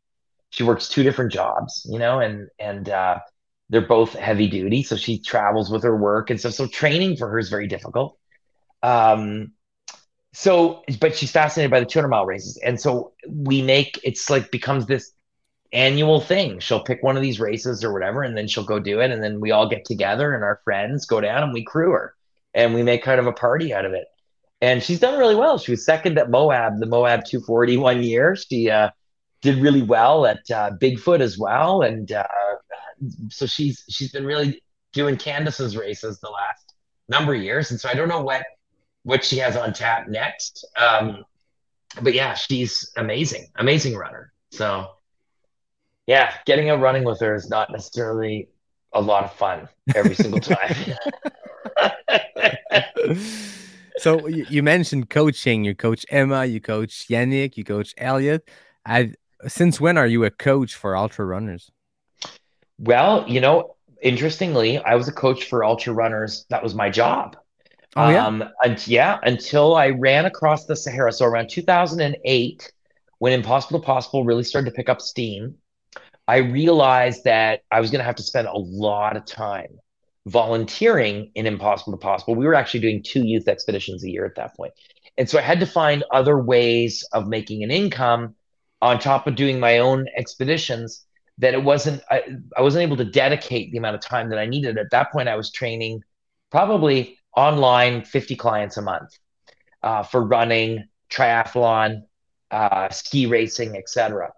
she 0.51 0.63
works 0.63 0.89
two 0.89 1.03
different 1.03 1.31
jobs, 1.31 1.85
you 1.89 1.99
know, 1.99 2.19
and 2.19 2.47
and 2.59 2.89
uh, 2.89 3.19
they're 3.69 3.81
both 3.81 4.13
heavy 4.13 4.47
duty, 4.49 4.83
so 4.83 4.95
she 4.97 5.19
travels 5.19 5.71
with 5.71 5.83
her 5.83 5.95
work 5.95 6.29
and 6.29 6.39
stuff. 6.39 6.53
So 6.53 6.67
training 6.67 7.17
for 7.17 7.29
her 7.29 7.39
is 7.39 7.49
very 7.49 7.67
difficult. 7.67 8.17
Um, 8.83 9.53
so, 10.33 10.83
but 11.01 11.15
she's 11.15 11.31
fascinated 11.31 11.71
by 11.71 11.79
the 11.79 11.85
200 11.85 12.07
mile 12.09 12.25
races, 12.25 12.57
and 12.63 12.79
so 12.79 13.13
we 13.27 13.61
make 13.61 13.99
it's 14.03 14.29
like 14.29 14.51
becomes 14.51 14.85
this 14.85 15.11
annual 15.71 16.19
thing. 16.19 16.59
She'll 16.59 16.83
pick 16.83 17.03
one 17.03 17.15
of 17.15 17.21
these 17.21 17.39
races 17.39 17.83
or 17.83 17.93
whatever, 17.93 18.23
and 18.23 18.37
then 18.37 18.47
she'll 18.47 18.63
go 18.63 18.79
do 18.79 19.01
it, 19.01 19.11
and 19.11 19.23
then 19.23 19.39
we 19.39 19.51
all 19.51 19.67
get 19.67 19.85
together 19.85 20.33
and 20.33 20.43
our 20.43 20.61
friends 20.63 21.05
go 21.05 21.21
down 21.21 21.43
and 21.43 21.53
we 21.53 21.63
crew 21.63 21.91
her, 21.91 22.15
and 22.53 22.73
we 22.73 22.83
make 22.83 23.03
kind 23.03 23.19
of 23.19 23.27
a 23.27 23.33
party 23.33 23.73
out 23.73 23.85
of 23.85 23.93
it. 23.93 24.07
And 24.61 24.83
she's 24.83 24.99
done 24.99 25.17
really 25.17 25.35
well. 25.35 25.57
She 25.57 25.71
was 25.71 25.85
second 25.85 26.17
at 26.17 26.29
Moab, 26.29 26.79
the 26.79 26.85
Moab 26.85 27.23
240 27.25 27.77
one 27.77 28.03
year. 28.03 28.35
She 28.35 28.69
uh, 28.69 28.89
did 29.41 29.59
really 29.59 29.81
well 29.81 30.25
at 30.25 30.39
uh, 30.51 30.71
Bigfoot 30.81 31.21
as 31.21 31.37
well, 31.37 31.81
and 31.81 32.11
uh, 32.11 32.27
so 33.29 33.45
she's 33.45 33.83
she's 33.89 34.11
been 34.11 34.25
really 34.25 34.61
doing 34.91 35.17
Candace's 35.17 35.77
races 35.77 36.19
the 36.19 36.29
last 36.29 36.73
number 37.07 37.33
of 37.33 37.41
years, 37.41 37.71
and 37.71 37.79
so 37.79 37.89
I 37.89 37.93
don't 37.93 38.09
know 38.09 38.21
what 38.21 38.43
what 39.03 39.23
she 39.23 39.37
has 39.37 39.55
on 39.55 39.73
tap 39.73 40.07
next. 40.09 40.67
Um, 40.77 41.23
but 42.01 42.13
yeah, 42.13 42.33
she's 42.33 42.91
amazing, 42.97 43.47
amazing 43.55 43.95
runner. 43.95 44.33
So 44.51 44.87
yeah, 46.09 46.33
getting 46.47 46.71
out 46.71 46.79
running 46.79 47.03
with 47.03 47.19
her 47.19 47.35
is 47.35 47.51
not 47.51 47.69
necessarily 47.69 48.49
a 48.93 48.99
lot 48.99 49.23
of 49.23 49.31
fun 49.31 49.69
every 49.93 50.15
single 50.15 50.39
time. 50.39 50.75
so 53.97 54.25
you 54.25 54.63
mentioned 54.63 55.11
coaching. 55.11 55.63
You 55.63 55.75
coach 55.75 56.07
Emma, 56.09 56.45
you 56.45 56.59
coach 56.59 57.07
Yannick, 57.09 57.57
you 57.57 57.63
coach 57.63 57.93
Elliot. 57.99 58.49
I, 58.87 59.13
since 59.47 59.79
when 59.79 59.99
are 59.99 60.07
you 60.07 60.25
a 60.25 60.31
coach 60.31 60.73
for 60.73 60.97
ultra 60.97 61.25
runners? 61.25 61.69
Well, 62.79 63.23
you 63.27 63.39
know, 63.39 63.75
interestingly, 64.01 64.79
I 64.79 64.95
was 64.95 65.07
a 65.07 65.13
coach 65.13 65.43
for 65.45 65.63
ultra 65.63 65.93
runners. 65.93 66.47
That 66.49 66.63
was 66.63 66.73
my 66.73 66.89
job. 66.89 67.37
Oh, 67.95 68.09
yeah? 68.09 68.25
Um, 68.25 68.43
and 68.63 68.87
yeah, 68.87 69.19
until 69.21 69.75
I 69.75 69.89
ran 69.89 70.25
across 70.25 70.65
the 70.65 70.75
Sahara. 70.75 71.11
So 71.11 71.25
around 71.27 71.51
2008, 71.51 72.71
when 73.19 73.33
Impossible 73.33 73.79
to 73.79 73.85
Possible 73.85 74.25
really 74.25 74.43
started 74.43 74.71
to 74.71 74.75
pick 74.75 74.89
up 74.89 75.01
steam, 75.01 75.53
I 76.29 76.37
realized 76.37 77.23
that 77.23 77.61
I 77.71 77.81
was 77.81 77.89
going 77.89 78.01
to 78.01 78.05
have 78.05 78.17
to 78.17 78.23
spend 78.23 78.47
a 78.47 78.55
lot 78.55 79.17
of 79.17 79.25
time 79.25 79.79
volunteering 80.27 81.31
in 81.33 81.47
Impossible 81.47 81.91
to 81.93 81.97
Possible. 81.97 82.35
We 82.35 82.45
were 82.45 82.53
actually 82.53 82.81
doing 82.81 83.01
two 83.01 83.25
youth 83.25 83.47
expeditions 83.47 84.03
a 84.03 84.11
year 84.11 84.25
at 84.25 84.35
that 84.35 84.55
point. 84.55 84.71
And 85.17 85.27
so 85.27 85.39
I 85.39 85.41
had 85.41 85.59
to 85.59 85.65
find 85.65 86.03
other 86.13 86.37
ways 86.37 87.03
of 87.13 87.27
making 87.27 87.63
an 87.63 87.71
income 87.71 88.35
on 88.79 88.99
top 88.99 89.25
of 89.25 89.33
doing 89.33 89.59
my 89.59 89.79
own 89.79 90.05
expeditions 90.15 91.03
that 91.39 91.55
it 91.55 91.63
wasn't 91.63 92.03
I, 92.11 92.21
I 92.55 92.61
wasn't 92.61 92.83
able 92.83 92.97
to 92.97 93.05
dedicate 93.05 93.71
the 93.71 93.79
amount 93.79 93.95
of 93.95 94.01
time 94.01 94.29
that 94.29 94.37
I 94.37 94.45
needed. 94.45 94.77
At 94.77 94.91
that 94.91 95.11
point, 95.11 95.29
I 95.29 95.35
was 95.35 95.51
training 95.51 96.03
probably 96.51 97.17
online 97.35 98.05
50 98.05 98.35
clients 98.35 98.77
a 98.77 98.83
month 98.83 99.17
uh, 99.81 100.03
for 100.03 100.23
running, 100.23 100.89
triathlon, 101.09 102.03
uh, 102.51 102.89
ski 102.89 103.25
racing, 103.25 103.75
etc. 103.75 104.31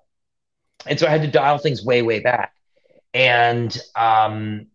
And 0.85 0.99
so 0.99 1.07
I 1.07 1.09
had 1.09 1.21
to 1.21 1.27
dial 1.27 1.57
things 1.57 1.83
way, 1.83 2.01
way 2.01 2.19
back. 2.19 2.53
And 3.13 3.77
um, 3.95 4.67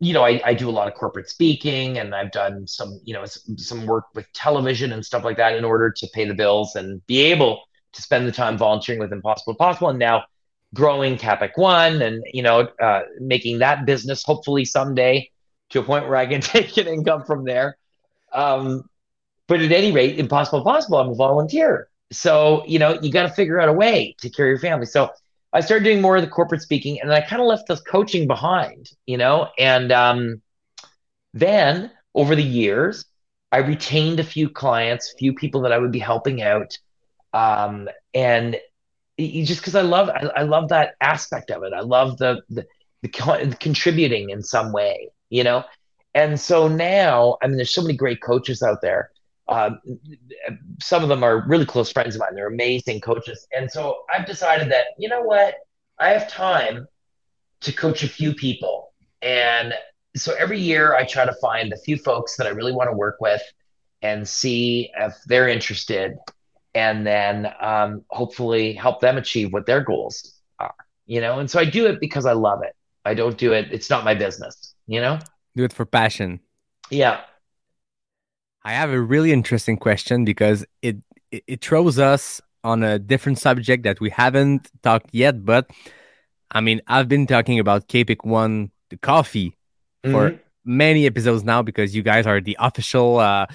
you 0.00 0.12
know, 0.12 0.24
I, 0.24 0.40
I 0.44 0.54
do 0.54 0.68
a 0.68 0.70
lot 0.70 0.86
of 0.86 0.94
corporate 0.94 1.28
speaking, 1.28 1.98
and 1.98 2.14
I've 2.14 2.30
done 2.30 2.66
some, 2.68 3.00
you 3.04 3.14
know, 3.14 3.24
some, 3.24 3.84
work 3.84 4.04
with 4.14 4.32
television 4.32 4.92
and 4.92 5.04
stuff 5.04 5.24
like 5.24 5.36
that 5.38 5.56
in 5.56 5.64
order 5.64 5.90
to 5.90 6.06
pay 6.14 6.24
the 6.24 6.34
bills 6.34 6.76
and 6.76 7.04
be 7.06 7.20
able 7.22 7.62
to 7.94 8.02
spend 8.02 8.26
the 8.26 8.32
time 8.32 8.56
volunteering 8.56 9.00
with 9.00 9.12
Impossible 9.12 9.54
Possible. 9.54 9.88
And 9.88 9.98
now 9.98 10.24
growing 10.74 11.16
Kapik 11.16 11.56
One 11.56 12.02
and 12.02 12.22
you 12.32 12.42
know 12.42 12.68
uh, 12.80 13.02
making 13.18 13.58
that 13.58 13.86
business 13.86 14.22
hopefully 14.22 14.64
someday 14.64 15.30
to 15.70 15.80
a 15.80 15.82
point 15.82 16.06
where 16.06 16.16
I 16.16 16.26
can 16.26 16.40
take 16.42 16.76
an 16.76 16.86
income 16.86 17.24
from 17.24 17.44
there. 17.44 17.76
Um, 18.32 18.88
but 19.46 19.60
at 19.60 19.72
any 19.72 19.92
rate, 19.92 20.18
impossible 20.18 20.62
possible. 20.62 20.98
I'm 20.98 21.08
a 21.08 21.14
volunteer, 21.14 21.88
so 22.12 22.64
you 22.66 22.78
know 22.78 23.00
you 23.00 23.10
got 23.10 23.22
to 23.22 23.30
figure 23.30 23.60
out 23.60 23.68
a 23.68 23.72
way 23.72 24.14
to 24.20 24.30
carry 24.30 24.50
your 24.50 24.58
family. 24.58 24.86
So 24.86 25.10
I 25.52 25.60
started 25.60 25.84
doing 25.84 26.02
more 26.02 26.16
of 26.16 26.22
the 26.22 26.28
corporate 26.28 26.62
speaking, 26.62 27.00
and 27.00 27.12
I 27.12 27.20
kind 27.20 27.40
of 27.40 27.48
left 27.48 27.68
the 27.68 27.76
coaching 27.76 28.26
behind, 28.26 28.90
you 29.06 29.16
know. 29.16 29.48
And 29.58 29.90
um, 29.92 30.42
then 31.32 31.90
over 32.14 32.34
the 32.34 32.42
years, 32.42 33.06
I 33.50 33.58
retained 33.58 34.20
a 34.20 34.24
few 34.24 34.50
clients, 34.50 35.14
few 35.18 35.32
people 35.32 35.62
that 35.62 35.72
I 35.72 35.78
would 35.78 35.92
be 35.92 35.98
helping 35.98 36.42
out, 36.42 36.76
um, 37.32 37.88
and 38.12 38.56
just 39.18 39.60
because 39.60 39.74
I 39.74 39.82
love 39.82 40.10
I, 40.10 40.26
I, 40.36 40.42
love 40.42 40.68
that 40.68 40.94
aspect 41.00 41.50
of 41.50 41.62
it. 41.62 41.72
I 41.72 41.80
love 41.80 42.18
the 42.18 42.42
the, 42.50 42.66
the, 43.02 43.08
the 43.08 43.56
contributing 43.58 44.30
in 44.30 44.42
some 44.42 44.72
way, 44.72 45.10
you 45.30 45.44
know. 45.44 45.64
And 46.14 46.38
so 46.38 46.68
now, 46.68 47.36
I 47.42 47.46
mean, 47.46 47.56
there's 47.56 47.74
so 47.74 47.82
many 47.82 47.96
great 47.96 48.20
coaches 48.20 48.62
out 48.62 48.80
there. 48.82 49.10
Um, 49.48 49.80
some 50.80 51.02
of 51.02 51.08
them 51.08 51.22
are 51.22 51.46
really 51.46 51.64
close 51.64 51.90
friends 51.90 52.14
of 52.14 52.20
mine. 52.20 52.34
They're 52.34 52.48
amazing 52.48 53.00
coaches. 53.00 53.46
And 53.56 53.70
so 53.70 54.02
I've 54.14 54.26
decided 54.26 54.70
that 54.72 54.86
you 54.98 55.08
know 55.08 55.22
what, 55.22 55.54
I 55.98 56.10
have 56.10 56.28
time 56.28 56.86
to 57.60 57.72
coach 57.72 58.02
a 58.02 58.08
few 58.08 58.34
people, 58.34 58.92
and 59.22 59.74
so 60.16 60.34
every 60.38 60.60
year 60.60 60.94
I 60.94 61.04
try 61.04 61.24
to 61.24 61.34
find 61.40 61.72
a 61.72 61.76
few 61.78 61.96
folks 61.96 62.36
that 62.36 62.46
I 62.46 62.50
really 62.50 62.72
want 62.72 62.88
to 62.88 62.96
work 62.96 63.16
with 63.20 63.42
and 64.02 64.28
see 64.28 64.90
if 64.96 65.14
they're 65.26 65.48
interested 65.48 66.16
and 66.74 67.06
then 67.06 67.52
um, 67.60 68.04
hopefully 68.10 68.72
help 68.74 69.00
them 69.00 69.16
achieve 69.16 69.52
what 69.52 69.66
their 69.66 69.80
goals 69.80 70.40
are 70.58 70.74
you 71.06 71.20
know? 71.20 71.40
And 71.40 71.50
so 71.50 71.58
i 71.58 71.64
do 71.64 71.86
it 71.86 72.00
because 72.00 72.26
i 72.26 72.32
love 72.32 72.62
it. 72.62 72.74
I 73.04 73.14
don't 73.14 73.38
do 73.38 73.52
it. 73.52 73.68
It's 73.72 73.90
not 73.90 74.04
my 74.04 74.14
business 74.14 74.74
you 74.86 75.00
know? 75.00 75.18
Do 75.56 75.64
it 75.64 75.72
for 75.72 75.84
passion. 75.84 76.40
Yeah 76.90 77.20
i 78.68 78.72
have 78.72 78.90
a 78.90 79.00
really 79.00 79.32
interesting 79.32 79.76
question 79.76 80.24
because 80.24 80.64
it 80.82 80.96
it, 81.30 81.42
it 81.46 81.64
throws 81.64 81.98
us 81.98 82.40
on 82.64 82.82
a 82.82 82.98
different 82.98 83.38
subject 83.38 83.82
that 83.84 84.00
we 84.00 84.10
haven't 84.10 84.70
talked 84.82 85.10
yet 85.12 85.44
but 85.44 85.70
i 86.50 86.60
mean 86.60 86.80
i've 86.86 87.08
been 87.08 87.26
talking 87.26 87.58
about 87.58 87.88
Kapik 87.88 88.24
one 88.24 88.70
the 88.90 88.96
coffee 88.96 89.56
for 90.04 90.30
mm-hmm 90.30 90.48
many 90.68 91.06
episodes 91.06 91.42
now 91.42 91.62
because 91.62 91.96
you 91.96 92.02
guys 92.02 92.26
are 92.26 92.40
the 92.40 92.56
official 92.60 93.18
uh, 93.18 93.46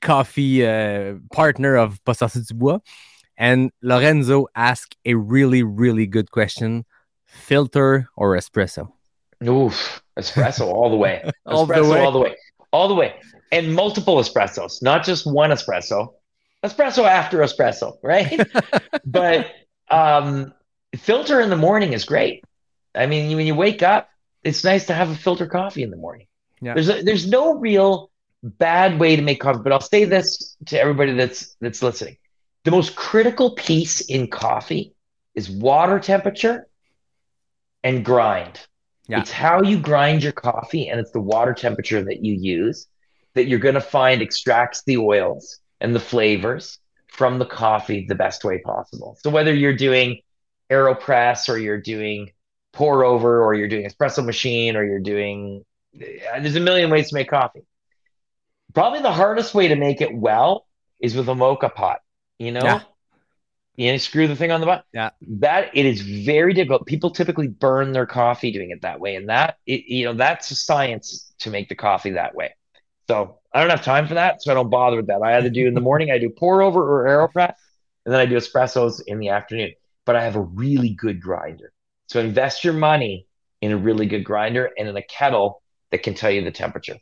coffee 0.00 0.66
uh, 0.66 1.14
partner 1.32 1.76
of 1.76 2.02
Pas 2.04 2.16
du 2.18 2.54
Bois. 2.54 2.78
And 3.36 3.72
Lorenzo 3.82 4.46
asked 4.54 4.96
a 5.04 5.14
really, 5.14 5.62
really 5.62 6.06
good 6.06 6.30
question 6.30 6.84
filter 7.26 8.08
or 8.16 8.36
espresso? 8.36 8.92
Oof, 9.46 10.02
espresso 10.16 10.66
all 10.66 10.90
the 10.90 10.96
way. 10.96 11.28
all 11.46 11.66
espresso 11.66 11.82
the 11.84 11.90
way. 11.90 12.00
all 12.00 12.12
the 12.12 12.18
way. 12.18 12.36
All 12.72 12.88
the 12.88 12.94
way. 12.94 13.14
And 13.52 13.74
multiple 13.74 14.16
espressos, 14.16 14.82
not 14.82 15.04
just 15.04 15.26
one 15.26 15.50
espresso. 15.50 16.14
Espresso 16.64 17.04
after 17.04 17.38
espresso, 17.38 17.98
right? 18.02 18.40
but 19.04 19.46
um, 19.90 20.52
filter 20.96 21.40
in 21.40 21.50
the 21.50 21.56
morning 21.56 21.92
is 21.92 22.04
great. 22.04 22.44
I 22.94 23.06
mean, 23.06 23.36
when 23.36 23.46
you 23.46 23.54
wake 23.54 23.82
up, 23.82 24.08
it's 24.44 24.64
nice 24.64 24.86
to 24.86 24.94
have 24.94 25.10
a 25.10 25.14
filter 25.14 25.46
coffee 25.46 25.82
in 25.82 25.90
the 25.90 25.96
morning. 25.96 26.26
Yeah. 26.60 26.74
There's 26.74 26.88
a, 26.88 27.02
there's 27.02 27.26
no 27.26 27.58
real 27.58 28.10
bad 28.42 28.98
way 28.98 29.16
to 29.16 29.22
make 29.22 29.40
coffee, 29.40 29.60
but 29.62 29.72
I'll 29.72 29.80
say 29.80 30.04
this 30.04 30.56
to 30.66 30.80
everybody 30.80 31.12
that's 31.12 31.56
that's 31.60 31.82
listening. 31.82 32.16
The 32.64 32.70
most 32.70 32.94
critical 32.94 33.54
piece 33.54 34.02
in 34.02 34.28
coffee 34.28 34.94
is 35.34 35.50
water 35.50 35.98
temperature 35.98 36.68
and 37.82 38.04
grind. 38.04 38.60
Yeah. 39.08 39.20
It's 39.20 39.30
how 39.30 39.62
you 39.62 39.78
grind 39.78 40.22
your 40.22 40.32
coffee 40.32 40.88
and 40.88 41.00
it's 41.00 41.10
the 41.10 41.20
water 41.20 41.54
temperature 41.54 42.02
that 42.04 42.24
you 42.24 42.34
use 42.34 42.86
that 43.34 43.46
you're 43.46 43.58
going 43.58 43.74
to 43.74 43.80
find 43.80 44.22
extracts 44.22 44.82
the 44.84 44.96
oils 44.96 45.58
and 45.80 45.94
the 45.94 46.00
flavors 46.00 46.78
from 47.08 47.38
the 47.38 47.46
coffee 47.46 48.06
the 48.08 48.14
best 48.14 48.44
way 48.44 48.58
possible. 48.58 49.16
So 49.22 49.30
whether 49.30 49.54
you're 49.54 49.76
doing 49.76 50.20
AeroPress 50.70 51.48
or 51.48 51.58
you're 51.58 51.80
doing 51.80 52.30
pour 52.72 53.04
over 53.04 53.42
or 53.42 53.54
you're 53.54 53.68
doing 53.68 53.88
espresso 53.88 54.24
machine 54.24 54.76
or 54.76 54.84
you're 54.84 55.00
doing 55.00 55.64
uh, 55.96 56.40
there's 56.40 56.56
a 56.56 56.60
million 56.60 56.90
ways 56.90 57.08
to 57.08 57.14
make 57.14 57.28
coffee. 57.28 57.62
Probably 58.74 59.00
the 59.00 59.12
hardest 59.12 59.54
way 59.54 59.68
to 59.68 59.76
make 59.76 60.00
it 60.00 60.14
well 60.14 60.66
is 61.00 61.16
with 61.16 61.28
a 61.28 61.34
moka 61.34 61.74
pot. 61.74 62.00
You 62.38 62.52
know, 62.52 62.62
yeah. 62.62 62.80
you 63.76 63.90
know, 63.90 63.98
screw 63.98 64.28
the 64.28 64.36
thing 64.36 64.52
on 64.52 64.60
the 64.60 64.66
bottom. 64.66 64.84
Yeah, 64.92 65.10
that 65.40 65.70
it 65.74 65.86
is 65.86 66.00
very 66.00 66.54
difficult. 66.54 66.86
People 66.86 67.10
typically 67.10 67.48
burn 67.48 67.92
their 67.92 68.06
coffee 68.06 68.52
doing 68.52 68.70
it 68.70 68.82
that 68.82 69.00
way, 69.00 69.16
and 69.16 69.28
that 69.28 69.56
it, 69.66 69.86
you 69.86 70.04
know 70.04 70.14
that's 70.14 70.50
a 70.52 70.54
science 70.54 71.32
to 71.40 71.50
make 71.50 71.68
the 71.68 71.74
coffee 71.74 72.10
that 72.10 72.34
way. 72.34 72.54
So 73.10 73.40
I 73.52 73.60
don't 73.60 73.70
have 73.70 73.82
time 73.82 74.06
for 74.06 74.14
that, 74.14 74.40
so 74.40 74.52
I 74.52 74.54
don't 74.54 74.70
bother 74.70 74.96
with 74.96 75.08
that. 75.08 75.20
I 75.20 75.36
either 75.36 75.50
do 75.50 75.66
in 75.66 75.74
the 75.74 75.80
morning, 75.80 76.12
I 76.12 76.18
do 76.18 76.30
pour 76.30 76.62
over 76.62 76.80
or 76.80 77.08
aeropress, 77.08 77.54
and 78.06 78.14
then 78.14 78.20
I 78.20 78.24
do 78.24 78.36
espressos 78.36 79.02
in 79.04 79.18
the 79.18 79.30
afternoon. 79.30 79.72
But 80.06 80.14
I 80.14 80.22
have 80.22 80.36
a 80.36 80.40
really 80.40 80.90
good 80.90 81.20
grinder. 81.20 81.72
So 82.06 82.20
invest 82.20 82.62
your 82.62 82.72
money 82.72 83.26
in 83.62 83.72
a 83.72 83.76
really 83.76 84.06
good 84.06 84.22
grinder 84.22 84.70
and 84.78 84.88
in 84.88 84.96
a 84.96 85.02
kettle 85.02 85.60
that 85.90 86.04
can 86.04 86.14
tell 86.14 86.30
you 86.30 86.44
the 86.44 86.52
temperature. 86.52 86.98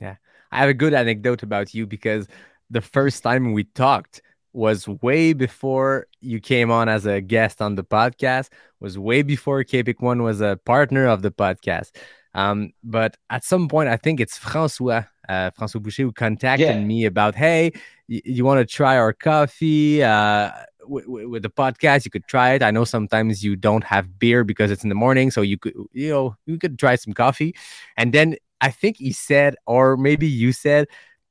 Yeah. 0.00 0.16
I 0.50 0.58
have 0.58 0.70
a 0.70 0.74
good 0.74 0.92
anecdote 0.92 1.44
about 1.44 1.72
you 1.72 1.86
because 1.86 2.26
the 2.68 2.80
first 2.80 3.22
time 3.22 3.52
we 3.52 3.62
talked, 3.62 4.22
was 4.52 4.86
way 4.88 5.32
before 5.32 6.06
you 6.20 6.40
came 6.40 6.70
on 6.70 6.88
as 6.88 7.06
a 7.06 7.20
guest 7.20 7.60
on 7.60 7.74
the 7.74 7.84
podcast, 7.84 8.48
was 8.80 8.96
way 8.96 9.22
before 9.22 9.62
Kapik 9.64 10.00
One 10.00 10.22
was 10.22 10.40
a 10.40 10.58
partner 10.64 11.06
of 11.06 11.22
the 11.22 11.32
podcast. 11.32 11.90
Um, 12.34 12.72
but 12.82 13.16
at 13.30 13.44
some 13.44 13.68
point, 13.68 13.88
I 13.88 13.96
think 13.96 14.20
it's 14.20 14.36
Francois, 14.38 15.04
uh, 15.28 15.50
Francois 15.56 15.80
Boucher, 15.80 16.02
who 16.02 16.12
contacted 16.12 16.66
Yeah. 16.68 16.80
me 16.84 17.04
about, 17.04 17.34
hey, 17.34 17.72
y- 18.08 18.22
you 18.24 18.44
want 18.44 18.58
to 18.60 18.66
try 18.66 18.96
our 18.96 19.12
coffee 19.12 20.02
uh, 20.02 20.50
w- 20.80 21.06
w- 21.06 21.28
with 21.28 21.42
the 21.42 21.50
podcast? 21.50 22.04
You 22.04 22.10
could 22.10 22.26
try 22.26 22.52
it. 22.54 22.62
I 22.62 22.70
know 22.72 22.84
sometimes 22.84 23.44
you 23.44 23.56
don't 23.56 23.84
have 23.84 24.18
beer 24.18 24.44
because 24.44 24.70
it's 24.70 24.82
in 24.82 24.88
the 24.88 24.94
morning, 24.96 25.30
so 25.30 25.42
you 25.42 25.58
could, 25.58 25.74
you 25.92 26.10
know, 26.10 26.36
you 26.46 26.58
could 26.58 26.78
try 26.78 26.96
some 26.96 27.12
coffee. 27.12 27.54
And 27.96 28.12
then 28.12 28.36
I 28.60 28.70
think 28.70 28.96
he 28.98 29.12
said, 29.12 29.56
or 29.66 29.96
maybe 29.96 30.26
you 30.26 30.52
said, 30.52 30.88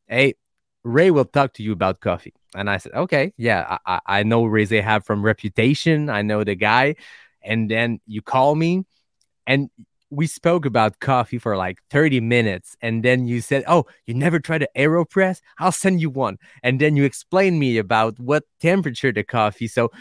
hey, 0.08 0.36
Ray 0.84 1.12
will 1.12 1.26
talk 1.26 1.54
to 1.54 1.64
you 1.64 1.72
about 1.72 2.00
coffee. 2.00 2.34
And 2.56 2.70
I 2.70 2.78
said, 2.78 2.94
okay, 2.94 3.34
yeah, 3.38 3.78
I, 3.86 3.96
I 3.96 4.20
I 4.20 4.24
know 4.24 4.46
Ray 4.46 4.66
they 4.66 4.82
have 4.82 5.06
from 5.06 5.24
reputation. 5.24 6.10
I 6.10 6.22
know 6.22 6.44
the 6.44 6.56
guy. 6.56 6.96
And 7.42 7.70
then 7.70 8.00
you 8.06 8.22
call 8.22 8.56
me 8.56 8.84
and 9.48 9.70
we 10.14 10.28
spoke 10.28 10.66
about 10.66 11.00
coffee 11.00 11.40
for 11.40 11.58
like 11.58 11.80
30 11.90 12.22
minutes. 12.22 12.76
And 12.82 13.04
then 13.04 13.26
you 13.28 13.42
said, 13.42 13.64
oh, 13.68 13.86
you 14.06 14.14
never 14.14 14.40
tried 14.40 14.62
an 14.62 14.68
AeroPress? 14.78 15.42
I'll 15.60 15.72
send 15.72 16.02
you 16.02 16.10
one. 16.10 16.38
And 16.62 16.80
then 16.80 16.96
you 16.96 17.04
explained 17.04 17.60
me 17.60 17.78
about 17.80 18.20
what 18.20 18.44
temperature 18.60 19.12
the 19.12 19.24
coffee. 19.24 19.68
So, 19.68 19.92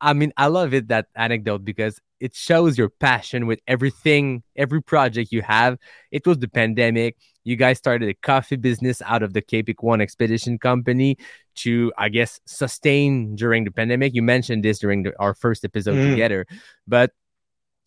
I- 0.00 0.12
mean, 0.14 0.32
I 0.36 0.46
love 0.48 0.74
it, 0.74 0.88
that 0.88 1.06
anecdote, 1.14 1.64
because 1.64 2.00
it 2.20 2.34
shows 2.34 2.78
your 2.78 2.88
passion 2.88 3.46
with 3.46 3.60
everything, 3.68 4.42
every 4.56 4.82
project 4.82 5.30
you 5.30 5.42
have. 5.42 5.76
It 6.10 6.26
was 6.26 6.38
the 6.38 6.48
pandemic. 6.48 7.16
You 7.44 7.56
guys 7.56 7.76
started 7.78 8.08
a 8.08 8.14
coffee 8.14 8.56
business 8.56 9.02
out 9.02 9.22
of 9.22 9.34
the 9.34 9.42
Kapik 9.42 9.82
One 9.82 10.00
Expedition 10.00 10.58
Company 10.58 11.18
to, 11.56 11.92
I 11.98 12.08
guess, 12.08 12.40
sustain 12.46 13.36
during 13.36 13.64
the 13.64 13.70
pandemic. 13.70 14.14
You 14.14 14.22
mentioned 14.22 14.64
this 14.64 14.78
during 14.78 15.02
the, 15.02 15.12
our 15.20 15.34
first 15.34 15.64
episode 15.64 15.96
Mm. 15.96 16.10
together, 16.12 16.46
but 16.88 17.10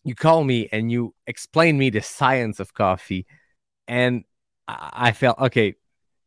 you 0.04 0.14
call 0.14 0.44
me 0.44 0.68
and 0.72 0.90
you 0.90 1.14
explain 1.26 1.78
me 1.78 1.90
the 1.90 2.02
science 2.02 2.60
of 2.60 2.74
coffee, 2.74 3.26
and 3.86 4.24
I, 4.66 5.12
felt 5.12 5.38
okay. 5.38 5.74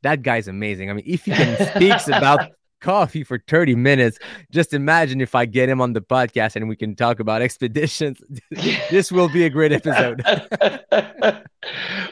That 0.04 0.24
guy's 0.24 0.48
amazing. 0.48 0.90
I 0.90 0.94
mean, 0.94 1.06
if 1.06 1.26
he 1.26 1.32
can 1.32 1.76
speaks 1.76 2.08
about 2.08 2.52
coffee 2.82 3.24
for 3.24 3.42
30 3.48 3.76
minutes, 3.76 4.18
just 4.52 4.74
imagine 4.74 5.22
if 5.22 5.36
I 5.36 5.46
get 5.46 5.70
him 5.70 5.80
on 5.80 5.94
the 5.94 6.02
podcast 6.02 6.56
and 6.56 6.68
we 6.68 6.76
can 6.76 6.96
talk 6.96 7.20
about 7.20 7.42
expeditions. 7.42 8.22
this 8.90 9.12
will 9.12 9.30
be 9.30 9.46
a 9.46 9.50
great 9.50 9.72
episode. 9.72 10.24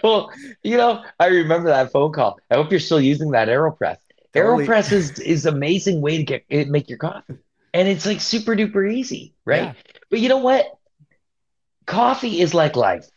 well, 0.03 0.31
you 0.63 0.77
know, 0.77 1.03
I 1.19 1.27
remember 1.27 1.69
that 1.69 1.91
phone 1.91 2.13
call. 2.13 2.39
I 2.49 2.55
hope 2.55 2.71
you're 2.71 2.79
still 2.79 3.01
using 3.01 3.31
that 3.31 3.47
AeroPress. 3.47 3.97
Totally. 4.33 4.65
AeroPress 4.65 4.91
is 4.91 5.19
is 5.19 5.45
amazing 5.47 6.01
way 6.01 6.17
to 6.17 6.23
get 6.23 6.45
it 6.49 6.69
make 6.69 6.87
your 6.87 6.99
coffee. 6.99 7.39
And 7.73 7.87
it's 7.87 8.05
like 8.05 8.21
super 8.21 8.55
duper 8.55 8.91
easy, 8.91 9.33
right? 9.45 9.63
Yeah. 9.63 9.73
But 10.09 10.19
you 10.19 10.29
know 10.29 10.37
what? 10.37 10.78
Coffee 11.89 12.39
is 12.39 12.53
like 12.53 12.75
life. 12.75 13.07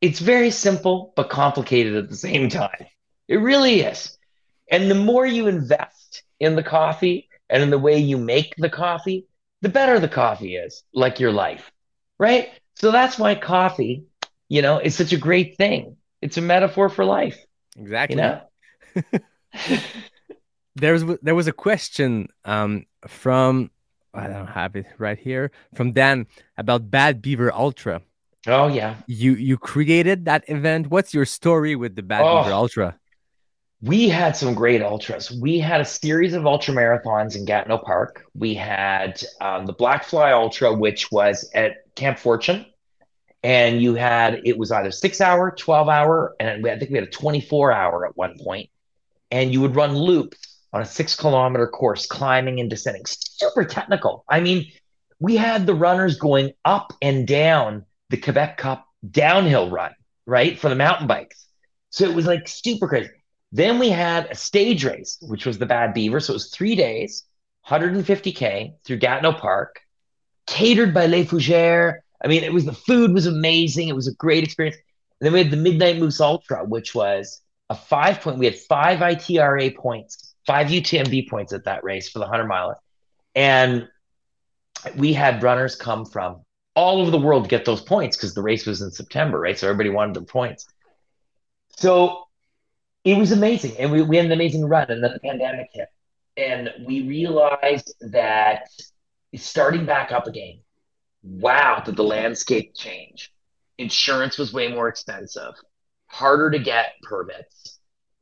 It's 0.00 0.20
very 0.20 0.50
simple 0.52 1.12
but 1.16 1.28
complicated 1.28 1.96
at 1.96 2.08
the 2.08 2.16
same 2.16 2.48
time. 2.48 2.86
It 3.26 3.38
really 3.38 3.80
is. 3.80 4.16
And 4.70 4.88
the 4.88 4.94
more 4.94 5.26
you 5.26 5.48
invest 5.48 6.22
in 6.38 6.54
the 6.54 6.62
coffee 6.62 7.28
and 7.50 7.64
in 7.64 7.70
the 7.70 7.78
way 7.80 7.98
you 7.98 8.16
make 8.16 8.54
the 8.56 8.70
coffee, 8.70 9.26
the 9.60 9.68
better 9.68 9.98
the 9.98 10.08
coffee 10.08 10.54
is, 10.54 10.84
like 10.94 11.18
your 11.18 11.32
life, 11.32 11.72
right? 12.18 12.50
So 12.76 12.92
that's 12.92 13.18
why 13.18 13.34
coffee, 13.34 14.04
you 14.48 14.62
know, 14.62 14.78
is 14.78 14.94
such 14.94 15.12
a 15.12 15.16
great 15.18 15.56
thing. 15.56 15.96
It's 16.20 16.38
a 16.38 16.42
metaphor 16.42 16.88
for 16.88 17.04
life, 17.04 17.38
Exactly. 17.76 18.16
you 18.16 18.22
know? 18.22 18.40
there 20.76 20.92
was 20.92 21.04
there 21.22 21.34
was 21.34 21.48
a 21.48 21.52
question 21.52 22.28
um 22.44 22.86
from 23.08 23.70
I 24.14 24.28
don't 24.28 24.46
have 24.46 24.76
it 24.76 24.86
right 24.98 25.18
here 25.18 25.50
from 25.74 25.92
Dan 25.92 26.26
about 26.56 26.90
Bad 26.90 27.20
Beaver 27.20 27.52
Ultra. 27.52 28.02
Oh 28.46 28.68
yeah. 28.68 28.96
You 29.06 29.34
you 29.34 29.56
created 29.56 30.24
that 30.24 30.44
event. 30.48 30.88
What's 30.88 31.14
your 31.14 31.24
story 31.24 31.76
with 31.76 31.94
the 31.94 32.02
Bad 32.02 32.22
Oh. 32.24 32.42
Beaver 32.42 32.54
Ultra? 32.54 32.98
We 33.82 34.08
had 34.08 34.36
some 34.36 34.54
great 34.54 34.80
ultras. 34.80 35.32
We 35.32 35.58
had 35.58 35.80
a 35.80 35.84
series 35.84 36.34
of 36.34 36.46
ultra 36.46 36.72
marathons 36.72 37.34
in 37.34 37.44
Gatineau 37.44 37.78
Park. 37.78 38.24
We 38.32 38.54
had 38.54 39.20
um, 39.40 39.66
the 39.66 39.72
Black 39.72 40.04
Fly 40.04 40.30
Ultra, 40.30 40.72
which 40.72 41.10
was 41.10 41.50
at 41.52 41.78
Camp 41.96 42.20
Fortune. 42.20 42.64
And 43.42 43.82
you 43.82 43.94
had, 43.94 44.40
it 44.44 44.56
was 44.56 44.70
either 44.70 44.92
six 44.92 45.20
hour, 45.20 45.50
12 45.50 45.88
hour, 45.88 46.36
and 46.38 46.62
we, 46.62 46.70
I 46.70 46.78
think 46.78 46.92
we 46.92 46.98
had 46.98 47.08
a 47.08 47.10
24 47.10 47.72
hour 47.72 48.06
at 48.06 48.16
one 48.16 48.38
point. 48.38 48.70
And 49.32 49.52
you 49.52 49.60
would 49.62 49.74
run 49.74 49.96
loops 49.96 50.58
on 50.72 50.82
a 50.82 50.86
six 50.86 51.16
kilometer 51.16 51.66
course, 51.66 52.06
climbing 52.06 52.60
and 52.60 52.70
descending. 52.70 53.02
Super 53.04 53.64
technical. 53.64 54.24
I 54.28 54.38
mean, 54.38 54.70
we 55.18 55.36
had 55.36 55.66
the 55.66 55.74
runners 55.74 56.18
going 56.18 56.52
up 56.64 56.92
and 57.02 57.26
down 57.26 57.84
the 58.12 58.18
Quebec 58.18 58.58
Cup 58.58 58.86
downhill 59.10 59.70
run, 59.70 59.92
right? 60.26 60.58
For 60.58 60.68
the 60.68 60.76
mountain 60.76 61.06
bikes. 61.06 61.46
So 61.88 62.04
it 62.04 62.14
was 62.14 62.26
like 62.26 62.46
super 62.46 62.86
crazy. 62.86 63.08
Then 63.52 63.78
we 63.78 63.88
had 63.88 64.26
a 64.30 64.34
stage 64.34 64.84
race, 64.84 65.16
which 65.22 65.46
was 65.46 65.58
the 65.58 65.66
Bad 65.66 65.94
Beaver. 65.94 66.20
So 66.20 66.34
it 66.34 66.36
was 66.36 66.50
three 66.50 66.76
days, 66.76 67.24
150K 67.66 68.74
through 68.84 68.98
Gatineau 68.98 69.32
Park, 69.32 69.80
catered 70.46 70.92
by 70.92 71.06
Les 71.06 71.24
Fougères. 71.24 71.94
I 72.22 72.28
mean, 72.28 72.44
it 72.44 72.52
was 72.52 72.66
the 72.66 72.74
food 72.74 73.14
was 73.14 73.26
amazing. 73.26 73.88
It 73.88 73.96
was 73.96 74.08
a 74.08 74.14
great 74.14 74.44
experience. 74.44 74.76
And 75.20 75.26
then 75.26 75.32
we 75.32 75.38
had 75.38 75.50
the 75.50 75.56
Midnight 75.56 75.98
Moose 75.98 76.20
Ultra, 76.20 76.66
which 76.66 76.94
was 76.94 77.40
a 77.70 77.74
five 77.74 78.20
point. 78.20 78.38
We 78.38 78.44
had 78.44 78.58
five 78.58 78.98
ITRA 78.98 79.74
points, 79.74 80.34
five 80.46 80.66
UTMB 80.66 81.30
points 81.30 81.54
at 81.54 81.64
that 81.64 81.82
race 81.82 82.10
for 82.10 82.18
the 82.18 82.26
100 82.26 82.46
miler. 82.46 82.76
And 83.34 83.88
we 84.96 85.14
had 85.14 85.42
runners 85.42 85.76
come 85.76 86.04
from 86.04 86.44
all 86.74 87.00
over 87.00 87.10
the 87.10 87.18
world 87.18 87.44
to 87.44 87.50
get 87.50 87.64
those 87.64 87.82
points 87.82 88.16
because 88.16 88.34
the 88.34 88.42
race 88.42 88.66
was 88.66 88.80
in 88.80 88.90
September, 88.90 89.38
right? 89.38 89.58
So 89.58 89.68
everybody 89.68 89.90
wanted 89.90 90.14
the 90.14 90.22
points. 90.22 90.66
So 91.76 92.26
it 93.04 93.16
was 93.16 93.32
amazing. 93.32 93.76
And 93.78 93.92
we, 93.92 94.02
we 94.02 94.16
had 94.16 94.26
an 94.26 94.32
amazing 94.32 94.64
run. 94.64 94.90
And 94.90 95.02
then 95.02 95.12
the 95.12 95.20
pandemic 95.20 95.68
hit. 95.72 95.88
And 96.36 96.70
we 96.86 97.06
realized 97.06 97.94
that 98.00 98.68
starting 99.34 99.84
back 99.84 100.12
up 100.12 100.26
again, 100.26 100.60
wow, 101.22 101.82
did 101.84 101.96
the 101.96 102.04
landscape 102.04 102.74
change? 102.74 103.32
Insurance 103.78 104.38
was 104.38 104.52
way 104.52 104.68
more 104.68 104.88
expensive, 104.88 105.54
harder 106.06 106.50
to 106.50 106.58
get 106.58 106.94
permits. 107.02 107.78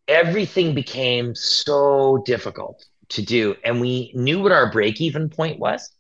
Everything 0.09 0.75
became 0.75 1.35
so 1.35 2.23
difficult 2.27 2.85
to 3.11 3.23
do. 3.23 3.55
And 3.65 3.81
we 3.81 4.13
knew 4.15 4.43
what 4.43 4.53
our 4.53 4.73
break 4.73 5.01
even 5.01 5.29
point 5.29 5.59
was. 5.59 5.91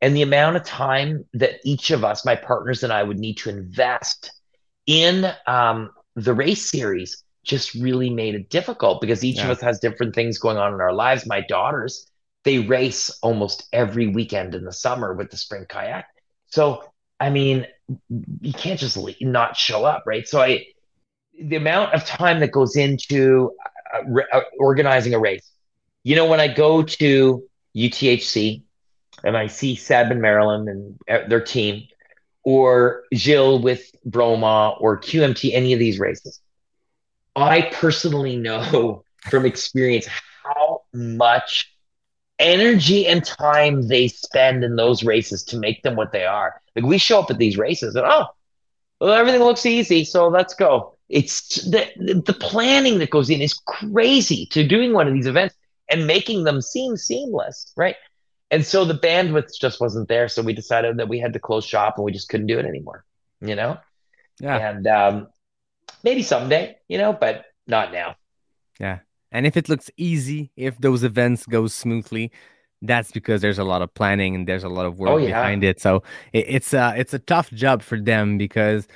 And 0.00 0.14
the 0.14 0.22
amount 0.22 0.56
of 0.56 0.64
time 0.64 1.24
that 1.34 1.60
each 1.64 1.90
of 1.90 2.04
us, 2.04 2.24
my 2.24 2.36
partners 2.36 2.82
and 2.82 2.92
I, 2.92 3.02
would 3.02 3.18
need 3.18 3.38
to 3.38 3.50
invest 3.50 4.30
in 4.86 5.32
um, 5.46 5.90
the 6.14 6.34
race 6.34 6.70
series 6.70 7.24
just 7.44 7.74
really 7.74 8.10
made 8.10 8.34
it 8.34 8.50
difficult 8.50 9.00
because 9.00 9.24
each 9.24 9.38
of 9.38 9.48
us 9.50 9.60
has 9.60 9.78
different 9.78 10.14
things 10.14 10.38
going 10.38 10.56
on 10.56 10.74
in 10.74 10.80
our 10.80 10.92
lives. 10.92 11.26
My 11.26 11.40
daughters, 11.40 12.10
they 12.44 12.58
race 12.58 13.10
almost 13.22 13.68
every 13.72 14.08
weekend 14.08 14.54
in 14.54 14.64
the 14.64 14.72
summer 14.72 15.14
with 15.14 15.30
the 15.30 15.36
spring 15.36 15.64
kayak. 15.68 16.06
So, 16.48 16.82
I 17.20 17.30
mean, 17.30 17.66
you 18.40 18.52
can't 18.52 18.78
just 18.78 18.98
not 19.20 19.56
show 19.56 19.84
up, 19.84 20.02
right? 20.06 20.26
So, 20.26 20.40
I, 20.40 20.66
the 21.40 21.56
amount 21.56 21.94
of 21.94 22.04
time 22.04 22.40
that 22.40 22.50
goes 22.50 22.76
into 22.76 23.52
uh, 23.94 24.04
re- 24.06 24.26
uh, 24.32 24.40
organizing 24.58 25.14
a 25.14 25.18
race, 25.18 25.50
you 26.02 26.16
know, 26.16 26.26
when 26.26 26.40
I 26.40 26.48
go 26.48 26.82
to 26.82 27.44
UTHC 27.76 28.62
and 29.24 29.36
I 29.36 29.46
see 29.46 29.76
Seb 29.76 30.10
and 30.10 30.20
Marilyn 30.20 30.68
and 30.68 30.98
uh, 31.08 31.28
their 31.28 31.40
team, 31.40 31.86
or 32.42 33.04
Jill 33.12 33.60
with 33.60 33.90
Bromont 34.08 34.80
or 34.80 34.98
QMT, 35.00 35.50
any 35.52 35.72
of 35.72 35.78
these 35.78 35.98
races, 35.98 36.40
I 37.34 37.62
personally 37.72 38.36
know 38.36 39.04
from 39.30 39.44
experience 39.44 40.06
how 40.06 40.82
much 40.94 41.72
energy 42.38 43.06
and 43.06 43.24
time 43.24 43.88
they 43.88 44.08
spend 44.08 44.62
in 44.62 44.76
those 44.76 45.02
races 45.02 45.42
to 45.44 45.58
make 45.58 45.82
them 45.82 45.96
what 45.96 46.12
they 46.12 46.24
are. 46.24 46.60
Like 46.74 46.84
we 46.84 46.98
show 46.98 47.20
up 47.20 47.30
at 47.30 47.38
these 47.38 47.56
races 47.56 47.96
and 47.96 48.06
oh, 48.06 48.26
well, 49.00 49.12
everything 49.12 49.42
looks 49.42 49.66
easy, 49.66 50.04
so 50.04 50.28
let's 50.28 50.54
go. 50.54 50.94
It's 51.08 51.64
the 51.70 51.86
the 52.24 52.32
planning 52.32 52.98
that 52.98 53.10
goes 53.10 53.30
in 53.30 53.40
is 53.40 53.54
crazy 53.54 54.46
to 54.52 54.66
doing 54.66 54.92
one 54.92 55.06
of 55.06 55.14
these 55.14 55.26
events 55.26 55.54
and 55.90 56.06
making 56.06 56.44
them 56.44 56.60
seem 56.60 56.96
seamless, 56.96 57.72
right? 57.76 57.96
And 58.50 58.64
so 58.64 58.84
the 58.84 58.94
bandwidth 58.94 59.58
just 59.60 59.80
wasn't 59.80 60.08
there, 60.08 60.28
so 60.28 60.42
we 60.42 60.52
decided 60.52 60.98
that 60.98 61.08
we 61.08 61.18
had 61.18 61.32
to 61.32 61.40
close 61.40 61.64
shop 61.64 61.94
and 61.96 62.04
we 62.04 62.12
just 62.12 62.28
couldn't 62.28 62.46
do 62.46 62.58
it 62.58 62.64
anymore, 62.66 63.04
you 63.40 63.56
know. 63.56 63.78
Yeah. 64.40 64.56
And 64.70 64.86
um, 64.86 65.28
maybe 66.04 66.22
someday, 66.22 66.76
you 66.88 66.98
know, 66.98 67.12
but 67.12 67.46
not 67.66 67.92
now. 67.92 68.16
Yeah. 68.78 69.00
And 69.32 69.46
if 69.46 69.56
it 69.56 69.68
looks 69.68 69.90
easy, 69.96 70.52
if 70.56 70.78
those 70.78 71.02
events 71.02 71.44
go 71.46 71.66
smoothly, 71.66 72.30
that's 72.82 73.10
because 73.10 73.40
there's 73.40 73.58
a 73.58 73.64
lot 73.64 73.82
of 73.82 73.92
planning 73.94 74.34
and 74.36 74.46
there's 74.46 74.62
a 74.64 74.68
lot 74.68 74.86
of 74.86 74.98
work 74.98 75.10
Oh, 75.10 75.16
yeah. 75.16 75.28
behind 75.28 75.64
it. 75.64 75.80
So 75.80 76.02
it, 76.32 76.44
it's 76.48 76.72
a 76.72 76.94
it's 76.96 77.14
a 77.14 77.18
tough 77.18 77.50
job 77.50 77.82
for 77.82 77.98
them 78.00 78.38
because 78.38 78.86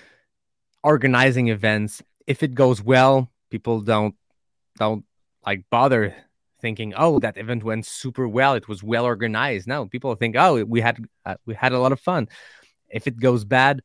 organizing 0.85 1.48
events, 1.48 2.02
if 2.27 2.43
it 2.43 2.55
goes 2.55 2.82
well, 2.82 3.31
people 3.51 3.81
don't 3.81 4.14
don't 4.78 5.05
like 5.44 5.64
bother 5.70 6.14
thinking, 6.61 6.95
"Oh, 6.97 7.19
that 7.20 7.37
event 7.37 7.65
went 7.65 7.87
super 7.87 8.28
well. 8.28 8.55
It 8.55 8.69
was 8.69 8.82
well 8.82 9.05
organized." 9.05 9.66
Now 9.66 9.87
people 9.87 10.15
think, 10.15 10.37
"Oh, 10.37 10.65
we 10.65 10.81
had 10.81 11.05
uh, 11.24 11.37
we 11.47 11.55
had 11.55 11.73
a 11.73 11.78
lot 11.78 11.93
of 11.93 12.01
fun." 12.01 12.28
If 12.89 13.07
it 13.07 13.20
goes 13.20 13.45
bad, 13.45 13.82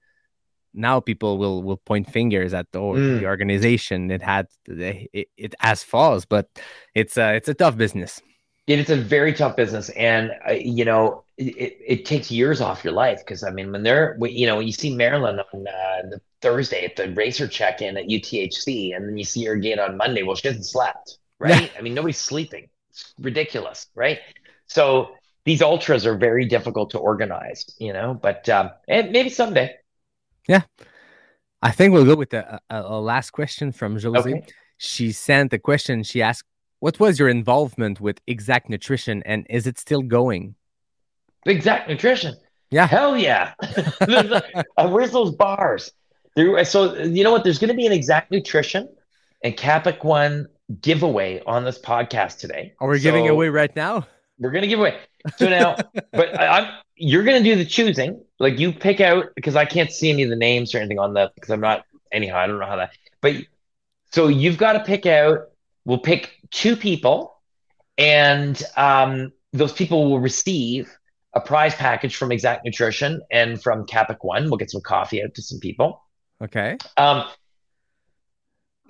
now 0.73 0.99
people 0.99 1.37
will 1.37 1.63
will 1.63 1.77
point 1.77 2.11
fingers 2.11 2.53
at 2.53 2.71
the, 2.71 2.79
mm. 2.79 3.19
the 3.19 3.25
organization. 3.25 4.11
It 4.11 4.21
had 4.21 4.47
it, 4.67 5.29
it 5.37 5.55
has 5.59 5.83
flaws, 5.83 6.25
but 6.25 6.49
it's 6.93 7.17
a 7.17 7.35
it's 7.35 7.49
a 7.49 7.53
tough 7.53 7.77
business. 7.77 8.21
It's 8.67 8.89
a 8.89 8.95
very 8.95 9.33
tough 9.33 9.55
business, 9.55 9.89
and 9.89 10.31
uh, 10.47 10.53
you 10.53 10.85
know 10.85 11.23
it, 11.37 11.77
it 11.85 12.05
takes 12.05 12.31
years 12.31 12.61
off 12.61 12.83
your 12.83 12.93
life 12.93 13.19
because 13.19 13.43
I 13.43 13.51
mean 13.51 13.71
when 13.71 13.83
they're 13.83 14.17
you 14.21 14.47
know 14.47 14.57
when 14.57 14.67
you 14.67 14.73
see 14.73 14.95
Marilyn 14.95 15.39
on 15.39 15.67
uh, 15.67 16.09
the 16.09 16.21
Thursday 16.41 16.85
at 16.85 16.95
the 16.95 17.11
racer 17.13 17.47
check-in 17.47 17.97
at 17.97 18.07
UTHC, 18.07 18.95
and 18.95 19.07
then 19.07 19.17
you 19.17 19.23
see 19.23 19.45
her 19.45 19.53
again 19.53 19.79
on 19.79 19.97
Monday. 19.97 20.23
Well, 20.23 20.35
she 20.35 20.47
hasn't 20.47 20.65
slept, 20.65 21.17
right? 21.39 21.71
I 21.77 21.81
mean 21.81 21.93
nobody's 21.93 22.17
sleeping. 22.17 22.69
It's 22.89 23.13
ridiculous, 23.19 23.87
right? 23.95 24.19
So 24.67 25.15
these 25.45 25.61
ultras 25.61 26.05
are 26.05 26.17
very 26.17 26.45
difficult 26.45 26.89
to 26.91 26.97
organize, 26.97 27.65
you 27.79 27.93
know. 27.93 28.13
But 28.13 28.49
um, 28.49 28.71
and 28.87 29.11
maybe 29.11 29.29
someday. 29.29 29.75
Yeah, 30.47 30.61
I 31.61 31.71
think 31.71 31.93
we'll 31.93 32.05
go 32.05 32.15
with 32.15 32.33
a, 32.33 32.59
a, 32.69 32.81
a 32.81 32.99
last 32.99 33.31
question 33.31 33.71
from 33.71 33.97
Josie. 33.97 34.17
Okay. 34.17 34.45
She 34.77 35.11
sent 35.11 35.53
a 35.53 35.59
question. 35.59 36.03
She 36.03 36.21
asked, 36.21 36.47
"What 36.79 36.99
was 36.99 37.19
your 37.19 37.29
involvement 37.29 38.01
with 38.01 38.23
Xact 38.25 38.69
Nutrition, 38.69 39.23
and 39.25 39.45
is 39.49 39.67
it 39.67 39.77
still 39.77 40.01
going?" 40.01 40.55
Xact 41.47 41.87
Nutrition. 41.87 42.35
Yeah. 42.71 42.87
Hell 42.87 43.15
yeah. 43.15 43.53
where's 44.77 45.11
those 45.11 45.35
bars? 45.35 45.91
There, 46.35 46.65
so 46.65 46.95
you 46.95 47.23
know 47.23 47.31
what? 47.31 47.43
There's 47.43 47.59
going 47.59 47.69
to 47.69 47.75
be 47.75 47.85
an 47.85 47.93
Xact 47.93 48.31
Nutrition 48.31 48.89
and 49.43 49.55
Kapik 49.55 50.03
One 50.03 50.47
giveaway 50.81 51.41
on 51.45 51.63
this 51.63 51.79
podcast 51.79 52.39
today. 52.39 52.73
Are 52.79 52.89
we 52.89 52.99
so 52.99 53.03
giving 53.03 53.29
away 53.29 53.49
right 53.49 53.75
now? 53.75 54.07
We're 54.39 54.51
going 54.51 54.63
to 54.63 54.67
give 54.67 54.79
away. 54.79 54.97
So 55.37 55.49
now, 55.49 55.75
but 56.11 56.39
I, 56.39 56.59
am 56.59 56.73
you're 56.95 57.23
going 57.23 57.41
to 57.41 57.49
do 57.49 57.55
the 57.55 57.65
choosing. 57.65 58.21
Like 58.39 58.59
you 58.59 58.71
pick 58.71 58.99
out 59.01 59.27
because 59.35 59.55
I 59.55 59.65
can't 59.65 59.91
see 59.91 60.09
any 60.09 60.23
of 60.23 60.29
the 60.29 60.35
names 60.35 60.73
or 60.73 60.79
anything 60.79 60.99
on 60.99 61.13
the 61.13 61.31
because 61.35 61.51
I'm 61.51 61.61
not 61.61 61.85
anyhow. 62.11 62.37
I 62.37 62.47
don't 62.47 62.59
know 62.59 62.65
how 62.65 62.77
that. 62.77 62.91
But 63.21 63.35
so 64.11 64.27
you've 64.27 64.57
got 64.57 64.73
to 64.73 64.83
pick 64.83 65.05
out. 65.05 65.49
We'll 65.85 65.99
pick 65.99 66.31
two 66.51 66.75
people, 66.75 67.39
and 67.97 68.61
um, 68.75 69.31
those 69.53 69.71
people 69.71 70.09
will 70.09 70.19
receive 70.19 70.91
a 71.33 71.41
prize 71.41 71.75
package 71.75 72.15
from 72.15 72.29
Xact 72.29 72.61
Nutrition 72.65 73.21
and 73.29 73.61
from 73.61 73.85
Kapik 73.85 74.17
One. 74.21 74.45
We'll 74.45 74.57
get 74.57 74.71
some 74.71 74.81
coffee 74.81 75.23
out 75.23 75.35
to 75.35 75.41
some 75.41 75.59
people. 75.59 76.01
Okay. 76.41 76.77
Um, 76.97 77.25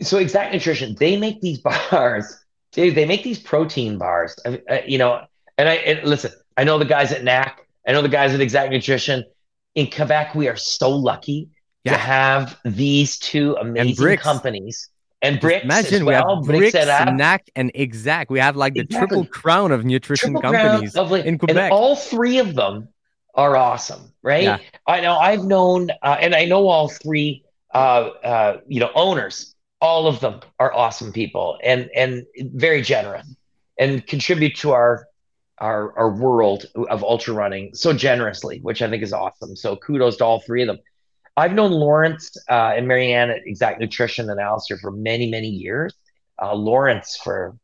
so 0.01 0.23
Xact 0.23 0.53
Nutrition, 0.53 0.95
they 0.99 1.17
make 1.17 1.41
these 1.41 1.59
bars. 1.91 2.39
They, 2.73 2.89
they 2.89 3.05
make 3.05 3.23
these 3.23 3.39
protein 3.39 3.97
bars. 3.97 4.35
Uh, 4.45 4.57
uh, 4.69 4.79
you 4.85 4.97
know, 4.97 5.25
and 5.57 5.69
I 5.69 5.75
and 5.75 6.07
listen. 6.07 6.31
I 6.57 6.63
know 6.63 6.77
the 6.77 6.85
guys 6.85 7.11
at 7.11 7.21
Näak. 7.21 7.53
I 7.87 7.91
know 7.91 8.01
the 8.01 8.09
guys 8.09 8.33
at 8.33 8.39
Xact 8.39 8.71
Nutrition. 8.71 9.23
In 9.75 9.91
Quebec, 9.91 10.35
we 10.35 10.47
are 10.47 10.55
so 10.55 10.89
lucky 10.89 11.49
yeah. 11.83 11.93
to 11.93 11.97
have 11.97 12.57
these 12.63 13.19
two 13.19 13.55
amazing 13.59 14.17
companies 14.17 14.89
and 15.25 15.39
Brix 15.39 15.63
imagine 15.63 16.05
well. 16.05 16.39
we 16.39 16.55
have 16.55 16.73
Brix, 16.73 16.73
Näak, 17.17 17.39
and 17.55 17.71
Exact. 17.73 18.29
We 18.29 18.39
have 18.39 18.55
like 18.55 18.73
the 18.73 18.81
exactly. 18.81 19.07
triple 19.07 19.25
crown 19.25 19.71
of 19.71 19.83
nutrition 19.83 20.33
triple 20.33 20.51
companies 20.51 20.95
in 20.95 21.37
Quebec. 21.37 21.57
And 21.57 21.73
all 21.73 21.95
three 21.95 22.37
of 22.37 22.55
them 22.55 22.89
are 23.33 23.57
awesome, 23.57 24.13
right? 24.21 24.43
Yeah. 24.43 24.57
I 24.87 25.01
know 25.01 25.17
I've 25.17 25.43
known, 25.43 25.89
uh, 26.01 26.17
and 26.19 26.35
I 26.35 26.45
know 26.45 26.67
all 26.67 26.89
three, 26.89 27.43
uh, 27.73 27.77
uh, 27.77 28.57
you 28.67 28.79
know, 28.79 28.91
owners. 28.95 29.54
All 29.85 30.03
of 30.07 30.19
them 30.19 30.35
are 30.63 30.71
awesome 30.83 31.11
people 31.21 31.47
and 31.71 31.81
and 31.95 32.25
very 32.69 32.81
generous 32.81 33.27
and 33.83 33.91
contribute 34.13 34.55
to 34.63 34.67
our 34.79 34.93
our 35.59 35.81
our 35.99 36.09
world 36.25 36.65
of 36.95 37.03
ultra 37.03 37.33
running 37.43 37.65
so 37.73 37.89
generously, 38.07 38.55
which 38.67 38.81
I 38.81 38.89
think 38.89 39.03
is 39.03 39.13
awesome. 39.13 39.55
So 39.55 39.75
kudos 39.85 40.17
to 40.17 40.25
all 40.25 40.39
three 40.47 40.63
of 40.63 40.67
them. 40.67 40.79
I've 41.37 41.53
known 41.53 41.71
Lawrence 41.71 42.35
uh, 42.49 42.73
and 42.77 42.87
Marianne 42.87 43.29
at 43.29 43.41
Xact 43.45 43.79
Nutrition 43.79 44.29
and 44.29 44.39
Alistair 44.39 44.77
for 44.77 44.91
many, 44.91 45.29
many 45.29 45.49
years. 45.49 45.93
Uh, 46.41 46.55
Lawrence 46.55 47.09
for, 47.23 47.57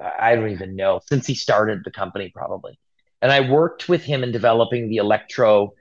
I 0.00 0.34
don't 0.34 0.50
even 0.50 0.76
know, 0.76 1.00
since 1.08 1.26
he 1.26 1.34
started 1.34 1.82
the 1.84 1.90
company 1.90 2.30
probably. 2.34 2.78
And 3.20 3.30
I 3.32 3.40
worked 3.50 3.88
with 3.88 4.02
him 4.02 4.22
in 4.22 4.30
developing 4.32 4.88
the 4.88 4.96
electro 4.96 5.74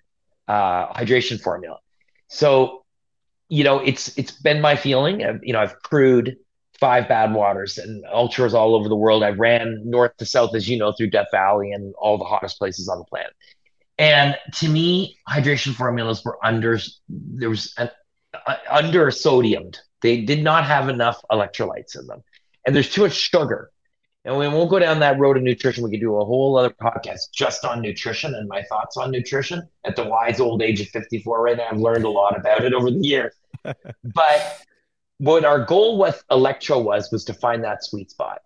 uh, 0.48 0.92
hydration 0.94 1.40
formula. 1.40 1.78
So, 2.28 2.84
you 3.50 3.64
know, 3.64 3.80
it's 3.80 4.18
it's 4.18 4.32
been 4.32 4.62
my 4.62 4.76
feeling. 4.76 5.22
you 5.44 5.54
know, 5.54 5.60
I've 5.60 5.80
crewed 5.82 6.38
five 6.80 7.06
Badwaters 7.06 7.78
and 7.78 8.06
ultras 8.06 8.54
all 8.54 8.76
over 8.76 8.88
the 8.88 8.96
world. 8.96 9.24
I 9.24 9.30
ran 9.30 9.82
north 9.84 10.16
to 10.18 10.26
south, 10.26 10.56
as 10.56 10.70
you 10.70 10.78
know, 10.78 10.94
through 10.94 11.10
Death 11.10 11.28
Valley 11.32 11.72
and 11.72 11.94
all 12.00 12.18
the 12.18 12.26
hottest 12.26 12.58
places 12.58 12.88
on 12.88 13.00
the 13.00 13.06
planet. 13.06 13.34
And 13.98 14.38
to 14.56 14.70
me, 14.70 15.18
hydration 15.28 15.74
formulas 15.74 16.24
were 16.24 16.38
under 16.44 16.80
there 17.10 17.50
was 17.50 17.74
an 17.78 17.90
uh, 18.48 18.56
under 18.70 19.08
sodiumed. 19.08 19.78
They 20.02 20.22
did 20.22 20.42
not 20.42 20.64
have 20.66 20.88
enough 20.88 21.22
electrolytes 21.30 22.00
in 22.00 22.08
them, 22.08 22.24
and 22.66 22.74
there's 22.76 22.90
too 22.90 23.02
much 23.02 23.14
sugar. 23.14 23.72
And 24.26 24.38
we 24.38 24.48
won't 24.48 24.70
go 24.70 24.80
down 24.80 25.00
that 25.00 25.18
road 25.18 25.38
of 25.38 25.44
nutrition. 25.44 25.84
We 25.84 25.92
could 25.92 26.02
do 26.02 26.18
a 26.18 26.26
whole 26.26 26.58
other 26.58 26.72
podcast 26.82 27.32
just 27.34 27.64
on 27.64 27.82
nutrition 27.82 28.36
and 28.36 28.50
my 28.50 28.62
thoughts 28.64 28.98
on 28.98 29.12
nutrition 29.12 29.68
at 29.86 29.96
the 29.96 30.04
wise 30.04 30.40
old 30.40 30.62
age 30.62 30.82
of 30.82 30.90
54 30.90 31.42
right 31.42 31.58
now. 31.58 31.68
I've 31.72 31.80
learned 31.80 32.04
a 32.04 32.10
lot 32.10 32.38
about 32.38 32.64
it 32.64 32.74
over 32.74 32.92
the 32.92 33.00
years. 33.00 33.34
but 33.64 34.66
what 35.20 35.46
our 35.46 35.64
goal 35.64 35.98
with 35.98 36.22
Electro 36.32 36.80
was 36.80 37.12
was 37.12 37.24
to 37.26 37.34
find 37.34 37.64
that 37.64 37.84
sweet 37.84 38.12
spot. 38.12 38.42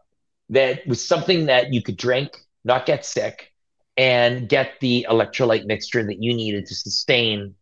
That 0.50 0.86
was 0.86 1.06
something 1.06 1.48
that 1.48 1.74
you 1.74 1.82
could 1.82 1.98
drink, 1.98 2.38
not 2.64 2.86
get 2.86 3.06
sick, 3.06 3.52
and 3.98 4.50
get 4.50 4.80
the 4.80 5.08
electrolyte 5.10 5.66
mixture 5.66 6.04
that 6.04 6.22
you 6.22 6.36
needed 6.36 6.66
to 6.68 6.76
sustain 6.76 7.56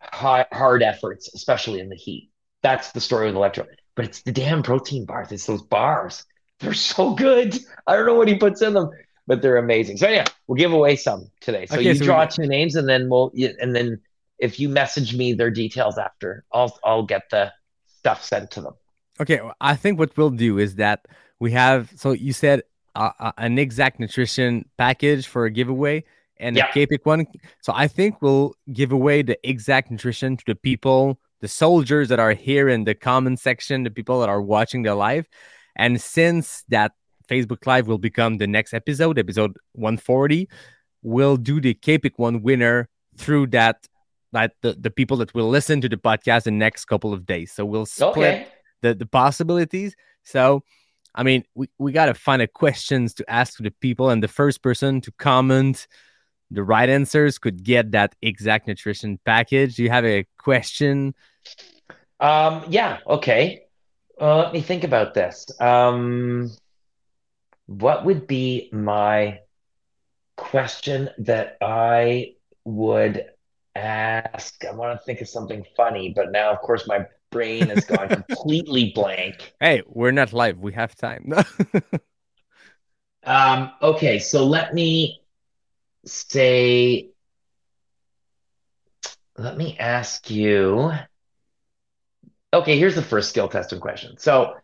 hard, 0.00 0.46
hard 0.52 0.82
efforts, 0.82 1.32
especially 1.34 1.80
in 1.80 1.88
the 1.88 1.96
heat. 1.96 2.30
That's 2.62 2.92
the 2.92 3.00
story 3.00 3.26
with 3.26 3.36
electro. 3.36 3.66
But 3.94 4.06
it's 4.06 4.22
the 4.22 4.32
damn 4.32 4.62
protein 4.62 5.04
bars. 5.04 5.32
It's 5.32 5.46
those 5.46 5.62
bars. 5.62 6.24
They're 6.60 6.74
so 6.74 7.14
good. 7.14 7.58
I 7.86 7.96
don't 7.96 8.06
know 8.06 8.14
what 8.14 8.28
he 8.28 8.36
puts 8.36 8.62
in 8.62 8.74
them, 8.74 8.90
but 9.26 9.42
they're 9.42 9.58
amazing. 9.58 9.98
So 9.98 10.08
yeah, 10.08 10.24
we'll 10.46 10.56
give 10.56 10.72
away 10.72 10.96
some 10.96 11.30
today. 11.40 11.66
So 11.66 11.76
okay, 11.76 11.88
you 11.88 11.94
so 11.94 12.04
draw 12.04 12.22
we... 12.22 12.28
two 12.28 12.46
names, 12.46 12.76
and 12.76 12.88
then 12.88 13.08
we'll 13.08 13.32
and 13.60 13.74
then 13.74 14.00
if 14.38 14.58
you 14.58 14.68
message 14.68 15.14
me 15.14 15.32
their 15.32 15.50
details 15.50 15.98
after, 15.98 16.44
I'll 16.52 16.78
I'll 16.84 17.02
get 17.02 17.28
the 17.30 17.52
stuff 17.86 18.24
sent 18.24 18.50
to 18.52 18.60
them. 18.60 18.74
Okay, 19.20 19.40
I 19.60 19.76
think 19.76 19.98
what 19.98 20.16
we'll 20.16 20.30
do 20.30 20.58
is 20.58 20.76
that 20.76 21.06
we 21.40 21.52
have. 21.52 21.92
So 21.96 22.12
you 22.12 22.32
said 22.32 22.62
uh, 22.94 23.32
an 23.38 23.56
Xact 23.56 23.98
nutrition 23.98 24.68
package 24.78 25.26
for 25.26 25.44
a 25.44 25.50
giveaway 25.50 26.04
and 26.38 26.56
yeah. 26.56 26.68
a 26.68 26.72
Kapik 26.72 27.04
one. 27.04 27.26
So 27.60 27.72
I 27.74 27.88
think 27.88 28.20
we'll 28.22 28.54
give 28.72 28.92
away 28.92 29.22
the 29.22 29.38
Xact 29.44 29.90
nutrition 29.90 30.36
to 30.36 30.44
the 30.46 30.54
people, 30.54 31.18
the 31.40 31.48
soldiers 31.48 32.08
that 32.08 32.18
are 32.18 32.32
here 32.32 32.68
in 32.68 32.84
the 32.84 32.94
comment 32.94 33.40
section, 33.40 33.84
the 33.84 33.90
people 33.90 34.20
that 34.20 34.28
are 34.28 34.42
watching 34.42 34.82
the 34.82 34.94
live. 34.94 35.28
And 35.76 36.00
since 36.00 36.64
that 36.68 36.92
Facebook 37.28 37.66
Live 37.66 37.86
will 37.86 37.98
become 37.98 38.38
the 38.38 38.46
next 38.46 38.74
episode, 38.74 39.18
episode 39.18 39.56
140, 39.72 40.48
we'll 41.02 41.36
do 41.36 41.60
the 41.60 41.74
Kapik 41.74 42.12
one 42.16 42.42
winner 42.42 42.88
through 43.16 43.48
that 43.48 43.86
that 44.32 44.52
the, 44.60 44.74
the 44.78 44.90
people 44.90 45.16
that 45.18 45.32
will 45.34 45.48
listen 45.48 45.80
to 45.80 45.88
the 45.88 45.96
podcast 45.96 46.44
the 46.44 46.50
next 46.50 46.86
couple 46.86 47.12
of 47.12 47.24
days. 47.24 47.52
So 47.52 47.64
we'll 47.64 47.86
split 47.86 48.16
okay. 48.16 48.46
the, 48.82 48.94
the 48.94 49.06
possibilities. 49.06 49.94
So 50.24 50.62
I 51.16 51.22
mean, 51.22 51.44
we, 51.54 51.68
we 51.78 51.92
got 51.92 52.06
to 52.06 52.14
find 52.14 52.42
a 52.42 52.46
questions 52.46 53.14
to 53.14 53.28
ask 53.28 53.56
to 53.56 53.62
the 53.62 53.70
people, 53.70 54.10
and 54.10 54.22
the 54.22 54.28
first 54.28 54.62
person 54.62 55.00
to 55.00 55.12
comment 55.12 55.88
the 56.50 56.62
right 56.62 56.88
answers 56.88 57.38
could 57.38 57.64
get 57.64 57.92
that 57.92 58.14
Xact 58.22 58.66
nutrition 58.66 59.18
package. 59.24 59.76
Do 59.76 59.82
you 59.82 59.90
have 59.90 60.04
a 60.04 60.26
question? 60.38 61.14
Um, 62.20 62.64
yeah. 62.68 62.98
Okay. 63.06 63.65
Uh, 64.20 64.36
let 64.38 64.52
me 64.52 64.60
think 64.60 64.84
about 64.84 65.14
this. 65.14 65.46
Um, 65.60 66.50
what 67.66 68.04
would 68.04 68.26
be 68.26 68.68
my 68.72 69.40
question 70.36 71.10
that 71.18 71.56
I 71.60 72.34
would 72.64 73.24
ask? 73.74 74.64
I 74.64 74.72
want 74.72 74.98
to 74.98 75.04
think 75.04 75.20
of 75.20 75.28
something 75.28 75.64
funny, 75.76 76.12
but 76.14 76.32
now, 76.32 76.50
of 76.52 76.60
course, 76.60 76.86
my 76.86 77.06
brain 77.30 77.68
has 77.68 77.84
gone 77.84 78.10
completely 78.12 78.92
blank. 78.94 79.54
Hey, 79.60 79.82
we're 79.86 80.12
not 80.12 80.32
live. 80.32 80.58
We 80.58 80.72
have 80.72 80.94
time. 80.94 81.32
um, 83.24 83.72
okay, 83.82 84.18
so 84.18 84.44
let 84.44 84.74
me 84.74 85.20
say, 86.04 87.10
let 89.36 89.56
me 89.56 89.76
ask 89.78 90.30
you. 90.30 90.92
Okay, 92.56 92.78
here's 92.78 92.94
the 92.94 93.02
first 93.02 93.30
skill 93.30 93.48
testing 93.48 93.80
question. 93.80 94.16
So, 94.18 94.56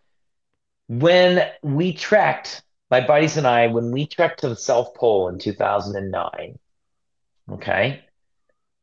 when 0.89 1.49
we 1.63 1.93
trekked, 1.93 2.63
my 2.91 3.07
buddies 3.07 3.37
and 3.37 3.47
I, 3.47 3.69
when 3.69 3.91
we 3.91 4.07
trekked 4.07 4.41
to 4.41 4.49
the 4.49 4.57
South 4.57 4.95
Pole 4.95 5.29
in 5.29 5.39
2009, 5.39 6.59
okay, 7.53 8.05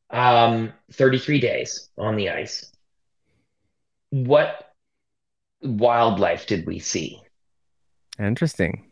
um, 0.10 0.74
33 0.92 1.40
days 1.40 1.90
on 1.98 2.16
the 2.16 2.30
ice 2.30 2.72
what 4.10 4.74
wildlife 5.62 6.48
did 6.48 6.66
we 6.66 6.80
see? 6.80 7.22
Interesting. 8.20 8.86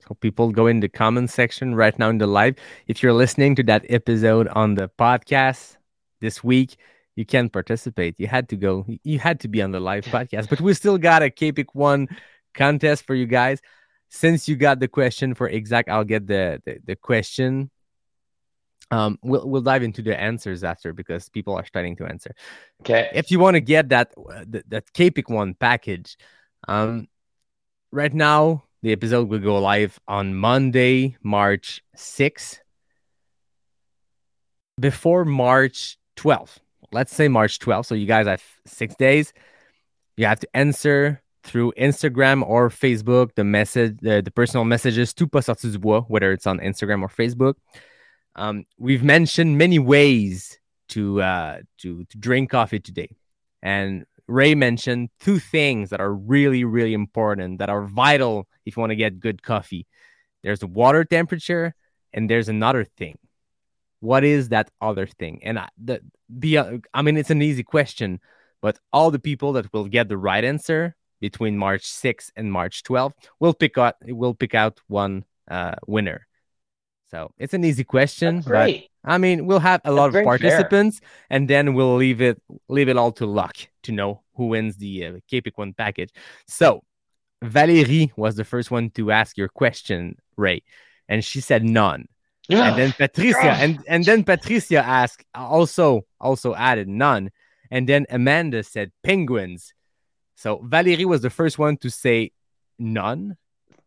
So 0.00 0.14
people 0.14 0.50
go 0.50 0.66
in 0.66 0.80
the 0.80 0.88
comment 0.88 1.30
section 1.30 1.74
right 1.74 1.96
now 1.98 2.10
in 2.10 2.18
the 2.18 2.26
live. 2.26 2.56
If 2.86 3.02
you're 3.02 3.12
listening 3.12 3.54
to 3.56 3.62
that 3.64 3.86
episode 3.88 4.48
on 4.48 4.74
the 4.74 4.90
podcast 4.98 5.76
this 6.20 6.42
week, 6.42 6.76
you 7.16 7.26
can't 7.26 7.52
participate. 7.52 8.14
You 8.18 8.26
had 8.26 8.48
to 8.50 8.56
go. 8.56 8.86
You 9.02 9.18
had 9.18 9.40
to 9.40 9.48
be 9.48 9.62
on 9.62 9.70
the 9.70 9.80
live 9.80 10.04
podcast, 10.04 10.48
but 10.48 10.60
we 10.60 10.74
still 10.74 10.98
got 10.98 11.22
a 11.22 11.30
Kapik 11.30 11.66
one 11.72 12.08
contest 12.54 13.04
for 13.06 13.14
you 13.14 13.26
guys. 13.26 13.60
Since 14.08 14.48
you 14.48 14.56
got 14.56 14.80
the 14.80 14.88
question 14.88 15.34
for 15.34 15.48
exact, 15.48 15.88
I'll 15.88 16.04
get 16.04 16.26
the 16.26 16.60
the, 16.64 16.78
the 16.84 16.96
question. 16.96 17.70
Um, 18.90 19.18
we'll 19.22 19.48
we'll 19.48 19.62
dive 19.62 19.82
into 19.82 20.02
the 20.02 20.18
answers 20.18 20.64
after 20.64 20.92
because 20.92 21.28
people 21.28 21.54
are 21.54 21.64
starting 21.64 21.96
to 21.96 22.06
answer. 22.06 22.34
Okay. 22.82 23.10
If 23.14 23.30
you 23.30 23.38
want 23.38 23.54
to 23.54 23.60
get 23.60 23.88
that 23.90 24.12
that, 24.46 24.68
that 24.68 24.92
Kapik 24.92 25.30
one 25.30 25.54
package, 25.54 26.16
um, 26.68 27.08
right 27.90 28.12
now 28.12 28.64
the 28.82 28.92
episode 28.92 29.28
will 29.28 29.38
go 29.38 29.60
live 29.60 30.00
on 30.08 30.34
Monday, 30.34 31.16
March 31.22 31.82
6th. 31.96 32.58
Before 34.80 35.24
March 35.24 35.98
12th, 36.16 36.58
let's 36.92 37.14
say 37.14 37.28
March 37.28 37.58
12th. 37.58 37.86
So 37.86 37.94
you 37.94 38.06
guys 38.06 38.26
have 38.26 38.42
six 38.66 38.94
days. 38.94 39.32
You 40.16 40.26
have 40.26 40.40
to 40.40 40.56
answer 40.56 41.22
through 41.44 41.72
Instagram 41.76 42.46
or 42.46 42.68
Facebook 42.68 43.34
the 43.34 43.44
message, 43.44 43.98
the, 44.00 44.22
the 44.22 44.30
personal 44.30 44.64
messages 44.64 45.12
to 45.14 45.26
Pas 45.26 45.46
Sorti 45.46 45.72
du 45.72 45.78
Bois, 45.78 46.02
whether 46.02 46.32
it's 46.32 46.46
on 46.46 46.58
Instagram 46.58 47.02
or 47.02 47.08
Facebook. 47.08 47.54
Um, 48.36 48.64
we've 48.78 49.02
mentioned 49.02 49.58
many 49.58 49.78
ways 49.78 50.58
to 50.90 51.20
uh, 51.22 51.58
to 51.78 52.04
to 52.04 52.18
drink 52.18 52.50
coffee 52.50 52.80
today, 52.80 53.16
and 53.62 54.04
Ray 54.26 54.54
mentioned 54.54 55.10
two 55.20 55.38
things 55.38 55.90
that 55.90 56.00
are 56.00 56.12
really 56.12 56.64
really 56.64 56.94
important 56.94 57.58
that 57.58 57.68
are 57.68 57.84
vital 57.84 58.46
if 58.64 58.76
you 58.76 58.80
want 58.80 58.90
to 58.90 58.96
get 58.96 59.20
good 59.20 59.42
coffee. 59.42 59.86
There's 60.42 60.60
the 60.60 60.66
water 60.66 61.04
temperature, 61.04 61.74
and 62.12 62.28
there's 62.28 62.48
another 62.48 62.84
thing. 62.84 63.18
What 64.02 64.24
is 64.24 64.48
that 64.48 64.68
other 64.80 65.06
thing? 65.06 65.38
And 65.44 65.60
I, 65.60 65.68
the 65.78 66.00
be 66.38 66.58
I 66.58 67.02
mean 67.02 67.16
it's 67.16 67.30
an 67.30 67.40
easy 67.40 67.62
question, 67.62 68.18
but 68.60 68.78
all 68.92 69.12
the 69.12 69.20
people 69.20 69.52
that 69.52 69.72
will 69.72 69.86
get 69.86 70.08
the 70.08 70.18
right 70.18 70.44
answer 70.44 70.96
between 71.20 71.56
March 71.56 71.84
6th 71.84 72.30
and 72.34 72.50
March 72.50 72.82
12th 72.82 73.12
will 73.38 73.54
pick 73.54 73.78
out 73.78 73.94
will 74.02 74.34
pick 74.34 74.54
out 74.56 74.80
one 74.88 75.24
uh, 75.48 75.76
winner. 75.86 76.26
So 77.12 77.30
it's 77.38 77.54
an 77.54 77.64
easy 77.64 77.84
question. 77.84 78.36
That's 78.36 78.48
great. 78.48 78.88
I 79.04 79.18
mean, 79.18 79.46
we'll 79.46 79.60
have 79.60 79.80
a 79.84 79.92
lot 79.92 80.12
That's 80.12 80.22
of 80.22 80.24
participants, 80.24 80.98
fair. 80.98 81.08
and 81.30 81.48
then 81.48 81.74
we'll 81.74 81.94
leave 81.94 82.20
it 82.20 82.42
leave 82.68 82.88
it 82.88 82.96
all 82.96 83.12
to 83.12 83.26
luck 83.26 83.56
to 83.84 83.92
know 83.92 84.22
who 84.34 84.48
wins 84.48 84.78
the 84.78 85.06
uh, 85.06 85.12
Kapik 85.30 85.52
one 85.56 85.74
package. 85.74 86.10
So 86.48 86.82
Valérie 87.44 88.10
was 88.16 88.34
the 88.34 88.44
first 88.44 88.72
one 88.72 88.90
to 88.90 89.12
ask 89.12 89.36
your 89.36 89.48
question, 89.48 90.16
Ray, 90.36 90.62
and 91.08 91.24
she 91.24 91.40
said 91.40 91.62
none. 91.62 92.08
Yeah. 92.52 92.68
And 92.68 92.78
then 92.78 92.92
Patricia, 92.92 93.52
and 93.52 93.82
and 93.86 94.04
then 94.04 94.24
Patricia 94.24 94.78
asked 94.78 95.24
also 95.34 96.02
also 96.20 96.54
added 96.54 96.88
none, 96.88 97.30
and 97.70 97.88
then 97.88 98.06
Amanda 98.10 98.62
said 98.62 98.92
penguins. 99.02 99.74
So 100.36 100.58
Valérie 100.58 101.04
was 101.04 101.22
the 101.22 101.30
first 101.30 101.58
one 101.58 101.76
to 101.78 101.90
say 101.90 102.32
none. 102.78 103.36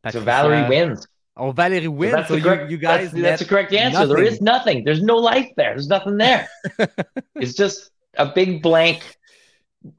Patricia, 0.01 0.19
so 0.19 0.25
Valerie 0.25 0.69
wins. 0.69 1.07
Oh, 1.37 1.51
Valerie 1.51 1.87
wins. 1.87 2.27
So, 2.27 2.37
so 2.37 2.41
correct, 2.41 2.63
you, 2.63 2.77
you, 2.77 2.77
guys. 2.77 3.11
That's, 3.11 3.21
that's 3.21 3.41
the 3.41 3.47
correct 3.47 3.73
answer. 3.73 3.99
Nothing. 3.99 4.15
There 4.15 4.23
is 4.23 4.41
nothing. 4.41 4.83
There's 4.83 5.01
no 5.03 5.17
life 5.17 5.49
there. 5.57 5.71
There's 5.71 5.89
nothing 5.89 6.17
there. 6.17 6.47
it's 7.35 7.53
just 7.53 7.91
a 8.17 8.25
big 8.25 8.61
blank 8.61 9.17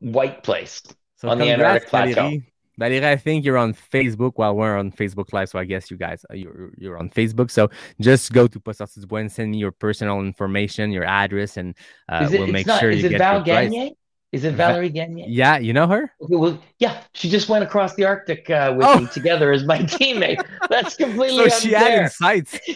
white 0.01 0.43
place 0.43 0.83
so 1.17 1.29
on 1.29 1.39
the 1.39 1.51
Antarctic 1.51 1.89
plateau. 1.89 2.15
Valerie, 2.15 2.53
I 2.81 3.17
think 3.17 3.45
you're 3.45 3.57
on 3.57 3.75
Facebook 3.75 4.33
while 4.37 4.55
we're 4.55 4.77
on 4.77 4.93
Facebook 4.93 5.33
Live. 5.33 5.49
So 5.49 5.59
I 5.59 5.65
guess 5.65 5.91
you 5.91 5.97
guys, 5.97 6.25
uh, 6.31 6.35
you're, 6.35 6.71
you're 6.77 6.99
on 6.99 7.09
Facebook. 7.09 7.51
So 7.51 7.71
just 8.01 8.33
go 8.33 8.47
to 8.47 8.59
du 8.59 9.07
Bois 9.07 9.19
and 9.19 9.33
send 9.33 9.53
me 9.53 9.59
your 9.59 9.73
personal 9.73 10.21
information, 10.21 10.93
your 10.93 11.05
address, 11.05 11.57
and 11.57 11.75
uh, 12.09 12.29
it, 12.31 12.39
we'll 12.39 12.49
make 12.49 12.67
not, 12.67 12.81
sure 12.81 12.91
you 12.91 13.09
get 13.09 13.19
Val 13.19 13.43
Gagne? 13.43 13.97
Is 14.33 14.45
it 14.45 14.55
Valerie 14.55 14.91
Gagne? 14.91 15.25
Yeah, 15.29 15.59
you 15.59 15.73
know 15.73 15.87
her? 15.87 16.13
Okay, 16.21 16.37
well, 16.37 16.63
yeah, 16.79 17.03
she 17.15 17.31
just 17.31 17.49
went 17.49 17.65
across 17.65 17.95
the 17.95 18.05
Arctic 18.05 18.51
uh, 18.51 18.75
with 18.77 18.87
oh. 18.87 19.01
me 19.01 19.07
together 19.07 19.53
as 19.53 19.65
my 19.65 19.79
teammate. 19.79 20.45
That's 20.69 20.97
completely 20.97 21.49
so 21.49 21.61
she 21.61 21.73
had 21.73 22.03
insights. 22.03 22.59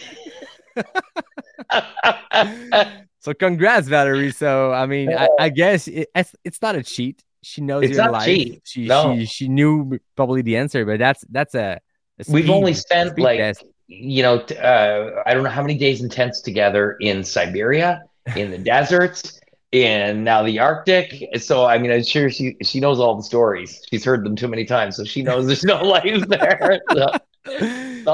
so 3.19 3.33
congrats, 3.33 3.87
Valerie. 3.87 4.31
So 4.31 4.71
I 4.71 4.85
mean, 4.85 5.13
I, 5.13 5.27
I 5.39 5.49
guess 5.49 5.87
it, 5.87 6.09
it's, 6.15 6.35
it's 6.43 6.61
not 6.61 6.75
a 6.75 6.83
cheat. 6.83 7.23
She 7.43 7.61
knows 7.61 7.83
it's 7.83 7.97
your 7.97 8.11
life. 8.11 8.25
Cheat. 8.25 8.61
She, 8.65 8.87
no. 8.87 9.17
she 9.17 9.25
she 9.25 9.47
knew 9.47 9.99
probably 10.15 10.41
the 10.41 10.57
answer, 10.57 10.85
but 10.85 10.99
that's 10.99 11.23
that's 11.29 11.55
a. 11.55 11.79
a 12.19 12.31
We've 12.31 12.49
only 12.49 12.73
spent 12.73 13.17
like 13.17 13.39
test. 13.39 13.63
you 13.87 14.21
know 14.21 14.39
uh, 14.39 15.23
I 15.25 15.33
don't 15.33 15.43
know 15.43 15.49
how 15.49 15.61
many 15.61 15.77
days 15.77 16.01
in 16.01 16.09
tents 16.09 16.41
together 16.41 16.97
in 16.99 17.23
Siberia, 17.23 18.03
in 18.35 18.51
the 18.51 18.57
deserts 18.73 19.41
and 19.73 20.23
now 20.23 20.43
the 20.43 20.59
Arctic. 20.59 21.29
So 21.39 21.65
I 21.65 21.77
mean, 21.77 21.91
I'm 21.91 22.03
sure 22.03 22.29
she 22.29 22.57
she 22.61 22.79
knows 22.79 22.99
all 22.99 23.15
the 23.15 23.23
stories. 23.23 23.81
She's 23.89 24.03
heard 24.03 24.25
them 24.25 24.35
too 24.35 24.47
many 24.47 24.65
times, 24.65 24.95
so 24.97 25.03
she 25.03 25.21
knows 25.21 25.47
there's 25.47 25.63
no 25.63 25.81
life 25.83 26.27
there. 26.27 26.81
So, 26.91 27.07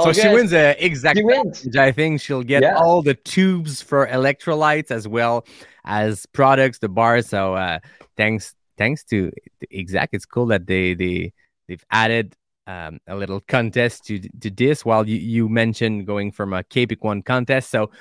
so 0.04 0.14
she 0.14 0.28
wins 0.30 0.54
a 0.54 0.76
Xact. 0.80 1.16
She 1.16 1.24
wins. 1.24 1.76
I 1.76 1.91
think 1.91 2.22
she'll 2.22 2.44
get 2.44 2.64
yeah. 2.64 2.76
all 2.76 3.02
the 3.02 3.16
tubes 3.16 3.82
for 3.82 4.08
electrolytes 4.08 4.91
as 4.91 5.08
well 5.08 5.45
as 5.84 6.26
products, 6.28 6.80
the 6.80 6.90
bars. 6.90 7.28
So 7.28 7.56
uh, 7.56 7.80
thanks 8.16 8.54
thanks 8.78 9.04
to 9.06 9.32
Xact. 9.74 10.10
It's 10.14 10.26
cool 10.26 10.48
that 10.48 10.68
they 10.68 10.94
they 10.94 11.34
they've 11.68 11.86
added. 11.91 12.36
Um, 12.70 12.99
a 13.08 13.16
little 13.16 13.40
contest 13.40 14.04
to 14.08 14.20
to 14.20 14.49
this 14.49 14.84
while 14.84 15.08
you, 15.08 15.16
you 15.16 15.48
mentioned 15.48 16.06
going 16.06 16.34
from 16.34 16.52
a 16.52 16.64
Kapik 16.64 16.98
one 16.99 17.22
contest. 17.22 17.72
So 17.72 17.91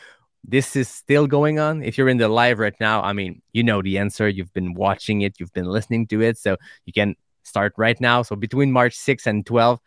this 0.42 0.76
is 0.76 0.88
still 0.88 1.26
going 1.26 1.58
on. 1.58 1.82
If 1.82 1.98
you're 1.98 2.08
in 2.08 2.18
the 2.18 2.28
live 2.28 2.58
right 2.58 2.74
now, 2.80 3.02
I 3.02 3.12
mean, 3.12 3.42
you 3.52 3.62
know 3.62 3.82
the 3.82 3.98
answer. 3.98 4.28
You've 4.28 4.52
been 4.52 4.74
watching 4.74 5.22
it, 5.22 5.38
you've 5.38 5.52
been 5.52 5.66
listening 5.66 6.06
to 6.08 6.20
it. 6.22 6.38
So 6.38 6.56
you 6.84 6.92
can 6.92 7.16
start 7.42 7.74
right 7.76 8.00
now. 8.00 8.22
So 8.22 8.36
between 8.36 8.72
March 8.72 8.94
6 8.94 9.26
and 9.26 9.44
12, 9.44 9.80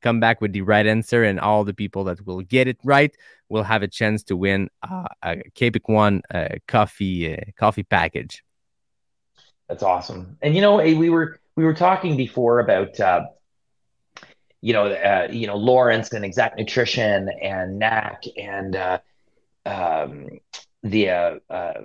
come 0.00 0.20
back 0.20 0.40
with 0.40 0.52
the 0.52 0.62
right 0.62 0.86
answer, 0.86 1.24
and 1.24 1.38
all 1.38 1.64
the 1.64 1.74
people 1.74 2.04
that 2.04 2.24
will 2.26 2.40
get 2.40 2.66
it 2.68 2.78
right 2.84 3.14
will 3.48 3.62
have 3.62 3.82
a 3.82 3.88
chance 3.88 4.22
to 4.24 4.36
win 4.36 4.70
uh, 4.82 5.08
a 5.22 5.36
Kapik 5.54 5.86
One 5.86 6.22
uh, 6.32 6.48
coffee 6.66 7.34
uh, 7.34 7.40
coffee 7.58 7.82
package. 7.82 8.42
That's 9.70 9.84
awesome. 9.84 10.36
And 10.42 10.56
you 10.56 10.60
know, 10.60 10.78
we 10.78 11.10
were 11.10 11.38
we 11.54 11.64
were 11.64 11.74
talking 11.74 12.16
before 12.16 12.58
about 12.58 12.98
uh, 12.98 13.26
you 14.60 14.72
know 14.72 14.86
uh, 14.86 15.28
you 15.30 15.46
know 15.46 15.56
Lawrence 15.56 16.12
and 16.12 16.24
Xact 16.24 16.56
Nutrition 16.58 17.28
and 17.40 17.80
Näak 17.80 18.26
and 18.36 18.74
uh, 18.74 18.98
um, 19.64 20.28
the 20.82 21.10
uh, 21.10 21.34
uh, 21.48 21.82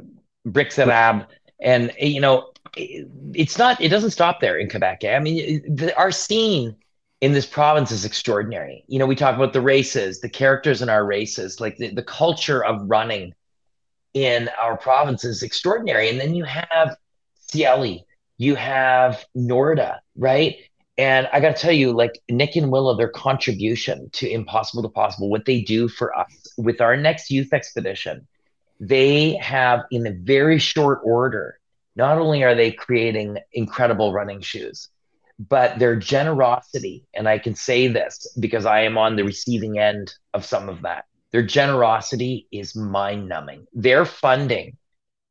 Brixarab, 0.47 1.27
and 1.59 1.91
you 1.99 2.19
know, 2.19 2.49
it's 2.75 3.59
not. 3.59 3.79
It 3.79 3.89
doesn't 3.89 4.11
stop 4.11 4.41
there 4.41 4.57
in 4.57 4.67
Quebec. 4.67 5.03
Eh? 5.03 5.15
I 5.15 5.19
mean, 5.19 5.75
the, 5.75 5.95
our 5.95 6.09
scene 6.09 6.75
in 7.21 7.33
this 7.33 7.45
province 7.45 7.91
is 7.91 8.03
extraordinary. 8.03 8.83
You 8.87 8.97
know, 8.97 9.05
we 9.05 9.15
talk 9.15 9.35
about 9.35 9.53
the 9.53 9.61
races, 9.61 10.21
the 10.21 10.29
characters 10.29 10.81
in 10.81 10.89
our 10.89 11.05
races, 11.05 11.61
like 11.61 11.77
the, 11.77 11.93
the 11.93 12.03
culture 12.03 12.65
of 12.65 12.81
running 12.89 13.35
in 14.15 14.49
our 14.59 14.75
province 14.75 15.23
is 15.23 15.43
extraordinary. 15.43 16.09
And 16.09 16.19
then 16.19 16.33
you 16.33 16.45
have 16.45 16.97
Ciele, 17.55 18.03
you 18.37 18.55
have 18.55 19.23
Norda, 19.35 19.99
right? 20.17 20.57
And 20.97 21.27
I 21.33 21.39
got 21.39 21.55
to 21.55 21.61
tell 21.61 21.71
you, 21.71 21.91
like 21.91 22.19
Nick 22.29 22.55
and 22.55 22.71
Willa, 22.71 22.95
their 22.95 23.09
contribution 23.09 24.09
to 24.13 24.29
Impossible 24.29 24.83
to 24.83 24.89
Possible, 24.89 25.29
what 25.29 25.45
they 25.45 25.61
do 25.61 25.87
for 25.87 26.17
us 26.17 26.53
with 26.57 26.81
our 26.81 26.95
next 26.95 27.29
youth 27.31 27.53
expedition, 27.53 28.27
they 28.79 29.35
have 29.35 29.83
in 29.91 30.07
a 30.07 30.11
very 30.11 30.57
short 30.59 30.99
order, 31.03 31.59
not 31.95 32.17
only 32.17 32.43
are 32.43 32.55
they 32.55 32.71
creating 32.71 33.37
incredible 33.51 34.13
running 34.13 34.41
shoes, 34.41 34.89
but 35.37 35.79
their 35.79 35.95
generosity, 35.95 37.05
and 37.13 37.27
I 37.27 37.39
can 37.39 37.55
say 37.55 37.87
this 37.87 38.27
because 38.39 38.65
I 38.65 38.81
am 38.81 38.97
on 38.97 39.15
the 39.15 39.23
receiving 39.23 39.77
end 39.79 40.13
of 40.33 40.45
some 40.45 40.69
of 40.69 40.83
that, 40.83 41.05
their 41.31 41.43
generosity 41.43 42.47
is 42.51 42.75
mind 42.75 43.27
numbing. 43.27 43.67
They're 43.73 44.05
funding 44.05 44.77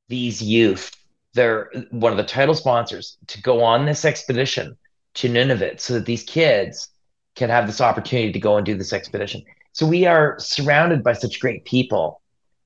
these 0.09 0.43
youth, 0.43 0.91
they're 1.35 1.71
one 1.91 2.13
of 2.13 2.17
the 2.17 2.25
title 2.25 2.55
sponsors 2.55 3.19
to 3.29 3.43
go 3.43 3.63
on 3.63 3.85
this 3.85 4.05
expedition 4.05 4.77
to 5.15 5.29
Nunavut 5.29 5.81
so 5.81 5.95
that 5.95 6.07
these 6.07 6.23
kids 6.23 6.89
can 7.35 7.51
have 7.51 7.67
this 7.67 7.81
opportunity 7.81 8.33
to 8.33 8.39
go 8.39 8.57
and 8.57 8.65
do 8.65 8.77
this 8.77 8.93
expedition. 8.93 9.43
So 9.73 9.87
we 9.87 10.07
are 10.07 10.39
surrounded 10.39 11.03
by 11.03 11.15
such 11.15 11.41
great 11.41 11.65
people 11.65 12.21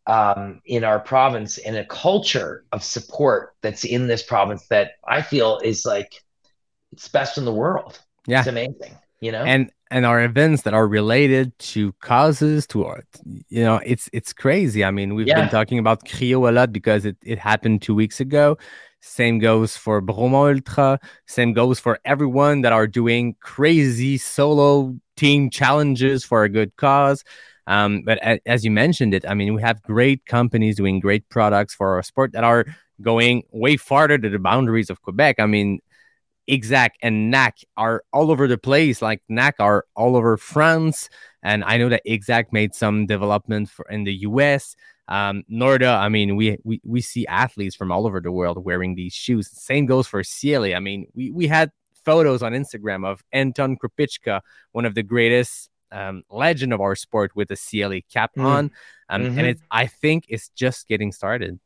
um, 0.06 0.60
in 0.64 0.84
our 0.84 0.98
province 0.98 1.58
and 1.58 1.76
a 1.76 1.84
culture 1.84 2.64
of 2.72 2.82
support 2.82 3.54
that's 3.62 3.84
in 3.84 4.06
this 4.06 4.22
province 4.22 4.66
that 4.68 4.92
I 5.06 5.22
feel 5.22 5.58
is 5.62 5.84
like 5.84 6.22
it's 6.92 7.08
best 7.08 7.38
in 7.38 7.44
the 7.44 7.52
world. 7.52 7.98
Yeah, 8.26 8.40
it's 8.40 8.48
amazing. 8.48 8.96
You 9.20 9.32
know, 9.32 9.44
and 9.44 9.70
and 9.90 10.04
our 10.04 10.22
events 10.22 10.62
that 10.62 10.74
are 10.74 10.86
related 10.86 11.58
to 11.58 11.92
causes 12.00 12.66
to 12.68 12.84
art. 12.84 13.06
You 13.48 13.62
know, 13.62 13.80
it's 13.84 14.08
it's 14.12 14.32
crazy. 14.32 14.84
I 14.84 14.90
mean, 14.90 15.14
we've 15.14 15.26
yeah. 15.26 15.40
been 15.40 15.48
talking 15.48 15.78
about 15.78 16.04
Crio 16.04 16.48
a 16.48 16.52
lot 16.52 16.72
because 16.72 17.04
it 17.04 17.16
it 17.22 17.38
happened 17.38 17.82
two 17.82 17.94
weeks 17.94 18.20
ago. 18.20 18.58
Same 19.00 19.38
goes 19.38 19.76
for 19.76 20.02
Bromont 20.02 20.56
Ultra. 20.56 20.98
Same 21.26 21.52
goes 21.52 21.78
for 21.78 22.00
everyone 22.04 22.62
that 22.62 22.72
are 22.72 22.86
doing 22.86 23.36
crazy 23.40 24.18
solo 24.18 24.96
team 25.16 25.50
challenges 25.50 26.24
for 26.24 26.44
a 26.44 26.48
good 26.48 26.74
cause. 26.76 27.24
Um, 27.66 28.02
but 28.02 28.18
a, 28.24 28.40
as 28.46 28.64
you 28.64 28.70
mentioned 28.70 29.14
it, 29.14 29.24
I 29.28 29.34
mean, 29.34 29.54
we 29.54 29.62
have 29.62 29.82
great 29.82 30.26
companies 30.26 30.76
doing 30.76 31.00
great 31.00 31.28
products 31.28 31.74
for 31.74 31.94
our 31.94 32.02
sport 32.02 32.32
that 32.32 32.44
are 32.44 32.64
going 33.00 33.42
way 33.52 33.76
farther 33.76 34.18
to 34.18 34.28
the 34.28 34.38
boundaries 34.38 34.90
of 34.90 35.02
Quebec. 35.02 35.36
I 35.38 35.46
mean, 35.46 35.80
Xact 36.48 36.96
and 37.02 37.32
Näak 37.32 37.64
are 37.76 38.02
all 38.12 38.30
over 38.30 38.48
the 38.48 38.58
place. 38.58 39.02
Like 39.02 39.22
Näak 39.30 39.54
are 39.58 39.84
all 39.94 40.16
over 40.16 40.36
France, 40.36 41.08
and 41.42 41.62
I 41.64 41.76
know 41.76 41.88
that 41.88 42.02
Xact 42.06 42.52
made 42.52 42.74
some 42.74 43.06
development 43.06 43.70
for 43.70 43.86
in 43.90 44.04
the 44.04 44.14
US. 44.14 44.74
Um, 45.08 45.42
Norda, 45.50 45.98
I 45.98 46.08
mean, 46.08 46.36
we, 46.36 46.58
we 46.64 46.80
we 46.84 47.00
see 47.00 47.26
athletes 47.26 47.74
from 47.74 47.90
all 47.90 48.06
over 48.06 48.20
the 48.20 48.32
world 48.32 48.64
wearing 48.64 48.94
these 48.94 49.14
shoes. 49.14 49.48
Same 49.50 49.86
goes 49.86 50.06
for 50.06 50.22
Ciele. 50.22 50.76
I 50.76 50.80
mean, 50.80 51.06
we 51.14 51.30
we 51.30 51.46
had 51.46 51.70
photos 52.04 52.42
on 52.42 52.52
Instagram 52.52 53.06
of 53.06 53.22
Anton 53.32 53.76
Krupicka, 53.76 54.40
one 54.72 54.84
of 54.84 54.94
the 54.94 55.02
greatest 55.02 55.70
um, 55.92 56.22
legend 56.30 56.72
of 56.72 56.80
our 56.80 56.94
sport, 56.94 57.34
with 57.34 57.50
a 57.50 57.56
Ciele 57.56 58.02
cap 58.12 58.32
mm. 58.36 58.44
on, 58.44 58.70
um, 59.08 59.22
mm-hmm. 59.22 59.38
and 59.38 59.46
it's 59.48 59.62
I 59.70 59.86
think 59.86 60.24
it's 60.28 60.50
just 60.50 60.88
getting 60.88 61.12
started. 61.12 61.58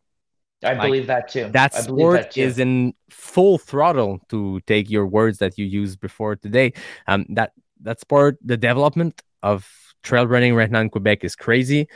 I 0.63 0.75
like, 0.75 0.83
believe 0.83 1.07
that 1.09 1.29
too. 1.29 1.49
That 1.51 1.75
sport 1.75 2.17
that 2.17 2.31
too. 2.33 2.43
is 2.43 2.59
in 2.59 2.95
full 3.11 3.59
throttle 3.59 4.21
to 4.29 4.61
take 4.67 4.91
your 4.91 5.07
words 5.07 5.39
that 5.39 5.59
you 5.59 5.65
used 5.65 6.01
before 6.01 6.37
today. 6.37 6.73
Um, 7.07 7.27
that 7.31 7.53
that 7.81 8.01
sport, 8.01 8.39
the 8.45 8.57
development 8.57 9.23
of 9.43 9.69
trail 10.03 10.27
running 10.27 10.55
right 10.55 10.71
now 10.71 10.81
in 10.81 10.91
Quebec 10.91 11.25
is 11.25 11.35
crazy, 11.37 11.89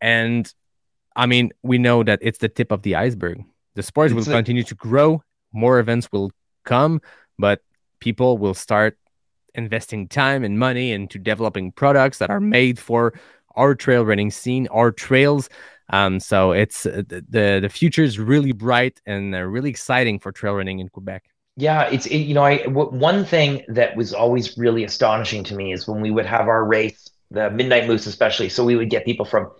and 0.00 0.52
I 1.14 1.26
mean 1.26 1.52
we 1.62 1.78
know 1.78 2.02
that 2.02 2.18
it's 2.22 2.38
the 2.38 2.48
tip 2.48 2.72
of 2.72 2.82
the 2.82 2.96
iceberg. 2.96 3.44
The 3.74 3.82
sport 3.82 4.12
it's 4.12 4.14
will 4.14 4.32
continue 4.32 4.64
to 4.64 4.74
grow. 4.74 5.22
More 5.52 5.78
events 5.78 6.10
will 6.10 6.32
come, 6.64 7.00
but 7.38 7.60
people 8.00 8.38
will 8.38 8.54
start 8.54 8.98
investing 9.54 10.08
time 10.08 10.44
and 10.44 10.58
money 10.58 10.92
into 10.92 11.18
developing 11.18 11.72
products 11.72 12.18
that 12.18 12.30
are 12.30 12.40
made 12.40 12.78
for 12.78 13.12
our 13.54 13.74
trail 13.74 14.04
running 14.04 14.30
scene, 14.30 14.66
our 14.68 14.90
trails, 14.90 15.48
um, 15.90 16.20
so 16.20 16.52
it's 16.52 16.86
uh, 16.86 17.02
the 17.08 17.58
the 17.60 17.68
future 17.68 18.02
is 18.02 18.18
really 18.18 18.52
bright 18.52 19.00
and 19.06 19.34
uh, 19.34 19.40
really 19.40 19.70
exciting 19.70 20.18
for 20.18 20.32
trail 20.32 20.54
running 20.54 20.78
in 20.78 20.88
Quebec. 20.88 21.24
Yeah, 21.56 21.82
it's 21.84 22.06
it, 22.06 22.18
you 22.18 22.34
know 22.34 22.44
I 22.44 22.58
w- 22.62 22.90
one 22.90 23.24
thing 23.24 23.64
that 23.68 23.96
was 23.96 24.14
always 24.14 24.56
really 24.56 24.84
astonishing 24.84 25.44
to 25.44 25.54
me 25.54 25.72
is 25.72 25.86
when 25.86 26.00
we 26.00 26.10
would 26.10 26.26
have 26.26 26.48
our 26.48 26.64
race, 26.64 27.10
the 27.30 27.50
Midnight 27.50 27.86
Moose 27.86 28.06
especially. 28.06 28.48
So 28.48 28.64
we 28.64 28.76
would 28.76 28.90
get 28.90 29.04
people 29.04 29.26
from 29.26 29.50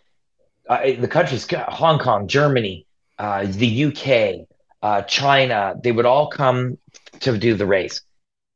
uh, 0.68 0.92
the 0.98 1.08
countries, 1.08 1.46
Hong 1.50 1.98
Kong, 1.98 2.28
Germany, 2.28 2.86
uh, 3.18 3.46
the 3.46 3.84
UK, 3.84 4.46
uh, 4.82 5.02
China. 5.02 5.74
They 5.82 5.92
would 5.92 6.06
all 6.06 6.28
come 6.28 6.78
to 7.20 7.36
do 7.36 7.54
the 7.54 7.66
race, 7.66 8.00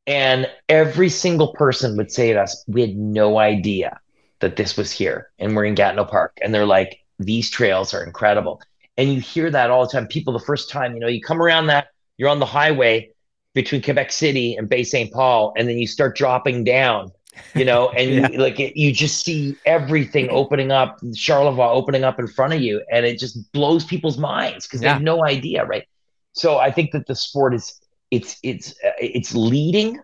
and 0.06 0.48
every 0.68 1.10
single 1.10 1.52
person 1.52 1.96
would 1.98 2.10
say 2.10 2.32
to 2.32 2.40
us, 2.40 2.64
"We 2.66 2.80
had 2.80 2.96
no 2.96 3.38
idea 3.38 4.00
that 4.40 4.56
this 4.56 4.78
was 4.78 4.90
here, 4.90 5.30
and 5.38 5.54
we're 5.54 5.66
in 5.66 5.74
Gatineau 5.74 6.06
Park." 6.06 6.38
And 6.40 6.54
they're 6.54 6.64
like, 6.64 7.00
these 7.18 7.50
trails 7.50 7.94
are 7.94 8.04
incredible. 8.04 8.60
And 8.96 9.12
you 9.12 9.20
hear 9.20 9.50
that 9.50 9.70
all 9.70 9.84
the 9.84 9.92
time. 9.92 10.06
People, 10.06 10.32
the 10.32 10.40
first 10.40 10.70
time, 10.70 10.94
you 10.94 11.00
know, 11.00 11.08
you 11.08 11.20
come 11.20 11.42
around 11.42 11.66
that, 11.66 11.88
you're 12.16 12.28
on 12.28 12.38
the 12.38 12.46
highway 12.46 13.10
between 13.54 13.82
Quebec 13.82 14.12
City 14.12 14.54
and 14.56 14.68
Bay 14.68 14.84
St. 14.84 15.12
Paul, 15.12 15.54
and 15.56 15.68
then 15.68 15.78
you 15.78 15.86
start 15.86 16.16
dropping 16.16 16.64
down, 16.64 17.10
you 17.54 17.64
know, 17.64 17.88
and 17.96 18.10
yeah. 18.10 18.28
you, 18.30 18.38
like 18.38 18.60
it, 18.60 18.78
you 18.78 18.92
just 18.92 19.24
see 19.24 19.56
everything 19.64 20.28
opening 20.30 20.70
up, 20.70 20.98
Charlevoix 21.14 21.70
opening 21.70 22.04
up 22.04 22.18
in 22.18 22.26
front 22.26 22.52
of 22.52 22.60
you, 22.60 22.82
and 22.90 23.04
it 23.06 23.18
just 23.18 23.50
blows 23.52 23.84
people's 23.84 24.18
minds 24.18 24.66
because 24.66 24.82
yeah. 24.82 24.88
they 24.88 24.92
have 24.94 25.02
no 25.02 25.24
idea, 25.24 25.64
right? 25.64 25.86
So 26.32 26.58
I 26.58 26.70
think 26.70 26.92
that 26.92 27.06
the 27.06 27.14
sport 27.14 27.54
is 27.54 27.80
it's 28.10 28.38
it's 28.42 28.74
it's 28.98 29.34
leading, 29.34 30.00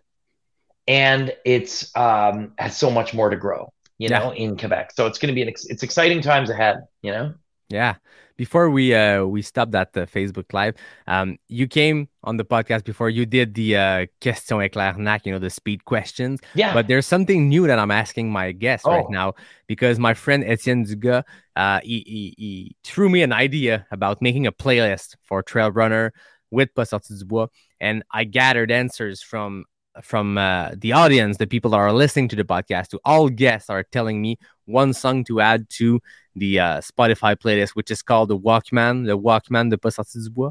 and 0.89 1.35
it's 1.45 1.95
um 1.95 2.53
has 2.59 2.77
so 2.77 2.91
much 2.91 3.15
more 3.15 3.29
to 3.31 3.37
grow 3.37 3.71
you 4.03 4.09
yeah. 4.09 4.19
know, 4.19 4.35
in 4.35 4.57
Quebec. 4.57 4.91
So 4.97 5.07
it's 5.07 5.19
going 5.21 5.29
to 5.29 5.35
be 5.35 5.43
an 5.43 5.49
ex- 5.49 5.67
it's 5.67 5.85
exciting 5.85 6.21
times 6.23 6.51
ahead, 6.51 6.79
you 7.03 7.13
know. 7.13 7.35
Yeah. 7.69 7.95
Before 8.37 8.69
we 8.69 8.93
uh 8.95 9.25
we 9.25 9.43
stopped 9.43 9.75
at 9.77 9.93
the 9.93 10.07
Facebook 10.07 10.53
live, 10.53 10.75
um, 11.07 11.39
you 11.49 11.69
came 11.69 12.09
on 12.25 12.37
the 12.37 12.45
podcast 12.45 12.83
before 12.83 13.11
you 13.11 13.25
did 13.25 13.55
the 13.55 13.77
uh 13.77 14.07
question 14.21 14.59
éclair 14.59 14.97
Näak, 14.97 15.21
you 15.25 15.33
know, 15.33 15.39
the 15.39 15.51
speed 15.51 15.85
questions. 15.85 16.41
Yeah. 16.55 16.75
But 16.75 16.89
there's 16.89 17.07
something 17.07 17.49
new 17.49 17.69
that 17.69 17.79
I'm 17.79 17.93
asking 17.93 18.33
my 18.33 18.51
guests 18.51 18.87
oh. 18.87 18.91
right 18.91 19.11
now 19.11 19.35
because 19.69 20.01
my 20.01 20.15
friend 20.15 20.43
Etienne 20.43 20.85
Dugas, 20.85 21.23
uh, 21.55 21.81
he, 21.85 22.03
he, 22.07 22.35
he 22.37 22.77
threw 22.83 23.09
me 23.09 23.23
an 23.23 23.33
idea 23.33 23.87
about 23.93 24.21
making 24.21 24.49
a 24.49 24.53
playlist 24.53 25.15
for 25.23 25.43
trail 25.45 25.71
runner 25.71 26.13
with 26.51 26.75
Pas 26.75 26.91
Sorti 26.91 27.19
du 27.19 27.25
Bois, 27.25 27.47
and 27.81 28.03
I 28.11 28.25
gathered 28.25 28.71
answers 28.73 29.23
from 29.23 29.65
from 30.01 30.39
uh, 30.39 30.71
the 30.77 30.93
audience, 30.93 31.37
the 31.37 31.47
people 31.47 31.73
that 31.73 31.77
are 31.77 31.93
listening 31.93 32.29
to 32.29 32.37
the 32.37 32.45
podcast, 32.45 32.89
to 32.89 33.01
all 33.05 33.29
guests 33.29 33.69
are 33.69 33.83
telling 33.83 34.23
me 34.23 34.39
one 34.65 34.93
song 34.93 35.25
to 35.25 35.41
add 35.41 35.69
to 35.69 36.01
the 36.35 36.59
uh, 36.59 36.81
Spotify 36.81 37.37
playlist, 37.37 37.71
which 37.71 37.91
is 37.91 38.03
called 38.03 38.31
the 38.31 38.39
Walkman, 38.39 39.07
the 39.07 39.19
Walkman 39.19 39.71
de 39.71 39.77
Pas 39.77 39.95
Sorti 39.97 40.25
du 40.25 40.31
Bois. 40.31 40.51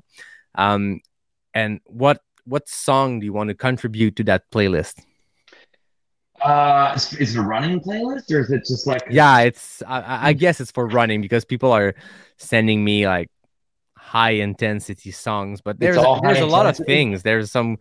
Um, 0.56 1.02
and 1.54 1.80
what 1.86 2.22
what 2.46 2.68
song 2.68 3.20
do 3.20 3.26
you 3.26 3.34
want 3.34 3.50
to 3.50 3.56
contribute 3.56 4.16
to 4.18 4.24
that 4.26 4.50
playlist? 4.52 5.02
Uh, 6.42 6.94
is 6.96 7.36
it 7.36 7.40
a 7.40 7.42
running 7.42 7.80
playlist 7.80 8.32
or 8.32 8.40
is 8.40 8.52
it 8.52 8.66
just 8.66 8.88
like? 8.88 9.04
Yeah, 9.10 9.42
it's. 9.42 9.84
I, 9.88 10.30
I 10.30 10.34
guess 10.34 10.60
it's 10.60 10.72
for 10.72 10.88
running 10.88 11.22
because 11.22 11.46
people 11.46 11.72
are 11.72 11.94
sending 12.38 12.84
me 12.84 13.06
like 13.08 13.30
high 13.96 14.32
intensity 14.32 15.12
songs, 15.12 15.62
but 15.62 15.80
there's 15.80 15.98
there's 16.24 16.40
a 16.40 16.46
lot 16.46 16.66
of 16.66 16.78
things. 16.86 17.22
There's 17.24 17.52
some 17.52 17.78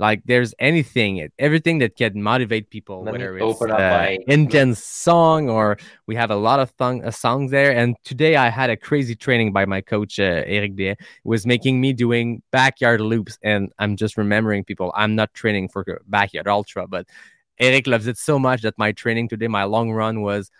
like 0.00 0.22
there's 0.24 0.54
anything, 0.58 1.28
everything 1.38 1.78
that 1.80 1.94
can 1.94 2.22
motivate 2.22 2.70
people, 2.70 3.04
Let 3.04 3.12
whether 3.12 3.36
it's 3.36 3.60
uh, 3.60 4.16
intense 4.26 4.82
song 4.82 5.50
or 5.50 5.76
we 6.06 6.16
have 6.16 6.30
a 6.30 6.36
lot 6.36 6.58
of 6.58 6.74
th- 6.78 7.02
uh, 7.04 7.10
songs 7.10 7.50
there. 7.50 7.70
And 7.70 7.94
today 8.02 8.34
I 8.36 8.48
had 8.48 8.70
a 8.70 8.78
crazy 8.78 9.14
training 9.14 9.52
by 9.52 9.66
my 9.66 9.82
coach 9.82 10.18
uh, 10.18 10.42
Eric 10.46 10.76
De, 10.76 10.96
was 11.22 11.44
making 11.44 11.82
me 11.82 11.92
doing 11.92 12.42
backyard 12.50 13.02
loops. 13.02 13.38
And 13.42 13.72
I'm 13.78 13.94
just 13.96 14.16
remembering 14.16 14.64
people, 14.64 14.90
I'm 14.96 15.16
not 15.16 15.34
training 15.34 15.68
for 15.68 15.84
backyard 16.06 16.48
ultra, 16.48 16.88
but 16.88 17.06
Eric 17.58 17.86
loves 17.86 18.06
it 18.06 18.16
so 18.16 18.38
much 18.38 18.62
that 18.62 18.78
my 18.78 18.92
training 18.92 19.28
today, 19.28 19.48
my 19.48 19.64
long 19.64 19.92
run 19.92 20.22
was 20.22 20.50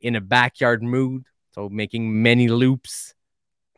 in 0.00 0.16
a 0.16 0.20
backyard 0.20 0.82
mood, 0.82 1.24
so 1.52 1.68
making 1.68 2.20
many 2.20 2.48
loops 2.48 3.14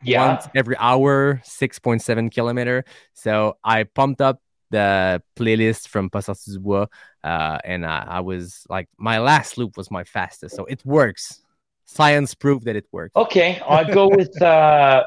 yeah. 0.01 0.27
once 0.27 0.47
every 0.55 0.77
hour, 0.77 1.43
6.7 1.45 2.31
kilometer. 2.31 2.85
So 3.13 3.57
I 3.63 3.83
pumped 3.83 4.19
up 4.19 4.41
the 4.71 5.21
playlist 5.35 5.87
from 5.87 6.09
Pas 6.09 6.25
Sorti 6.25 6.53
du 6.53 6.59
Bois, 6.59 6.87
uh, 7.23 7.57
and 7.63 7.85
I, 7.85 8.05
I, 8.07 8.19
was 8.21 8.65
like, 8.69 8.89
my 8.97 9.19
last 9.19 9.57
loop 9.57 9.77
was 9.77 9.91
my 9.91 10.03
fastest, 10.03 10.55
so 10.55 10.65
it 10.65 10.83
works. 10.85 11.41
Science 11.85 12.33
proved 12.33 12.65
that 12.65 12.75
it 12.75 12.87
works. 12.91 13.15
Okay, 13.15 13.61
I'll 13.67 13.93
go 13.93 14.07
with. 14.07 14.41
Uh, 14.41 15.03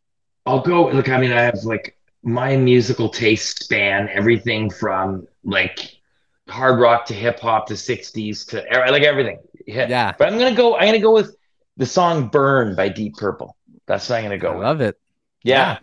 I'll 0.46 0.62
go. 0.62 0.88
Look, 0.88 1.08
I 1.08 1.18
mean, 1.18 1.32
I 1.32 1.42
have 1.42 1.64
like 1.64 1.98
my 2.22 2.56
musical 2.56 3.08
taste 3.08 3.64
span 3.64 4.08
everything 4.08 4.70
from 4.70 5.26
like 5.44 6.00
hard 6.48 6.80
rock 6.80 7.04
to 7.06 7.14
hip 7.14 7.40
hop 7.40 7.66
to 7.66 7.74
60s 7.74 8.46
to 8.48 8.64
like 8.90 9.02
everything. 9.02 9.40
Yeah. 9.66 9.88
yeah. 9.88 10.14
But 10.16 10.32
I'm 10.32 10.38
gonna 10.38 10.56
go. 10.56 10.76
I'm 10.76 10.86
gonna 10.86 11.00
go 11.00 11.12
with 11.12 11.36
the 11.76 11.86
song 11.86 12.28
"Burn" 12.28 12.76
by 12.76 12.88
Deep 12.88 13.16
Purple. 13.16 13.56
That's 13.86 14.08
what 14.08 14.16
I'm 14.16 14.24
gonna 14.24 14.38
go. 14.38 14.52
I 14.52 14.54
with. 14.54 14.64
love 14.64 14.80
it. 14.80 14.96
Yeah. 15.42 15.56
yeah 15.56 15.78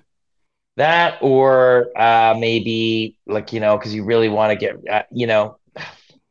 that 0.78 1.18
or 1.22 1.88
uh, 1.98 2.36
maybe 2.38 3.18
like 3.28 3.52
you 3.54 3.60
know 3.60 3.78
because 3.78 3.94
you 3.94 4.04
really 4.04 4.30
want 4.30 4.52
to 4.52 4.56
get 4.56 4.76
uh, 4.90 5.04
you 5.12 5.28
know 5.28 5.58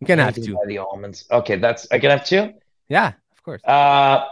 you 0.01 0.07
can 0.07 0.19
have 0.19 0.39
two. 0.41 0.59
the 0.67 0.79
almonds. 0.79 1.25
Okay 1.31 1.57
that's 1.57 1.87
i 1.91 1.99
can 1.99 2.11
have 2.11 2.25
two? 2.25 2.53
Yeah 2.89 3.13
of 3.33 3.43
course. 3.43 3.63
Uh 3.65 4.25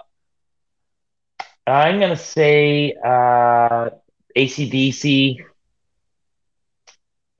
i'm 1.67 1.99
gonna 2.01 2.17
say 2.17 2.95
uh 3.05 3.91
acdc 4.37 5.37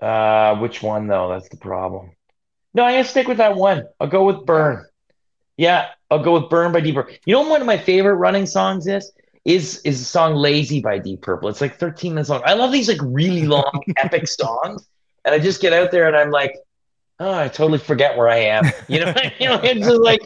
uh 0.01 0.57
which 0.57 0.83
one 0.83 1.07
though? 1.07 1.29
That's 1.29 1.49
the 1.49 1.57
problem. 1.57 2.11
No 2.75 2.85
i'm 2.85 2.93
gonna 2.95 3.05
stick 3.05 3.29
with 3.29 3.39
that 3.39 3.57
one. 3.57 3.85
I'll 4.01 4.09
go 4.09 4.25
with 4.25 4.45
burn. 4.47 4.85
Yeah 5.57 5.87
i'll 6.11 6.23
go 6.23 6.35
with 6.39 6.51
burn 6.51 6.73
by 6.73 6.81
deeper 6.81 7.09
you 7.25 7.35
know 7.35 7.49
one 7.49 7.61
of 7.61 7.67
my 7.67 7.79
favorite 7.79 8.15
running 8.17 8.47
songs 8.47 8.87
is 8.87 9.13
is 9.45 9.81
is 9.85 9.99
the 9.99 10.05
song 10.05 10.35
"Lazy" 10.35 10.81
by 10.81 10.99
Deep 10.99 11.23
Purple. 11.23 11.49
It's 11.49 11.61
like 11.61 11.79
13 11.79 12.15
minutes 12.15 12.31
long. 12.31 12.43
I 12.45 12.55
love 12.55 12.73
these 12.73 12.89
like 12.89 13.01
really 13.03 13.47
long 13.47 13.83
epic 13.97 14.29
songs, 14.29 14.87
and 15.25 15.35
I 15.35 15.39
just 15.39 15.61
get 15.61 15.73
out 15.73 15.91
there 15.91 16.07
and 16.07 16.17
I'm 16.17 16.31
like, 16.31 16.55
oh, 17.19 17.35
I 17.35 17.49
totally 17.49 17.79
forget 17.79 18.17
where 18.17 18.29
I 18.29 18.39
am. 18.39 18.65
You 18.89 19.01
know, 19.01 19.15
you 19.41 19.49
know, 19.49 19.61
it's 19.63 19.87
just 19.87 20.01
like, 20.01 20.21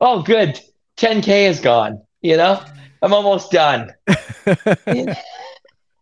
oh, 0.00 0.22
good, 0.22 0.60
10k 0.96 1.48
is 1.48 1.60
gone. 1.60 2.02
You 2.20 2.36
know, 2.36 2.62
I'm 3.02 3.12
almost 3.12 3.50
done. 3.50 3.92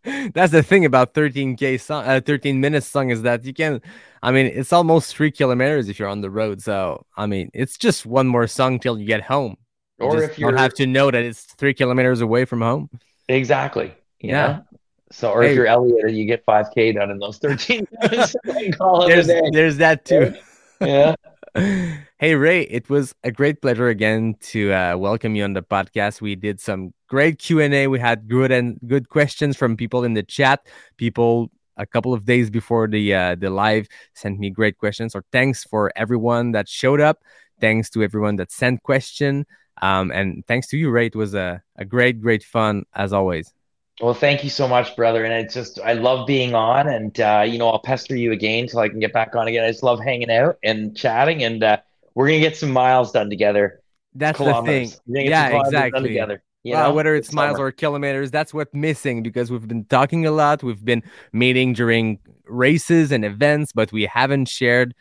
That's 0.03 0.51
the 0.51 0.63
thing 0.63 0.85
about 0.85 1.13
13k 1.13 1.79
song, 1.79 2.05
uh, 2.05 2.21
13 2.25 2.59
minutes 2.59 2.87
song 2.87 3.09
is 3.11 3.21
that 3.23 3.43
you 3.45 3.53
can. 3.53 3.81
I 4.23 4.31
mean, 4.31 4.45
it's 4.47 4.73
almost 4.73 5.15
three 5.15 5.31
kilometers 5.31 5.89
if 5.89 5.99
you're 5.99 6.07
on 6.07 6.21
the 6.21 6.29
road. 6.29 6.61
So 6.61 7.05
I 7.17 7.25
mean, 7.25 7.49
it's 7.53 7.77
just 7.77 8.05
one 8.05 8.27
more 8.27 8.47
song 8.47 8.79
till 8.79 8.97
you 8.97 9.05
get 9.05 9.23
home 9.23 9.57
or 10.01 10.23
if 10.23 10.37
you 10.37 10.45
don't 10.45 10.57
have 10.57 10.73
to 10.75 10.87
know 10.87 11.11
that 11.11 11.23
it's 11.23 11.43
three 11.43 11.73
kilometers 11.73 12.21
away 12.21 12.45
from 12.45 12.61
home. 12.61 12.89
Exactly. 13.27 13.93
yeah. 14.19 14.47
Know? 14.47 14.63
So, 15.11 15.31
or 15.31 15.43
hey. 15.43 15.49
if 15.49 15.55
you're 15.55 15.67
Elliot, 15.67 16.11
you 16.11 16.25
get 16.25 16.45
5K 16.45 16.95
done 16.95 17.11
in 17.11 17.19
those 17.19 17.37
13 17.37 17.85
minutes. 18.01 18.35
there's, 18.45 19.27
there's 19.51 19.77
that 19.77 20.05
too. 20.05 20.33
Yeah. 20.79 21.15
hey 21.53 22.35
Ray, 22.35 22.61
it 22.61 22.89
was 22.89 23.13
a 23.25 23.31
great 23.31 23.61
pleasure 23.61 23.89
again 23.89 24.35
to 24.39 24.71
uh, 24.71 24.95
welcome 24.97 25.35
you 25.35 25.43
on 25.43 25.51
the 25.51 25.61
podcast. 25.61 26.21
We 26.21 26.35
did 26.35 26.61
some 26.61 26.93
great 27.09 27.39
Q 27.39 27.59
and 27.59 27.73
A. 27.73 27.87
We 27.87 27.99
had 27.99 28.29
good 28.29 28.51
and 28.51 28.79
good 28.87 29.09
questions 29.09 29.57
from 29.57 29.75
people 29.75 30.05
in 30.05 30.13
the 30.13 30.23
chat. 30.23 30.65
People 30.95 31.51
a 31.75 31.85
couple 31.85 32.13
of 32.13 32.23
days 32.23 32.49
before 32.49 32.87
the 32.87 33.13
uh, 33.13 33.35
the 33.35 33.49
live 33.49 33.87
sent 34.13 34.39
me 34.39 34.49
great 34.49 34.77
questions. 34.77 35.13
Or 35.13 35.25
thanks 35.33 35.65
for 35.65 35.91
everyone 35.97 36.53
that 36.53 36.69
showed 36.69 37.01
up. 37.01 37.21
Thanks 37.59 37.89
to 37.91 38.01
everyone 38.01 38.37
that 38.37 38.51
sent 38.51 38.81
question. 38.83 39.45
Um, 39.81 40.11
and 40.11 40.45
thanks 40.47 40.67
to 40.67 40.77
you, 40.77 40.89
Ray. 40.91 41.07
It 41.07 41.15
was 41.15 41.33
a, 41.33 41.61
a 41.75 41.85
great, 41.85 42.21
great 42.21 42.43
fun 42.43 42.85
as 42.93 43.13
always. 43.13 43.53
Well, 43.99 44.13
thank 44.13 44.43
you 44.43 44.49
so 44.49 44.67
much, 44.67 44.95
brother. 44.95 45.23
And 45.25 45.33
it's 45.33 45.53
just, 45.53 45.79
I 45.79 45.93
love 45.93 46.25
being 46.25 46.55
on, 46.55 46.87
and 46.87 47.19
uh, 47.19 47.45
you 47.47 47.57
know, 47.57 47.69
I'll 47.69 47.79
pester 47.79 48.15
you 48.15 48.31
again 48.31 48.67
till 48.67 48.79
I 48.79 48.89
can 48.89 48.99
get 48.99 49.13
back 49.13 49.35
on 49.35 49.47
again. 49.47 49.63
I 49.63 49.67
just 49.67 49.83
love 49.83 49.99
hanging 49.99 50.31
out 50.31 50.57
and 50.63 50.95
chatting, 50.95 51.43
and 51.43 51.63
uh, 51.63 51.77
we're 52.15 52.27
gonna 52.27 52.39
get 52.39 52.57
some 52.57 52.71
miles 52.71 53.11
done 53.11 53.29
together. 53.29 53.81
That's 54.13 54.39
the 54.39 54.61
thing. 54.63 54.91
Yeah, 55.05 55.61
exactly. 55.61 56.09
together. 56.09 56.43
You 56.63 56.75
know, 56.75 56.93
whether 56.93 57.15
it's 57.15 57.33
miles 57.33 57.57
or 57.57 57.71
kilometers, 57.71 58.29
that's 58.29 58.53
what's 58.53 58.73
missing 58.73 59.23
because 59.23 59.51
we've 59.51 59.67
been 59.67 59.85
talking 59.85 60.27
a 60.27 60.31
lot. 60.31 60.61
We've 60.61 60.83
been 60.83 61.01
meeting 61.33 61.73
during 61.73 62.19
races 62.45 63.11
and 63.11 63.25
events, 63.25 63.71
but 63.71 63.91
we 63.91 64.05
haven't 64.05 64.47
shared 64.47 64.93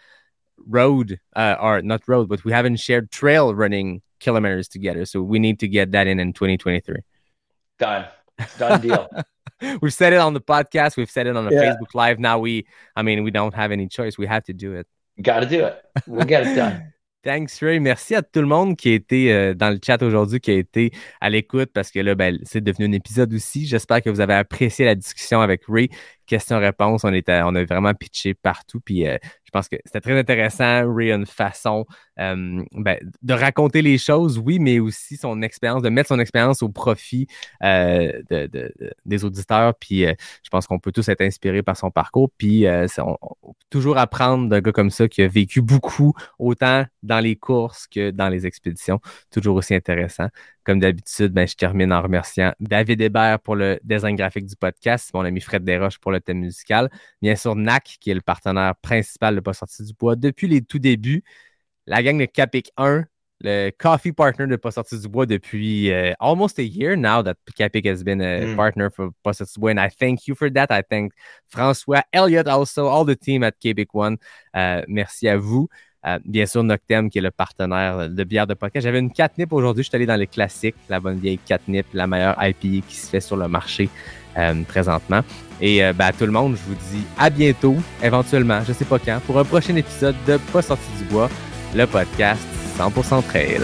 road 0.67 1.21
uh, 1.37 1.57
or 1.61 1.83
not 1.83 2.09
road, 2.09 2.29
but 2.31 2.45
we 2.45 2.53
haven't 2.53 2.77
shared 2.77 3.11
trail 3.11 3.55
running 3.55 4.01
kilometers 4.21 4.69
together. 4.69 5.05
So 5.05 5.23
we 5.23 5.39
need 5.39 5.59
to 5.61 5.69
get 5.69 5.93
that 5.93 6.07
in 6.07 6.21
in 6.21 6.33
2023. 6.33 6.97
Done. 7.79 8.07
Done 8.59 8.81
deal. 8.81 9.09
we've 9.83 9.95
said 9.95 10.13
it 10.13 10.19
on 10.19 10.35
the 10.35 10.41
podcast. 10.41 10.97
We've 10.97 11.11
said 11.11 11.27
it 11.27 11.37
on 11.37 11.45
the 11.47 11.55
yeah. 11.55 11.75
Facebook 11.75 11.95
Live. 11.95 12.19
Now 12.19 12.39
we, 12.39 12.67
I 12.97 13.03
mean, 13.03 13.25
we 13.25 13.31
don't 13.31 13.55
have 13.55 13.73
any 13.73 13.89
choice. 13.89 14.17
We 14.19 14.27
have 14.27 14.45
to 14.45 14.53
do 14.53 14.75
it. 14.75 14.87
Got 15.21 15.41
to 15.41 15.47
do 15.47 15.65
it. 15.65 15.83
We'll 16.07 16.25
get 16.25 16.47
it 16.47 16.55
done. 16.55 16.93
Thanks, 17.23 17.61
Ray. 17.61 17.81
Merci 17.81 18.15
à 18.15 18.23
tout 18.23 18.41
le 18.41 18.47
monde 18.47 18.77
qui 18.77 18.93
a 18.93 18.95
été 18.95 19.31
euh, 19.31 19.53
dans 19.53 19.69
le 19.69 19.79
chat 19.85 20.03
aujourd'hui, 20.03 20.41
qui 20.41 20.53
a 20.53 20.55
été 20.55 20.91
à 21.21 21.29
l'écoute 21.29 21.71
parce 21.75 21.91
que 21.91 22.01
là, 22.01 22.15
ben, 22.15 22.39
c'est 22.45 22.63
devenu 22.63 22.87
un 22.87 22.93
épisode 22.93 23.35
aussi. 23.35 23.67
J'espère 23.67 24.01
que 24.01 24.09
vous 24.09 24.23
avez 24.23 24.33
apprécié 24.33 24.87
la 24.87 24.95
discussion 24.95 25.43
avec 25.43 25.65
Ray. 25.69 25.91
Question-réponse, 26.31 27.03
on, 27.03 27.09
on 27.09 27.55
a 27.57 27.65
vraiment 27.65 27.93
pitché 27.93 28.35
partout. 28.35 28.79
Puis 28.79 29.05
euh, 29.05 29.19
je 29.43 29.51
pense 29.51 29.69
que 29.69 29.75
c'était 29.85 30.01
très 30.01 30.17
intéressant. 30.17 30.85
Ray 30.95 31.11
une 31.11 31.27
façon 31.27 31.87
ben, 32.17 32.99
de 33.23 33.35
raconter 33.35 33.83
les 33.83 33.99
choses, 33.99 34.39
oui, 34.39 34.61
mais 34.61 34.79
aussi 34.79 35.17
son 35.17 35.43
expérience, 35.43 35.83
de 35.83 35.89
mettre 35.89 36.11
son 36.11 36.21
expérience 36.21 36.63
au 36.63 36.69
profit 36.69 37.27
euh, 37.65 38.13
de, 38.31 38.47
de, 38.47 38.73
des 39.05 39.25
auditeurs. 39.25 39.75
Puis 39.75 40.07
euh, 40.07 40.15
je 40.45 40.51
pense 40.51 40.69
qu'on 40.69 40.79
peut 40.79 40.93
tous 40.93 41.09
être 41.09 41.23
inspirés 41.23 41.65
par 41.65 41.77
son 41.77 41.91
parcours. 41.91 42.31
Puis 42.39 42.65
on, 42.99 43.17
on, 43.23 43.55
toujours 43.69 43.99
apprendre 43.99 44.49
d'un 44.49 44.61
gars 44.61 44.71
comme 44.71 44.91
ça 44.91 45.09
qui 45.09 45.23
a 45.23 45.27
vécu 45.27 45.63
beaucoup, 45.63 46.15
autant 46.39 46.85
dans 47.03 47.19
les 47.19 47.35
courses 47.35 47.89
que 47.89 48.13
dans 48.13 48.29
les 48.29 48.47
expéditions. 48.47 49.01
Toujours 49.33 49.57
aussi 49.57 49.75
intéressant. 49.75 50.29
Comme 50.71 50.79
d'habitude, 50.79 51.33
ben, 51.33 51.49
je 51.49 51.57
termine 51.57 51.93
en 51.93 52.01
remerciant 52.01 52.55
David 52.61 53.01
Hébert 53.01 53.41
pour 53.41 53.57
le 53.57 53.81
design 53.83 54.15
graphique 54.15 54.47
du 54.47 54.55
podcast, 54.55 55.11
mon 55.15 55.25
ami 55.25 55.41
Fred 55.41 55.65
Desroches 55.65 55.99
pour 55.99 56.13
le 56.13 56.21
thème 56.21 56.39
musical, 56.39 56.89
bien 57.21 57.35
sûr 57.35 57.57
NAC, 57.57 57.97
qui 58.01 58.13
est 58.13 58.15
le 58.15 58.21
partenaire 58.21 58.77
principal 58.77 59.35
de 59.35 59.41
Pas 59.41 59.53
sorti 59.53 59.83
du 59.83 59.93
bois 59.95 60.15
depuis 60.15 60.47
les 60.47 60.63
tout 60.63 60.79
débuts, 60.79 61.25
la 61.89 62.05
gang 62.05 62.21
de 62.21 62.25
Capic 62.25 62.71
1, 62.77 63.03
le 63.41 63.71
coffee 63.71 64.13
partner 64.13 64.47
de 64.47 64.55
Pas 64.55 64.71
sorti 64.71 64.97
du 64.97 65.09
bois 65.09 65.27
depuis 65.27 65.89
uh, 65.89 66.15
almost 66.21 66.61
a 66.61 66.63
year 66.63 66.97
now 66.97 67.21
that 67.21 67.35
Capic 67.57 67.85
has 67.85 68.05
been 68.05 68.21
a 68.21 68.47
mm. 68.47 68.55
partner 68.55 68.91
for 68.95 69.11
Pas 69.25 69.33
sorti 69.33 69.55
du 69.55 69.61
bois, 69.61 69.73
and 69.73 69.81
I 69.81 69.89
thank 69.89 70.29
you 70.29 70.37
for 70.37 70.53
that. 70.53 70.69
I 70.71 70.83
thank 70.89 71.13
François, 71.53 72.05
Elliot 72.13 72.47
also, 72.47 72.87
all 72.87 73.05
the 73.05 73.17
team 73.17 73.43
at 73.43 73.59
Capic 73.59 73.93
One. 73.93 74.19
Uh, 74.55 74.83
merci 74.87 75.27
à 75.27 75.37
vous. 75.37 75.69
Euh, 76.07 76.19
bien 76.25 76.47
sûr, 76.47 76.63
Noctem, 76.63 77.11
qui 77.11 77.19
est 77.19 77.23
le 77.23 77.31
partenaire 77.31 78.09
de 78.09 78.25
bière 78.25 78.47
de 78.47 78.55
podcast. 78.55 78.85
J'avais 78.85 79.01
une 79.01 79.13
catnip 79.13 79.53
aujourd'hui. 79.53 79.85
Je 79.85 79.89
suis 79.89 79.97
allé 79.97 80.07
dans 80.07 80.17
les 80.17 80.27
classiques, 80.27 80.77
la 80.89 80.99
bonne 80.99 81.19
vieille 81.19 81.39
catnip, 81.39 81.87
la 81.93 82.07
meilleure 82.07 82.37
IPA 82.43 82.87
qui 82.89 82.97
se 82.97 83.09
fait 83.09 83.21
sur 83.21 83.37
le 83.37 83.49
marché 83.49 83.91
euh, 84.39 84.63
présentement. 84.67 85.21
Et 85.61 85.85
euh, 85.85 85.93
ben, 85.93 86.11
tout 86.13 86.25
le 86.25 86.33
monde, 86.33 86.57
je 86.57 86.63
vous 86.69 86.79
dis 86.91 87.05
à 87.19 87.29
bientôt, 87.29 87.77
éventuellement, 88.03 88.63
je 88.67 88.73
sais 88.73 88.87
pas 88.87 88.99
quand, 88.99 89.21
pour 89.27 89.39
un 89.39 89.45
prochain 89.45 89.77
épisode 89.77 90.17
de 90.27 90.39
Pas 90.53 90.63
sorti 90.63 90.89
du 90.99 91.05
bois, 91.05 91.29
le 91.75 91.87
podcast 91.87 92.41
100% 92.79 93.23
trail. 93.25 93.59